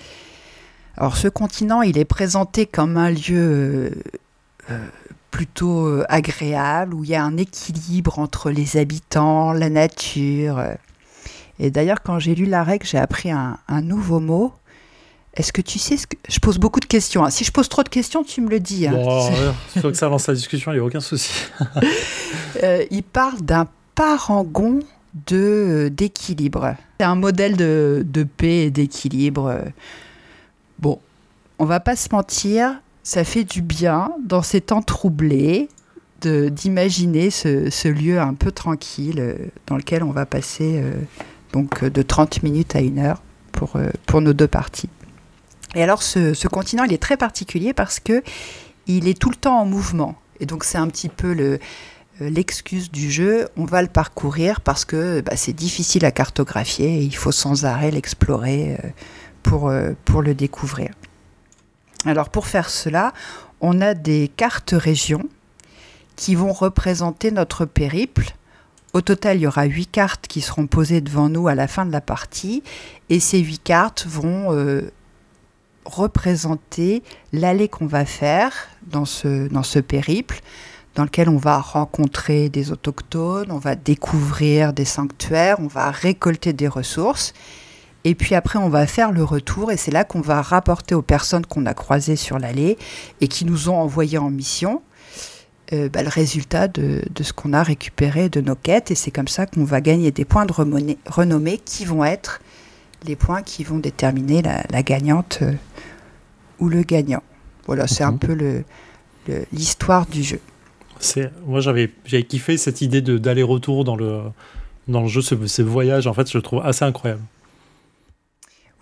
Alors 0.96 1.16
ce 1.16 1.28
continent, 1.28 1.82
il 1.82 1.98
est 1.98 2.04
présenté 2.04 2.66
comme 2.66 2.96
un 2.96 3.10
lieu 3.10 3.92
plutôt 5.34 5.86
euh, 5.86 6.04
agréable, 6.08 6.94
où 6.94 7.02
il 7.02 7.10
y 7.10 7.16
a 7.16 7.24
un 7.24 7.36
équilibre 7.36 8.20
entre 8.20 8.50
les 8.50 8.76
habitants, 8.76 9.52
la 9.52 9.68
nature. 9.68 10.62
Et 11.58 11.72
d'ailleurs, 11.72 12.02
quand 12.04 12.20
j'ai 12.20 12.36
lu 12.36 12.46
la 12.46 12.62
règle, 12.62 12.86
j'ai 12.86 12.98
appris 12.98 13.32
un, 13.32 13.58
nouveau 13.82 14.20
mot. 14.20 14.52
Est-ce 15.34 15.52
que 15.52 15.60
tu 15.60 15.80
sais 15.80 15.96
ce 15.96 16.06
que... 16.06 16.16
Je 16.28 16.38
pose 16.38 16.58
beaucoup 16.58 16.78
de 16.78 16.84
questions. 16.84 17.24
Hein. 17.24 17.30
Si 17.30 17.42
je 17.42 17.50
pose 17.50 17.68
trop 17.68 17.82
de 17.82 17.88
questions, 17.88 18.22
tu 18.22 18.40
me 18.42 18.48
le 18.48 18.60
dis. 18.60 18.86
Hein. 18.86 18.92
Bon, 18.92 19.32
faut 19.80 19.90
que 19.90 19.96
ça 19.96 20.08
lance 20.08 20.28
la 20.28 20.34
discussion, 20.34 20.70
il 20.70 20.76
n'y 20.76 20.80
a 20.80 20.84
aucun 20.84 21.00
souci. 21.00 21.32
Euh, 22.62 22.84
il 22.92 23.02
parle 23.02 23.40
d'un 23.42 23.66
parangon 23.96 24.78
de 25.26 25.90
d'équilibre. 25.92 26.76
C'est 27.00 27.04
un 27.04 27.16
modèle 27.16 27.56
de, 27.56 28.06
de 28.06 28.22
paix 28.22 28.66
et 28.66 28.70
d'équilibre. 28.70 29.58
Bon, 30.78 31.00
on 31.58 31.64
va 31.64 31.80
pas 31.80 31.96
se 31.96 32.08
mentir, 32.12 32.76
ça 33.04 33.22
fait 33.22 33.44
du 33.44 33.62
bien 33.62 34.10
dans 34.24 34.42
ces 34.42 34.60
temps 34.60 34.82
troublés 34.82 35.68
d'imaginer 36.22 37.30
ce, 37.30 37.88
lieu 37.88 38.18
un 38.18 38.32
peu 38.32 38.50
tranquille 38.50 39.20
euh, 39.20 39.34
dans 39.66 39.76
lequel 39.76 40.02
on 40.02 40.10
va 40.10 40.24
passer 40.24 40.80
euh, 40.82 40.94
donc 41.52 41.84
de 41.84 42.00
30 42.00 42.42
minutes 42.42 42.74
à 42.74 42.80
une 42.80 42.98
heure 42.98 43.22
pour, 43.52 43.76
euh, 43.76 43.90
pour 44.06 44.22
nos 44.22 44.32
deux 44.32 44.48
parties. 44.48 44.88
Et 45.74 45.82
alors 45.82 46.02
ce, 46.02 46.48
continent, 46.48 46.84
il 46.84 46.94
est 46.94 47.02
très 47.02 47.18
particulier 47.18 47.74
parce 47.74 48.00
que 48.00 48.22
il 48.86 49.06
est 49.06 49.20
tout 49.20 49.28
le 49.28 49.36
temps 49.36 49.60
en 49.60 49.66
mouvement. 49.66 50.16
Et 50.40 50.46
donc 50.46 50.64
c'est 50.64 50.78
un 50.78 50.88
petit 50.88 51.10
peu 51.10 51.34
le, 51.34 51.58
l'excuse 52.20 52.90
du 52.90 53.10
jeu, 53.10 53.48
on 53.58 53.66
va 53.66 53.82
le 53.82 53.88
parcourir 53.88 54.62
parce 54.62 54.86
que 54.86 55.20
bah, 55.20 55.36
c'est 55.36 55.52
difficile 55.52 56.06
à 56.06 56.10
cartographier 56.10 57.00
et 57.00 57.02
il 57.02 57.14
faut 57.14 57.32
sans 57.32 57.66
arrêt 57.66 57.90
l'explorer 57.90 58.78
pour, 59.42 59.70
pour 60.06 60.22
le 60.22 60.34
découvrir. 60.34 60.88
Alors 62.06 62.28
pour 62.28 62.46
faire 62.46 62.70
cela, 62.70 63.12
on 63.60 63.80
a 63.80 63.94
des 63.94 64.30
cartes 64.36 64.74
régions 64.76 65.28
qui 66.16 66.34
vont 66.34 66.52
représenter 66.52 67.30
notre 67.30 67.64
périple. 67.64 68.34
Au 68.92 69.00
total, 69.00 69.38
il 69.38 69.42
y 69.42 69.46
aura 69.46 69.64
huit 69.64 69.90
cartes 69.90 70.26
qui 70.26 70.40
seront 70.40 70.66
posées 70.66 71.00
devant 71.00 71.28
nous 71.28 71.48
à 71.48 71.54
la 71.54 71.66
fin 71.66 71.84
de 71.86 71.92
la 71.92 72.00
partie 72.00 72.62
et 73.08 73.20
ces 73.20 73.40
huit 73.40 73.62
cartes 73.62 74.06
vont 74.06 74.52
euh, 74.52 74.92
représenter 75.84 77.02
l'allée 77.32 77.68
qu'on 77.68 77.86
va 77.86 78.04
faire 78.04 78.52
dans 78.86 79.04
ce, 79.04 79.48
dans 79.48 79.62
ce 79.62 79.78
périple 79.78 80.40
dans 80.94 81.04
lequel 81.04 81.28
on 81.28 81.36
va 81.36 81.58
rencontrer 81.58 82.48
des 82.48 82.70
autochtones, 82.70 83.50
on 83.50 83.58
va 83.58 83.74
découvrir 83.74 84.72
des 84.72 84.84
sanctuaires, 84.84 85.56
on 85.58 85.66
va 85.66 85.90
récolter 85.90 86.52
des 86.52 86.68
ressources 86.68 87.34
et 88.04 88.14
puis 88.14 88.34
après, 88.34 88.58
on 88.58 88.68
va 88.68 88.86
faire 88.86 89.12
le 89.12 89.24
retour 89.24 89.72
et 89.72 89.78
c'est 89.78 89.90
là 89.90 90.04
qu'on 90.04 90.20
va 90.20 90.42
rapporter 90.42 90.94
aux 90.94 91.02
personnes 91.02 91.46
qu'on 91.46 91.64
a 91.64 91.72
croisées 91.72 92.16
sur 92.16 92.38
l'allée 92.38 92.76
et 93.22 93.28
qui 93.28 93.46
nous 93.46 93.70
ont 93.70 93.76
envoyé 93.76 94.18
en 94.18 94.30
mission 94.30 94.82
euh, 95.72 95.88
bah, 95.88 96.02
le 96.02 96.10
résultat 96.10 96.68
de, 96.68 97.02
ce 97.22 97.32
qu'on 97.32 97.54
a 97.54 97.62
récupéré 97.62 98.28
de 98.28 98.42
nos 98.42 98.56
quêtes. 98.56 98.90
Et 98.90 98.94
c'est 98.94 99.10
comme 99.10 99.28
ça 99.28 99.46
qu'on 99.46 99.64
va 99.64 99.80
gagner 99.80 100.10
des 100.10 100.26
points 100.26 100.44
de 100.44 100.52
renommée 100.52 101.58
qui 101.64 101.86
vont 101.86 102.04
être 102.04 102.42
les 103.06 103.16
points 103.16 103.42
qui 103.42 103.64
vont 103.64 103.78
déterminer 103.78 104.42
la, 104.42 104.82
gagnante 104.82 105.38
euh, 105.40 105.52
ou 106.58 106.68
le 106.68 106.82
gagnant. 106.82 107.22
Voilà, 107.66 107.86
c'est 107.86 108.04
un 108.04 108.12
mhm. 108.12 108.18
peu 108.18 108.64
l'histoire 109.52 110.06
du 110.06 110.22
jeu. 110.22 110.40
Moi, 111.46 111.60
j'avais 111.60 111.88
kiffé 112.28 112.58
cette 112.58 112.82
idée 112.82 113.00
d'aller-retour 113.00 113.84
dans 113.84 113.96
le, 113.96 114.20
dans 114.88 115.00
le 115.00 115.08
jeu, 115.08 115.22
ce, 115.22 115.34
ce 115.46 115.62
voyage. 115.62 116.06
En 116.06 116.12
fait, 116.12 116.30
je 116.30 116.36
le 116.36 116.42
trouve 116.42 116.60
assez 116.62 116.84
incroyable. 116.84 117.22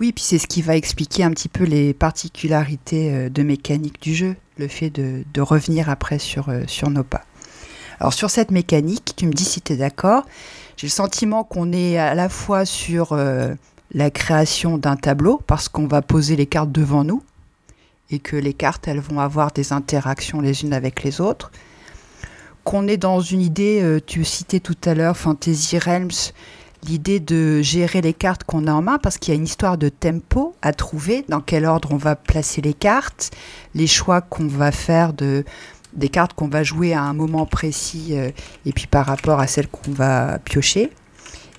Oui, 0.00 0.12
puis 0.12 0.24
c'est 0.24 0.38
ce 0.38 0.46
qui 0.46 0.62
va 0.62 0.76
expliquer 0.76 1.22
un 1.22 1.30
petit 1.30 1.48
peu 1.48 1.64
les 1.64 1.94
particularités 1.94 3.12
euh, 3.12 3.28
de 3.28 3.42
mécanique 3.42 4.00
du 4.02 4.14
jeu, 4.14 4.36
le 4.56 4.68
fait 4.68 4.90
de, 4.90 5.40
revenir 5.40 5.90
après 5.90 6.18
sur, 6.18 6.48
euh, 6.48 6.62
sur 6.66 6.90
nos 6.90 7.04
pas. 7.04 7.22
Alors 8.00 8.12
sur 8.12 8.30
cette 8.30 8.50
mécanique, 8.50 9.12
tu 9.16 9.26
me 9.26 9.32
dis 9.32 9.44
si 9.44 9.60
tu 9.60 9.74
es 9.74 9.76
d'accord, 9.76 10.24
j'ai 10.76 10.86
le 10.86 10.92
sentiment 10.92 11.44
qu'on 11.44 11.72
est 11.72 11.98
à 11.98 12.14
la 12.14 12.28
fois 12.28 12.64
sur 12.64 13.12
euh, 13.12 13.54
la 13.92 14.10
création 14.10 14.78
d'un 14.78 14.96
tableau, 14.96 15.40
parce 15.46 15.68
qu'on 15.68 15.86
va 15.86 16.02
poser 16.02 16.34
les 16.34 16.46
cartes 16.46 16.72
devant 16.72 17.04
nous, 17.04 17.22
et 18.10 18.18
que 18.18 18.36
les 18.36 18.54
cartes, 18.54 18.88
elles 18.88 19.00
vont 19.00 19.20
avoir 19.20 19.52
des 19.52 19.72
interactions 19.72 20.40
les 20.40 20.64
unes 20.64 20.72
avec 20.72 21.02
les 21.02 21.20
autres, 21.20 21.52
qu'on 22.64 22.88
est 22.88 22.96
dans 22.96 23.20
une 23.20 23.40
idée, 23.40 23.98
tu 24.06 24.24
citais 24.24 24.60
tout 24.60 24.76
à 24.84 24.94
l'heure 24.94 25.16
Fantasy 25.16 25.78
Realms, 25.78 26.32
l'idée 26.86 27.20
de 27.20 27.62
gérer 27.62 28.00
les 28.00 28.12
cartes 28.12 28.44
qu'on 28.44 28.66
a 28.66 28.72
en 28.72 28.82
main 28.82 28.98
parce 28.98 29.18
qu'il 29.18 29.32
y 29.32 29.36
a 29.36 29.38
une 29.38 29.44
histoire 29.44 29.78
de 29.78 29.88
tempo 29.88 30.54
à 30.62 30.72
trouver, 30.72 31.24
dans 31.28 31.40
quel 31.40 31.64
ordre 31.64 31.90
on 31.92 31.96
va 31.96 32.16
placer 32.16 32.60
les 32.60 32.74
cartes, 32.74 33.30
les 33.74 33.86
choix 33.86 34.20
qu'on 34.20 34.46
va 34.46 34.72
faire 34.72 35.12
de 35.12 35.44
des 35.92 36.08
cartes 36.08 36.32
qu'on 36.32 36.48
va 36.48 36.62
jouer 36.62 36.94
à 36.94 37.02
un 37.02 37.12
moment 37.12 37.44
précis 37.44 38.12
euh, 38.12 38.30
et 38.64 38.72
puis 38.72 38.86
par 38.86 39.04
rapport 39.04 39.40
à 39.40 39.46
celles 39.46 39.68
qu'on 39.68 39.90
va 39.90 40.38
piocher. 40.38 40.90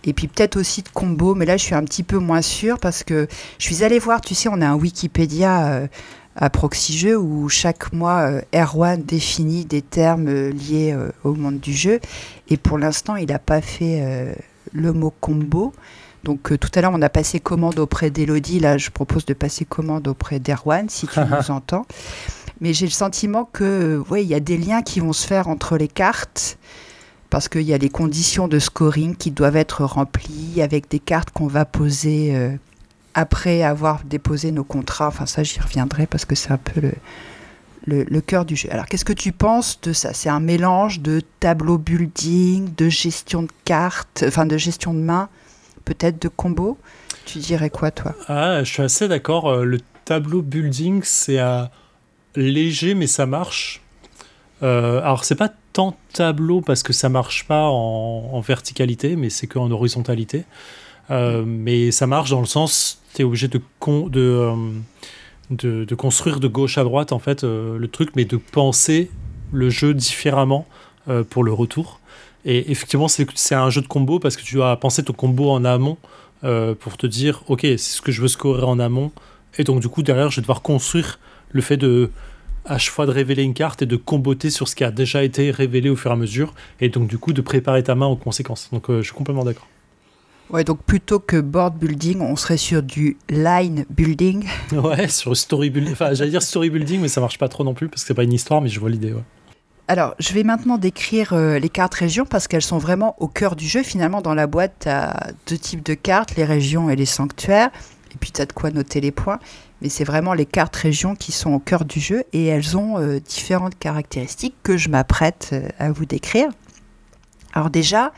Et 0.06 0.14
puis 0.14 0.28
peut-être 0.28 0.58
aussi 0.58 0.82
de 0.82 0.90
combo, 0.90 1.36
mais 1.36 1.46
là 1.46 1.56
je 1.56 1.64
suis 1.64 1.76
un 1.76 1.84
petit 1.84 2.02
peu 2.02 2.18
moins 2.18 2.42
sûre 2.42 2.80
parce 2.80 3.04
que 3.04 3.28
je 3.60 3.66
suis 3.66 3.84
allée 3.84 4.00
voir, 4.00 4.22
tu 4.22 4.34
sais, 4.34 4.50
on 4.52 4.60
a 4.60 4.68
un 4.68 4.76
Wikipédia 4.76 5.68
euh, 5.68 5.88
à 6.36 6.50
Proxy 6.50 6.98
Jeux 6.98 7.16
où 7.16 7.48
chaque 7.48 7.94
mois 7.94 8.22
euh, 8.22 8.42
Erwan 8.56 9.04
définit 9.04 9.66
des 9.66 9.84
termes 9.84 10.50
liés 10.50 10.98
au 11.24 11.36
monde 11.36 11.60
du 11.60 11.74
jeu. 11.74 12.00
Et 12.50 12.58
pour 12.58 12.80
l'instant, 12.80 13.16
il 13.16 13.28
n'a 13.28 13.40
pas 13.40 13.62
fait 13.62 14.36
le 14.74 14.94
mot 14.94 15.14
combo. 15.22 15.74
Donc 16.24 16.52
euh, 16.52 16.58
tout 16.58 16.70
à 16.76 16.82
l'heure, 16.82 16.92
on 16.94 17.02
a 17.02 17.10
passé 17.10 17.40
commande 17.40 17.80
auprès 17.80 18.10
d'Elodie. 18.10 18.60
Là, 18.60 18.78
je 18.78 18.90
propose 18.90 19.26
de 19.26 19.34
passer 19.34 19.66
commande 19.66 20.08
auprès 20.08 20.40
d'Erwan, 20.40 20.90
si 20.90 21.08
tu 21.08 21.20
nous 21.30 21.52
entends. 21.52 21.86
Mais 22.62 22.74
j'ai 22.74 22.86
le 22.86 22.92
sentiment 22.92 23.50
que, 23.52 23.64
euh, 23.64 24.04
ouais, 24.10 24.24
il 24.24 24.30
y 24.30 24.36
a 24.36 24.40
des 24.40 24.58
liens 24.58 24.82
qui 24.82 25.00
vont 25.00 25.14
se 25.14 25.28
faire 25.28 25.48
entre 25.48 25.78
les 25.78 25.88
cartes. 25.88 26.58
Parce 27.30 27.50
qu'il 27.50 27.64
y 27.64 27.74
a 27.74 27.80
les 27.80 27.90
conditions 27.90 28.48
de 28.48 28.60
scoring 28.60 29.16
qui 29.16 29.32
doivent 29.32 29.56
être 29.56 29.84
remplies 29.84 30.62
avec 30.62 30.90
des 30.90 31.00
cartes 31.00 31.32
qu'on 31.32 31.48
va 31.48 31.66
poser 31.66 32.36
euh, 32.36 32.56
après 33.16 33.64
avoir 33.64 34.04
déposé 34.04 34.52
nos 34.52 34.64
contrats. 34.64 35.08
Enfin, 35.08 35.26
ça, 35.26 35.42
j'y 35.42 35.60
reviendrai 35.60 36.06
parce 36.06 36.26
que 36.26 36.36
c'est 36.36 36.52
un 36.52 36.58
peu 36.58 36.80
le, 36.80 36.92
le, 37.86 38.22
cœur 38.22 38.46
du 38.46 38.56
jeu. 38.56 38.70
Alors, 38.72 38.86
qu'est-ce 38.86 39.06
que 39.06 39.14
tu 39.14 39.32
penses 39.32 39.80
de 39.82 39.94
ça? 39.94 40.14
C'est 40.14 40.30
un 40.30 40.40
mélange 40.40 41.02
de 41.02 41.22
tableau 41.40 41.78
building, 41.78 42.74
de 42.76 42.90
gestion 42.90 43.44
de 43.44 43.52
cartes, 43.66 44.24
enfin 44.28 44.46
de 44.46 44.58
gestion 44.58 44.94
de 44.94 45.00
main, 45.00 45.30
peut-être 45.86 46.22
de 46.22 46.28
combo? 46.28 46.78
Tu 47.26 47.40
dirais 47.40 47.70
quoi, 47.70 47.92
toi? 47.92 48.16
Ah, 48.28 48.64
je 48.64 48.72
suis 48.72 48.84
assez 48.84 49.08
d'accord. 49.08 49.50
euh, 49.50 49.64
Le 49.64 49.80
tableau 50.06 50.42
building, 50.42 51.02
c'est 51.04 51.40
euh, 51.40 51.64
léger, 52.36 52.96
mais 52.96 53.08
ça 53.08 53.26
marche. 53.26 53.82
Euh, 54.62 55.02
alors, 55.02 55.26
c'est 55.26 55.36
pas 55.36 55.52
tant 55.74 55.96
tableau 56.14 56.62
parce 56.62 56.84
que 56.84 56.94
ça 56.94 57.10
marche 57.10 57.46
pas 57.46 57.68
en, 57.70 58.40
verticalité, 58.42 59.16
mais 59.16 59.30
c'est 59.30 59.48
qu'en 59.48 59.70
horizontalité. 59.72 60.46
Euh, 61.12 61.44
mais 61.46 61.92
ça 61.92 62.08
marche 62.08 62.30
dans 62.30 62.40
le 62.40 62.46
sens, 62.46 63.02
tu 63.14 63.22
es 63.22 63.26
obligé 63.26 63.48
de, 63.48 63.58
de, 63.58 64.22
euh, 64.22 64.56
de, 65.56 65.96
construire 65.96 66.40
de 66.40 66.48
gauche 66.48 66.78
à 66.78 66.84
droite, 66.84 67.12
en 67.12 67.20
fait, 67.20 67.44
euh, 67.44 67.78
le 67.78 67.88
truc, 67.88 68.12
mais 68.16 68.26
de 68.26 68.38
penser 68.38 69.10
le 69.52 69.70
jeu 69.70 69.94
différemment 69.94 70.68
euh, 71.08 71.24
pour 71.24 71.44
le 71.44 71.54
retour. 71.54 72.00
Et 72.46 72.72
effectivement, 72.72 73.08
c'est 73.08 73.56
un 73.56 73.70
jeu 73.70 73.82
de 73.82 73.88
combo 73.88 74.20
parce 74.20 74.36
que 74.36 74.44
tu 74.44 74.56
dois 74.56 74.76
penser 74.78 75.04
ton 75.04 75.14
combo 75.14 75.50
en 75.50 75.64
amont 75.64 75.98
euh, 76.44 76.76
pour 76.76 76.98
te 76.98 77.08
dire, 77.08 77.44
ok, 77.48 77.62
c'est 77.62 77.78
ce 77.78 78.02
que 78.02 78.12
je 78.12 78.22
veux 78.22 78.28
scorer 78.28 78.64
en 78.64 78.80
amont. 78.80 79.12
Et 79.58 79.64
donc, 79.64 79.80
du 79.80 79.88
coup, 79.88 80.04
derrière, 80.04 80.30
je 80.30 80.38
vais 80.38 80.42
devoir 80.42 80.62
construire 80.62 81.20
le 81.52 81.62
fait 81.62 81.78
de, 81.78 82.10
à 82.66 82.78
chaque 82.78 82.94
fois, 82.94 83.06
de 83.06 83.12
révéler 83.12 83.44
une 83.44 83.54
carte 83.54 83.82
et 83.82 83.86
de 83.86 83.96
comboter 83.96 84.50
sur 84.50 84.68
ce 84.68 84.76
qui 84.76 84.84
a 84.84 84.92
déjà 84.92 85.24
été 85.24 85.52
révélé 85.52 85.90
au 85.90 85.96
fur 85.96 86.12
et 86.12 86.14
à 86.14 86.18
mesure. 86.18 86.54
Et 86.82 86.90
donc, 86.90 87.08
du 87.08 87.18
coup, 87.18 87.32
de 87.32 87.42
préparer 87.42 87.84
ta 87.84 87.96
main 87.96 88.08
aux 88.08 88.18
conséquences. 88.18 88.70
Donc, 88.74 88.86
je 88.90 89.02
suis 89.02 89.14
complètement 89.14 89.46
d'accord. 89.46 89.68
Ouais, 90.50 90.64
donc 90.64 90.84
plutôt 90.84 91.20
que 91.20 91.40
board 91.40 91.78
building, 91.78 92.22
on 92.22 92.36
serait 92.36 92.58
sur 92.58 92.84
du 92.84 93.18
line 93.30 93.86
building. 93.90 94.46
Ouais, 94.72 95.08
sur 95.08 95.36
story 95.36 95.70
building. 95.70 95.94
Enfin, 95.94 96.14
j'allais 96.14 96.32
dire 96.32 96.44
story 96.44 96.70
building, 96.70 97.02
mais 97.02 97.08
ça 97.08 97.22
marche 97.22 97.38
pas 97.38 97.48
trop 97.48 97.64
non 97.64 97.74
plus 97.74 97.90
parce 97.90 98.04
que 98.04 98.08
c'est 98.08 98.14
pas 98.14 98.24
une 98.24 98.34
histoire, 98.34 98.62
mais 98.62 98.70
je 98.70 98.80
vois 98.80 98.90
l'idée. 98.90 99.14
Ouais. 99.14 99.24
Alors, 99.88 100.16
je 100.20 100.34
vais 100.34 100.44
maintenant 100.44 100.78
décrire 100.78 101.34
euh, 101.34 101.60
les 101.60 101.70
cartes 101.70 101.96
régions 101.96 102.26
parce 102.26 102.48
qu'elles 102.48 102.62
sont 102.62 102.78
vraiment 102.78 103.16
au 103.20 103.28
cœur 103.28 103.56
du 103.56 103.68
jeu. 103.68 103.84
Finalement, 103.84 104.22
dans 104.22 104.34
la 104.34 104.48
boîte, 104.48 104.74
tu 104.82 104.90
as 104.90 105.32
deux 105.48 105.58
types 105.58 105.84
de 105.84 105.94
cartes, 105.94 106.36
les 106.36 106.46
régions 106.46 106.90
et 106.90 106.96
les 106.96 107.06
sanctuaires. 107.06 107.70
Et 108.14 108.18
puis, 108.20 108.32
tu 108.32 108.42
as 108.42 108.46
de 108.46 108.54
quoi 108.54 108.72
noter 108.72 109.02
les 109.02 109.12
points. 109.12 109.40
Mais 109.82 109.90
c'est 109.90 110.06
vraiment 110.06 110.34
les 110.34 110.46
cartes 110.46 110.76
régions 110.78 111.16
qui 111.16 111.34
sont 111.34 111.52
au 111.52 111.60
cœur 111.60 111.84
du 111.84 112.00
jeu 112.00 112.24
et 112.32 112.46
elles 112.46 112.78
ont 112.78 112.98
euh, 112.98 113.20
différentes 113.20 113.78
caractéristiques 113.78 114.56
que 114.64 114.78
je 114.78 114.88
m'apprête 114.88 115.50
euh, 115.52 115.68
à 115.80 115.92
vous 115.92 116.06
décrire. 116.06 116.48
Alors 117.52 117.70
déjà, 117.70 118.14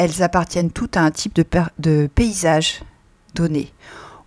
elles 0.00 0.22
appartiennent 0.22 0.70
toutes 0.70 0.96
à 0.96 1.02
un 1.02 1.10
type 1.10 1.38
de, 1.78 2.06
paysage 2.06 2.80
donné. 3.34 3.70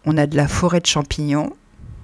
On 0.06 0.18
a 0.18 0.28
de 0.28 0.38
la 0.38 0.48
forêt 0.48 0.80
de 0.80 0.86
champignons. 0.86 1.52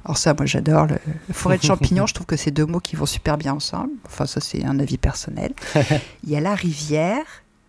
Alors 0.04 0.18
ça, 0.18 0.34
moi 0.34 0.48
j'adore. 0.48 0.88
Le... 0.88 0.98
Forêt 1.32 1.60
de 1.60 1.64
champignons, 1.72 2.08
je 2.08 2.16
trouve 2.16 2.26
que 2.26 2.36
c'est 2.36 2.50
deux 2.50 2.66
mots 2.66 2.80
qui 2.80 2.96
vont 2.96 3.06
super 3.06 3.38
bien 3.38 3.54
ensemble. 3.54 3.92
Enfin, 4.08 4.26
ça 4.26 4.42
c'est 4.42 4.66
un 4.66 4.80
avis 4.80 4.98
personnel. 4.98 5.54
il 6.24 6.32
y 6.32 6.36
a 6.36 6.40
la 6.40 6.56
rivière, 6.56 7.24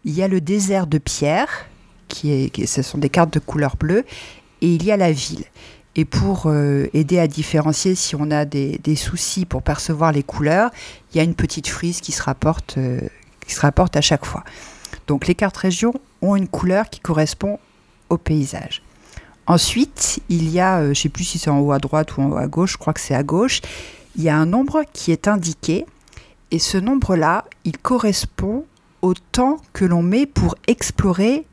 il 0.04 0.14
y 0.14 0.22
a 0.22 0.28
le 0.28 0.40
désert 0.40 0.86
de 0.86 0.96
pierre, 0.96 1.66
qui 2.08 2.32
est, 2.32 2.48
qui- 2.48 2.66
ce 2.66 2.80
sont 2.80 2.96
des 2.96 3.10
cartes 3.10 3.34
de 3.34 3.38
couleur 3.38 3.76
bleue, 3.76 4.06
et 4.62 4.74
il 4.74 4.82
y 4.82 4.92
a 4.92 4.96
la 4.96 5.12
ville. 5.12 5.44
Et 5.96 6.06
pour 6.06 6.44
euh, 6.46 6.88
aider 6.94 7.18
à 7.18 7.26
différencier 7.26 7.94
si 7.94 8.16
on 8.16 8.30
a 8.30 8.46
des, 8.46 8.78
des 8.78 8.96
soucis 8.96 9.44
pour 9.44 9.62
percevoir 9.62 10.12
les 10.12 10.22
couleurs, 10.22 10.70
il 11.12 11.18
y 11.18 11.20
a 11.20 11.24
une 11.24 11.34
petite 11.34 11.68
frise 11.68 12.00
qui 12.00 12.12
se 12.12 12.22
rapporte, 12.22 12.78
euh, 12.78 13.00
qui 13.46 13.52
se 13.52 13.60
rapporte 13.60 13.98
à 13.98 14.00
chaque 14.00 14.24
fois. 14.24 14.44
Donc 15.06 15.26
les 15.26 15.34
cartes 15.34 15.56
régions 15.56 15.94
ont 16.22 16.36
une 16.36 16.48
couleur 16.48 16.88
qui 16.90 17.00
correspond 17.00 17.58
au 18.08 18.18
paysage. 18.18 18.82
Ensuite, 19.46 20.20
il 20.28 20.48
y 20.50 20.60
a, 20.60 20.78
euh, 20.78 20.84
je 20.84 20.88
ne 20.90 20.94
sais 20.94 21.08
plus 21.08 21.24
si 21.24 21.38
c'est 21.38 21.50
en 21.50 21.58
haut 21.58 21.72
à 21.72 21.78
droite 21.78 22.16
ou 22.16 22.22
en 22.22 22.30
haut 22.30 22.36
à 22.36 22.46
gauche, 22.46 22.72
je 22.72 22.78
crois 22.78 22.92
que 22.92 23.00
c'est 23.00 23.14
à 23.14 23.22
gauche, 23.22 23.60
il 24.16 24.22
y 24.22 24.28
a 24.28 24.36
un 24.36 24.46
nombre 24.46 24.84
qui 24.92 25.12
est 25.12 25.28
indiqué, 25.28 25.86
et 26.50 26.58
ce 26.58 26.78
nombre-là, 26.78 27.44
il 27.64 27.78
correspond 27.78 28.64
au 29.02 29.14
temps 29.14 29.58
que 29.72 29.84
l'on 29.84 30.02
met 30.02 30.26
pour 30.26 30.56
explorer 30.66 31.46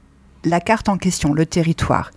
la 0.44 0.60
carte 0.60 0.90
en 0.90 0.98
question, 0.98 1.34
le 1.34 1.46
territoire. 1.46 2.12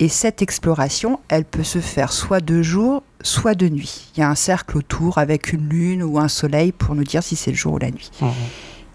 Et 0.00 0.08
cette 0.08 0.42
exploration, 0.42 1.20
elle 1.28 1.44
peut 1.44 1.62
se 1.62 1.78
faire 1.78 2.12
soit 2.12 2.40
de 2.40 2.62
jour, 2.62 3.04
soit 3.22 3.54
de 3.54 3.68
nuit. 3.68 4.10
Il 4.14 4.20
y 4.20 4.22
a 4.22 4.28
un 4.28 4.34
cercle 4.34 4.76
autour 4.76 5.18
avec 5.18 5.52
une 5.52 5.68
lune 5.68 6.02
ou 6.02 6.18
un 6.18 6.28
soleil 6.28 6.72
pour 6.72 6.96
nous 6.96 7.04
dire 7.04 7.22
si 7.22 7.36
c'est 7.36 7.52
le 7.52 7.56
jour 7.56 7.74
ou 7.74 7.78
la 7.78 7.90
nuit. 7.90 8.10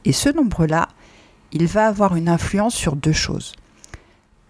Et 0.03 0.11
ce 0.11 0.29
nombre-là, 0.29 0.89
il 1.51 1.67
va 1.67 1.87
avoir 1.87 2.15
une 2.15 2.29
influence 2.29 2.75
sur 2.75 2.95
deux 2.95 3.13
choses. 3.13 3.53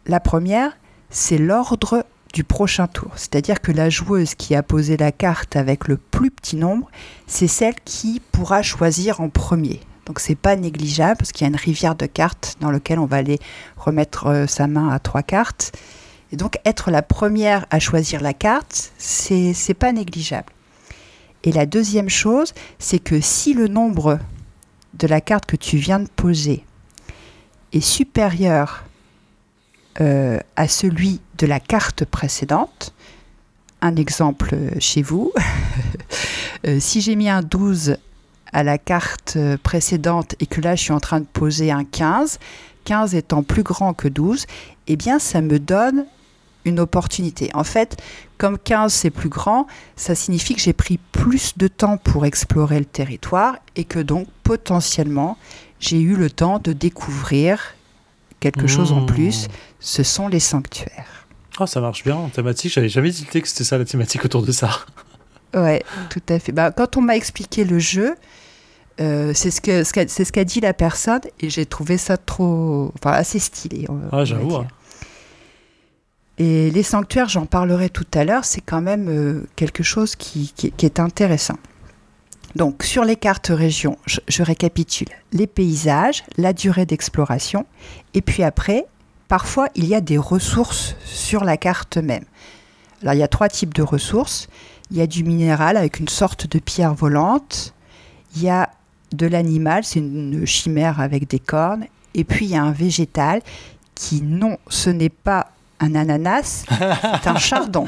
La 0.05 0.19
première, 0.19 0.77
c'est 1.09 1.37
l'ordre 1.37 2.05
du 2.33 2.43
prochain 2.43 2.87
tour. 2.87 3.11
C'est-à-dire 3.15 3.61
que 3.61 3.71
la 3.71 3.89
joueuse 3.89 4.35
qui 4.35 4.55
a 4.55 4.63
posé 4.63 4.97
la 4.97 5.11
carte 5.11 5.55
avec 5.55 5.87
le 5.87 5.97
plus 5.97 6.31
petit 6.31 6.55
nombre, 6.55 6.89
c'est 7.27 7.47
celle 7.47 7.75
qui 7.85 8.21
pourra 8.31 8.61
choisir 8.61 9.21
en 9.21 9.29
premier. 9.29 9.79
Donc 10.05 10.19
c'est 10.19 10.35
pas 10.35 10.55
négligeable 10.55 11.17
parce 11.17 11.31
qu'il 11.31 11.45
y 11.45 11.47
a 11.47 11.49
une 11.49 11.55
rivière 11.55 11.95
de 11.95 12.05
cartes 12.05 12.57
dans 12.61 12.71
laquelle 12.71 12.99
on 12.99 13.05
va 13.05 13.17
aller 13.17 13.39
remettre 13.77 14.27
euh, 14.27 14.47
sa 14.47 14.67
main 14.67 14.89
à 14.89 14.99
trois 14.99 15.23
cartes. 15.23 15.71
Et 16.31 16.35
donc 16.35 16.59
être 16.65 16.91
la 16.91 17.01
première 17.01 17.65
à 17.69 17.79
choisir 17.79 18.21
la 18.21 18.33
carte, 18.33 18.91
c'est 18.97 19.53
c'est 19.53 19.73
pas 19.73 19.91
négligeable. 19.91 20.51
Et 21.43 21.51
la 21.51 21.65
deuxième 21.65 22.09
chose, 22.09 22.53
c'est 22.79 22.99
que 22.99 23.21
si 23.21 23.53
le 23.53 23.67
nombre 23.67 24.19
de 24.95 25.07
la 25.07 25.21
carte 25.21 25.45
que 25.45 25.55
tu 25.55 25.77
viens 25.77 25.99
de 25.99 26.09
poser 26.09 26.63
est 27.73 27.81
supérieur 27.81 28.83
euh, 30.01 30.39
à 30.55 30.67
celui 30.67 31.19
de 31.37 31.47
la 31.47 31.59
carte 31.59 32.05
précédente, 32.05 32.93
un 33.81 33.95
exemple 33.95 34.51
euh, 34.53 34.71
chez 34.79 35.01
vous, 35.01 35.31
Euh, 36.67 36.77
si 36.81 36.99
j'ai 36.99 37.15
mis 37.15 37.29
un 37.29 37.41
12 37.41 37.95
à 38.51 38.63
la 38.63 38.77
carte 38.77 39.37
précédente 39.63 40.35
et 40.41 40.45
que 40.45 40.59
là 40.59 40.75
je 40.75 40.81
suis 40.81 40.91
en 40.91 40.99
train 40.99 41.21
de 41.21 41.25
poser 41.25 41.71
un 41.71 41.85
15, 41.85 42.37
15 42.83 43.15
étant 43.15 43.43
plus 43.43 43.63
grand 43.63 43.93
que 43.93 44.09
12, 44.09 44.45
eh 44.87 44.95
bien 44.97 45.19
ça 45.19 45.39
me 45.39 45.57
donne 45.57 46.05
une 46.65 46.79
opportunité. 46.79 47.49
En 47.53 47.63
fait, 47.63 47.97
comme 48.37 48.57
15 48.57 48.93
c'est 48.93 49.09
plus 49.09 49.29
grand, 49.29 49.67
ça 49.95 50.15
signifie 50.15 50.55
que 50.55 50.61
j'ai 50.61 50.73
pris 50.73 50.97
plus 51.11 51.57
de 51.57 51.67
temps 51.67 51.97
pour 51.97 52.25
explorer 52.25 52.79
le 52.79 52.85
territoire 52.85 53.55
et 53.75 53.83
que 53.85 53.99
donc 53.99 54.27
potentiellement 54.43 55.37
j'ai 55.79 55.99
eu 56.01 56.15
le 56.15 56.29
temps 56.29 56.59
de 56.59 56.73
découvrir 56.73 57.75
quelque 58.39 58.67
chose 58.67 58.91
en 58.91 59.01
Mmh. 59.01 59.05
plus. 59.05 59.47
Ce 59.79 60.03
sont 60.03 60.27
les 60.27 60.39
sanctuaires. 60.41 61.25
Ah, 61.59 61.67
ça 61.67 61.81
marche 61.81 62.03
bien 62.03 62.15
en 62.15 62.29
thématique. 62.29 62.71
J'avais 62.73 62.87
jamais 62.89 63.09
dit 63.11 63.25
que 63.25 63.45
c'était 63.47 63.63
ça 63.65 63.77
la 63.77 63.85
thématique 63.85 64.23
autour 64.25 64.43
de 64.43 64.51
ça. 64.51 64.69
Ouais, 65.53 65.83
tout 66.09 66.21
à 66.29 66.39
fait. 66.39 66.51
Bah, 66.51 66.71
quand 66.71 66.95
on 66.97 67.01
m'a 67.01 67.15
expliqué 67.15 67.63
le 67.65 67.79
jeu, 67.79 68.15
euh, 69.01 69.31
c'est 69.33 69.51
ce 69.51 69.59
que 69.61 69.83
ce 69.83 69.91
qu'a 69.93 70.07
c'est 70.07 70.23
ce 70.25 70.31
qu'a 70.31 70.43
dit 70.43 70.59
la 70.61 70.73
personne 70.73 71.21
et 71.39 71.49
j'ai 71.49 71.65
trouvé 71.65 71.97
ça 71.97 72.17
trop, 72.17 72.91
enfin 72.95 73.11
assez 73.11 73.39
stylé. 73.39 73.85
on- 73.89 73.99
Ah, 74.11 74.25
j'avoue. 74.25 74.63
Et 76.39 76.71
les 76.71 76.83
sanctuaires, 76.83 77.27
j'en 77.29 77.45
parlerai 77.45 77.89
tout 77.89 78.07
à 78.13 78.23
l'heure, 78.23 78.45
c'est 78.45 78.61
quand 78.61 78.81
même 78.81 79.09
euh, 79.09 79.45
quelque 79.55 79.83
chose 79.83 80.15
qui 80.15 80.53
est 80.81 80.99
intéressant. 80.99 81.57
Donc, 82.55 82.83
sur 82.83 83.03
les 83.03 83.15
cartes 83.15 83.51
régions, 83.53 83.97
je, 84.05 84.19
je 84.27 84.41
récapitule 84.41 85.09
les 85.33 85.47
paysages, 85.47 86.23
la 86.37 86.53
durée 86.53 86.85
d'exploration, 86.85 87.65
et 88.13 88.21
puis 88.21 88.43
après, 88.43 88.85
parfois, 89.27 89.67
il 89.75 89.85
y 89.85 89.93
a 89.93 90.01
des 90.01 90.17
ressources 90.17 90.95
sur 91.05 91.43
la 91.43 91.57
carte 91.57 91.97
même. 91.97 92.23
Alors, 93.01 93.13
il 93.13 93.19
y 93.19 93.23
a 93.23 93.27
trois 93.27 93.49
types 93.49 93.73
de 93.73 93.83
ressources. 93.83 94.47
Il 94.91 94.97
y 94.97 95.01
a 95.01 95.07
du 95.07 95.23
minéral 95.23 95.77
avec 95.77 95.99
une 95.99 96.07
sorte 96.07 96.47
de 96.47 96.59
pierre 96.59 96.93
volante. 96.93 97.73
Il 98.35 98.43
y 98.43 98.49
a 98.49 98.69
de 99.13 99.27
l'animal, 99.27 99.83
c'est 99.83 99.99
une 99.99 100.45
chimère 100.45 100.99
avec 100.99 101.29
des 101.29 101.39
cornes. 101.39 101.85
Et 102.15 102.23
puis, 102.23 102.45
il 102.45 102.51
y 102.51 102.55
a 102.55 102.63
un 102.63 102.71
végétal 102.71 103.41
qui, 103.93 104.21
non, 104.21 104.57
ce 104.67 104.89
n'est 104.89 105.09
pas 105.09 105.51
un 105.79 105.95
ananas, 105.95 106.65
c'est 106.69 107.27
un 107.29 107.37
chardon. 107.37 107.87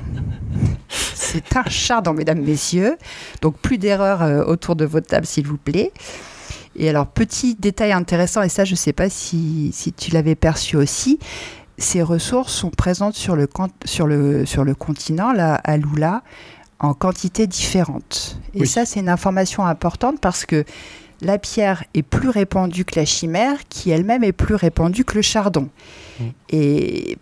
C'est 0.89 1.55
un 1.55 1.69
chardon, 1.69 2.13
mesdames, 2.13 2.41
messieurs. 2.41 2.97
Donc 3.41 3.57
plus 3.57 3.77
d'erreurs 3.77 4.21
euh, 4.21 4.43
autour 4.43 4.75
de 4.75 4.85
votre 4.85 5.07
table, 5.07 5.25
s'il 5.25 5.47
vous 5.47 5.57
plaît. 5.57 5.91
Et 6.75 6.89
alors, 6.89 7.07
petit 7.07 7.55
détail 7.55 7.91
intéressant, 7.91 8.41
et 8.41 8.49
ça, 8.49 8.65
je 8.65 8.71
ne 8.71 8.77
sais 8.77 8.93
pas 8.93 9.09
si, 9.09 9.71
si 9.73 9.91
tu 9.93 10.11
l'avais 10.11 10.35
perçu 10.35 10.77
aussi, 10.77 11.19
ces 11.77 12.01
ressources 12.01 12.53
sont 12.53 12.69
présentes 12.69 13.15
sur 13.15 13.35
le, 13.35 13.47
con- 13.47 13.69
sur 13.85 14.07
le, 14.07 14.45
sur 14.45 14.63
le 14.63 14.75
continent, 14.75 15.31
là, 15.33 15.55
à 15.63 15.77
Lula, 15.77 16.21
en 16.79 16.93
quantité 16.93 17.47
différente. 17.47 18.39
Et 18.53 18.65
ça, 18.65 18.85
c'est 18.85 18.99
une 18.99 19.09
information 19.09 19.65
importante 19.65 20.19
parce 20.19 20.45
que 20.45 20.63
la 21.21 21.37
pierre 21.37 21.83
est 21.93 22.01
plus 22.03 22.29
répandue 22.29 22.85
que 22.85 22.99
la 22.99 23.05
chimère, 23.05 23.57
qui 23.69 23.91
elle-même 23.91 24.23
est 24.23 24.31
plus 24.31 24.55
répandue 24.55 25.05
que 25.05 25.15
le 25.15 25.21
chardon. 25.21 25.69
Mm. 26.19 26.23
Et 26.49 27.17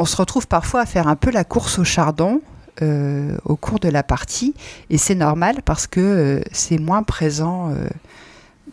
on 0.00 0.06
se 0.06 0.16
retrouve 0.16 0.48
parfois 0.48 0.80
à 0.80 0.86
faire 0.86 1.08
un 1.08 1.16
peu 1.16 1.30
la 1.30 1.44
course 1.44 1.78
au 1.78 1.84
chardon 1.84 2.40
euh, 2.80 3.36
au 3.44 3.56
cours 3.56 3.78
de 3.78 3.90
la 3.90 4.02
partie, 4.02 4.54
et 4.88 4.96
c'est 4.96 5.14
normal 5.14 5.56
parce 5.62 5.86
que 5.86 6.00
euh, 6.00 6.40
c'est 6.52 6.78
moins 6.78 7.02
présent 7.02 7.68
euh, 7.68 7.86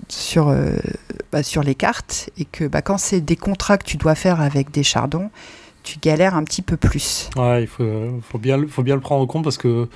sur, 0.07 0.55
bah, 1.33 1.43
sur 1.43 1.61
les 1.63 1.75
cartes, 1.75 2.29
et 2.37 2.45
que 2.45 2.63
bah, 2.65 2.81
quand 2.81 2.97
c'est 2.97 3.19
des 3.19 3.35
contrats 3.35 3.77
que 3.77 3.83
tu 3.83 3.97
dois 3.97 4.15
faire 4.15 4.39
avec 4.39 4.71
des 4.71 4.83
chardons, 4.83 5.29
tu 5.83 5.99
galères 5.99 6.35
un 6.35 6.45
petit 6.45 6.61
peu 6.61 6.77
plus. 6.77 7.29
Ouais, 7.35 7.63
il 7.63 7.67
faut, 7.67 8.21
faut, 8.21 8.37
bien, 8.37 8.65
faut 8.69 8.83
bien 8.83 8.95
le 8.95 9.01
prendre 9.01 9.21
en 9.23 9.27
compte 9.27 9.43
parce 9.43 9.57
que 9.57 9.89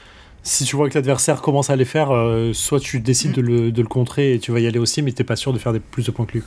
si 0.44 0.66
tu 0.66 0.76
vois 0.76 0.90
que 0.90 0.96
l'adversaire 0.96 1.42
commence 1.42 1.70
à 1.70 1.78
les 1.78 1.86
faire, 1.86 2.10
soit 2.54 2.82
tu 2.82 3.00
décides 3.00 3.32
de, 3.32 3.42
le, 3.42 3.72
de, 3.72 3.82
le, 3.82 3.88
contrer 3.88 4.34
et 4.34 4.40
tu 4.40 4.52
vas 4.52 4.60
y 4.60 4.68
aller 4.68 4.80
aussi, 4.80 5.02
mais 5.02 5.14
tu 5.14 5.22
n'es 5.22 5.26
pas 5.26 5.38
sûr 5.38 5.54
de 5.54 5.60
faire 5.60 5.72
des, 5.72 5.80
plus 5.80 6.06
de 6.06 6.12
points 6.12 6.26
que 6.26 6.34
lui. 6.34 6.44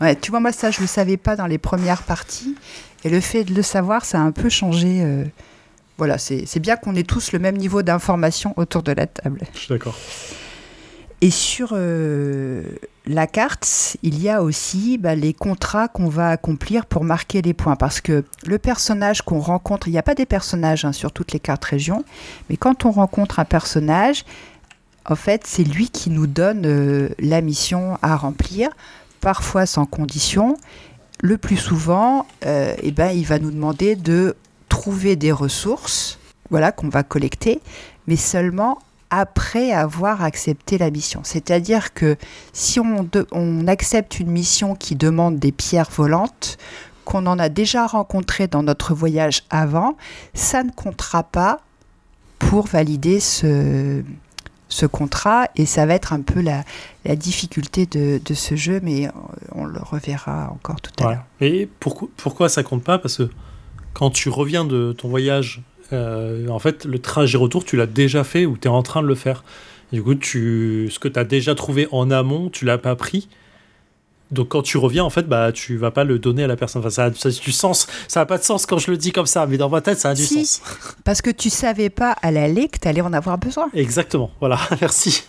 Ouais, 0.00 0.16
tu 0.16 0.30
vois, 0.30 0.40
moi, 0.40 0.52
ça, 0.52 0.70
je 0.70 0.78
ne 0.78 0.82
le 0.82 0.88
savais 0.88 1.16
pas 1.16 1.36
dans 1.36 1.46
les 1.46 1.58
premières 1.58 2.02
parties. 2.02 2.56
Et 3.04 3.10
le 3.10 3.20
fait 3.20 3.44
de 3.44 3.54
le 3.54 3.62
savoir, 3.62 4.04
ça 4.04 4.18
a 4.18 4.22
un 4.22 4.32
peu 4.32 4.48
changé. 4.48 5.02
Euh, 5.02 5.24
voilà, 5.98 6.16
c'est 6.16 6.58
bien 6.60 6.76
qu'on 6.76 6.94
ait 6.94 7.02
tous 7.02 7.32
le 7.32 7.38
même 7.38 7.56
niveau 7.56 7.82
d'information 7.82 8.54
autour 8.56 8.82
de 8.82 8.92
la 8.92 9.06
table. 9.06 9.42
Je 9.54 9.58
suis 9.58 9.68
d'accord. 9.68 9.94
Et 11.20 11.30
sur 11.30 11.70
euh, 11.72 12.62
la 13.04 13.26
carte, 13.26 13.98
il 14.02 14.22
y 14.22 14.30
a 14.30 14.42
aussi 14.42 14.96
bah, 14.96 15.14
les 15.14 15.34
contrats 15.34 15.88
qu'on 15.88 16.08
va 16.08 16.30
accomplir 16.30 16.86
pour 16.86 17.04
marquer 17.04 17.42
les 17.42 17.52
points. 17.52 17.76
Parce 17.76 18.00
que 18.00 18.24
le 18.46 18.58
personnage 18.58 19.20
qu'on 19.20 19.40
rencontre, 19.40 19.88
il 19.88 19.90
n'y 19.90 19.98
a 19.98 20.02
pas 20.02 20.14
des 20.14 20.24
personnages 20.24 20.86
hein, 20.86 20.92
sur 20.92 21.12
toutes 21.12 21.32
les 21.32 21.40
cartes 21.40 21.64
régions, 21.66 22.04
mais 22.48 22.56
quand 22.56 22.86
on 22.86 22.90
rencontre 22.90 23.38
un 23.38 23.44
personnage, 23.44 24.24
en 25.04 25.16
fait, 25.16 25.42
c'est 25.46 25.64
lui 25.64 25.90
qui 25.90 26.08
nous 26.08 26.26
donne 26.26 26.62
euh, 26.64 27.10
la 27.18 27.42
mission 27.42 27.98
à 28.00 28.16
remplir 28.16 28.70
parfois 29.20 29.66
sans 29.66 29.86
condition. 29.86 30.56
Le 31.22 31.36
plus 31.38 31.56
souvent, 31.56 32.26
euh, 32.46 32.74
eh 32.82 32.92
ben, 32.92 33.10
il 33.10 33.26
va 33.26 33.38
nous 33.38 33.50
demander 33.50 33.96
de 33.96 34.36
trouver 34.68 35.16
des 35.16 35.32
ressources 35.32 36.18
voilà, 36.50 36.72
qu'on 36.72 36.88
va 36.88 37.02
collecter, 37.02 37.60
mais 38.06 38.16
seulement 38.16 38.78
après 39.10 39.72
avoir 39.72 40.22
accepté 40.22 40.78
la 40.78 40.90
mission. 40.90 41.20
C'est-à-dire 41.24 41.94
que 41.94 42.16
si 42.52 42.78
on, 42.78 43.08
on, 43.32 43.66
accepte 43.66 44.20
une 44.20 44.30
mission 44.30 44.74
qui 44.74 44.94
demande 44.94 45.38
des 45.38 45.52
pierres 45.52 45.90
volantes, 45.90 46.58
qu'on 47.04 47.26
en 47.26 47.38
a 47.38 47.48
déjà 47.48 47.86
rencontré 47.86 48.46
dans 48.46 48.62
notre 48.62 48.94
voyage 48.94 49.42
avant, 49.50 49.96
ça 50.34 50.62
ne 50.62 50.70
comptera 50.70 51.24
pas 51.24 51.60
pour 52.38 52.66
valider 52.66 53.20
ce, 53.20 54.02
ce 54.70 54.86
contrat 54.86 55.48
et 55.56 55.66
ça 55.66 55.84
va 55.84 55.94
être 55.94 56.14
un 56.14 56.22
peu 56.22 56.40
la, 56.40 56.64
la 57.04 57.16
difficulté 57.16 57.84
de, 57.84 58.20
de, 58.24 58.34
ce 58.34 58.54
jeu, 58.54 58.80
mais 58.82 59.08
on 59.52 59.66
le 59.66 59.80
reverra 59.80 60.50
encore 60.50 60.80
tout 60.80 60.92
à 61.04 61.10
l'heure. 61.10 61.24
Et 61.40 61.68
pourquoi, 61.80 62.08
pourquoi 62.16 62.48
ça 62.48 62.62
compte 62.62 62.82
pas? 62.82 62.98
Parce 62.98 63.18
que 63.18 63.28
quand 63.92 64.10
tu 64.10 64.28
reviens 64.28 64.64
de 64.64 64.94
ton 64.96 65.08
voyage, 65.08 65.62
euh, 65.92 66.48
en 66.48 66.58
fait, 66.58 66.84
le 66.84 66.98
trajet 66.98 67.36
retour, 67.36 67.64
tu 67.64 67.76
l'as 67.76 67.86
déjà 67.86 68.24
fait 68.24 68.46
ou 68.46 68.56
tu 68.56 68.68
es 68.68 68.70
en 68.70 68.82
train 68.82 69.02
de 69.02 69.08
le 69.08 69.14
faire. 69.14 69.44
du 69.92 70.02
coup, 70.02 70.14
tu, 70.14 70.88
ce 70.90 70.98
que 70.98 71.08
tu 71.08 71.18
as 71.18 71.24
déjà 71.24 71.54
trouvé 71.54 71.88
en 71.90 72.10
amont, 72.10 72.48
tu 72.48 72.64
l'as 72.64 72.78
pas 72.78 72.96
pris. 72.96 73.28
Donc 74.30 74.48
quand 74.48 74.62
tu 74.62 74.78
reviens, 74.78 75.04
en 75.04 75.10
fait, 75.10 75.28
bah, 75.28 75.50
tu 75.52 75.76
vas 75.76 75.90
pas 75.90 76.04
le 76.04 76.18
donner 76.18 76.44
à 76.44 76.46
la 76.46 76.56
personne. 76.56 76.80
Enfin, 76.80 76.90
ça 76.90 77.04
a, 77.04 77.10
du 77.10 77.52
sens. 77.52 77.86
Ça 78.06 78.20
n'a 78.20 78.26
pas 78.26 78.38
de 78.38 78.44
sens 78.44 78.66
quand 78.66 78.78
je 78.78 78.90
le 78.90 78.96
dis 78.96 79.12
comme 79.12 79.26
ça, 79.26 79.46
mais 79.46 79.56
dans 79.56 79.68
ma 79.68 79.80
tête, 79.80 79.98
ça 79.98 80.10
a 80.10 80.14
du 80.14 80.24
sens. 80.24 80.62
Parce 81.04 81.22
que 81.22 81.30
tu 81.30 81.50
savais 81.50 81.90
pas 81.90 82.12
à 82.22 82.30
l'aller 82.30 82.68
que 82.68 82.78
tu 82.78 82.88
allais 82.88 83.00
en 83.00 83.12
avoir 83.12 83.38
besoin. 83.38 83.68
Exactement. 83.74 84.30
Voilà, 84.40 84.58
merci. 84.80 85.24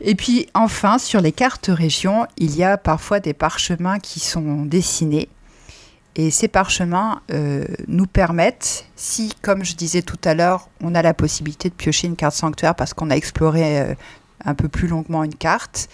Et 0.00 0.14
puis 0.14 0.46
enfin, 0.54 0.98
sur 0.98 1.20
les 1.20 1.32
cartes 1.32 1.70
régions, 1.72 2.26
il 2.36 2.56
y 2.56 2.62
a 2.62 2.78
parfois 2.78 3.20
des 3.20 3.34
parchemins 3.34 3.98
qui 3.98 4.20
sont 4.20 4.64
dessinés. 4.64 5.28
Et 6.14 6.30
ces 6.30 6.48
parchemins 6.48 7.20
euh, 7.30 7.64
nous 7.86 8.06
permettent, 8.06 8.86
si, 8.96 9.32
comme 9.42 9.64
je 9.64 9.76
disais 9.76 10.02
tout 10.02 10.18
à 10.24 10.34
l'heure, 10.34 10.68
on 10.82 10.94
a 10.94 11.02
la 11.02 11.14
possibilité 11.14 11.68
de 11.68 11.74
piocher 11.74 12.08
une 12.08 12.16
carte 12.16 12.34
sanctuaire 12.34 12.74
parce 12.74 12.92
qu'on 12.94 13.10
a 13.10 13.14
exploré 13.14 13.80
euh, 13.80 13.94
un 14.44 14.54
peu 14.54 14.68
plus 14.68 14.88
longuement 14.88 15.24
une 15.24 15.34
carte, 15.34 15.88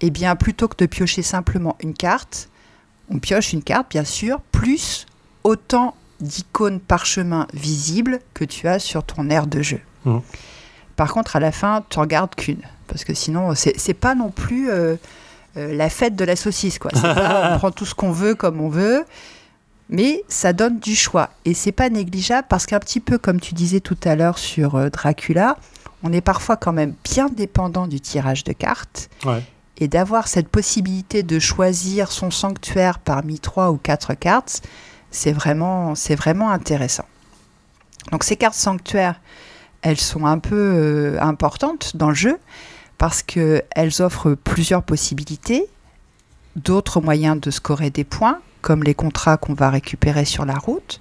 eh 0.00 0.10
bien, 0.10 0.36
plutôt 0.36 0.68
que 0.68 0.76
de 0.76 0.86
piocher 0.86 1.22
simplement 1.22 1.76
une 1.80 1.94
carte, 1.94 2.48
on 3.10 3.18
pioche 3.18 3.52
une 3.52 3.62
carte, 3.62 3.90
bien 3.90 4.04
sûr, 4.04 4.40
plus 4.52 5.06
autant 5.44 5.94
d'icônes 6.20 6.80
parchemin 6.80 7.46
visibles 7.54 8.20
que 8.34 8.44
tu 8.44 8.68
as 8.68 8.78
sur 8.78 9.04
ton 9.04 9.30
aire 9.30 9.46
de 9.46 9.62
jeu. 9.62 9.80
Mmh. 10.04 10.18
Par 10.96 11.12
contre, 11.12 11.36
à 11.36 11.40
la 11.40 11.52
fin, 11.52 11.84
tu 11.88 11.98
en 11.98 12.06
gardes 12.06 12.34
qu'une, 12.34 12.62
parce 12.86 13.04
que 13.04 13.14
sinon, 13.14 13.54
c'est 13.54 13.94
pas 13.94 14.14
non 14.14 14.30
plus 14.30 14.68
euh, 14.70 14.96
euh, 15.56 15.74
la 15.74 15.88
fête 15.88 16.16
de 16.16 16.24
la 16.24 16.36
saucisse, 16.36 16.78
quoi. 16.78 16.90
on 16.94 17.58
prend 17.58 17.70
tout 17.70 17.86
ce 17.86 17.94
qu'on 17.94 18.10
veut 18.10 18.34
comme 18.34 18.60
on 18.60 18.68
veut, 18.68 19.04
mais 19.88 20.24
ça 20.28 20.52
donne 20.52 20.78
du 20.78 20.94
choix. 20.94 21.30
Et 21.44 21.54
c'est 21.54 21.72
pas 21.72 21.88
négligeable 21.88 22.46
parce 22.48 22.66
qu'un 22.66 22.80
petit 22.80 23.00
peu 23.00 23.18
comme 23.18 23.40
tu 23.40 23.54
disais 23.54 23.80
tout 23.80 23.96
à 24.04 24.16
l'heure 24.16 24.38
sur 24.38 24.74
euh, 24.74 24.90
Dracula, 24.90 25.56
on 26.02 26.12
est 26.12 26.20
parfois 26.20 26.56
quand 26.56 26.72
même 26.72 26.94
bien 27.04 27.28
dépendant 27.28 27.86
du 27.86 28.00
tirage 28.00 28.44
de 28.44 28.52
cartes. 28.52 29.10
Et 29.80 29.86
d'avoir 29.86 30.26
cette 30.26 30.48
possibilité 30.48 31.22
de 31.22 31.38
choisir 31.38 32.10
son 32.10 32.30
sanctuaire 32.30 32.98
parmi 32.98 33.38
trois 33.38 33.70
ou 33.70 33.76
quatre 33.76 34.14
cartes, 34.14 34.62
c'est 35.10 35.32
vraiment, 35.32 35.94
c'est 35.94 36.16
vraiment 36.16 36.50
intéressant. 36.50 37.04
Donc 38.10 38.24
ces 38.24 38.36
cartes 38.36 38.56
sanctuaires, 38.56 39.20
elles 39.82 40.00
sont 40.00 40.26
un 40.26 40.38
peu 40.38 40.56
euh, 40.56 41.20
importantes 41.20 41.96
dans 41.96 42.08
le 42.08 42.14
jeu 42.14 42.38
parce 42.96 43.22
qu'elles 43.22 44.02
offrent 44.02 44.34
plusieurs 44.34 44.82
possibilités, 44.82 45.68
d'autres 46.56 47.00
moyens 47.00 47.40
de 47.40 47.50
scorer 47.52 47.90
des 47.90 48.04
points, 48.04 48.40
comme 48.60 48.82
les 48.82 48.94
contrats 48.94 49.36
qu'on 49.36 49.54
va 49.54 49.70
récupérer 49.70 50.24
sur 50.24 50.44
la 50.44 50.58
route. 50.58 50.98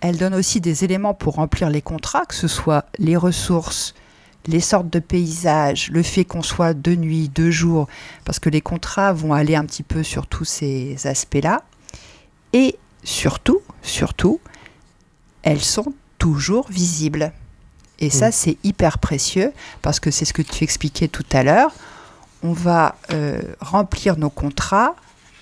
Elles 0.00 0.16
donnent 0.16 0.34
aussi 0.34 0.60
des 0.60 0.84
éléments 0.84 1.14
pour 1.14 1.34
remplir 1.34 1.70
les 1.70 1.82
contrats, 1.82 2.24
que 2.26 2.34
ce 2.34 2.48
soit 2.48 2.86
les 2.98 3.16
ressources, 3.16 3.94
les 4.46 4.60
sortes 4.60 4.90
de 4.90 4.98
paysages, 4.98 5.90
le 5.90 6.02
fait 6.02 6.24
qu'on 6.24 6.42
soit 6.42 6.74
de 6.74 6.94
nuit, 6.94 7.28
de 7.28 7.50
jour, 7.50 7.88
parce 8.24 8.38
que 8.38 8.48
les 8.48 8.60
contrats 8.60 9.12
vont 9.12 9.32
aller 9.32 9.54
un 9.54 9.64
petit 9.64 9.82
peu 9.82 10.02
sur 10.02 10.26
tous 10.26 10.44
ces 10.44 11.06
aspects-là. 11.06 11.62
Et 12.52 12.76
surtout, 13.04 13.60
surtout, 13.82 14.40
elles 15.42 15.60
sont 15.60 15.92
toujours 16.18 16.68
visibles. 16.70 17.32
Et 17.98 18.10
ça, 18.10 18.28
mm. 18.28 18.32
c'est 18.32 18.56
hyper 18.64 18.98
précieux, 18.98 19.52
parce 19.82 20.00
que 20.00 20.10
c'est 20.10 20.24
ce 20.24 20.32
que 20.32 20.42
tu 20.42 20.64
expliquais 20.64 21.08
tout 21.08 21.26
à 21.32 21.42
l'heure. 21.42 21.72
On 22.42 22.52
va 22.52 22.96
euh, 23.12 23.40
remplir 23.60 24.16
nos 24.16 24.30
contrats 24.30 24.96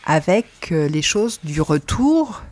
avec 0.04 0.72
euh, 0.72 0.88
les 0.88 1.02
choses 1.02 1.38
du 1.44 1.60
retour 1.60 2.42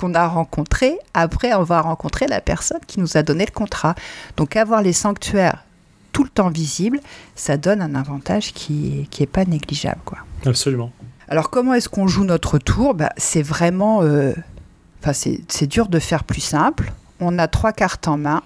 qu'on 0.00 0.14
a 0.14 0.26
rencontré, 0.26 0.98
après 1.12 1.52
on 1.52 1.62
va 1.62 1.82
rencontrer 1.82 2.26
la 2.26 2.40
personne 2.40 2.80
qui 2.86 3.00
nous 3.00 3.18
a 3.18 3.22
donné 3.22 3.44
le 3.44 3.52
contrat. 3.52 3.94
Donc 4.38 4.56
avoir 4.56 4.80
les 4.80 4.94
sanctuaires 4.94 5.64
tout 6.12 6.24
le 6.24 6.30
temps 6.30 6.48
visibles, 6.48 7.00
ça 7.36 7.58
donne 7.58 7.82
un 7.82 7.94
avantage 7.94 8.54
qui 8.54 9.06
n'est 9.18 9.26
pas 9.26 9.44
négligeable. 9.44 10.00
Quoi. 10.06 10.18
Absolument. 10.46 10.90
Alors 11.28 11.50
comment 11.50 11.74
est-ce 11.74 11.90
qu'on 11.90 12.08
joue 12.08 12.24
notre 12.24 12.58
tour? 12.58 12.94
Bah, 12.94 13.10
C'est 13.18 13.42
vraiment... 13.42 14.02
Euh, 14.02 14.32
c'est 15.12 15.66
dur 15.66 15.88
de 15.88 15.98
faire 15.98 16.24
plus 16.24 16.40
simple. 16.40 16.92
On 17.20 17.38
a 17.38 17.46
trois 17.46 17.72
cartes 17.72 18.08
en 18.08 18.16
main. 18.16 18.42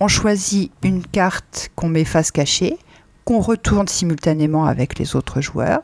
On 0.00 0.08
choisit 0.08 0.72
une 0.82 1.04
carte 1.04 1.70
qu'on 1.76 1.88
met 1.88 2.04
face 2.04 2.30
cachée, 2.30 2.78
qu'on 3.24 3.40
retourne 3.40 3.88
simultanément 3.88 4.64
avec 4.64 4.98
les 4.98 5.16
autres 5.16 5.40
joueurs. 5.40 5.80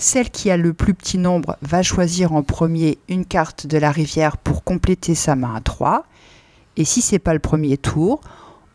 Celle 0.00 0.30
qui 0.30 0.50
a 0.50 0.56
le 0.56 0.72
plus 0.72 0.94
petit 0.94 1.18
nombre 1.18 1.58
va 1.60 1.82
choisir 1.82 2.32
en 2.32 2.42
premier 2.42 2.96
une 3.10 3.26
carte 3.26 3.66
de 3.66 3.76
la 3.76 3.90
rivière 3.90 4.38
pour 4.38 4.64
compléter 4.64 5.14
sa 5.14 5.36
main 5.36 5.54
à 5.54 5.60
3. 5.60 6.04
Et 6.78 6.86
si 6.86 7.02
c'est 7.02 7.18
pas 7.18 7.34
le 7.34 7.38
premier 7.38 7.76
tour, 7.76 8.22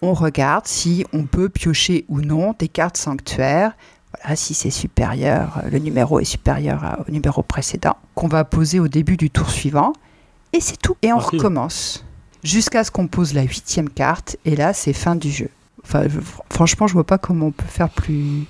on 0.04 0.14
regarde 0.14 0.68
si 0.68 1.04
on 1.14 1.24
peut 1.24 1.50
piocher 1.50 2.06
ou 2.10 2.22
non 2.22 2.54
des 2.60 2.68
cartes 2.68 2.98
sanctuaires. 2.98 3.72
Voilà, 4.14 4.36
si 4.36 4.54
c'est 4.54 4.70
supérieur, 4.70 5.64
le 5.68 5.80
numéro 5.80 6.20
est 6.20 6.26
supérieur 6.26 7.04
au 7.08 7.12
numéro 7.12 7.42
précédent, 7.42 7.98
qu'on 8.14 8.28
va 8.28 8.44
poser 8.44 8.80
au 8.80 8.88
début 8.88 9.18
du 9.18 9.32
tour 9.32 9.50
suivant. 9.50 9.94
Et 10.54 10.62
c'est 10.62 10.78
tout. 10.78 10.96
Et 11.02 11.12
on 11.12 11.18
recommence. 11.18 12.06
Jusqu'à 12.44 12.84
ce 12.84 12.92
qu'on 12.92 13.08
pose 13.08 13.34
la 13.34 13.42
huitième 13.42 13.90
carte. 13.90 14.38
Et 14.46 14.56
là, 14.56 14.74
c'est 14.74 14.94
fin 14.94 15.16
du 15.16 15.32
jeu. 15.32 15.50
Enfin, 15.84 16.04
franchement, 16.52 16.86
je 16.86 16.94
vois 16.94 17.04
pas 17.04 17.18
comment 17.18 17.48
on 17.48 17.52
peut 17.52 17.66
faire 17.66 17.90
plus, 17.90 18.46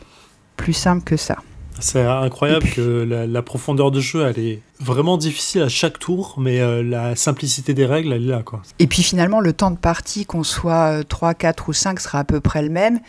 plus 0.57 0.73
simple 0.73 1.05
que 1.05 1.15
ça. 1.15 1.37
C'est 1.79 2.05
incroyable 2.05 2.67
que 2.69 3.25
la, 3.27 3.41
profondeur 3.41 3.91
de 3.91 3.99
jeu, 3.99 4.25
elle 4.25 4.39
est 4.39 4.61
vraiment 4.79 5.17
difficile 5.17 5.61
à 5.61 5.69
chaque 5.69 5.99
tour, 5.99 6.35
mais 6.37 6.59
euh, 6.59 6.81
la 6.81 7.15
simplicité 7.15 7.73
des 7.73 7.85
règles, 7.85 8.13
elle 8.13 8.23
est 8.23 8.27
là. 8.27 8.41
Quoi. 8.43 8.61
Et 8.79 8.87
puis 8.87 9.03
finalement, 9.03 9.39
le 9.39 9.53
temps 9.53 9.71
de 9.71 9.77
partie, 9.77 10.25
qu'on 10.25 10.43
soit 10.43 11.03
3, 11.03 11.29
euh, 11.29 11.33
4 11.33 11.69
ou 11.69 11.73
5, 11.73 11.99
sera 11.99 12.19
à 12.19 12.23
peu 12.23 12.39
près 12.39 12.61
le 12.61 12.69
même. 12.69 12.99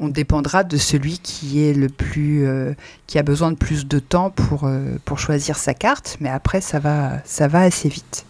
On 0.00 0.08
dépendra 0.08 0.62
de 0.62 0.76
celui 0.76 1.18
qui 1.18 1.64
est 1.64 1.74
le 1.74 1.88
plus, 1.88 2.46
euh, 2.46 2.72
qui 3.06 3.18
a 3.18 3.22
besoin 3.22 3.50
de 3.50 3.56
plus 3.56 3.86
de 3.86 3.98
temps 3.98 4.30
pour, 4.30 4.68
pour 5.04 5.18
choisir 5.18 5.56
sa 5.56 5.74
carte, 5.74 6.16
mais 6.20 6.28
après, 6.28 6.60
ça 6.60 6.78
va, 6.78 7.18
ça 7.24 7.48
va 7.48 7.62
assez 7.62 7.88
vite. 7.88 8.24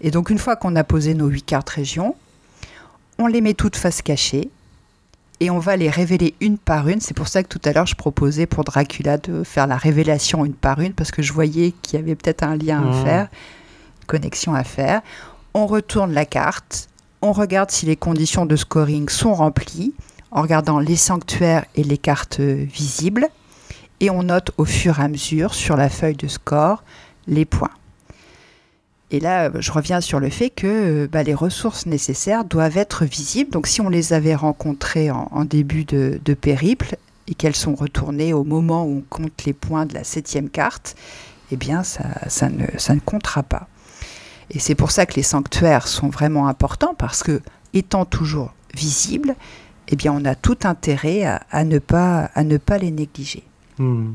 Et 0.00 0.10
donc 0.10 0.30
une 0.30 0.38
fois 0.38 0.56
qu'on 0.56 0.76
a 0.76 0.84
posé 0.84 1.14
nos 1.14 1.28
huit 1.28 1.44
cartes 1.44 1.70
régions, 1.70 2.14
on 3.18 3.26
les 3.26 3.40
met 3.40 3.54
toutes 3.54 3.76
face 3.76 4.02
cachée 4.02 4.50
et 5.40 5.50
on 5.50 5.58
va 5.58 5.76
les 5.76 5.90
révéler 5.90 6.34
une 6.40 6.58
par 6.58 6.88
une. 6.88 7.00
C'est 7.00 7.14
pour 7.14 7.28
ça 7.28 7.42
que 7.42 7.48
tout 7.48 7.60
à 7.64 7.72
l'heure 7.72 7.86
je 7.86 7.94
proposais 7.94 8.46
pour 8.46 8.64
Dracula 8.64 9.18
de 9.18 9.44
faire 9.44 9.66
la 9.66 9.76
révélation 9.76 10.44
une 10.44 10.54
par 10.54 10.80
une 10.80 10.92
parce 10.92 11.10
que 11.10 11.22
je 11.22 11.32
voyais 11.32 11.72
qu'il 11.82 11.98
y 11.98 12.02
avait 12.02 12.14
peut-être 12.14 12.42
un 12.42 12.56
lien 12.56 12.88
à 12.88 13.04
faire, 13.04 13.28
une 14.00 14.06
connexion 14.06 14.54
à 14.54 14.64
faire. 14.64 15.02
On 15.54 15.66
retourne 15.66 16.12
la 16.12 16.24
carte, 16.24 16.88
on 17.22 17.32
regarde 17.32 17.70
si 17.70 17.86
les 17.86 17.96
conditions 17.96 18.46
de 18.46 18.56
scoring 18.56 19.08
sont 19.08 19.34
remplies 19.34 19.94
en 20.30 20.42
regardant 20.42 20.78
les 20.80 20.96
sanctuaires 20.96 21.64
et 21.74 21.84
les 21.84 21.98
cartes 21.98 22.40
visibles 22.40 23.28
et 24.00 24.10
on 24.10 24.24
note 24.24 24.50
au 24.58 24.64
fur 24.64 24.98
et 24.98 25.02
à 25.02 25.08
mesure 25.08 25.54
sur 25.54 25.76
la 25.76 25.88
feuille 25.88 26.16
de 26.16 26.28
score 26.28 26.82
les 27.26 27.44
points. 27.44 27.70
Et 29.10 29.20
là, 29.20 29.44
euh, 29.44 29.60
je 29.60 29.70
reviens 29.70 30.00
sur 30.00 30.20
le 30.20 30.30
fait 30.30 30.50
que 30.50 30.66
euh, 30.66 31.08
bah, 31.10 31.22
les 31.22 31.34
ressources 31.34 31.86
nécessaires 31.86 32.44
doivent 32.44 32.76
être 32.76 33.04
visibles. 33.04 33.50
Donc 33.50 33.66
si 33.66 33.80
on 33.80 33.88
les 33.88 34.12
avait 34.12 34.34
rencontrées 34.34 35.10
en, 35.10 35.28
en 35.30 35.44
début 35.44 35.84
de, 35.84 36.20
de 36.24 36.34
périple 36.34 36.96
et 37.28 37.34
qu'elles 37.34 37.56
sont 37.56 37.74
retournées 37.74 38.32
au 38.32 38.44
moment 38.44 38.84
où 38.84 38.98
on 38.98 39.02
compte 39.08 39.44
les 39.44 39.52
points 39.52 39.86
de 39.86 39.94
la 39.94 40.04
septième 40.04 40.48
carte, 40.50 40.96
eh 41.50 41.56
bien 41.56 41.82
ça, 41.82 42.04
ça, 42.28 42.48
ne, 42.48 42.66
ça 42.78 42.94
ne 42.94 43.00
comptera 43.00 43.42
pas. 43.42 43.68
Et 44.50 44.58
c'est 44.58 44.74
pour 44.74 44.90
ça 44.90 45.06
que 45.06 45.14
les 45.14 45.22
sanctuaires 45.22 45.88
sont 45.88 46.08
vraiment 46.08 46.48
importants 46.48 46.94
parce 46.96 47.22
que, 47.22 47.40
étant 47.72 48.04
toujours 48.04 48.52
visibles, 48.74 49.34
eh 49.88 49.96
bien 49.96 50.12
on 50.12 50.24
a 50.24 50.34
tout 50.34 50.58
intérêt 50.64 51.24
à, 51.24 51.42
à 51.50 51.64
ne, 51.64 51.78
pas, 51.78 52.30
à 52.34 52.44
ne 52.44 52.56
pas 52.56 52.78
les 52.78 52.90
négliger. 52.90 53.44
Hmm. 53.78 54.14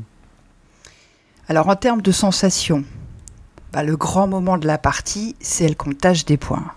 Alors 1.48 1.68
en 1.68 1.76
termes 1.76 2.02
de 2.02 2.12
sensations, 2.12 2.84
bah, 3.72 3.82
le 3.82 3.96
grand 3.96 4.26
moment 4.26 4.58
de 4.58 4.66
la 4.66 4.78
partie, 4.78 5.36
c'est 5.40 5.68
le 5.68 5.74
comptage 5.74 6.24
des 6.24 6.36
points. 6.36 6.72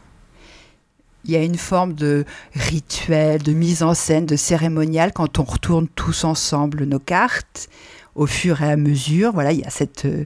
Il 1.25 1.31
y 1.31 1.35
a 1.35 1.43
une 1.43 1.57
forme 1.57 1.93
de 1.93 2.25
rituel, 2.53 3.41
de 3.41 3.53
mise 3.53 3.81
en 3.81 3.93
scène, 3.93 4.25
de 4.25 4.35
cérémonial 4.35 5.13
quand 5.13 5.39
on 5.39 5.43
retourne 5.43 5.87
tous 5.87 6.25
ensemble 6.25 6.83
nos 6.83 6.99
cartes 6.99 7.69
au 8.15 8.27
fur 8.27 8.61
et 8.61 8.71
à 8.71 8.75
mesure. 8.75 9.31
Voilà, 9.31 9.53
il 9.53 9.59
y 9.59 9.63
a 9.63 9.69
cette, 9.69 10.05
euh, 10.05 10.25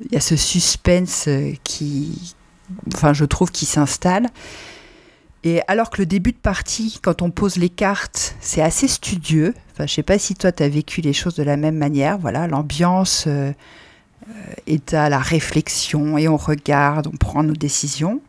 il 0.00 0.12
y 0.12 0.16
a 0.16 0.20
ce 0.20 0.36
suspense 0.36 1.28
euh, 1.28 1.52
qui, 1.62 2.34
enfin, 2.94 3.12
je 3.12 3.24
trouve, 3.24 3.50
qui 3.50 3.66
s'installe. 3.66 4.28
Et 5.44 5.60
alors 5.68 5.90
que 5.90 6.00
le 6.00 6.06
début 6.06 6.32
de 6.32 6.38
partie, 6.38 6.98
quand 7.02 7.20
on 7.20 7.30
pose 7.30 7.56
les 7.56 7.68
cartes, 7.68 8.34
c'est 8.40 8.62
assez 8.62 8.88
studieux. 8.88 9.54
Enfin, 9.72 9.86
je 9.86 9.92
sais 9.92 10.02
pas 10.02 10.18
si 10.18 10.34
toi, 10.34 10.52
tu 10.52 10.62
as 10.62 10.68
vécu 10.70 11.02
les 11.02 11.12
choses 11.12 11.34
de 11.34 11.42
la 11.42 11.58
même 11.58 11.76
manière. 11.76 12.16
Voilà, 12.16 12.46
l'ambiance 12.46 13.24
euh, 13.26 13.52
est 14.66 14.94
à 14.94 15.08
la 15.08 15.18
réflexion 15.18 16.18
et 16.18 16.28
on 16.28 16.36
regarde, 16.36 17.06
on 17.06 17.16
prend 17.16 17.42
nos 17.42 17.54
décisions. 17.54 18.20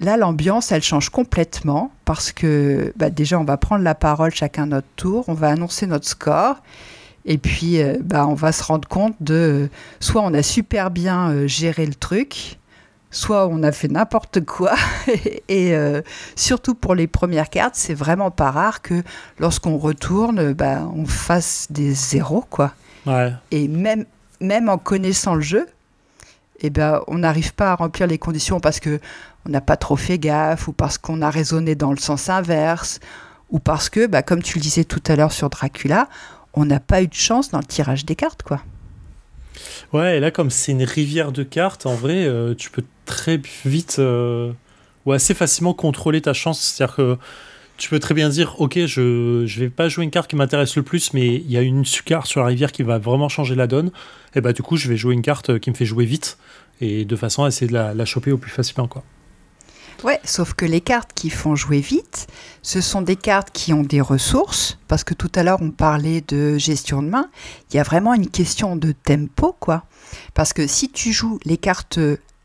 Là, 0.00 0.16
l'ambiance, 0.16 0.72
elle 0.72 0.82
change 0.82 1.10
complètement 1.10 1.92
parce 2.04 2.32
que 2.32 2.92
bah, 2.96 3.10
déjà, 3.10 3.38
on 3.38 3.44
va 3.44 3.56
prendre 3.56 3.84
la 3.84 3.94
parole 3.94 4.32
chacun 4.32 4.66
notre 4.66 4.88
tour, 4.96 5.24
on 5.28 5.34
va 5.34 5.50
annoncer 5.50 5.86
notre 5.86 6.06
score. 6.06 6.56
Et 7.24 7.38
puis, 7.38 7.80
euh, 7.80 7.98
bah, 8.02 8.26
on 8.26 8.34
va 8.34 8.50
se 8.50 8.64
rendre 8.64 8.88
compte 8.88 9.14
de 9.20 9.68
soit 10.00 10.22
on 10.22 10.34
a 10.34 10.42
super 10.42 10.90
bien 10.90 11.30
euh, 11.30 11.46
géré 11.46 11.86
le 11.86 11.94
truc, 11.94 12.58
soit 13.12 13.46
on 13.46 13.62
a 13.62 13.70
fait 13.70 13.86
n'importe 13.86 14.44
quoi. 14.44 14.72
et 15.48 15.74
euh, 15.74 16.02
surtout 16.34 16.74
pour 16.74 16.96
les 16.96 17.06
premières 17.06 17.48
cartes, 17.48 17.76
c'est 17.76 17.94
vraiment 17.94 18.32
pas 18.32 18.50
rare 18.50 18.82
que 18.82 19.02
lorsqu'on 19.38 19.78
retourne, 19.78 20.52
bah, 20.52 20.90
on 20.92 21.06
fasse 21.06 21.68
des 21.70 21.92
zéros, 21.92 22.44
quoi. 22.50 22.72
Ouais. 23.06 23.32
Et 23.52 23.68
même, 23.68 24.04
même 24.42 24.68
en 24.68 24.78
connaissant 24.78 25.34
le 25.34 25.40
jeu, 25.40 25.66
eh 26.60 26.70
ben, 26.70 27.02
on 27.06 27.18
n'arrive 27.18 27.54
pas 27.54 27.72
à 27.72 27.74
remplir 27.74 28.06
les 28.06 28.18
conditions 28.18 28.60
parce 28.60 28.80
que 28.80 29.00
on 29.46 29.50
n'a 29.50 29.60
pas 29.60 29.76
trop 29.76 29.96
fait 29.96 30.18
gaffe 30.18 30.68
ou 30.68 30.72
parce 30.72 30.98
qu'on 30.98 31.22
a 31.22 31.30
raisonné 31.30 31.74
dans 31.74 31.90
le 31.90 31.98
sens 31.98 32.28
inverse 32.28 33.00
ou 33.50 33.58
parce 33.58 33.90
que, 33.90 34.06
bah, 34.06 34.22
comme 34.22 34.42
tu 34.42 34.58
le 34.58 34.62
disais 34.62 34.84
tout 34.84 35.02
à 35.08 35.16
l'heure 35.16 35.32
sur 35.32 35.50
Dracula, 35.50 36.08
on 36.54 36.64
n'a 36.64 36.80
pas 36.80 37.02
eu 37.02 37.08
de 37.08 37.14
chance 37.14 37.50
dans 37.50 37.58
le 37.58 37.64
tirage 37.64 38.04
des 38.04 38.14
cartes, 38.14 38.42
quoi. 38.42 38.60
Ouais, 39.92 40.16
et 40.16 40.20
là, 40.20 40.30
comme 40.30 40.50
c'est 40.50 40.72
une 40.72 40.84
rivière 40.84 41.32
de 41.32 41.42
cartes, 41.42 41.84
en 41.84 41.94
vrai, 41.94 42.24
euh, 42.24 42.54
tu 42.54 42.70
peux 42.70 42.84
très 43.04 43.40
vite 43.64 43.96
euh, 43.98 44.52
ou 45.04 45.12
assez 45.12 45.34
facilement 45.34 45.74
contrôler 45.74 46.22
ta 46.22 46.32
chance. 46.32 46.60
C'est-à-dire 46.60 46.96
que 46.96 47.18
tu 47.82 47.88
peux 47.88 47.98
très 47.98 48.14
bien 48.14 48.28
dire 48.28 48.60
Ok, 48.60 48.78
je 48.86 49.44
je 49.44 49.60
vais 49.60 49.68
pas 49.68 49.88
jouer 49.88 50.04
une 50.04 50.12
carte 50.12 50.30
qui 50.30 50.36
m'intéresse 50.36 50.76
le 50.76 50.84
plus, 50.84 51.12
mais 51.14 51.34
il 51.34 51.50
y 51.50 51.56
a 51.56 51.62
une 51.62 51.82
carte 52.04 52.28
sur 52.28 52.38
la 52.38 52.46
rivière 52.46 52.70
qui 52.70 52.84
va 52.84 52.98
vraiment 52.98 53.28
changer 53.28 53.56
la 53.56 53.66
donne. 53.66 53.90
Et 54.36 54.40
bah, 54.40 54.52
du 54.52 54.62
coup, 54.62 54.76
je 54.76 54.88
vais 54.88 54.96
jouer 54.96 55.14
une 55.14 55.22
carte 55.22 55.58
qui 55.58 55.68
me 55.68 55.74
fait 55.74 55.84
jouer 55.84 56.04
vite 56.04 56.38
et 56.80 57.04
de 57.04 57.16
façon 57.16 57.42
à 57.42 57.48
essayer 57.48 57.66
de 57.66 57.72
la, 57.72 57.92
la 57.92 58.04
choper 58.04 58.30
au 58.30 58.38
plus 58.38 58.52
facilement. 58.52 58.86
Quoi. 58.86 59.02
Ouais, 60.04 60.20
sauf 60.22 60.54
que 60.54 60.64
les 60.64 60.80
cartes 60.80 61.10
qui 61.12 61.28
font 61.28 61.56
jouer 61.56 61.80
vite, 61.80 62.28
ce 62.62 62.80
sont 62.80 63.02
des 63.02 63.16
cartes 63.16 63.50
qui 63.52 63.72
ont 63.72 63.82
des 63.82 64.00
ressources, 64.00 64.78
parce 64.86 65.02
que 65.02 65.14
tout 65.14 65.32
à 65.34 65.42
l'heure 65.42 65.60
on 65.60 65.72
parlait 65.72 66.22
de 66.28 66.58
gestion 66.58 67.02
de 67.02 67.08
main, 67.08 67.30
il 67.72 67.76
y 67.76 67.80
a 67.80 67.82
vraiment 67.82 68.14
une 68.14 68.28
question 68.28 68.76
de 68.76 68.92
tempo, 68.92 69.56
quoi. 69.58 69.86
Parce 70.34 70.52
que 70.52 70.68
si 70.68 70.88
tu 70.88 71.12
joues 71.12 71.40
les 71.44 71.56
cartes 71.56 71.98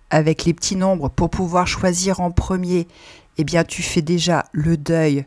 avec 0.10 0.46
les 0.46 0.56
petits 0.56 0.76
nombres 0.76 1.10
pour 1.10 1.30
pouvoir 1.30 1.68
choisir 1.68 2.22
en 2.22 2.32
premier, 2.32 2.88
eh 3.38 3.44
bien 3.44 3.64
tu 3.64 3.82
fais 3.82 4.02
déjà 4.02 4.46
le 4.52 4.78
deuil 4.78 5.26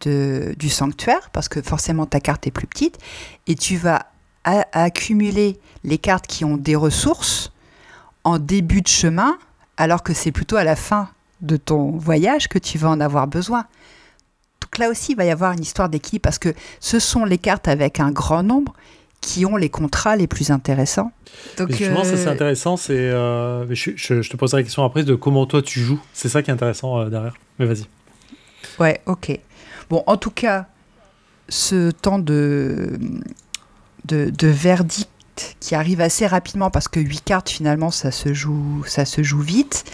de, 0.00 0.54
du 0.58 0.68
sanctuaire, 0.68 1.30
parce 1.30 1.48
que 1.48 1.62
forcément 1.62 2.06
ta 2.06 2.20
carte 2.20 2.46
est 2.46 2.50
plus 2.50 2.66
petite, 2.66 2.98
et 3.46 3.54
tu 3.54 3.76
vas 3.76 4.06
accumuler 4.44 5.60
les 5.84 5.98
cartes 5.98 6.26
qui 6.26 6.44
ont 6.44 6.56
des 6.56 6.74
ressources 6.74 7.52
en 8.24 8.38
début 8.38 8.82
de 8.82 8.88
chemin, 8.88 9.38
alors 9.76 10.02
que 10.02 10.12
c'est 10.12 10.32
plutôt 10.32 10.56
à 10.56 10.64
la 10.64 10.76
fin 10.76 11.08
de 11.40 11.56
ton 11.56 11.92
voyage 11.92 12.48
que 12.48 12.58
tu 12.58 12.78
vas 12.78 12.90
en 12.90 13.00
avoir 13.00 13.26
besoin. 13.26 13.66
Donc 14.60 14.78
là 14.78 14.88
aussi, 14.88 15.12
il 15.12 15.16
va 15.16 15.24
y 15.24 15.30
avoir 15.30 15.52
une 15.52 15.62
histoire 15.62 15.88
d'équilibre 15.88 16.22
parce 16.22 16.38
que 16.38 16.54
ce 16.80 16.98
sont 16.98 17.24
les 17.24 17.38
cartes 17.38 17.68
avec 17.68 18.00
un 18.00 18.10
grand 18.10 18.42
nombre 18.42 18.74
qui 19.22 19.46
ont 19.46 19.56
les 19.56 19.70
contrats 19.70 20.16
les 20.16 20.26
plus 20.26 20.50
intéressants. 20.50 21.10
Donc, 21.56 21.70
Mais 21.70 21.76
justement, 21.76 22.04
ça 22.04 22.16
c'est 22.18 22.28
euh, 22.28 22.32
intéressant. 22.32 22.76
C'est, 22.76 22.92
euh, 22.98 23.64
je, 23.74 23.92
je- 23.96 24.20
je 24.20 24.28
te 24.30 24.36
poserai 24.36 24.58
la 24.60 24.64
question 24.64 24.84
après 24.84 25.04
de 25.04 25.14
comment 25.14 25.46
toi 25.46 25.62
tu 25.62 25.80
joues. 25.80 26.00
C'est 26.12 26.28
ça 26.28 26.42
qui 26.42 26.50
est 26.50 26.54
intéressant 26.54 26.98
euh, 27.00 27.08
derrière. 27.08 27.34
Mais 27.58 27.64
vas-y. 27.66 27.86
Ouais, 28.78 29.00
ok. 29.06 29.38
Bon, 29.88 30.02
en 30.06 30.16
tout 30.18 30.30
cas, 30.30 30.66
ce 31.48 31.90
temps 31.90 32.18
de, 32.18 32.98
de, 34.04 34.30
de 34.30 34.48
verdict 34.48 35.08
qui 35.60 35.74
arrive 35.74 36.00
assez 36.00 36.26
rapidement 36.26 36.70
parce 36.70 36.88
que 36.88 37.00
8 37.00 37.22
cartes 37.24 37.48
finalement 37.48 37.90
ça 37.90 38.10
se 38.10 38.34
joue, 38.34 38.82
ça 38.86 39.04
se 39.06 39.22
joue 39.22 39.40
vite, 39.40 39.84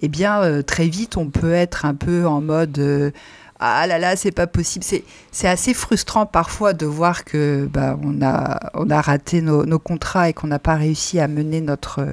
eh 0.00 0.08
bien 0.08 0.40
euh, 0.42 0.62
très 0.62 0.86
vite 0.88 1.16
on 1.16 1.28
peut 1.28 1.52
être 1.52 1.84
un 1.84 1.94
peu 1.94 2.26
en 2.26 2.40
mode 2.40 2.78
euh, 2.78 3.10
ah 3.58 3.86
là 3.86 3.98
là 3.98 4.16
c'est 4.16 4.32
pas 4.32 4.46
possible. 4.46 4.84
C'est, 5.32 5.48
assez 5.48 5.74
frustrant 5.74 6.26
parfois 6.26 6.72
de 6.72 6.86
voir 6.86 7.24
que 7.24 7.68
bah, 7.72 7.98
on, 8.02 8.20
a, 8.22 8.70
on 8.74 8.90
a 8.90 9.00
raté 9.00 9.40
nos, 9.40 9.78
contrats 9.78 10.28
et 10.28 10.32
qu'on 10.32 10.48
n'a 10.48 10.58
pas 10.58 10.74
réussi 10.74 11.20
à 11.20 11.28
mener 11.28 11.60
notre, 11.60 12.06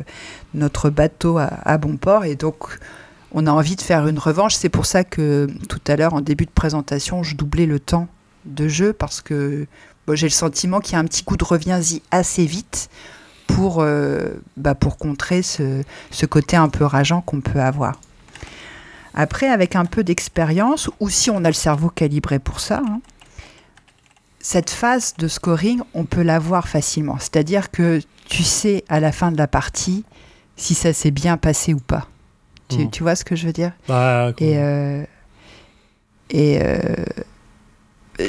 notre 0.54 0.90
bateau 0.90 1.38
à, 1.38 1.50
à 1.66 1.78
bon 1.78 1.98
port 1.98 2.26
et 2.26 2.36
donc 2.36 2.78
on 3.34 3.48
a 3.48 3.52
envie 3.52 3.76
de 3.76 3.82
faire 3.82 4.08
une 4.08 4.20
revanche. 4.20 4.56
C'est 4.56 4.70
pour 4.70 4.86
ça 4.86 5.04
que 5.04 5.48
tout 5.68 5.82
à 5.88 5.96
l'heure, 5.96 6.14
en 6.14 6.22
début 6.22 6.46
de 6.46 6.52
présentation, 6.52 7.24
je 7.24 7.36
doublais 7.36 7.66
le 7.66 7.80
temps 7.80 8.08
de 8.46 8.68
jeu 8.68 8.94
parce 8.94 9.22
que 9.22 9.66
bon, 10.08 10.16
j'ai 10.16 10.28
le 10.28 10.32
sentiment 10.32 10.80
qu'il 10.80 10.94
y 10.94 10.96
a 10.96 11.00
un 11.00 11.06
petit 11.06 11.24
coup 11.24 11.38
de 11.38 11.44
reviens-y 11.44 12.02
assez 12.12 12.46
vite 12.46 12.90
pour, 13.48 13.82
euh, 13.82 14.30
bah, 14.58 14.76
pour 14.76 14.98
contrer 14.98 15.42
ce, 15.42 15.84
ce 16.12 16.26
côté 16.26 16.56
un 16.56 16.70
peu 16.70 16.86
rageant 16.86 17.22
qu'on 17.22 17.42
peut 17.42 17.60
avoir. 17.60 18.00
Après, 19.14 19.48
avec 19.48 19.76
un 19.76 19.86
peu 19.86 20.04
d'expérience, 20.04 20.90
ou 21.00 21.10
si 21.10 21.30
on 21.30 21.44
a 21.44 21.50
le 21.50 21.54
cerveau 21.54 21.90
calibré 21.90 22.40
pour 22.40 22.60
ça, 22.60 22.82
hein, 22.86 23.02
cette 24.40 24.70
phase 24.70 25.14
de 25.18 25.28
scoring, 25.28 25.82
on 25.94 26.06
peut 26.06 26.24
l'avoir 26.24 26.68
facilement. 26.68 27.18
C'est-à-dire 27.20 27.72
que 27.72 28.02
tu 28.28 28.44
sais 28.44 28.84
à 28.90 29.00
la 29.00 29.12
fin 29.12 29.32
de 29.32 29.38
la 29.38 29.48
partie 29.48 30.04
si 30.56 30.74
ça 30.74 30.94
s'est 30.94 31.12
bien 31.12 31.38
passé 31.38 31.74
ou 31.74 31.80
pas. 31.80 32.08
Tu, 32.70 32.90
tu 32.90 33.04
vois 33.04 33.16
ce 33.16 33.24
que 33.24 33.36
je 33.36 33.46
veux 33.46 33.54
dire? 33.54 33.72
Bah, 33.88 34.34
Et, 34.40 34.58
euh, 34.58 35.04
et 36.30 36.60
euh, 36.62 36.80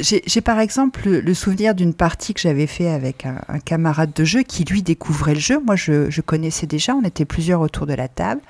j'ai 0.00 0.22
j'ai 0.26 0.40
par 0.40 0.60
exemple 0.60 1.00
le, 1.08 1.20
le 1.20 1.34
souvenir 1.34 1.74
d'une 1.74 1.94
partie 1.94 2.34
que 2.34 2.40
j'avais 2.40 2.66
fait 2.66 2.88
avec 2.88 3.26
un, 3.26 3.40
un 3.48 3.58
camarade 3.58 4.12
de 4.12 4.24
jeu 4.24 4.42
qui 4.42 4.64
lui 4.64 4.82
découvrait 4.82 5.34
le 5.34 5.40
jeu. 5.40 5.60
Moi, 5.64 5.76
je, 5.76 6.10
je 6.10 6.20
connaissais 6.20 6.66
déjà, 6.66 6.94
on 6.94 7.02
était 7.02 7.24
plusieurs 7.24 7.60
autour 7.60 7.86
de 7.86 7.94
la 7.94 8.08
table. 8.08 8.40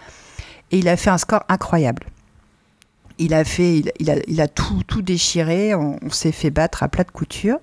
Et 0.73 0.79
il 0.79 0.89
a 0.89 0.97
fait 0.97 1.11
un 1.11 1.19
score 1.19 1.45
incroyable. 1.49 2.05
Il 3.19 3.35
a, 3.35 3.45
fait, 3.45 3.79
il, 3.79 3.93
il 4.01 4.11
a, 4.11 4.17
il 4.27 4.41
a 4.41 4.49
tout, 4.49 4.83
tout 4.87 5.03
déchiré, 5.03 5.75
on, 5.75 5.99
on 6.03 6.11
s'est 6.11 6.33
fait 6.33 6.51
battre 6.51 6.83
à 6.83 6.89
plat 6.89 7.05
de 7.05 7.11
couture. 7.11 7.59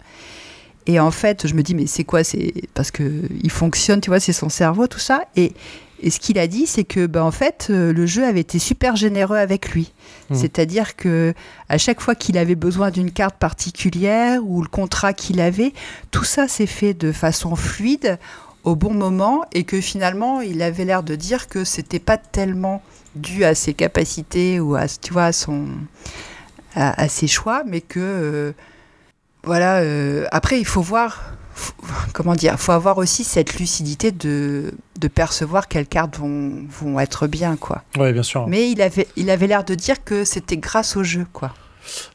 Et 0.88 1.00
en 1.00 1.12
fait, 1.12 1.48
je 1.48 1.54
me 1.54 1.62
dis, 1.62 1.76
mais 1.76 1.86
c'est 1.86 2.04
quoi 2.04 2.24
C'est 2.24 2.54
parce 2.74 2.92
que 2.92 3.24
il 3.44 3.52
fonctionne, 3.52 4.02
tu 4.02 4.10
vois, 4.10 4.20
c'est 4.20 4.34
son 4.34 4.50
cerveau, 4.50 4.88
tout 4.88 5.00
ça. 5.00 5.26
Et, 5.36 5.54
et 6.02 6.10
ce 6.10 6.20
qu'il 6.20 6.40
a 6.40 6.48
dit, 6.48 6.66
c'est 6.66 6.84
que, 6.84 7.06
ben, 7.06 7.22
en 7.22 7.32
fait, 7.32 7.68
euh, 7.70 7.94
le 7.94 8.06
jeu 8.08 8.26
avait 8.26 8.40
été 8.40 8.58
super 8.58 8.96
généreux 8.96 9.38
avec 9.38 9.72
lui. 9.72 9.94
Mhm. 10.30 10.38
C'est-à-dire 10.38 10.96
que 10.96 11.34
à 11.70 11.78
chaque 11.78 12.02
fois 12.02 12.16
qu'il 12.16 12.38
avait 12.38 12.56
besoin 12.56 12.90
d'une 12.90 13.12
carte 13.12 13.36
particulière 13.38 14.42
ou 14.44 14.62
le 14.62 14.68
contrat 14.68 15.14
qu'il 15.14 15.40
avait, 15.40 15.74
tout 16.10 16.24
ça 16.24 16.48
s'est 16.48 16.66
fait 16.66 16.94
de 16.94 17.12
façon 17.12 17.56
fluide. 17.56 18.18
au 18.64 18.76
bon 18.76 18.94
moment 18.94 19.42
et 19.54 19.64
que 19.64 19.82
finalement 19.82 20.40
il 20.40 20.62
avait 20.62 20.86
l'air 20.86 21.02
de 21.02 21.16
dire 21.16 21.48
que 21.48 21.64
c'était 21.64 21.98
pas 21.98 22.18
tellement 22.18 22.84
dû 23.16 23.44
à 23.44 23.56
ses 23.56 23.74
capacités 23.74 24.60
ou 24.60 24.76
à 24.76 24.88
tu 24.88 25.14
vois 25.14 25.26
à 25.26 25.32
son 25.34 25.68
à, 26.76 27.10
ses 27.10 27.28
choix 27.28 27.64
mais 27.66 27.82
que 27.82 28.00
euh, 28.00 28.52
voilà 29.44 29.80
euh, 29.80 30.26
après 30.32 30.60
il 30.60 30.66
faut 30.66 30.82
voir 30.82 31.34
comment 32.14 32.36
dire 32.36 32.60
faut 32.60 32.72
avoir 32.72 32.98
aussi 32.98 33.24
cette 33.24 33.60
lucidité 33.60 34.12
de, 34.12 34.74
de 35.00 35.08
percevoir 35.08 35.68
quelles 35.68 35.88
cartes 35.88 36.18
vont, 36.18 36.66
vont 36.70 37.00
être 37.00 37.28
bien 37.28 37.58
quoi 37.58 37.84
ouais 37.98 38.14
bien 38.14 38.24
sûr 38.24 38.48
mais 38.48 38.72
il 38.72 38.82
avait 38.82 39.08
il 39.18 39.30
avait 39.30 39.48
l'air 39.48 39.66
de 39.66 39.76
dire 39.76 40.04
que 40.04 40.24
c'était 40.24 40.58
grâce 40.58 40.96
au 40.96 41.04
jeu 41.04 41.26
quoi 41.34 41.54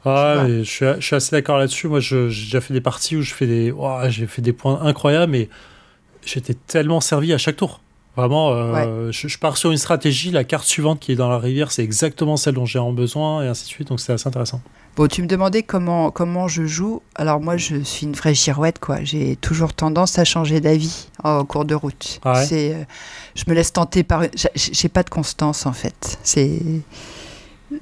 ah, 0.05 0.45
je, 0.49 0.63
suis, 0.63 0.87
je, 0.87 1.01
suis, 1.01 1.17
assez 1.17 1.33
d'accord 1.33 1.59
là-dessus. 1.59 1.89
Moi, 1.89 2.01
j'ai 2.01 2.29
déjà 2.29 2.61
fait 2.61 2.73
des 2.73 2.81
parties 2.81 3.17
où 3.17 3.23
je 3.23 3.35
fais 3.35 3.47
des, 3.47 3.75
j'ai 4.09 4.27
fait 4.27 4.41
des 4.41 4.53
points 4.53 4.81
incroyables, 4.83 5.33
mais 5.33 5.49
j'étais 6.25 6.55
tellement 6.55 7.01
servi 7.01 7.33
à 7.33 7.39
chaque 7.39 7.57
tour. 7.57 7.81
Vraiment, 8.17 8.51
euh, 8.53 9.13
je, 9.13 9.39
pars 9.39 9.59
sur 9.59 9.71
une 9.71 9.79
stratégie. 9.79 10.31
La 10.31 10.45
carte 10.45 10.67
suivante 10.67 11.01
qui 11.01 11.13
est 11.13 11.17
dans 11.17 11.29
la 11.29 11.39
rivière, 11.39 11.71
c'est 11.71 11.85
exactement 11.85 12.39
celle 12.39 12.55
dont 12.55 12.65
j'ai 12.65 12.79
en 12.79 12.93
besoin, 12.93 13.45
et 13.45 13.49
ainsi 13.49 13.65
de 13.65 13.69
suite. 13.69 13.89
Donc, 13.89 14.01
c'est 14.01 14.13
assez 14.13 14.27
intéressant. 14.27 14.63
Bon, 14.97 15.07
tu 15.07 15.23
me 15.23 15.27
demandais 15.27 15.63
comment, 15.63 16.11
comment 16.11 16.49
je 16.49 16.65
joue. 16.65 17.03
Alors, 17.15 17.41
moi, 17.41 17.59
je 17.59 17.83
suis 17.83 18.07
une 18.07 18.15
vraie 18.15 18.33
girouette, 18.33 18.79
quoi. 18.79 19.05
J'ai 19.05 19.37
toujours 19.37 19.75
tendance 19.75 20.19
à 20.19 20.25
changer 20.25 20.61
d'avis 20.61 21.09
en 21.23 21.45
cours 21.45 21.67
de 21.67 21.75
route. 21.75 22.19
Ah 22.25 22.43
c'est, 22.43 22.75
euh, 22.75 22.85
je 23.35 23.45
me 23.49 23.55
laisse 23.55 23.75
tenter 23.75 24.03
par. 24.03 24.23
J'ai 24.55 24.89
pas 24.89 25.03
de 25.03 25.11
constance, 25.11 25.67
en 25.67 25.75
fait. 25.75 26.19
C'est 26.23 26.63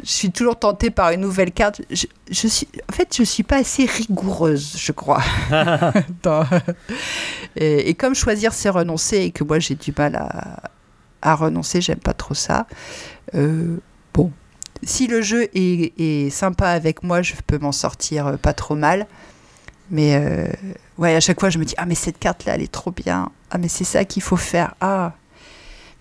je 0.03 0.11
suis 0.11 0.31
toujours 0.31 0.59
tentée 0.59 0.91
par 0.91 1.11
une 1.11 1.21
nouvelle 1.21 1.53
carte. 1.53 1.83
Je, 1.91 2.07
suis, 2.49 2.69
en 2.89 2.93
fait, 2.93 3.15
je 3.15 3.23
ne 3.23 3.27
suis 3.27 3.43
pas 3.43 3.57
assez 3.57 3.85
rigoureuse, 3.85 4.77
je 4.79 4.93
crois. 4.93 5.23
et, 7.57 7.95
comme 7.95 8.15
choisir, 8.15 8.53
c'est 8.53 8.69
renoncer, 8.69 9.19
et 9.19 9.31
que 9.31 9.45
moi, 9.45 9.59
j'ai 9.59 9.75
du 9.75 9.93
mal 9.97 10.17
à, 10.17 10.71
à 11.25 11.35
renoncer, 11.35 11.81
j'aime 11.81 11.99
pas 11.99 12.13
trop 12.13 12.35
ça. 12.35 12.67
Euh, 13.35 13.79
bon, 14.13 14.31
si 14.83 15.07
le 15.09 15.23
jeu 15.23 15.49
est, 15.55 16.31
sympa 16.31 16.69
avec 16.69 17.03
moi, 17.03 17.23
je 17.23 17.35
peux 17.47 17.59
m'en 17.59 17.73
sortir 17.73 18.27
euh, 18.29 18.37
pas 18.37 18.53
trop 18.53 18.77
mal. 18.77 19.07
Mais 19.91 20.17
euh, 20.17 20.47
ouais, 20.99 21.17
à 21.17 21.21
chaque 21.21 21.41
fois, 21.41 21.51
je 21.51 21.59
me 21.59 21.65
dis, 21.65 21.75
ah, 21.79 21.87
mais 21.87 21.95
cette 21.95 22.19
carte-là, 22.19 22.55
elle 22.55 22.63
est 22.63 22.73
trop 22.73 22.93
bien. 22.93 23.31
Ah, 23.51 23.59
mais 23.59 23.69
c'est 23.69 23.85
ça 23.85 24.05
qu'il 24.05 24.23
faut 24.23 24.37
faire. 24.37 24.75
Ah. 24.81 25.15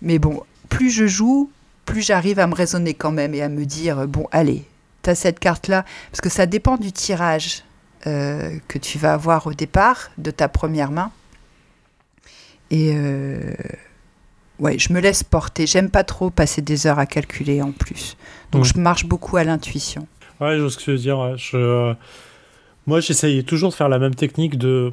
Mais 0.02 0.18
bon, 0.18 0.42
plus 0.68 0.90
je 0.90 1.06
joue, 1.06 1.50
plus 1.86 2.02
j'arrive 2.02 2.38
à 2.38 2.46
me 2.46 2.54
raisonner 2.54 2.94
quand 2.94 3.12
même 3.12 3.34
et 3.34 3.42
à 3.42 3.48
me 3.48 3.64
dire, 3.64 4.06
bon, 4.06 4.26
allez, 4.30 4.64
tu 5.02 5.10
as 5.10 5.14
cette 5.14 5.38
carte-là, 5.38 5.84
parce 6.10 6.20
que 6.20 6.28
ça 6.28 6.46
dépend 6.46 6.76
du 6.76 6.92
tirage 6.92 7.64
que 8.04 8.78
tu 8.78 8.98
vas 8.98 9.14
avoir 9.14 9.46
au 9.46 9.54
départ 9.54 10.10
de 10.18 10.30
ta 10.30 10.46
première 10.46 10.90
main. 10.90 11.10
Et 12.74 12.92
euh, 12.94 13.54
ouais, 14.58 14.78
je 14.78 14.92
me 14.92 15.00
laisse 15.00 15.22
porter. 15.22 15.66
J'aime 15.66 15.90
pas 15.90 16.04
trop 16.04 16.30
passer 16.30 16.62
des 16.62 16.86
heures 16.86 16.98
à 16.98 17.06
calculer 17.06 17.62
en 17.62 17.72
plus. 17.72 18.16
Donc 18.52 18.64
je 18.64 18.78
marche 18.78 19.06
beaucoup 19.06 19.36
à 19.36 19.44
l'intuition. 19.44 20.06
Ouais, 20.40 20.56
je 20.56 20.62
vois 20.62 20.70
ce 20.70 20.78
que 20.78 20.82
tu 20.82 20.90
veux 20.90 20.98
dire. 20.98 21.36
Je... 21.36 21.94
Moi, 22.86 23.00
j'essayais 23.00 23.42
toujours 23.42 23.70
de 23.70 23.74
faire 23.74 23.88
la 23.88 23.98
même 23.98 24.14
technique 24.14 24.58
de 24.58 24.92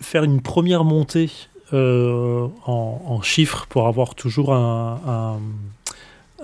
faire 0.00 0.24
une 0.24 0.40
première 0.40 0.84
montée 0.84 1.30
euh, 1.72 2.46
en, 2.64 3.20
chiffres 3.22 3.66
pour 3.68 3.88
avoir 3.88 4.14
toujours 4.14 4.54
un 4.54 5.40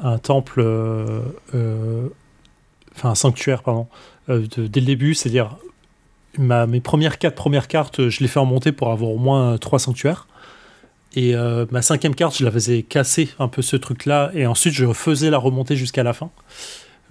un 0.00 0.18
temple, 0.18 0.60
euh, 0.60 1.20
euh, 1.54 2.08
enfin 2.94 3.10
un 3.10 3.14
sanctuaire, 3.14 3.62
pardon, 3.62 3.86
euh, 4.28 4.46
dès 4.56 4.80
le 4.80 4.86
début, 4.86 5.14
c'est-à-dire 5.14 5.56
mes 6.38 6.80
premières 6.80 7.18
quatre 7.18 7.34
premières 7.34 7.68
cartes, 7.68 8.08
je 8.08 8.20
les 8.20 8.28
fais 8.28 8.40
en 8.40 8.46
montée 8.46 8.72
pour 8.72 8.90
avoir 8.90 9.10
au 9.10 9.18
moins 9.18 9.58
trois 9.58 9.78
sanctuaires. 9.78 10.26
Et 11.14 11.34
ma 11.70 11.82
cinquième 11.82 12.14
carte, 12.14 12.36
je 12.38 12.44
la 12.44 12.50
faisais 12.50 12.82
casser 12.82 13.28
un 13.38 13.48
peu 13.48 13.62
ce 13.62 13.76
truc-là, 13.76 14.30
et 14.34 14.46
ensuite 14.46 14.74
je 14.74 14.90
faisais 14.92 15.30
la 15.30 15.38
remontée 15.38 15.76
jusqu'à 15.76 16.02
la 16.02 16.12
fin. 16.12 16.30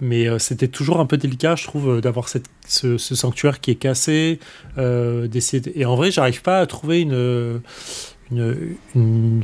Mais 0.00 0.26
c'était 0.40 0.66
toujours 0.66 0.98
un 0.98 1.06
peu 1.06 1.16
délicat, 1.16 1.54
je 1.54 1.64
trouve, 1.64 2.00
d'avoir 2.00 2.28
ce, 2.28 2.98
sanctuaire 2.98 3.60
qui 3.60 3.70
est 3.70 3.76
cassé. 3.76 4.40
d'essayer 4.76 5.62
Et 5.78 5.84
en 5.84 5.94
vrai, 5.94 6.10
j'arrive 6.10 6.42
pas 6.42 6.58
à 6.58 6.66
trouver 6.66 7.00
une, 7.02 7.60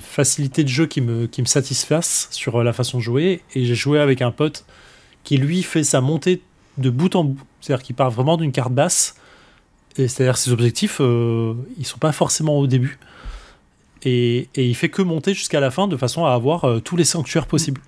facilité 0.01 0.65
de 0.65 0.69
jeu 0.69 0.87
qui 0.87 1.03
me, 1.03 1.29
satisfasse 1.45 2.27
sur 2.33 2.65
la 2.65 2.73
façon 2.73 2.99
de 2.99 3.03
jouer. 3.03 3.43
Et 3.55 3.65
j'ai 3.65 3.77
joué 3.77 4.01
avec 4.01 4.23
un 4.23 4.33
pote 4.33 4.65
qui, 5.23 5.37
lui, 5.37 5.63
fait 5.63 5.85
sa 5.85 6.01
montée 6.01 6.43
de 6.79 6.91
bout 6.91 7.15
en 7.15 7.25
bout. 7.25 7.41
C'est-à-dire 7.61 7.85
qu'il 7.85 7.95
part 7.95 8.11
vraiment 8.11 8.37
d'une 8.37 8.53
carte 8.53 8.73
basse. 8.73 9.15
Et 9.97 10.09
c'est-à-dire 10.09 10.37
ses 10.37 10.53
objectifs, 10.53 10.99
euh, 11.01 11.55
ils 11.77 11.85
sont 11.85 11.99
pas 11.99 12.13
forcément 12.13 12.59
au 12.59 12.67
début. 12.67 12.99
Et, 14.05 14.49
et 14.55 14.67
il 14.67 14.75
fait 14.75 14.89
que 14.89 15.03
monter 15.03 15.35
jusqu'à 15.35 15.61
la 15.61 15.71
fin 15.71 15.89
de 15.89 15.97
façon 15.97 16.25
à 16.25 16.33
avoir 16.33 16.65
euh, 16.65 16.81
tous 16.81 16.97
les 16.97 17.05
sanctuaires 17.05 17.47
possibles. 17.47 17.81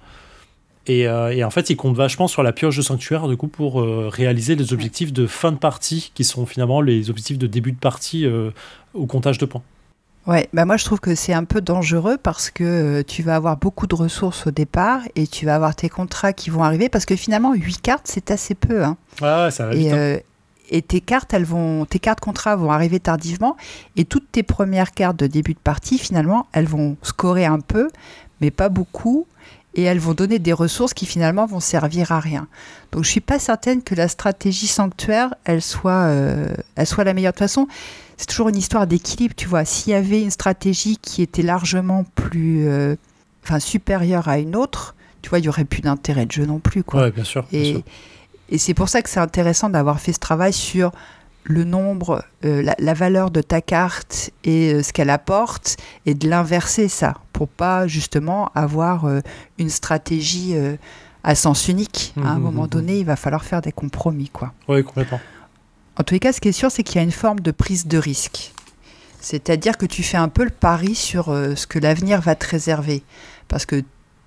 Et, 0.87 1.07
euh, 1.07 1.31
et, 1.31 1.45
en 1.45 1.51
fait, 1.51 1.71
il 1.71 1.77
compte 1.77 1.97
vachement 1.97 2.27
sur 2.27 2.43
la 2.43 2.53
pioche 2.53 2.77
de 2.77 2.83
sanctuaire 2.83 3.29
du 3.29 3.37
coup 3.37 3.49
pour 3.49 3.83
réaliser 3.83 4.57
les 4.57 4.73
objectifs 4.73 5.13
de 5.13 5.27
fin 5.27 5.53
de 5.53 5.59
partie 5.59 6.11
qui 6.15 6.25
sont 6.25 6.47
finalement 6.47 6.81
les 6.81 7.11
objectifs 7.11 7.39
de 7.39 7.47
début 7.47 7.73
de 7.73 7.79
partie 7.79 8.27
au 8.95 9.07
comptage 9.07 9.39
de 9.39 9.47
points. 9.47 9.63
Ouais, 10.27 10.49
bah 10.53 10.67
moi 10.67 10.77
je 10.77 10.85
trouve 10.85 11.01
que 11.01 11.15
c'est 11.15 11.33
un 11.33 11.45
peu 11.45 11.63
dangereux 11.63 12.19
parce 12.23 12.51
que 12.51 12.65
euh, 12.65 13.03
tu 13.03 13.23
vas 13.23 13.37
avoir 13.37 13.57
beaucoup 13.57 13.87
de 13.87 13.95
ressources 13.95 14.47
au 14.47 14.51
départ 14.51 15.01
et 15.17 15.27
tu 15.27 15.47
vas 15.47 15.55
avoir 15.55 15.75
tes 15.75 15.89
contrats 15.89 16.35
qui 16.35 16.51
vont 16.51 16.63
arriver 16.63 16.91
parce 16.91 17.07
que 17.07 17.17
finalement 17.17 17.55
8 17.55 17.81
cartes 17.81 18.07
c'est 18.07 18.31
assez 18.31 18.55
peu. 18.55 18.85
Hein. 18.85 18.99
Ouais, 19.23 19.51
ça 19.51 19.67
va 19.67 19.75
et, 19.75 19.79
vite, 19.79 19.93
hein. 19.93 20.19
Et 20.71 20.83
tes 20.83 21.01
cartes, 21.01 21.35
elles 21.35 21.45
vont, 21.45 21.85
tes 21.85 21.99
cartes 21.99 22.21
contrats 22.21 22.57
vont 22.57 22.71
arriver 22.71 23.01
tardivement 23.01 23.57
et 23.97 24.05
toutes 24.05 24.31
tes 24.33 24.43
premières 24.43 24.93
cartes 24.93 25.17
de 25.17 25.27
début 25.27 25.55
de 25.55 25.59
partie 25.59 25.99
finalement 25.99 26.47
elles 26.53 26.67
vont 26.67 26.97
scorer 27.03 27.45
un 27.45 27.61
peu 27.61 27.91
mais 28.41 28.51
pas 28.51 28.69
beaucoup 28.69 29.27
et 29.75 29.83
elles 29.83 30.01
vont 30.01 30.15
donner 30.15 30.39
des 30.39 30.53
ressources 30.53 30.95
qui 30.95 31.07
finalement 31.07 31.47
vont 31.47 31.61
servir 31.61 32.11
à 32.11 32.19
rien. 32.19 32.49
Donc 32.93 33.05
je 33.05 33.11
suis 33.11 33.21
pas 33.21 33.39
certaine 33.39 33.83
que 33.83 33.95
la 33.95 34.09
stratégie 34.09 34.67
sanctuaire 34.67 35.35
elle 35.45 35.63
soit, 35.63 36.05
euh, 36.07 36.55
elle 36.77 36.87
soit 36.87 37.05
la 37.05 37.15
meilleure 37.15 37.33
de 37.33 37.39
toute 37.39 37.47
façon 37.47 37.69
c'est 38.21 38.27
toujours 38.27 38.51
une 38.51 38.59
histoire 38.59 38.87
d'équilibre, 38.87 39.35
tu 39.35 39.49
vois. 39.49 39.65
S'il 39.65 39.93
y 39.93 39.97
avait 39.97 40.21
une 40.21 40.31
stratégie 40.31 40.99
qui 40.99 41.23
était 41.23 41.41
largement 41.41 42.05
plus, 42.15 42.69
euh, 42.69 42.97
enfin, 43.43 43.59
supérieure 43.61 44.29
à 44.29 44.39
une 44.39 44.57
autre, 44.57 44.95
tu 45.23 45.31
vois, 45.31 45.39
il 45.39 45.47
y 45.47 45.49
aurait 45.49 45.65
plus 45.65 45.81
d'intérêt 45.81 46.27
de 46.27 46.33
jeu 46.33 46.45
non 46.45 46.59
plus, 46.59 46.85
quoi. 46.85 47.05
Ouais, 47.05 47.11
bien 47.13 47.25
sûr. 47.25 47.47
et, 47.51 47.83
et 48.51 48.59
c'est 48.59 48.75
pour 48.75 48.89
ça 48.89 49.03
que 49.03 49.09
c'est 49.09 49.21
intéressant 49.21 49.71
d'avoir 49.71 50.01
fait 50.01 50.13
ce 50.13 50.19
travail 50.19 50.53
sur 50.53 50.93
le 51.45 51.65
nombre, 51.65 52.25
euh, 52.45 52.63
la, 52.79 52.95
valeur 52.95 53.31
de 53.31 53.41
ta 53.41 53.61
carte 53.61 54.31
et 54.45 54.75
euh, 54.75 54.83
ce 54.83 54.93
qu'elle 54.93 55.11
apporte, 55.11 55.79
et 56.05 56.15
de 56.15 56.29
l'inverser 56.29 56.89
ça, 56.89 57.15
pour 57.33 57.49
pas 57.49 57.87
justement 57.87 58.51
avoir 58.55 59.07
une 59.59 59.71
stratégie 59.71 60.55
à 61.25 61.35
sens 61.35 61.69
unique. 61.69 62.15
à 62.17 62.29
un 62.29 62.39
mmh, 62.39 62.43
moment 62.43 62.63
mmh, 62.63 62.67
mmh. 62.67 62.69
donné, 62.69 62.99
il 62.99 63.07
va 63.07 63.17
falloir 63.17 63.45
faire 63.45 63.63
des 63.63 63.73
compromis, 63.73 64.29
quoi. 64.29 64.53
Oui, 64.69 64.85
complètement. 64.85 65.21
En 65.97 66.03
tous 66.03 66.15
les 66.15 66.21
cas, 66.21 66.33
ce 66.33 66.41
qui 66.41 66.49
est 66.49 66.53
sûr, 66.53 66.71
c'est 66.71 66.83
qu'il 66.83 66.97
y 66.97 66.99
a 66.99 67.03
une 67.03 67.13
forme 67.13 67.41
de 67.41 67.51
prise 67.51 67.87
de 67.87 67.99
risque. 67.99 68.53
C'est-à-dire 69.21 69.77
que 69.77 69.87
tu 69.87 70.03
fais 70.03 70.17
un 70.17 70.29
peu 70.29 70.45
le 70.45 70.51
pari 70.51 70.95
sur 70.95 71.29
euh, 71.29 71.55
ce 71.55 71.67
que 71.67 71.79
l'avenir 71.79 72.21
va 72.21 72.35
te 72.35 72.47
réserver. 72.49 73.03
Parce 73.49 73.67
que 73.67 73.83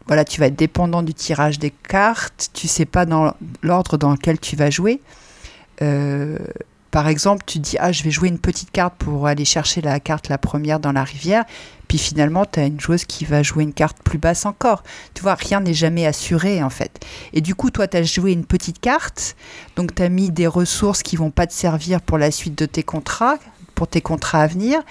voilà, 0.07 0.25
tu 0.25 0.39
vas 0.39 0.47
être 0.47 0.55
dépendant 0.55 1.01
du 1.01 1.13
tirage 1.13 1.59
des 1.59 1.71
cartes, 1.71 2.49
tu 2.53 2.67
sais 2.67 2.85
pas 2.85 3.05
dans 3.05 3.33
l'ordre 3.61 3.97
dans 3.97 4.11
lequel 4.11 4.39
tu 4.39 4.55
vas 4.55 4.69
jouer. 4.69 5.01
Euh, 5.81 6.37
par 6.91 7.07
exemple, 7.07 7.43
tu 7.47 7.57
dis 7.57 7.75
ah 7.79 7.91
je 7.91 8.03
vais 8.03 8.11
jouer 8.11 8.27
une 8.27 8.37
petite 8.37 8.69
carte 8.69 8.93
pour 8.99 9.25
aller 9.25 9.45
chercher 9.45 9.81
la 9.81 9.99
carte 9.99 10.29
la 10.29 10.37
première 10.37 10.79
dans 10.79 10.91
la 10.91 11.03
rivière, 11.03 11.43
puis 11.87 11.97
finalement 11.97 12.45
tu 12.45 12.59
as 12.59 12.65
une 12.65 12.79
joueuse 12.79 13.05
qui 13.05 13.25
va 13.25 13.41
jouer 13.41 13.63
une 13.63 13.73
carte 13.73 13.97
plus 14.03 14.19
basse 14.19 14.45
encore. 14.45 14.83
Tu 15.13 15.23
vois, 15.23 15.35
rien 15.35 15.61
n'est 15.61 15.73
jamais 15.73 16.05
assuré 16.05 16.61
en 16.61 16.69
fait. 16.69 17.03
Et 17.33 17.41
du 17.41 17.55
coup, 17.55 17.71
toi 17.71 17.87
tu 17.87 17.97
as 17.97 18.03
joué 18.03 18.33
une 18.33 18.45
petite 18.45 18.79
carte, 18.79 19.35
donc 19.75 19.95
tu 19.95 20.03
as 20.03 20.09
mis 20.09 20.29
des 20.29 20.47
ressources 20.47 21.01
qui 21.01 21.15
vont 21.15 21.31
pas 21.31 21.47
te 21.47 21.53
servir 21.53 22.01
pour 22.01 22.17
la 22.17 22.29
suite 22.29 22.57
de 22.57 22.65
tes 22.65 22.83
contrats, 22.83 23.37
pour 23.73 23.87
tes 23.87 24.01
contrats 24.01 24.41
à 24.41 24.47
venir. 24.47 24.81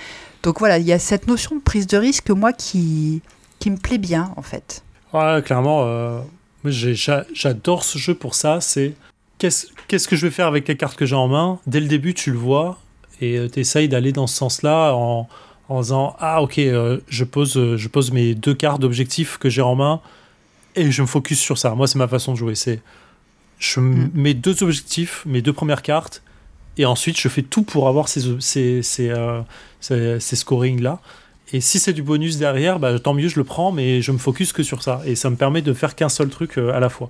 Donc 0.42 0.58
voilà, 0.58 0.78
il 0.78 0.86
y 0.86 0.92
a 0.92 0.98
cette 0.98 1.28
notion 1.28 1.54
de 1.54 1.60
prise 1.60 1.86
de 1.86 1.98
risque 1.98 2.30
moi 2.30 2.52
qui 2.52 3.22
qui 3.60 3.70
me 3.70 3.76
plaît 3.76 3.98
bien 3.98 4.32
en 4.36 4.42
fait. 4.42 4.82
Ouais, 5.12 5.42
clairement 5.44 5.84
euh, 5.84 6.20
j'adore 6.64 7.84
ce 7.84 7.98
jeu 7.98 8.14
pour 8.14 8.34
ça, 8.34 8.60
c'est 8.60 8.94
qu'est-ce 9.38 10.08
que 10.08 10.16
je 10.16 10.26
vais 10.26 10.32
faire 10.32 10.46
avec 10.46 10.68
les 10.68 10.76
cartes 10.76 10.96
que 10.96 11.06
j'ai 11.06 11.16
en 11.16 11.28
main? 11.28 11.58
Dès 11.66 11.80
le 11.80 11.86
début, 11.86 12.14
tu 12.14 12.30
le 12.30 12.38
vois 12.38 12.78
et 13.20 13.36
euh, 13.38 13.48
tu 13.48 13.60
essayes 13.60 13.88
d'aller 13.88 14.12
dans 14.12 14.26
ce 14.26 14.36
sens-là 14.36 14.94
en, 14.94 15.28
en 15.68 15.80
disant 15.80 16.16
Ah, 16.20 16.42
ok, 16.42 16.58
euh, 16.58 16.98
je, 17.08 17.24
pose, 17.24 17.76
je 17.76 17.88
pose 17.88 18.12
mes 18.12 18.34
deux 18.34 18.54
cartes 18.54 18.80
d'objectifs 18.80 19.38
que 19.38 19.48
j'ai 19.48 19.62
en 19.62 19.74
main 19.74 20.00
et 20.76 20.90
je 20.90 21.02
me 21.02 21.06
focus 21.06 21.40
sur 21.40 21.58
ça. 21.58 21.74
Moi, 21.74 21.86
c'est 21.86 21.98
ma 21.98 22.08
façon 22.08 22.32
de 22.32 22.38
jouer. 22.38 22.54
C'est 22.54 22.80
je 23.58 23.80
mm. 23.80 24.10
mets 24.14 24.34
deux 24.34 24.62
objectifs, 24.62 25.24
mes 25.26 25.42
deux 25.42 25.52
premières 25.52 25.82
cartes, 25.82 26.22
et 26.78 26.86
ensuite 26.86 27.20
je 27.20 27.28
fais 27.28 27.42
tout 27.42 27.62
pour 27.62 27.88
avoir 27.88 28.08
ces, 28.08 28.40
ces, 28.40 28.82
ces, 28.82 29.12
ces, 29.80 30.36
scorings-là. 30.36 31.00
Et 31.52 31.60
si 31.60 31.78
c'est 31.78 31.92
du 31.92 32.02
bonus 32.02 32.38
derrière, 32.38 32.78
bah, 32.78 32.98
tant 32.98 33.14
mieux, 33.14 33.28
je 33.28 33.36
le 33.36 33.44
prends, 33.44 33.72
mais 33.72 34.00
je 34.02 34.12
me 34.12 34.18
focus 34.18 34.52
que 34.52 34.62
sur 34.62 34.82
ça. 34.82 35.02
Et 35.04 35.14
ça 35.14 35.30
me 35.30 35.36
permet 35.36 35.62
de 35.62 35.72
faire 35.72 35.94
qu'un 35.94 36.08
seul 36.08 36.28
truc 36.28 36.58
à 36.58 36.80
la 36.80 36.88
fois. 36.88 37.08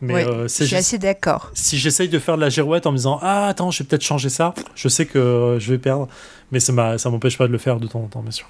Mais 0.00 0.24
euh, 0.24 0.46
je 0.46 0.64
suis 0.64 0.76
assez 0.76 0.98
d'accord. 0.98 1.50
Si 1.54 1.76
j'essaye 1.76 2.08
de 2.08 2.18
faire 2.18 2.36
de 2.36 2.40
la 2.40 2.50
girouette 2.50 2.86
en 2.86 2.92
me 2.92 2.96
disant 2.96 3.18
Ah, 3.20 3.48
attends, 3.48 3.70
je 3.70 3.82
vais 3.82 3.88
peut-être 3.88 4.04
changer 4.04 4.28
ça, 4.28 4.54
je 4.74 4.88
sais 4.88 5.06
que 5.06 5.56
je 5.58 5.72
vais 5.72 5.78
perdre. 5.78 6.08
Mais 6.52 6.60
ça 6.60 6.72
ne 6.72 7.10
m'empêche 7.10 7.36
pas 7.36 7.46
de 7.46 7.52
le 7.52 7.58
faire 7.58 7.80
de 7.80 7.86
temps 7.86 8.00
en 8.00 8.06
temps, 8.06 8.22
bien 8.22 8.30
sûr. 8.30 8.48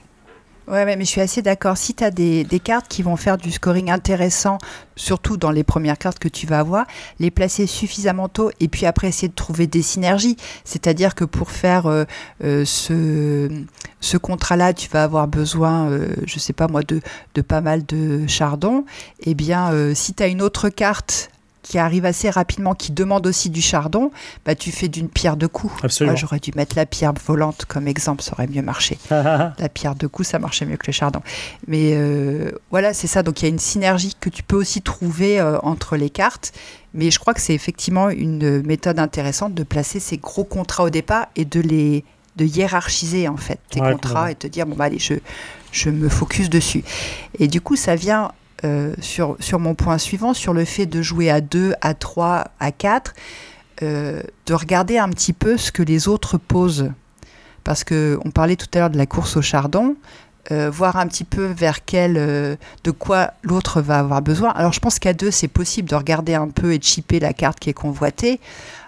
Ouais, 0.70 0.84
mais 0.84 1.02
je 1.04 1.08
suis 1.08 1.22
assez 1.22 1.40
d'accord. 1.40 1.78
Si 1.78 1.94
tu 1.94 2.04
as 2.04 2.10
des, 2.10 2.44
cartes 2.62 2.88
qui 2.88 3.02
vont 3.02 3.16
faire 3.16 3.38
du 3.38 3.50
scoring 3.50 3.90
intéressant, 3.90 4.58
surtout 4.96 5.38
dans 5.38 5.50
les 5.50 5.64
premières 5.64 5.96
cartes 5.96 6.18
que 6.18 6.28
tu 6.28 6.46
vas 6.46 6.58
avoir, 6.58 6.86
les 7.20 7.30
placer 7.30 7.66
suffisamment 7.66 8.28
tôt 8.28 8.50
et 8.60 8.68
puis 8.68 8.84
après 8.84 9.08
essayer 9.08 9.28
de 9.28 9.34
trouver 9.34 9.66
des 9.66 9.80
synergies. 9.80 10.36
C'est-à-dire 10.64 11.14
que 11.14 11.24
pour 11.24 11.52
faire 11.52 11.86
euh, 11.86 12.04
euh, 12.44 12.66
ce, 12.66 13.48
ce 14.00 14.16
contrat-là, 14.18 14.74
tu 14.74 14.90
vas 14.90 15.04
avoir 15.04 15.26
besoin, 15.26 15.90
euh, 15.90 16.14
je 16.26 16.38
sais 16.38 16.52
pas 16.52 16.68
moi, 16.68 16.82
de, 16.82 17.00
de 17.34 17.40
pas 17.40 17.62
mal 17.62 17.86
de 17.86 18.26
chardon. 18.26 18.84
Eh 19.20 19.34
bien, 19.34 19.72
euh, 19.72 19.94
si 19.94 20.12
tu 20.12 20.22
as 20.22 20.26
une 20.26 20.42
autre 20.42 20.68
carte 20.68 21.30
qui 21.62 21.78
arrive 21.78 22.04
assez 22.04 22.30
rapidement, 22.30 22.74
qui 22.74 22.92
demande 22.92 23.26
aussi 23.26 23.50
du 23.50 23.60
chardon, 23.60 24.10
bah, 24.46 24.54
tu 24.54 24.70
fais 24.72 24.88
d'une 24.88 25.08
pierre 25.08 25.36
deux 25.36 25.48
coups. 25.48 25.74
Absolument. 25.82 26.12
Moi, 26.12 26.20
j'aurais 26.20 26.38
dû 26.38 26.50
mettre 26.54 26.76
la 26.76 26.86
pierre 26.86 27.12
volante 27.26 27.64
comme 27.66 27.88
exemple, 27.88 28.22
ça 28.22 28.32
aurait 28.32 28.46
mieux 28.46 28.62
marché. 28.62 28.98
la 29.10 29.68
pierre 29.72 29.94
deux 29.94 30.08
coups, 30.08 30.28
ça 30.28 30.38
marchait 30.38 30.64
mieux 30.66 30.76
que 30.76 30.86
le 30.86 30.92
chardon. 30.92 31.20
Mais 31.66 31.92
euh, 31.94 32.52
voilà, 32.70 32.94
c'est 32.94 33.06
ça. 33.08 33.22
Donc 33.22 33.42
il 33.42 33.44
y 33.44 33.48
a 33.48 33.50
une 33.50 33.58
synergie 33.58 34.14
que 34.18 34.30
tu 34.30 34.42
peux 34.42 34.56
aussi 34.56 34.82
trouver 34.82 35.40
euh, 35.40 35.58
entre 35.62 35.96
les 35.96 36.10
cartes. 36.10 36.52
Mais 36.94 37.10
je 37.10 37.18
crois 37.18 37.34
que 37.34 37.40
c'est 37.40 37.54
effectivement 37.54 38.08
une 38.08 38.62
méthode 38.62 38.98
intéressante 38.98 39.54
de 39.54 39.62
placer 39.62 40.00
ces 40.00 40.16
gros 40.16 40.44
contrats 40.44 40.84
au 40.84 40.90
départ 40.90 41.26
et 41.36 41.44
de 41.44 41.60
les 41.60 42.04
de 42.36 42.44
hiérarchiser 42.44 43.26
en 43.26 43.36
fait 43.36 43.58
tes 43.68 43.80
Ouais, 43.80 43.92
contrats 43.92 44.24
ouais. 44.26 44.32
et 44.32 44.34
te 44.36 44.46
dire 44.46 44.64
bon 44.64 44.76
bah 44.76 44.84
allez 44.84 45.00
je 45.00 45.14
je 45.72 45.90
me 45.90 46.08
focus 46.08 46.48
dessus. 46.48 46.84
Et 47.38 47.48
du 47.48 47.60
coup 47.60 47.74
ça 47.76 47.96
vient 47.96 48.30
euh, 48.64 48.92
sur, 49.00 49.36
sur 49.38 49.60
mon 49.60 49.74
point 49.74 49.98
suivant, 49.98 50.34
sur 50.34 50.52
le 50.52 50.64
fait 50.64 50.86
de 50.86 51.00
jouer 51.00 51.30
à 51.30 51.40
2, 51.40 51.74
à 51.80 51.94
3, 51.94 52.48
à 52.58 52.72
4, 52.72 53.14
euh, 53.82 54.20
de 54.46 54.54
regarder 54.54 54.98
un 54.98 55.08
petit 55.10 55.32
peu 55.32 55.56
ce 55.56 55.70
que 55.70 55.82
les 55.82 56.08
autres 56.08 56.38
posent. 56.38 56.90
Parce 57.62 57.84
qu'on 57.84 58.30
parlait 58.34 58.56
tout 58.56 58.66
à 58.74 58.78
l'heure 58.78 58.90
de 58.90 58.98
la 58.98 59.06
course 59.06 59.36
au 59.36 59.42
chardon, 59.42 59.94
euh, 60.50 60.70
voir 60.70 60.96
un 60.96 61.06
petit 61.06 61.24
peu 61.24 61.44
vers 61.44 61.84
quel, 61.84 62.14
de 62.14 62.90
quoi 62.90 63.34
l'autre 63.42 63.80
va 63.80 64.00
avoir 64.00 64.22
besoin. 64.22 64.50
Alors 64.50 64.72
je 64.72 64.80
pense 64.80 64.98
qu'à 64.98 65.12
2, 65.12 65.30
c'est 65.30 65.48
possible 65.48 65.88
de 65.88 65.94
regarder 65.94 66.34
un 66.34 66.48
peu 66.48 66.72
et 66.72 66.78
de 66.78 66.84
chipper 66.84 67.20
la 67.20 67.32
carte 67.32 67.60
qui 67.60 67.70
est 67.70 67.74
convoitée. 67.74 68.40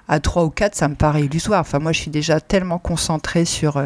À 0.09 0.19
3 0.19 0.45
ou 0.45 0.51
4, 0.51 0.75
ça 0.75 0.89
me 0.89 0.97
paraît 0.97 1.23
illusoire. 1.23 1.61
Enfin, 1.61 1.79
moi, 1.79 1.93
je 1.93 2.01
suis 2.01 2.11
déjà 2.11 2.41
tellement 2.41 2.79
concentré 2.79 3.45
sur, 3.45 3.81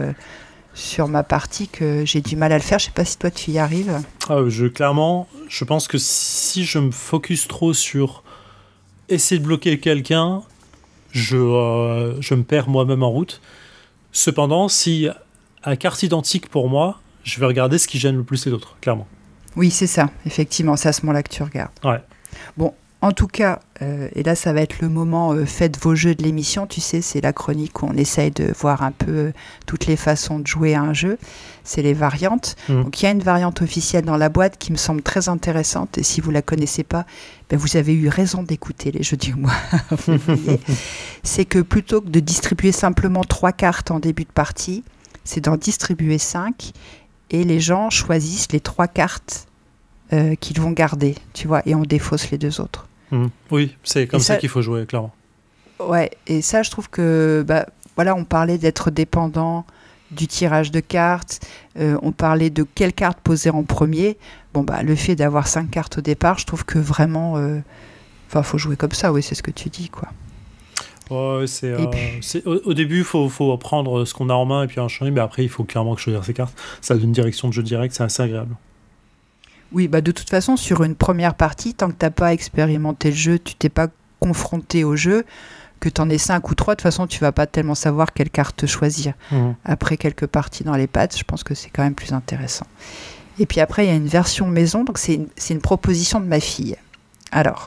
sur 0.74 1.08
ma 1.08 1.22
partie 1.22 1.68
que 1.68 2.04
j'ai 2.04 2.20
du 2.20 2.36
mal 2.36 2.52
à 2.52 2.56
le 2.56 2.62
faire. 2.62 2.78
Je 2.78 2.86
sais 2.86 2.90
pas 2.90 3.04
si 3.04 3.16
toi, 3.16 3.30
tu 3.30 3.52
y 3.52 3.58
arrives. 3.58 4.00
Ah, 4.28 4.40
je, 4.48 4.66
clairement, 4.66 5.28
je 5.48 5.64
pense 5.64 5.88
que 5.88 5.98
si 5.98 6.64
je 6.64 6.78
me 6.78 6.90
focus 6.90 7.48
trop 7.48 7.72
sur 7.72 8.22
essayer 9.08 9.38
de 9.38 9.44
bloquer 9.46 9.78
quelqu'un, 9.78 10.42
je, 11.12 11.36
euh, 11.36 12.20
je 12.20 12.34
me 12.34 12.42
perds 12.42 12.68
moi-même 12.68 13.02
en 13.02 13.10
route. 13.10 13.40
Cependant, 14.12 14.68
si 14.68 15.08
à 15.62 15.76
carte 15.76 16.02
identique 16.02 16.48
pour 16.48 16.68
moi, 16.68 17.00
je 17.22 17.40
vais 17.40 17.46
regarder 17.46 17.78
ce 17.78 17.88
qui 17.88 17.98
gêne 17.98 18.16
le 18.16 18.24
plus 18.24 18.44
les 18.46 18.52
autres, 18.52 18.76
clairement. 18.80 19.06
Oui, 19.56 19.70
c'est 19.70 19.86
ça, 19.86 20.10
effectivement, 20.26 20.76
c'est 20.76 20.88
à 20.88 20.92
ce 20.92 21.02
moment-là 21.02 21.22
que 21.22 21.32
tu 21.32 21.42
regardes. 21.42 21.72
Ouais. 21.84 22.00
Bon, 22.56 22.74
en 23.04 23.12
tout 23.12 23.26
cas, 23.26 23.60
euh, 23.82 24.08
et 24.14 24.22
là, 24.22 24.34
ça 24.34 24.54
va 24.54 24.62
être 24.62 24.80
le 24.80 24.88
moment 24.88 25.34
euh, 25.34 25.44
faites 25.44 25.78
vos 25.78 25.94
jeux 25.94 26.14
de 26.14 26.22
l'émission. 26.22 26.66
Tu 26.66 26.80
sais, 26.80 27.02
c'est 27.02 27.20
la 27.20 27.34
chronique 27.34 27.82
où 27.82 27.86
on 27.86 27.92
essaye 27.98 28.30
de 28.30 28.50
voir 28.58 28.82
un 28.82 28.92
peu 28.92 29.12
euh, 29.12 29.32
toutes 29.66 29.84
les 29.84 29.96
façons 29.96 30.38
de 30.38 30.46
jouer 30.46 30.74
à 30.74 30.80
un 30.80 30.94
jeu. 30.94 31.18
C'est 31.64 31.82
les 31.82 31.92
variantes. 31.92 32.56
Mhm. 32.70 32.84
Donc, 32.84 33.02
il 33.02 33.04
y 33.04 33.08
a 33.08 33.10
une 33.10 33.22
variante 33.22 33.60
officielle 33.60 34.06
dans 34.06 34.16
la 34.16 34.30
boîte 34.30 34.56
qui 34.56 34.72
me 34.72 34.78
semble 34.78 35.02
très 35.02 35.28
intéressante. 35.28 35.98
Et 35.98 36.02
si 36.02 36.22
vous 36.22 36.30
la 36.30 36.40
connaissez 36.40 36.82
pas, 36.82 37.04
ben, 37.50 37.58
vous 37.58 37.76
avez 37.76 37.92
eu 37.92 38.08
raison 38.08 38.42
d'écouter 38.42 38.90
les 38.90 39.02
jeux 39.02 39.18
du 39.18 39.34
mois. 39.36 39.52
C'est 41.22 41.44
que 41.44 41.58
plutôt 41.58 42.00
que 42.00 42.08
de 42.08 42.20
distribuer 42.20 42.72
simplement 42.72 43.22
trois 43.22 43.52
cartes 43.52 43.90
en 43.90 44.00
début 44.00 44.24
de 44.24 44.32
partie, 44.32 44.82
c'est 45.24 45.42
d'en 45.42 45.58
distribuer 45.58 46.16
cinq 46.16 46.72
et 47.28 47.44
les 47.44 47.60
gens 47.60 47.90
choisissent 47.90 48.50
les 48.50 48.60
trois 48.60 48.88
cartes 48.88 49.46
euh, 50.12 50.34
qu'ils 50.36 50.60
vont 50.60 50.70
garder, 50.70 51.16
tu 51.32 51.48
vois, 51.48 51.62
et 51.66 51.74
on 51.74 51.82
défausse 51.82 52.30
les 52.30 52.38
deux 52.38 52.60
autres. 52.60 52.86
Mhm. 53.10 53.30
Oui, 53.50 53.76
c'est 53.84 54.06
comme 54.06 54.20
ça, 54.20 54.34
ça- 54.34 54.40
qu'il 54.40 54.48
faut 54.48 54.62
jouer, 54.62 54.86
clairement. 54.86 55.12
Ouais, 55.80 56.10
et 56.26 56.40
ça, 56.42 56.62
je 56.62 56.70
trouve 56.70 56.88
que, 56.88 57.44
bah, 57.46 57.66
voilà, 57.96 58.14
on 58.14 58.24
parlait 58.24 58.58
d'être 58.58 58.90
dépendant 58.90 59.64
du 60.10 60.26
tirage 60.28 60.70
de 60.70 60.80
cartes, 60.80 61.40
euh, 61.78 61.98
on 62.02 62.12
parlait 62.12 62.50
de 62.50 62.62
quelle 62.74 62.92
carte 62.92 63.18
poser 63.20 63.50
en 63.50 63.64
premier. 63.64 64.16
Bon, 64.52 64.62
bah, 64.62 64.82
le 64.82 64.94
fait 64.94 65.16
d'avoir 65.16 65.46
cinq 65.48 65.70
cartes 65.70 65.98
au 65.98 66.00
départ, 66.00 66.38
je 66.38 66.46
trouve 66.46 66.64
que 66.64 66.78
vraiment, 66.78 67.36
euh, 67.36 67.58
enfin, 68.28 68.42
faut 68.44 68.58
jouer 68.58 68.76
comme 68.76 68.92
ça, 68.92 69.12
oui, 69.12 69.22
c'est 69.22 69.34
ce 69.34 69.42
que 69.42 69.50
tu 69.50 69.68
dis, 69.70 69.88
quoi. 69.88 70.08
Ouais, 71.10 71.46
c'est, 71.46 71.66
euh, 71.72 71.86
puis- 71.86 72.00
c'est- 72.22 72.46
au, 72.46 72.60
au 72.64 72.74
début, 72.74 72.98
il 72.98 73.04
faut, 73.04 73.28
faut 73.28 73.56
prendre 73.58 74.04
ce 74.04 74.14
qu'on 74.14 74.30
a 74.30 74.34
en 74.34 74.46
main 74.46 74.62
et 74.62 74.66
puis 74.66 74.80
enchaîner, 74.80 75.10
mais 75.10 75.20
après, 75.20 75.42
il 75.42 75.48
faut 75.50 75.64
clairement 75.64 75.96
choisir 75.96 76.24
ses 76.24 76.32
cartes. 76.34 76.56
Ça 76.80 76.94
donne 76.94 77.04
une 77.04 77.12
direction 77.12 77.48
de 77.48 77.52
jeu 77.52 77.62
direct, 77.62 77.94
c'est 77.94 78.04
assez 78.04 78.22
agréable. 78.22 78.54
Oui, 79.74 79.88
bah, 79.88 80.00
de 80.00 80.12
toute 80.12 80.30
façon, 80.30 80.56
sur 80.56 80.84
une 80.84 80.94
première 80.94 81.34
partie, 81.34 81.74
tant 81.74 81.88
que 81.88 81.96
t'as 81.98 82.10
pas 82.10 82.32
expérimenté 82.32 83.10
le 83.10 83.16
jeu, 83.16 83.38
tu 83.38 83.56
t'es 83.56 83.68
pas 83.68 83.88
confronté 84.20 84.84
au 84.84 84.94
jeu, 84.94 85.24
que 85.80 85.88
t'en 85.88 86.08
aies 86.08 86.18
cinq 86.18 86.48
ou 86.50 86.54
trois, 86.54 86.74
de 86.74 86.78
toute 86.78 86.84
façon, 86.84 87.08
tu 87.08 87.18
vas 87.18 87.32
pas 87.32 87.46
tellement 87.46 87.74
savoir 87.74 88.12
quelle 88.12 88.30
carte 88.30 88.66
choisir. 88.66 89.14
Mhm. 89.32 89.54
après 89.64 89.96
quelques 89.96 90.26
parties 90.26 90.64
dans 90.64 90.76
les 90.76 90.86
pattes, 90.86 91.18
je 91.18 91.24
pense 91.24 91.42
que 91.42 91.54
c'est 91.54 91.70
quand 91.70 91.82
même 91.82 91.96
plus 91.96 92.12
intéressant. 92.12 92.66
Et 93.40 93.46
puis 93.46 93.60
après, 93.60 93.84
il 93.84 93.88
y 93.88 93.92
a 93.92 93.96
une 93.96 94.06
version 94.06 94.46
maison, 94.46 94.84
donc 94.84 94.96
c'est 94.96 95.14
une, 95.14 95.28
une 95.50 95.60
proposition 95.60 96.20
de 96.20 96.26
ma 96.26 96.38
fille. 96.38 96.76
Alors, 97.32 97.66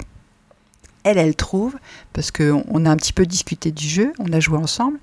elle, 1.03 1.17
elle 1.17 1.35
trouve, 1.35 1.75
parce 2.13 2.31
qu'on 2.31 2.63
on 2.69 2.85
a 2.85 2.89
un 2.89 2.95
petit 2.95 3.13
peu 3.13 3.25
discuté 3.25 3.71
du 3.71 3.88
jeu, 3.88 4.13
on 4.17 4.31
a 4.31 4.39
joué 4.39 4.57
ensemble, 4.57 4.97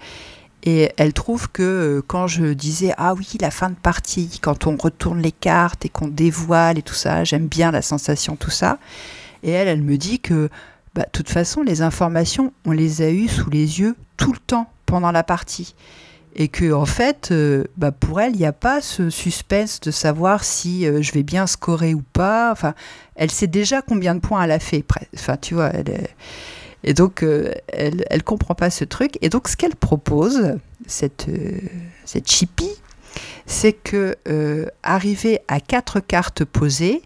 et 0.64 0.90
elle 0.96 1.12
trouve 1.12 1.50
que 1.50 1.62
euh, 1.62 2.02
quand 2.06 2.26
je 2.26 2.46
disais 2.46 2.94
ah 2.96 3.14
oui 3.14 3.28
la 3.40 3.50
fin 3.50 3.68
de 3.68 3.74
partie, 3.74 4.40
quand 4.40 4.66
on 4.66 4.76
retourne 4.76 5.20
les 5.20 5.30
cartes 5.30 5.84
et 5.84 5.90
qu'on 5.90 6.08
dévoile 6.08 6.78
et 6.78 6.82
tout 6.82 6.94
ça, 6.94 7.22
j'aime 7.22 7.46
bien 7.46 7.70
la 7.70 7.82
sensation 7.82 8.34
tout 8.34 8.50
ça. 8.50 8.78
Et 9.42 9.50
elle, 9.50 9.68
elle 9.68 9.82
me 9.82 9.98
dit 9.98 10.20
que 10.20 10.48
bah, 10.94 11.02
de 11.02 11.10
toute 11.12 11.28
façon 11.28 11.62
les 11.62 11.82
informations 11.82 12.52
on 12.64 12.72
les 12.72 13.02
a 13.02 13.10
eues 13.10 13.28
sous 13.28 13.50
les 13.50 13.80
yeux 13.80 13.94
tout 14.16 14.32
le 14.32 14.38
temps 14.38 14.70
pendant 14.86 15.12
la 15.12 15.22
partie 15.22 15.74
et 16.34 16.48
que 16.48 16.72
en 16.72 16.86
fait 16.86 17.28
euh, 17.30 17.64
bah, 17.76 17.92
pour 17.92 18.20
elle 18.20 18.32
il 18.32 18.38
n'y 18.38 18.46
a 18.46 18.52
pas 18.52 18.80
ce 18.80 19.10
suspense 19.10 19.80
de 19.80 19.90
savoir 19.90 20.44
si 20.44 20.86
euh, 20.86 21.02
je 21.02 21.12
vais 21.12 21.22
bien 21.22 21.46
scorer 21.46 21.92
ou 21.92 22.02
pas. 22.14 22.50
Enfin, 22.50 22.72
elle 23.16 23.30
sait 23.30 23.48
déjà 23.48 23.82
combien 23.82 24.14
de 24.14 24.20
points 24.20 24.42
elle 24.42 24.50
a 24.50 24.58
fait. 24.58 24.82
Enfin 25.14 25.36
tu 25.36 25.54
vois 25.54 25.72
et 26.84 26.92
donc, 26.94 27.22
euh, 27.22 27.52
elle 27.68 28.04
elle 28.10 28.22
comprend 28.22 28.54
pas 28.54 28.70
ce 28.70 28.84
truc. 28.84 29.18
Et 29.22 29.30
donc, 29.30 29.48
ce 29.48 29.56
qu'elle 29.56 29.74
propose, 29.74 30.56
cette, 30.86 31.26
euh, 31.28 31.58
cette 32.04 32.30
chippie, 32.30 32.70
c'est 33.46 33.72
que, 33.72 34.16
euh, 34.28 34.66
arrivé 34.82 35.40
à 35.48 35.60
quatre 35.60 36.00
cartes 36.00 36.44
posées, 36.44 37.02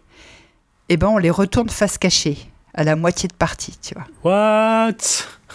eh 0.89 0.97
ben, 0.97 1.07
on 1.07 1.17
les 1.17 1.29
retourne 1.29 1.69
face 1.69 1.97
cachée, 1.97 2.37
à 2.73 2.83
la 2.83 2.95
moitié 2.95 3.29
de 3.29 3.33
partie, 3.33 3.77
tu 3.81 3.93
vois. 3.95 4.05
What? 4.23 4.97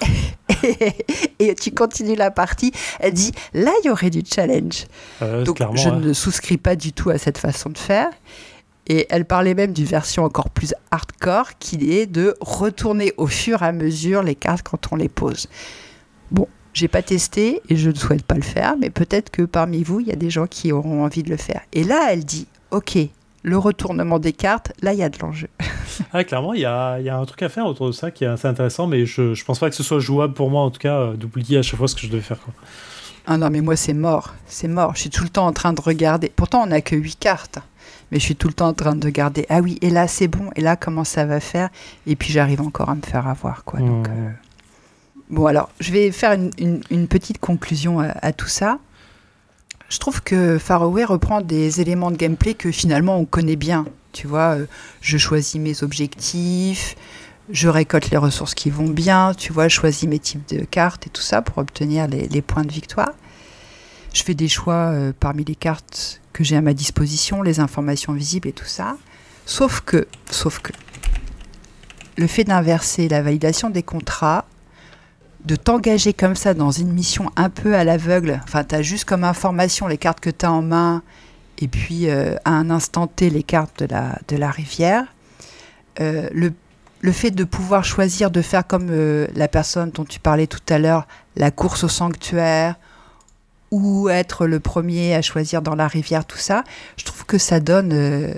Et 1.39 1.55
tu 1.55 1.73
continues 1.73 2.17
la 2.17 2.31
partie. 2.31 2.73
Elle 3.01 3.13
dit, 3.13 3.33
là, 3.53 3.73
il 3.83 3.89
y 3.89 3.91
aurait 3.91 4.11
du 4.11 4.23
challenge. 4.27 4.87
Euh, 5.21 5.45
Donc, 5.45 5.59
je 5.75 5.89
ne 5.91 6.13
souscris 6.13 6.57
pas 6.57 6.77
du 6.77 6.93
tout 6.93 7.11
à 7.11 7.19
cette 7.19 7.39
façon 7.39 7.69
de 7.71 7.79
faire. 7.79 8.09
Et 8.87 9.07
elle 9.11 9.25
parlait 9.25 9.55
même 9.55 9.73
d'une 9.73 9.87
version 9.87 10.25
encore 10.25 10.51
plus 10.51 10.75
hardcore, 10.91 11.59
qui 11.59 11.93
est 11.93 12.07
de 12.07 12.35
retourner 12.41 13.13
au 13.17 13.27
fur 13.27 13.63
et 13.63 13.67
à 13.67 13.73
mesure 13.73 14.23
les 14.23 14.35
cartes 14.35 14.63
quand 14.63 14.93
on 14.93 14.97
les 14.97 15.09
pose. 15.09 15.49
Bon, 16.31 16.49
j'ai 16.75 16.89
pas 16.89 17.03
testé 17.03 17.63
et 17.69 17.77
je 17.77 17.91
ne 17.91 17.95
souhaite 17.95 18.25
pas 18.25 18.35
le 18.35 18.43
faire, 18.43 18.77
mais 18.79 18.91
peut-être 18.91 19.31
que 19.31 19.43
parmi 19.43 19.83
vous, 19.83 20.01
il 20.01 20.09
y 20.09 20.13
a 20.13 20.17
des 20.17 20.31
gens 20.31 20.47
qui 20.47 20.73
auront 20.73 21.05
envie 21.05 21.23
de 21.23 21.31
le 21.31 21.37
faire. 21.37 21.63
Et 21.73 21.85
là, 21.85 22.09
elle 22.11 22.25
dit, 22.25 22.47
ok, 22.73 22.99
le 23.43 23.59
retournement 23.59 24.19
des 24.19 24.33
cartes, 24.33 24.73
là, 24.83 24.93
il 24.93 24.99
y 24.99 25.03
a 25.03 25.09
de 25.09 25.19
l'enjeu. 25.21 25.49
Ah, 26.13 26.25
clairement, 26.25 26.55
il 26.55 26.61
y 26.61 26.65
a, 26.65 26.99
il 26.99 27.07
y 27.07 27.09
a 27.09 27.17
un 27.17 27.25
truc 27.25 27.41
à 27.43 27.49
faire 27.49 27.67
autour 27.67 27.87
de 27.87 27.93
ça 27.93 28.11
qui 28.11 28.25
est 28.25 28.27
assez 28.27 28.49
intéressant, 28.49 28.89
mais 28.89 29.07
je, 29.07 29.33
je 29.33 29.45
pense 29.45 29.61
pas 29.61 29.71
que 29.71 29.77
ce 29.77 29.85
soit 29.85 30.01
jouable 30.01 30.35
pour 30.35 30.51
moi, 30.51 30.63
en 30.63 30.71
tout 30.73 30.81
cas, 30.81 30.99
euh, 30.99 31.15
d'oublier 31.15 31.59
à 31.59 31.63
chaque 31.63 31.79
fois 31.79 31.87
ce 31.87 31.95
que 31.95 32.01
je 32.01 32.09
devais 32.09 32.21
faire. 32.21 32.41
Quoi. 32.41 32.53
Ah 33.29 33.39
non, 33.39 33.49
mais 33.49 33.61
moi, 33.61 33.77
c'est 33.77 33.95
mort. 33.95 34.35
C'est 34.47 34.67
mort. 34.67 34.97
Je 34.97 35.03
suis 35.03 35.11
tout 35.11 35.23
le 35.23 35.29
temps 35.29 35.47
en 35.47 35.53
train 35.53 35.73
de 35.73 35.81
regarder. 35.81 36.33
Pourtant, 36.35 36.65
on 36.65 36.67
n'a 36.67 36.81
que 36.81 36.97
8 36.97 37.17
cartes. 37.21 37.61
Mais 38.13 38.19
je 38.19 38.25
suis 38.25 38.37
tout 38.37 38.49
le 38.49 38.55
temps 38.55 38.69
en 38.69 38.75
train 38.75 38.95
de 38.95 39.05
regarder. 39.07 39.47
Ah 39.49 39.61
oui, 39.61 39.79
et 39.83 39.91
là, 39.91 40.07
c'est 40.09 40.29
bon. 40.29 40.51
Et 40.57 40.61
là, 40.61 40.77
comment 40.77 41.05
ça 41.05 41.25
va 41.25 41.41
faire? 41.41 41.69
Et 42.07 42.17
puis, 42.17 42.33
j'arrive 42.33 42.61
encore 42.61 42.89
à 42.91 42.95
me 42.95 43.03
faire 43.03 43.27
avoir. 43.27 43.65
Quoi. 43.65 43.81
Donc, 43.81 44.09
euh, 44.09 44.31
Bon, 45.31 45.47
alors, 45.47 45.71
je 45.81 45.91
vais 45.91 46.13
faire 46.13 46.33
une, 46.33 46.51
une- 46.59 46.83
une 46.91 47.09
petite 47.09 47.39
conclusion 47.39 47.99
à, 48.01 48.09
à 48.21 48.33
tout 48.33 48.47
ça. 48.47 48.79
Je 49.89 49.99
trouve 49.99 50.23
que 50.23 50.59
Faraway 50.59 51.05
reprend 51.05 51.41
des 51.41 51.81
éléments 51.81 52.11
de 52.11 52.17
gameplay 52.17 52.55
que 52.55 52.71
finalement 52.71 53.17
on 53.19 53.25
connaît 53.25 53.57
bien. 53.57 53.87
Tu 54.13 54.27
vois, 54.27 54.57
euh, 54.57 54.67
je 55.01 55.17
choisis 55.19 55.61
mes 55.61 55.83
objectifs, 55.83 56.95
je 57.51 57.69
récolte 57.69 58.11
les 58.11 58.17
ressources 58.17 58.55
qui 58.55 58.71
vont 58.71 58.89
bien, 58.89 59.33
tu 59.35 59.53
vois, 59.53 59.69
je 59.69 59.75
choisis 59.75 60.09
mes 60.09 60.19
types 60.19 60.47
de 60.49 60.65
cartes 60.65 61.07
et 61.07 61.11
tout 61.11 61.23
ça 61.23 61.43
pour 61.43 61.59
obtenir 61.59 62.07
les, 62.07 62.29
les 62.29 62.43
points 62.43 62.65
de 62.65 62.73
victoire. 62.73 63.11
Je 64.13 64.23
fais 64.23 64.35
des 64.35 64.49
choix 64.49 64.75
euh, 64.93 65.13
parmi 65.19 65.45
les 65.45 65.55
cartes 65.57 66.21
que 66.35 66.45
j'ai 66.45 66.57
à 66.57 66.61
ma 66.61 66.75
disposition, 66.75 67.41
les 67.41 67.61
informations 67.61 68.13
visibles 68.13 68.49
et 68.49 68.53
tout 68.53 68.67
ça. 68.67 68.99
Sauf 69.47 69.81
que, 69.81 70.07
sauf 70.31 70.59
que, 70.59 70.73
le 72.19 72.27
fait 72.27 72.45
d'inverser 72.45 73.09
la 73.09 73.23
validation 73.23 73.71
des 73.71 73.83
contrats, 73.83 74.45
de 75.47 75.57
t'engager 75.57 76.13
comme 76.13 76.35
ça 76.35 76.53
dans 76.53 76.71
une 76.71 76.93
mission 76.93 77.31
un 77.37 77.49
peu 77.49 77.75
à 77.75 77.85
l'aveugle, 77.85 78.41
enfin, 78.45 78.65
tu 78.65 78.75
as 78.75 78.83
juste 78.83 79.05
comme 79.05 79.25
information 79.25 79.87
les 79.87 79.99
cartes 79.99 80.21
que 80.21 80.31
tu 80.31 80.45
as 80.45 80.53
en 80.53 80.63
main 80.63 81.03
et 81.59 81.69
puis 81.69 82.11
à 82.11 82.51
un 82.51 82.71
instant 82.71 83.07
T 83.07 83.31
les 83.31 83.43
cartes 83.43 83.81
de 83.83 83.87
la, 83.87 84.19
de 84.29 84.37
la 84.37 84.51
rivière. 84.51 85.05
le, 86.01 86.53
le 87.01 87.13
fait 87.13 87.31
de 87.31 87.45
pouvoir 87.45 87.85
choisir 87.85 88.31
de 88.31 88.41
faire 88.41 88.67
comme 88.67 88.91
la 89.35 89.49
personne 89.49 89.91
dont 89.91 90.07
tu 90.07 90.19
parlais 90.19 90.47
tout 90.47 90.61
à 90.71 90.79
l'heure, 90.79 91.07
la 91.37 91.51
course 91.51 91.85
au 91.85 91.89
sanctuaire, 91.89 92.77
ou 93.75 94.09
être 94.09 94.47
le 94.47 94.61
premier 94.61 95.15
à 95.15 95.23
choisir 95.23 95.63
dans 95.63 95.75
la 95.75 95.89
rivière, 95.89 96.25
tout 96.25 96.39
ça, 96.39 96.63
je 96.97 97.05
trouve 97.05 97.27
que 97.27 97.39
ça 97.39 97.59
donne, 97.59 98.35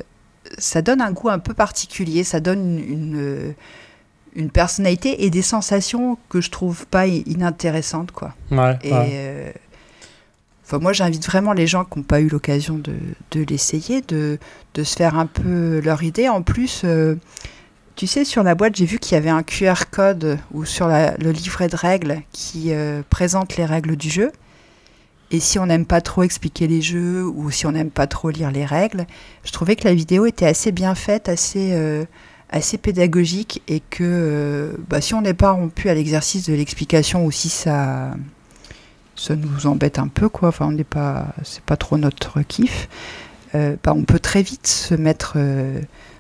ça 0.59 0.83
donne 0.83 1.01
un 1.01 1.13
goût 1.13 1.29
un 1.29 1.39
peu 1.39 1.53
particulier, 1.53 2.25
ça 2.25 2.41
donne 2.41 2.79
une, 2.79 3.55
une, 4.35 4.51
personnalité 4.51 5.25
et 5.25 5.31
des 5.31 5.43
sensations 5.43 6.17
que 6.31 6.41
je 6.41 6.51
trouve 6.51 6.87
pas 6.87 7.07
inintéressantes. 7.07 8.13
Quoi. 8.13 8.35
Ouais, 8.51 8.79
et, 8.83 8.91
euh, 8.93 9.53
enfin, 10.65 10.79
moi, 10.79 10.93
j'invite 10.93 11.27
vraiment 11.27 11.53
les 11.53 11.67
gens 11.67 11.85
qui 11.85 11.99
n'ont 11.99 12.05
pas 12.05 12.21
eu 12.21 12.29
l'occasion 12.29 12.79
de, 12.79 12.95
de 13.33 13.43
l'essayer, 13.43 14.01
de, 14.03 14.39
de, 14.75 14.85
se 14.85 14.97
faire 14.97 15.19
un 15.19 15.27
peu 15.27 15.81
leur 15.81 16.03
idée. 16.03 16.29
En 16.29 16.43
plus, 16.43 16.83
euh, 16.85 17.17
tu 17.97 18.07
sais, 18.07 18.25
sur 18.25 18.43
la 18.43 18.55
boîte, 18.55 18.77
j'ai 18.77 18.87
vu 18.87 18.99
qu'il 18.99 19.15
y 19.15 19.19
avait 19.19 19.31
un 19.31 19.43
QR 19.43 19.87
code 19.91 20.39
ou 20.53 20.65
sur 20.65 20.89
le 20.89 21.31
livret 21.31 21.69
de 21.69 21.77
règles 21.77 22.23
qui 22.33 22.73
euh, 22.73 23.03
présente 23.11 23.57
les 23.57 23.65
règles 23.65 23.97
du 23.97 24.11
jeu. 24.11 24.31
Et 25.31 25.41
si 25.41 25.59
on 25.59 25.67
n'aime 25.67 25.87
pas 25.87 26.01
trop 26.01 26.23
expliquer 26.23 26.69
les 26.69 26.81
jeux 26.81 27.25
ou 27.25 27.51
si 27.51 27.67
on 27.67 27.73
n'aime 27.73 27.91
pas 27.91 28.07
trop 28.07 28.31
lire 28.31 28.51
les 28.51 28.65
règles, 28.65 29.07
je 29.45 29.53
trouvais 29.53 29.75
que 29.75 29.85
la 29.87 29.95
vidéo 29.95 30.27
était 30.27 30.47
assez 30.47 30.71
bien 30.71 30.95
faite, 30.95 31.29
assez, 31.29 31.73
euh, 31.73 32.05
assez 32.51 32.79
pédagogique 32.79 33.63
et 33.67 33.81
que 33.81 34.05
euh, 34.05 34.73
bah, 34.89 35.01
si 35.01 35.15
on 35.15 35.23
n'est 35.23 35.35
pas 35.35 35.51
rompu 35.51 35.89
à 35.89 35.95
l'exercice 35.95 36.49
de 36.49 36.55
l'explication 36.55 37.25
ou 37.25 37.33
si 37.33 37.49
ça, 37.49 38.15
ça 39.17 39.35
nous 39.35 39.67
embête 39.67 39.99
un 39.99 40.09
peu, 40.09 40.29
quoi, 40.29 40.51
enfin 40.51 40.67
on 40.67 40.73
n'est 40.73 40.85
pas, 40.85 41.35
c'est 41.43 41.63
pas 41.63 41.77
trop 41.77 41.99
notre 41.99 42.43
kiff, 42.43 42.89
euh, 43.57 43.75
bah, 43.83 43.95
on 43.97 44.05
peut 44.05 44.21
très 44.21 44.43
vite 44.43 44.69
se 44.69 44.95
mettre, 44.95 45.37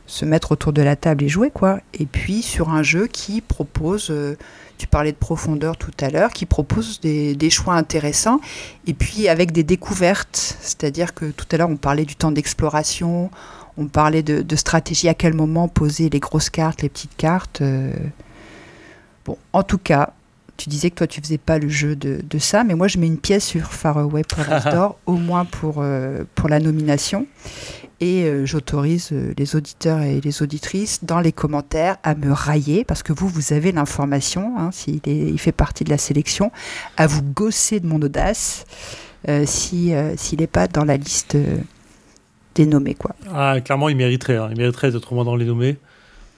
se 0.07 0.25
mettre 0.25 0.51
autour 0.51 0.73
de 0.73 0.83
la 0.83 0.97
table 0.97 1.23
et 1.23 1.29
jouer, 1.29 1.51
quoi. 1.51 1.79
Et 1.95 2.07
puis 2.07 2.43
sur 2.43 2.71
un 2.71 2.83
jeu 2.83 3.07
qui 3.07 3.41
propose 3.41 4.13
tu 4.79 4.87
parlais 4.87 5.13
de 5.13 5.17
profondeur 5.17 5.77
tout 5.77 5.93
à 6.01 6.11
l'heure, 6.11 6.31
qui 6.31 6.47
propose 6.47 7.01
des, 7.01 7.51
choix 7.51 7.75
intéressants 7.75 8.41
et 8.87 8.95
puis 8.95 9.29
avec 9.29 9.53
des 9.53 9.63
découvertes. 9.63 10.57
C'est-à-dire 10.61 11.15
que 11.15 11.27
tout 11.27 11.47
à 11.53 11.57
l'heure, 11.57 11.71
on 11.71 11.77
parlait 11.77 12.05
du 12.05 12.17
temps 12.17 12.33
d'exploration, 12.33 13.31
on 13.79 13.87
parlait 13.87 14.23
de, 14.23 14.57
stratégie, 14.57 15.09
à 15.09 15.15
quel 15.15 15.35
moment 15.35 15.69
poser 15.69 16.09
les 16.11 16.21
grosses 16.21 16.51
cartes, 16.51 16.83
les 16.83 16.89
petites 16.89 17.17
cartes. 17.17 17.61
Euh. 17.61 17.93
Bon, 19.25 19.37
en 19.53 19.63
tout 19.63 19.79
cas, 19.79 20.13
tu 20.57 20.69
disais 20.69 20.91
que 20.91 20.97
toi, 20.97 21.07
tu 21.07 21.21
faisais 21.21 21.39
pas 21.39 21.59
le 21.59 21.69
jeu 21.69 21.97
de, 21.97 22.39
ça, 22.39 22.65
mais 22.65 22.75
moi, 22.75 22.89
je 22.89 22.99
mets 22.99 23.07
une 23.07 23.19
pièce 23.19 23.45
sur 23.45 23.73
Far 23.73 23.99
Away 23.99 24.23
d'or, 24.71 24.99
au 25.07 25.15
moins 25.15 25.45
pour, 25.45 25.77
euh, 25.79 26.25
pour 26.35 26.49
la 26.49 26.61
nomination. 26.61 27.27
Et 28.01 28.25
euh, 28.25 28.45
j'autorise 28.45 29.11
euh, 29.13 29.33
les 29.39 29.57
auditeurs 29.57 30.03
et 30.03 30.21
les 30.21 30.43
auditrices 30.43 31.05
dans 31.05 31.21
les 31.21 31.33
commentaires 31.33 31.97
à 32.03 32.15
me 32.15 32.31
railler, 32.31 32.85
parce 32.85 33.03
que 33.03 33.13
vous, 33.13 33.29
vous 33.29 33.53
avez 33.53 33.73
l'information, 33.73 34.59
hein, 34.59 34.71
s'il 34.71 35.01
il 35.07 35.39
fait 35.39 35.53
partie 35.53 35.85
de 35.85 35.91
la 35.91 35.99
sélection, 35.99 36.53
à 36.97 37.07
vous 37.07 37.23
gosser 37.23 37.81
de 37.81 37.87
mon 37.87 38.01
audace 38.03 38.67
euh, 39.29 39.45
s'il 39.47 40.39
n'est 40.39 40.47
pas 40.47 40.69
dans 40.69 40.85
la 40.85 40.97
liste 40.97 41.37
des 42.55 42.67
nommés. 42.67 42.95
Quoi. 42.95 43.13
Ah, 43.33 43.57
clairement, 43.65 43.89
il 43.89 43.97
mériterait. 43.97 44.37
Hein. 44.37 44.49
il 44.51 44.59
mériterait 44.59 44.91
d'être 44.91 45.15
moins 45.15 45.25
dans 45.25 45.37
les 45.37 45.47
nommés. 45.47 45.79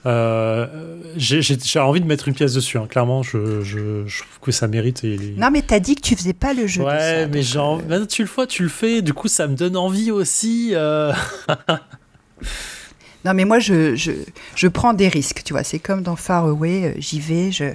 Euh, 0.05 0.95
j'ai 1.17 1.79
envie 1.79 1.99
de 1.99 2.05
mettre 2.05 2.27
une 2.27 2.33
pièce 2.33 2.53
dessus. 2.53 2.77
Hein. 2.77 2.87
Clairement, 2.89 3.21
je, 3.21 3.61
je, 3.61 4.05
je, 4.05 4.19
trouve 4.19 4.39
que 4.41 4.51
ça 4.51 4.67
mérite. 4.67 5.03
Et... 5.03 5.17
Non, 5.37 5.51
mais 5.51 5.61
t'as 5.61 5.79
dit 5.79 5.95
que 5.95 6.01
tu 6.01 6.15
faisais 6.15 6.33
pas 6.33 6.53
le 6.53 6.67
jeu. 6.67 6.83
Ouais, 6.83 7.27
mais 7.27 7.41
genre, 7.41 7.81
euh... 7.89 8.05
tu 8.05 8.21
le 8.21 8.27
fais, 8.27 8.47
tu 8.47 8.63
le 8.63 8.69
fais. 8.69 9.01
Du 9.01 9.13
coup, 9.13 9.27
ça 9.27 9.47
me 9.47 9.55
donne 9.55 9.75
envie 9.75 10.11
aussi. 10.11 10.71
Euh... 10.73 11.11
non, 13.25 13.33
mais 13.33 13.43
moi, 13.43 13.59
je, 13.59 13.95
je, 13.95 14.11
je, 14.55 14.67
prends 14.67 14.93
des 14.93 15.09
risques. 15.09 15.41
Tu 15.43 15.53
vois, 15.53 15.63
c'est 15.63 15.79
comme 15.79 16.01
dans 16.01 16.15
Far 16.15 16.45
Away. 16.45 16.85
Euh, 16.85 16.93
j'y 16.97 17.19
vais, 17.19 17.51
je, 17.51 17.73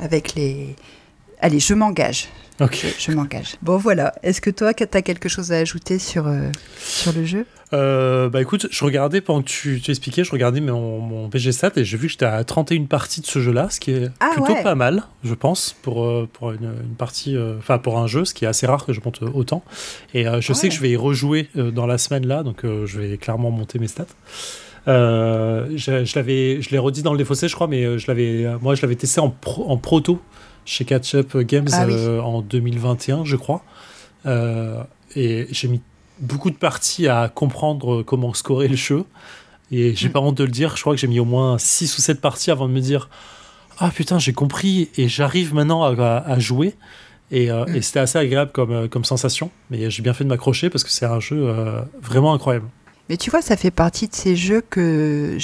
avec 0.00 0.34
les. 0.34 0.74
Allez, 1.40 1.60
je 1.60 1.74
m'engage. 1.74 2.28
Je, 2.98 3.12
m'engage. 3.12 3.56
Bon, 3.62 3.78
voilà. 3.78 4.12
Est-ce 4.22 4.40
que 4.40 4.50
toi, 4.50 4.74
tu 4.74 4.84
as 4.92 5.02
quelque 5.02 5.28
chose 5.28 5.52
à 5.52 5.56
ajouter 5.56 5.98
sur, 5.98 6.26
euh, 6.26 6.50
sur 6.78 7.12
le 7.12 7.24
jeu? 7.24 7.46
Euh, 7.72 8.28
Bah 8.28 8.42
écoute, 8.42 8.66
je 8.70 8.84
regardais 8.84 9.20
pendant 9.20 9.42
que 9.42 9.48
tu, 9.48 9.80
tu 9.80 9.90
expliquais, 9.90 10.24
je 10.24 10.32
regardais 10.32 10.60
mon, 10.60 10.98
mon 10.98 11.28
PG 11.28 11.52
Stat 11.52 11.70
et 11.76 11.84
j'ai 11.84 11.96
vu 11.96 12.08
que 12.08 12.12
j'étais 12.12 12.26
à 12.26 12.42
31 12.42 12.84
parties 12.84 13.20
de 13.20 13.26
ce 13.26 13.38
jeu-là, 13.38 13.68
ce 13.70 13.78
qui 13.78 13.92
est 13.92 14.10
ah, 14.18 14.30
plutôt 14.34 14.56
pas 14.62 14.74
mal, 14.74 15.04
je 15.22 15.34
pense, 15.34 15.76
pour, 15.80 16.04
euh, 16.04 16.28
pour 16.32 16.50
une, 16.50 16.72
partie, 16.98 17.36
enfin 17.58 17.78
pour 17.78 17.98
un 17.98 18.08
jeu, 18.08 18.24
ce 18.24 18.34
qui 18.34 18.44
est 18.44 18.48
assez 18.48 18.66
rare 18.66 18.84
que 18.84 18.92
je 18.92 19.00
monte 19.00 19.22
autant. 19.22 19.62
Et 20.14 20.26
je 20.40 20.52
sais 20.52 20.68
que 20.68 20.74
je 20.74 20.80
vais 20.80 20.90
y 20.90 20.96
rejouer 20.96 21.48
dans 21.54 21.86
la 21.86 21.96
semaine 21.96 22.26
là, 22.26 22.42
donc 22.42 22.62
je 22.64 22.98
vais 22.98 23.16
clairement 23.16 23.50
monter 23.50 23.78
mes 23.78 23.88
stats. 23.88 24.06
je, 24.86 25.70
je 25.76 26.14
l'avais, 26.16 26.60
je 26.60 26.70
l'ai 26.70 26.78
redit 26.78 27.02
dans 27.02 27.12
le 27.12 27.18
défaussé, 27.18 27.46
je 27.46 27.54
crois, 27.54 27.68
mais 27.68 27.98
je 27.98 28.06
l'avais, 28.08 28.46
moi, 28.60 28.74
je 28.74 28.82
l'avais 28.82 28.96
testé 28.96 29.20
en, 29.20 29.34
en 29.58 29.76
proto 29.76 30.20
chez 30.64 30.84
Catch 30.84 31.14
Up 31.14 31.36
Games 31.38 31.68
ah 31.72 31.84
euh, 31.84 32.20
en 32.20 32.42
2021, 32.42 33.24
je 33.24 33.36
crois. 33.36 33.62
Euh, 34.26 34.82
et 35.16 35.46
j'ai 35.50 35.68
mis 35.68 35.80
beaucoup 36.18 36.50
de 36.50 36.56
parties 36.56 37.08
à 37.08 37.28
comprendre 37.28 38.02
comment 38.02 38.34
scorer 38.34 38.68
le 38.68 38.76
jeu. 38.76 39.04
Et 39.72 39.94
j'ai 39.94 40.08
mm. 40.08 40.12
pas 40.12 40.20
honte 40.20 40.36
de 40.36 40.44
le 40.44 40.50
dire, 40.50 40.76
je 40.76 40.80
crois 40.82 40.94
que 40.94 41.00
j'ai 41.00 41.06
mis 41.06 41.20
au 41.20 41.24
moins 41.24 41.58
6 41.58 41.98
ou 41.98 42.00
7 42.00 42.20
parties 42.20 42.50
avant 42.50 42.68
de 42.68 42.72
me 42.72 42.80
dire 42.80 43.08
Ah 43.78 43.90
putain, 43.94 44.18
j'ai 44.18 44.32
compris 44.32 44.90
et 44.96 45.08
j'arrive 45.08 45.54
maintenant 45.54 45.82
à, 45.82 46.38
jouer. 46.38 46.74
Euh, 47.32 47.64
mm. 47.66 47.76
Et, 47.76 47.82
c'était 47.82 48.00
assez 48.00 48.18
agréable 48.18 48.52
comme, 48.52 48.88
comme 48.88 49.04
sensation. 49.04 49.50
Mais 49.70 49.90
j'ai 49.90 50.02
bien 50.02 50.14
fait 50.14 50.24
de 50.24 50.28
m'accrocher 50.28 50.70
parce 50.70 50.84
que 50.84 50.90
c'est 50.90 51.06
un 51.06 51.20
jeu 51.20 51.52
vraiment 52.02 52.34
incroyable. 52.34 52.68
Mais 53.08 53.16
tu 53.16 53.30
vois, 53.30 53.42
ça 53.42 53.56
fait 53.56 53.72
partie 53.72 54.06
de 54.06 54.14
ces 54.14 54.36
jeux 54.36 54.62
que 54.70 55.36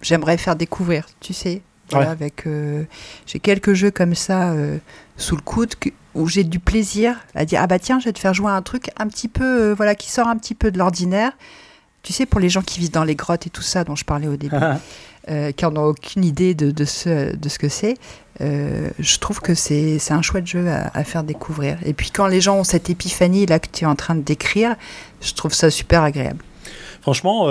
j'aimerais 0.00 0.38
faire 0.38 0.56
découvrir, 0.56 1.06
tu 1.20 1.32
sais 1.32 1.62
avec 1.94 2.46
euh, 2.46 2.84
j'ai 3.26 3.38
quelques 3.38 3.74
jeux 3.74 3.90
comme 3.90 4.14
ça 4.14 4.50
euh, 4.52 4.78
sous 5.16 5.36
le 5.36 5.42
coude 5.42 5.74
où 6.14 6.28
j'ai 6.28 6.44
du 6.44 6.58
plaisir 6.58 7.16
à 7.34 7.44
dire 7.44 7.60
ah 7.62 7.66
bah 7.66 7.78
tiens 7.78 8.00
je 8.00 8.06
vais 8.06 8.12
te 8.12 8.18
faire 8.18 8.34
jouer 8.34 8.50
un 8.50 8.62
truc 8.62 8.90
un 8.98 9.06
petit 9.06 9.28
peu 9.28 9.70
euh, 9.70 9.74
voilà 9.74 9.94
qui 9.94 10.10
sort 10.10 10.28
un 10.28 10.36
petit 10.36 10.54
peu 10.54 10.70
de 10.70 10.78
l'ordinaire. 10.78 11.32
Tu 12.02 12.12
sais 12.12 12.26
pour 12.26 12.40
les 12.40 12.48
gens 12.48 12.62
qui 12.62 12.78
vivent 12.78 12.92
dans 12.92 13.04
les 13.04 13.16
grottes 13.16 13.46
et 13.46 13.50
tout 13.50 13.62
ça 13.62 13.82
dont 13.82 13.96
je 13.96 14.04
parlais 14.04 14.28
au 14.28 14.36
début, 14.36 14.54
qui 15.56 15.64
n'en 15.64 15.76
ont 15.76 15.86
aucune 15.86 16.24
idée 16.24 16.54
de, 16.54 16.70
de, 16.70 16.84
ce, 16.84 17.34
de 17.34 17.48
ce 17.48 17.58
que 17.58 17.68
c'est. 17.68 17.96
je 18.38 19.18
trouve 19.18 19.40
que 19.40 19.56
c'est 19.56 19.98
un 20.12 20.22
chouette 20.22 20.46
jeu 20.46 20.68
à, 20.68 20.88
à, 20.94 21.02
faire 21.02 21.24
découvrir. 21.24 21.78
Et 21.84 21.94
puis 21.94 22.12
quand 22.12 22.28
les 22.28 22.40
gens 22.40 22.58
ont 22.58 22.64
cette 22.64 22.90
épiphanie 22.90 23.44
là 23.46 23.58
que 23.58 23.66
tu 23.72 23.82
es 23.82 23.88
en 23.88 23.96
train 23.96 24.14
de 24.14 24.20
décrire, 24.20 24.76
je 25.20 25.32
trouve 25.32 25.52
ça 25.52 25.68
super 25.68 26.04
agréable. 26.04 26.44
Franchement, 27.02 27.48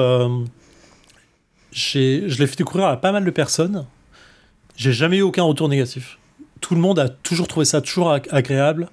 je 1.74 2.40
l'ai 2.40 2.48
fait 2.48 2.58
découvrir 2.58 2.88
à 2.88 2.96
pas 2.96 3.12
mal 3.12 3.26
de 3.26 3.32
personnes 3.32 3.86
j'ai 4.76 4.94
jamais 4.94 5.18
eu 5.18 5.22
aucun 5.22 5.44
retour 5.44 5.70
négatif. 5.70 6.18
Tout 6.62 6.76
le 6.76 6.82
monde 6.82 7.00
a 7.00 7.10
toujours 7.10 7.48
trouvé 7.48 7.66
ça 7.66 7.82
toujours 7.82 8.12
agréable. 8.12 8.90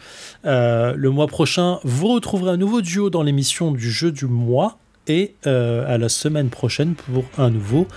Euh, 0.46 0.94
le 0.96 1.10
mois 1.10 1.28
prochain, 1.28 1.80
vous 1.84 2.08
retrouverez 2.08 2.52
un 2.52 2.58
nouveau 2.58 2.82
duo 2.82 3.10
dans 3.10 3.24
l'émission 3.24 3.72
du 3.72 3.92
jeu 3.92 4.12
du 4.12 4.26
mois 4.26 4.78
et 5.08 5.36
euh, 5.48 5.92
à 5.94 5.98
la 5.98 6.10
semaine 6.10 6.50
prochaine 6.50 6.94
pour 6.94 7.26
un 7.38 7.50
nouveau 7.50 7.88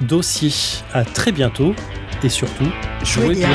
dossier. 0.00 0.50
À 0.92 1.04
très 1.04 1.32
bientôt 1.32 1.74
et 2.22 2.28
surtout, 2.28 2.68
jouez 3.04 3.34
bien. 3.34 3.48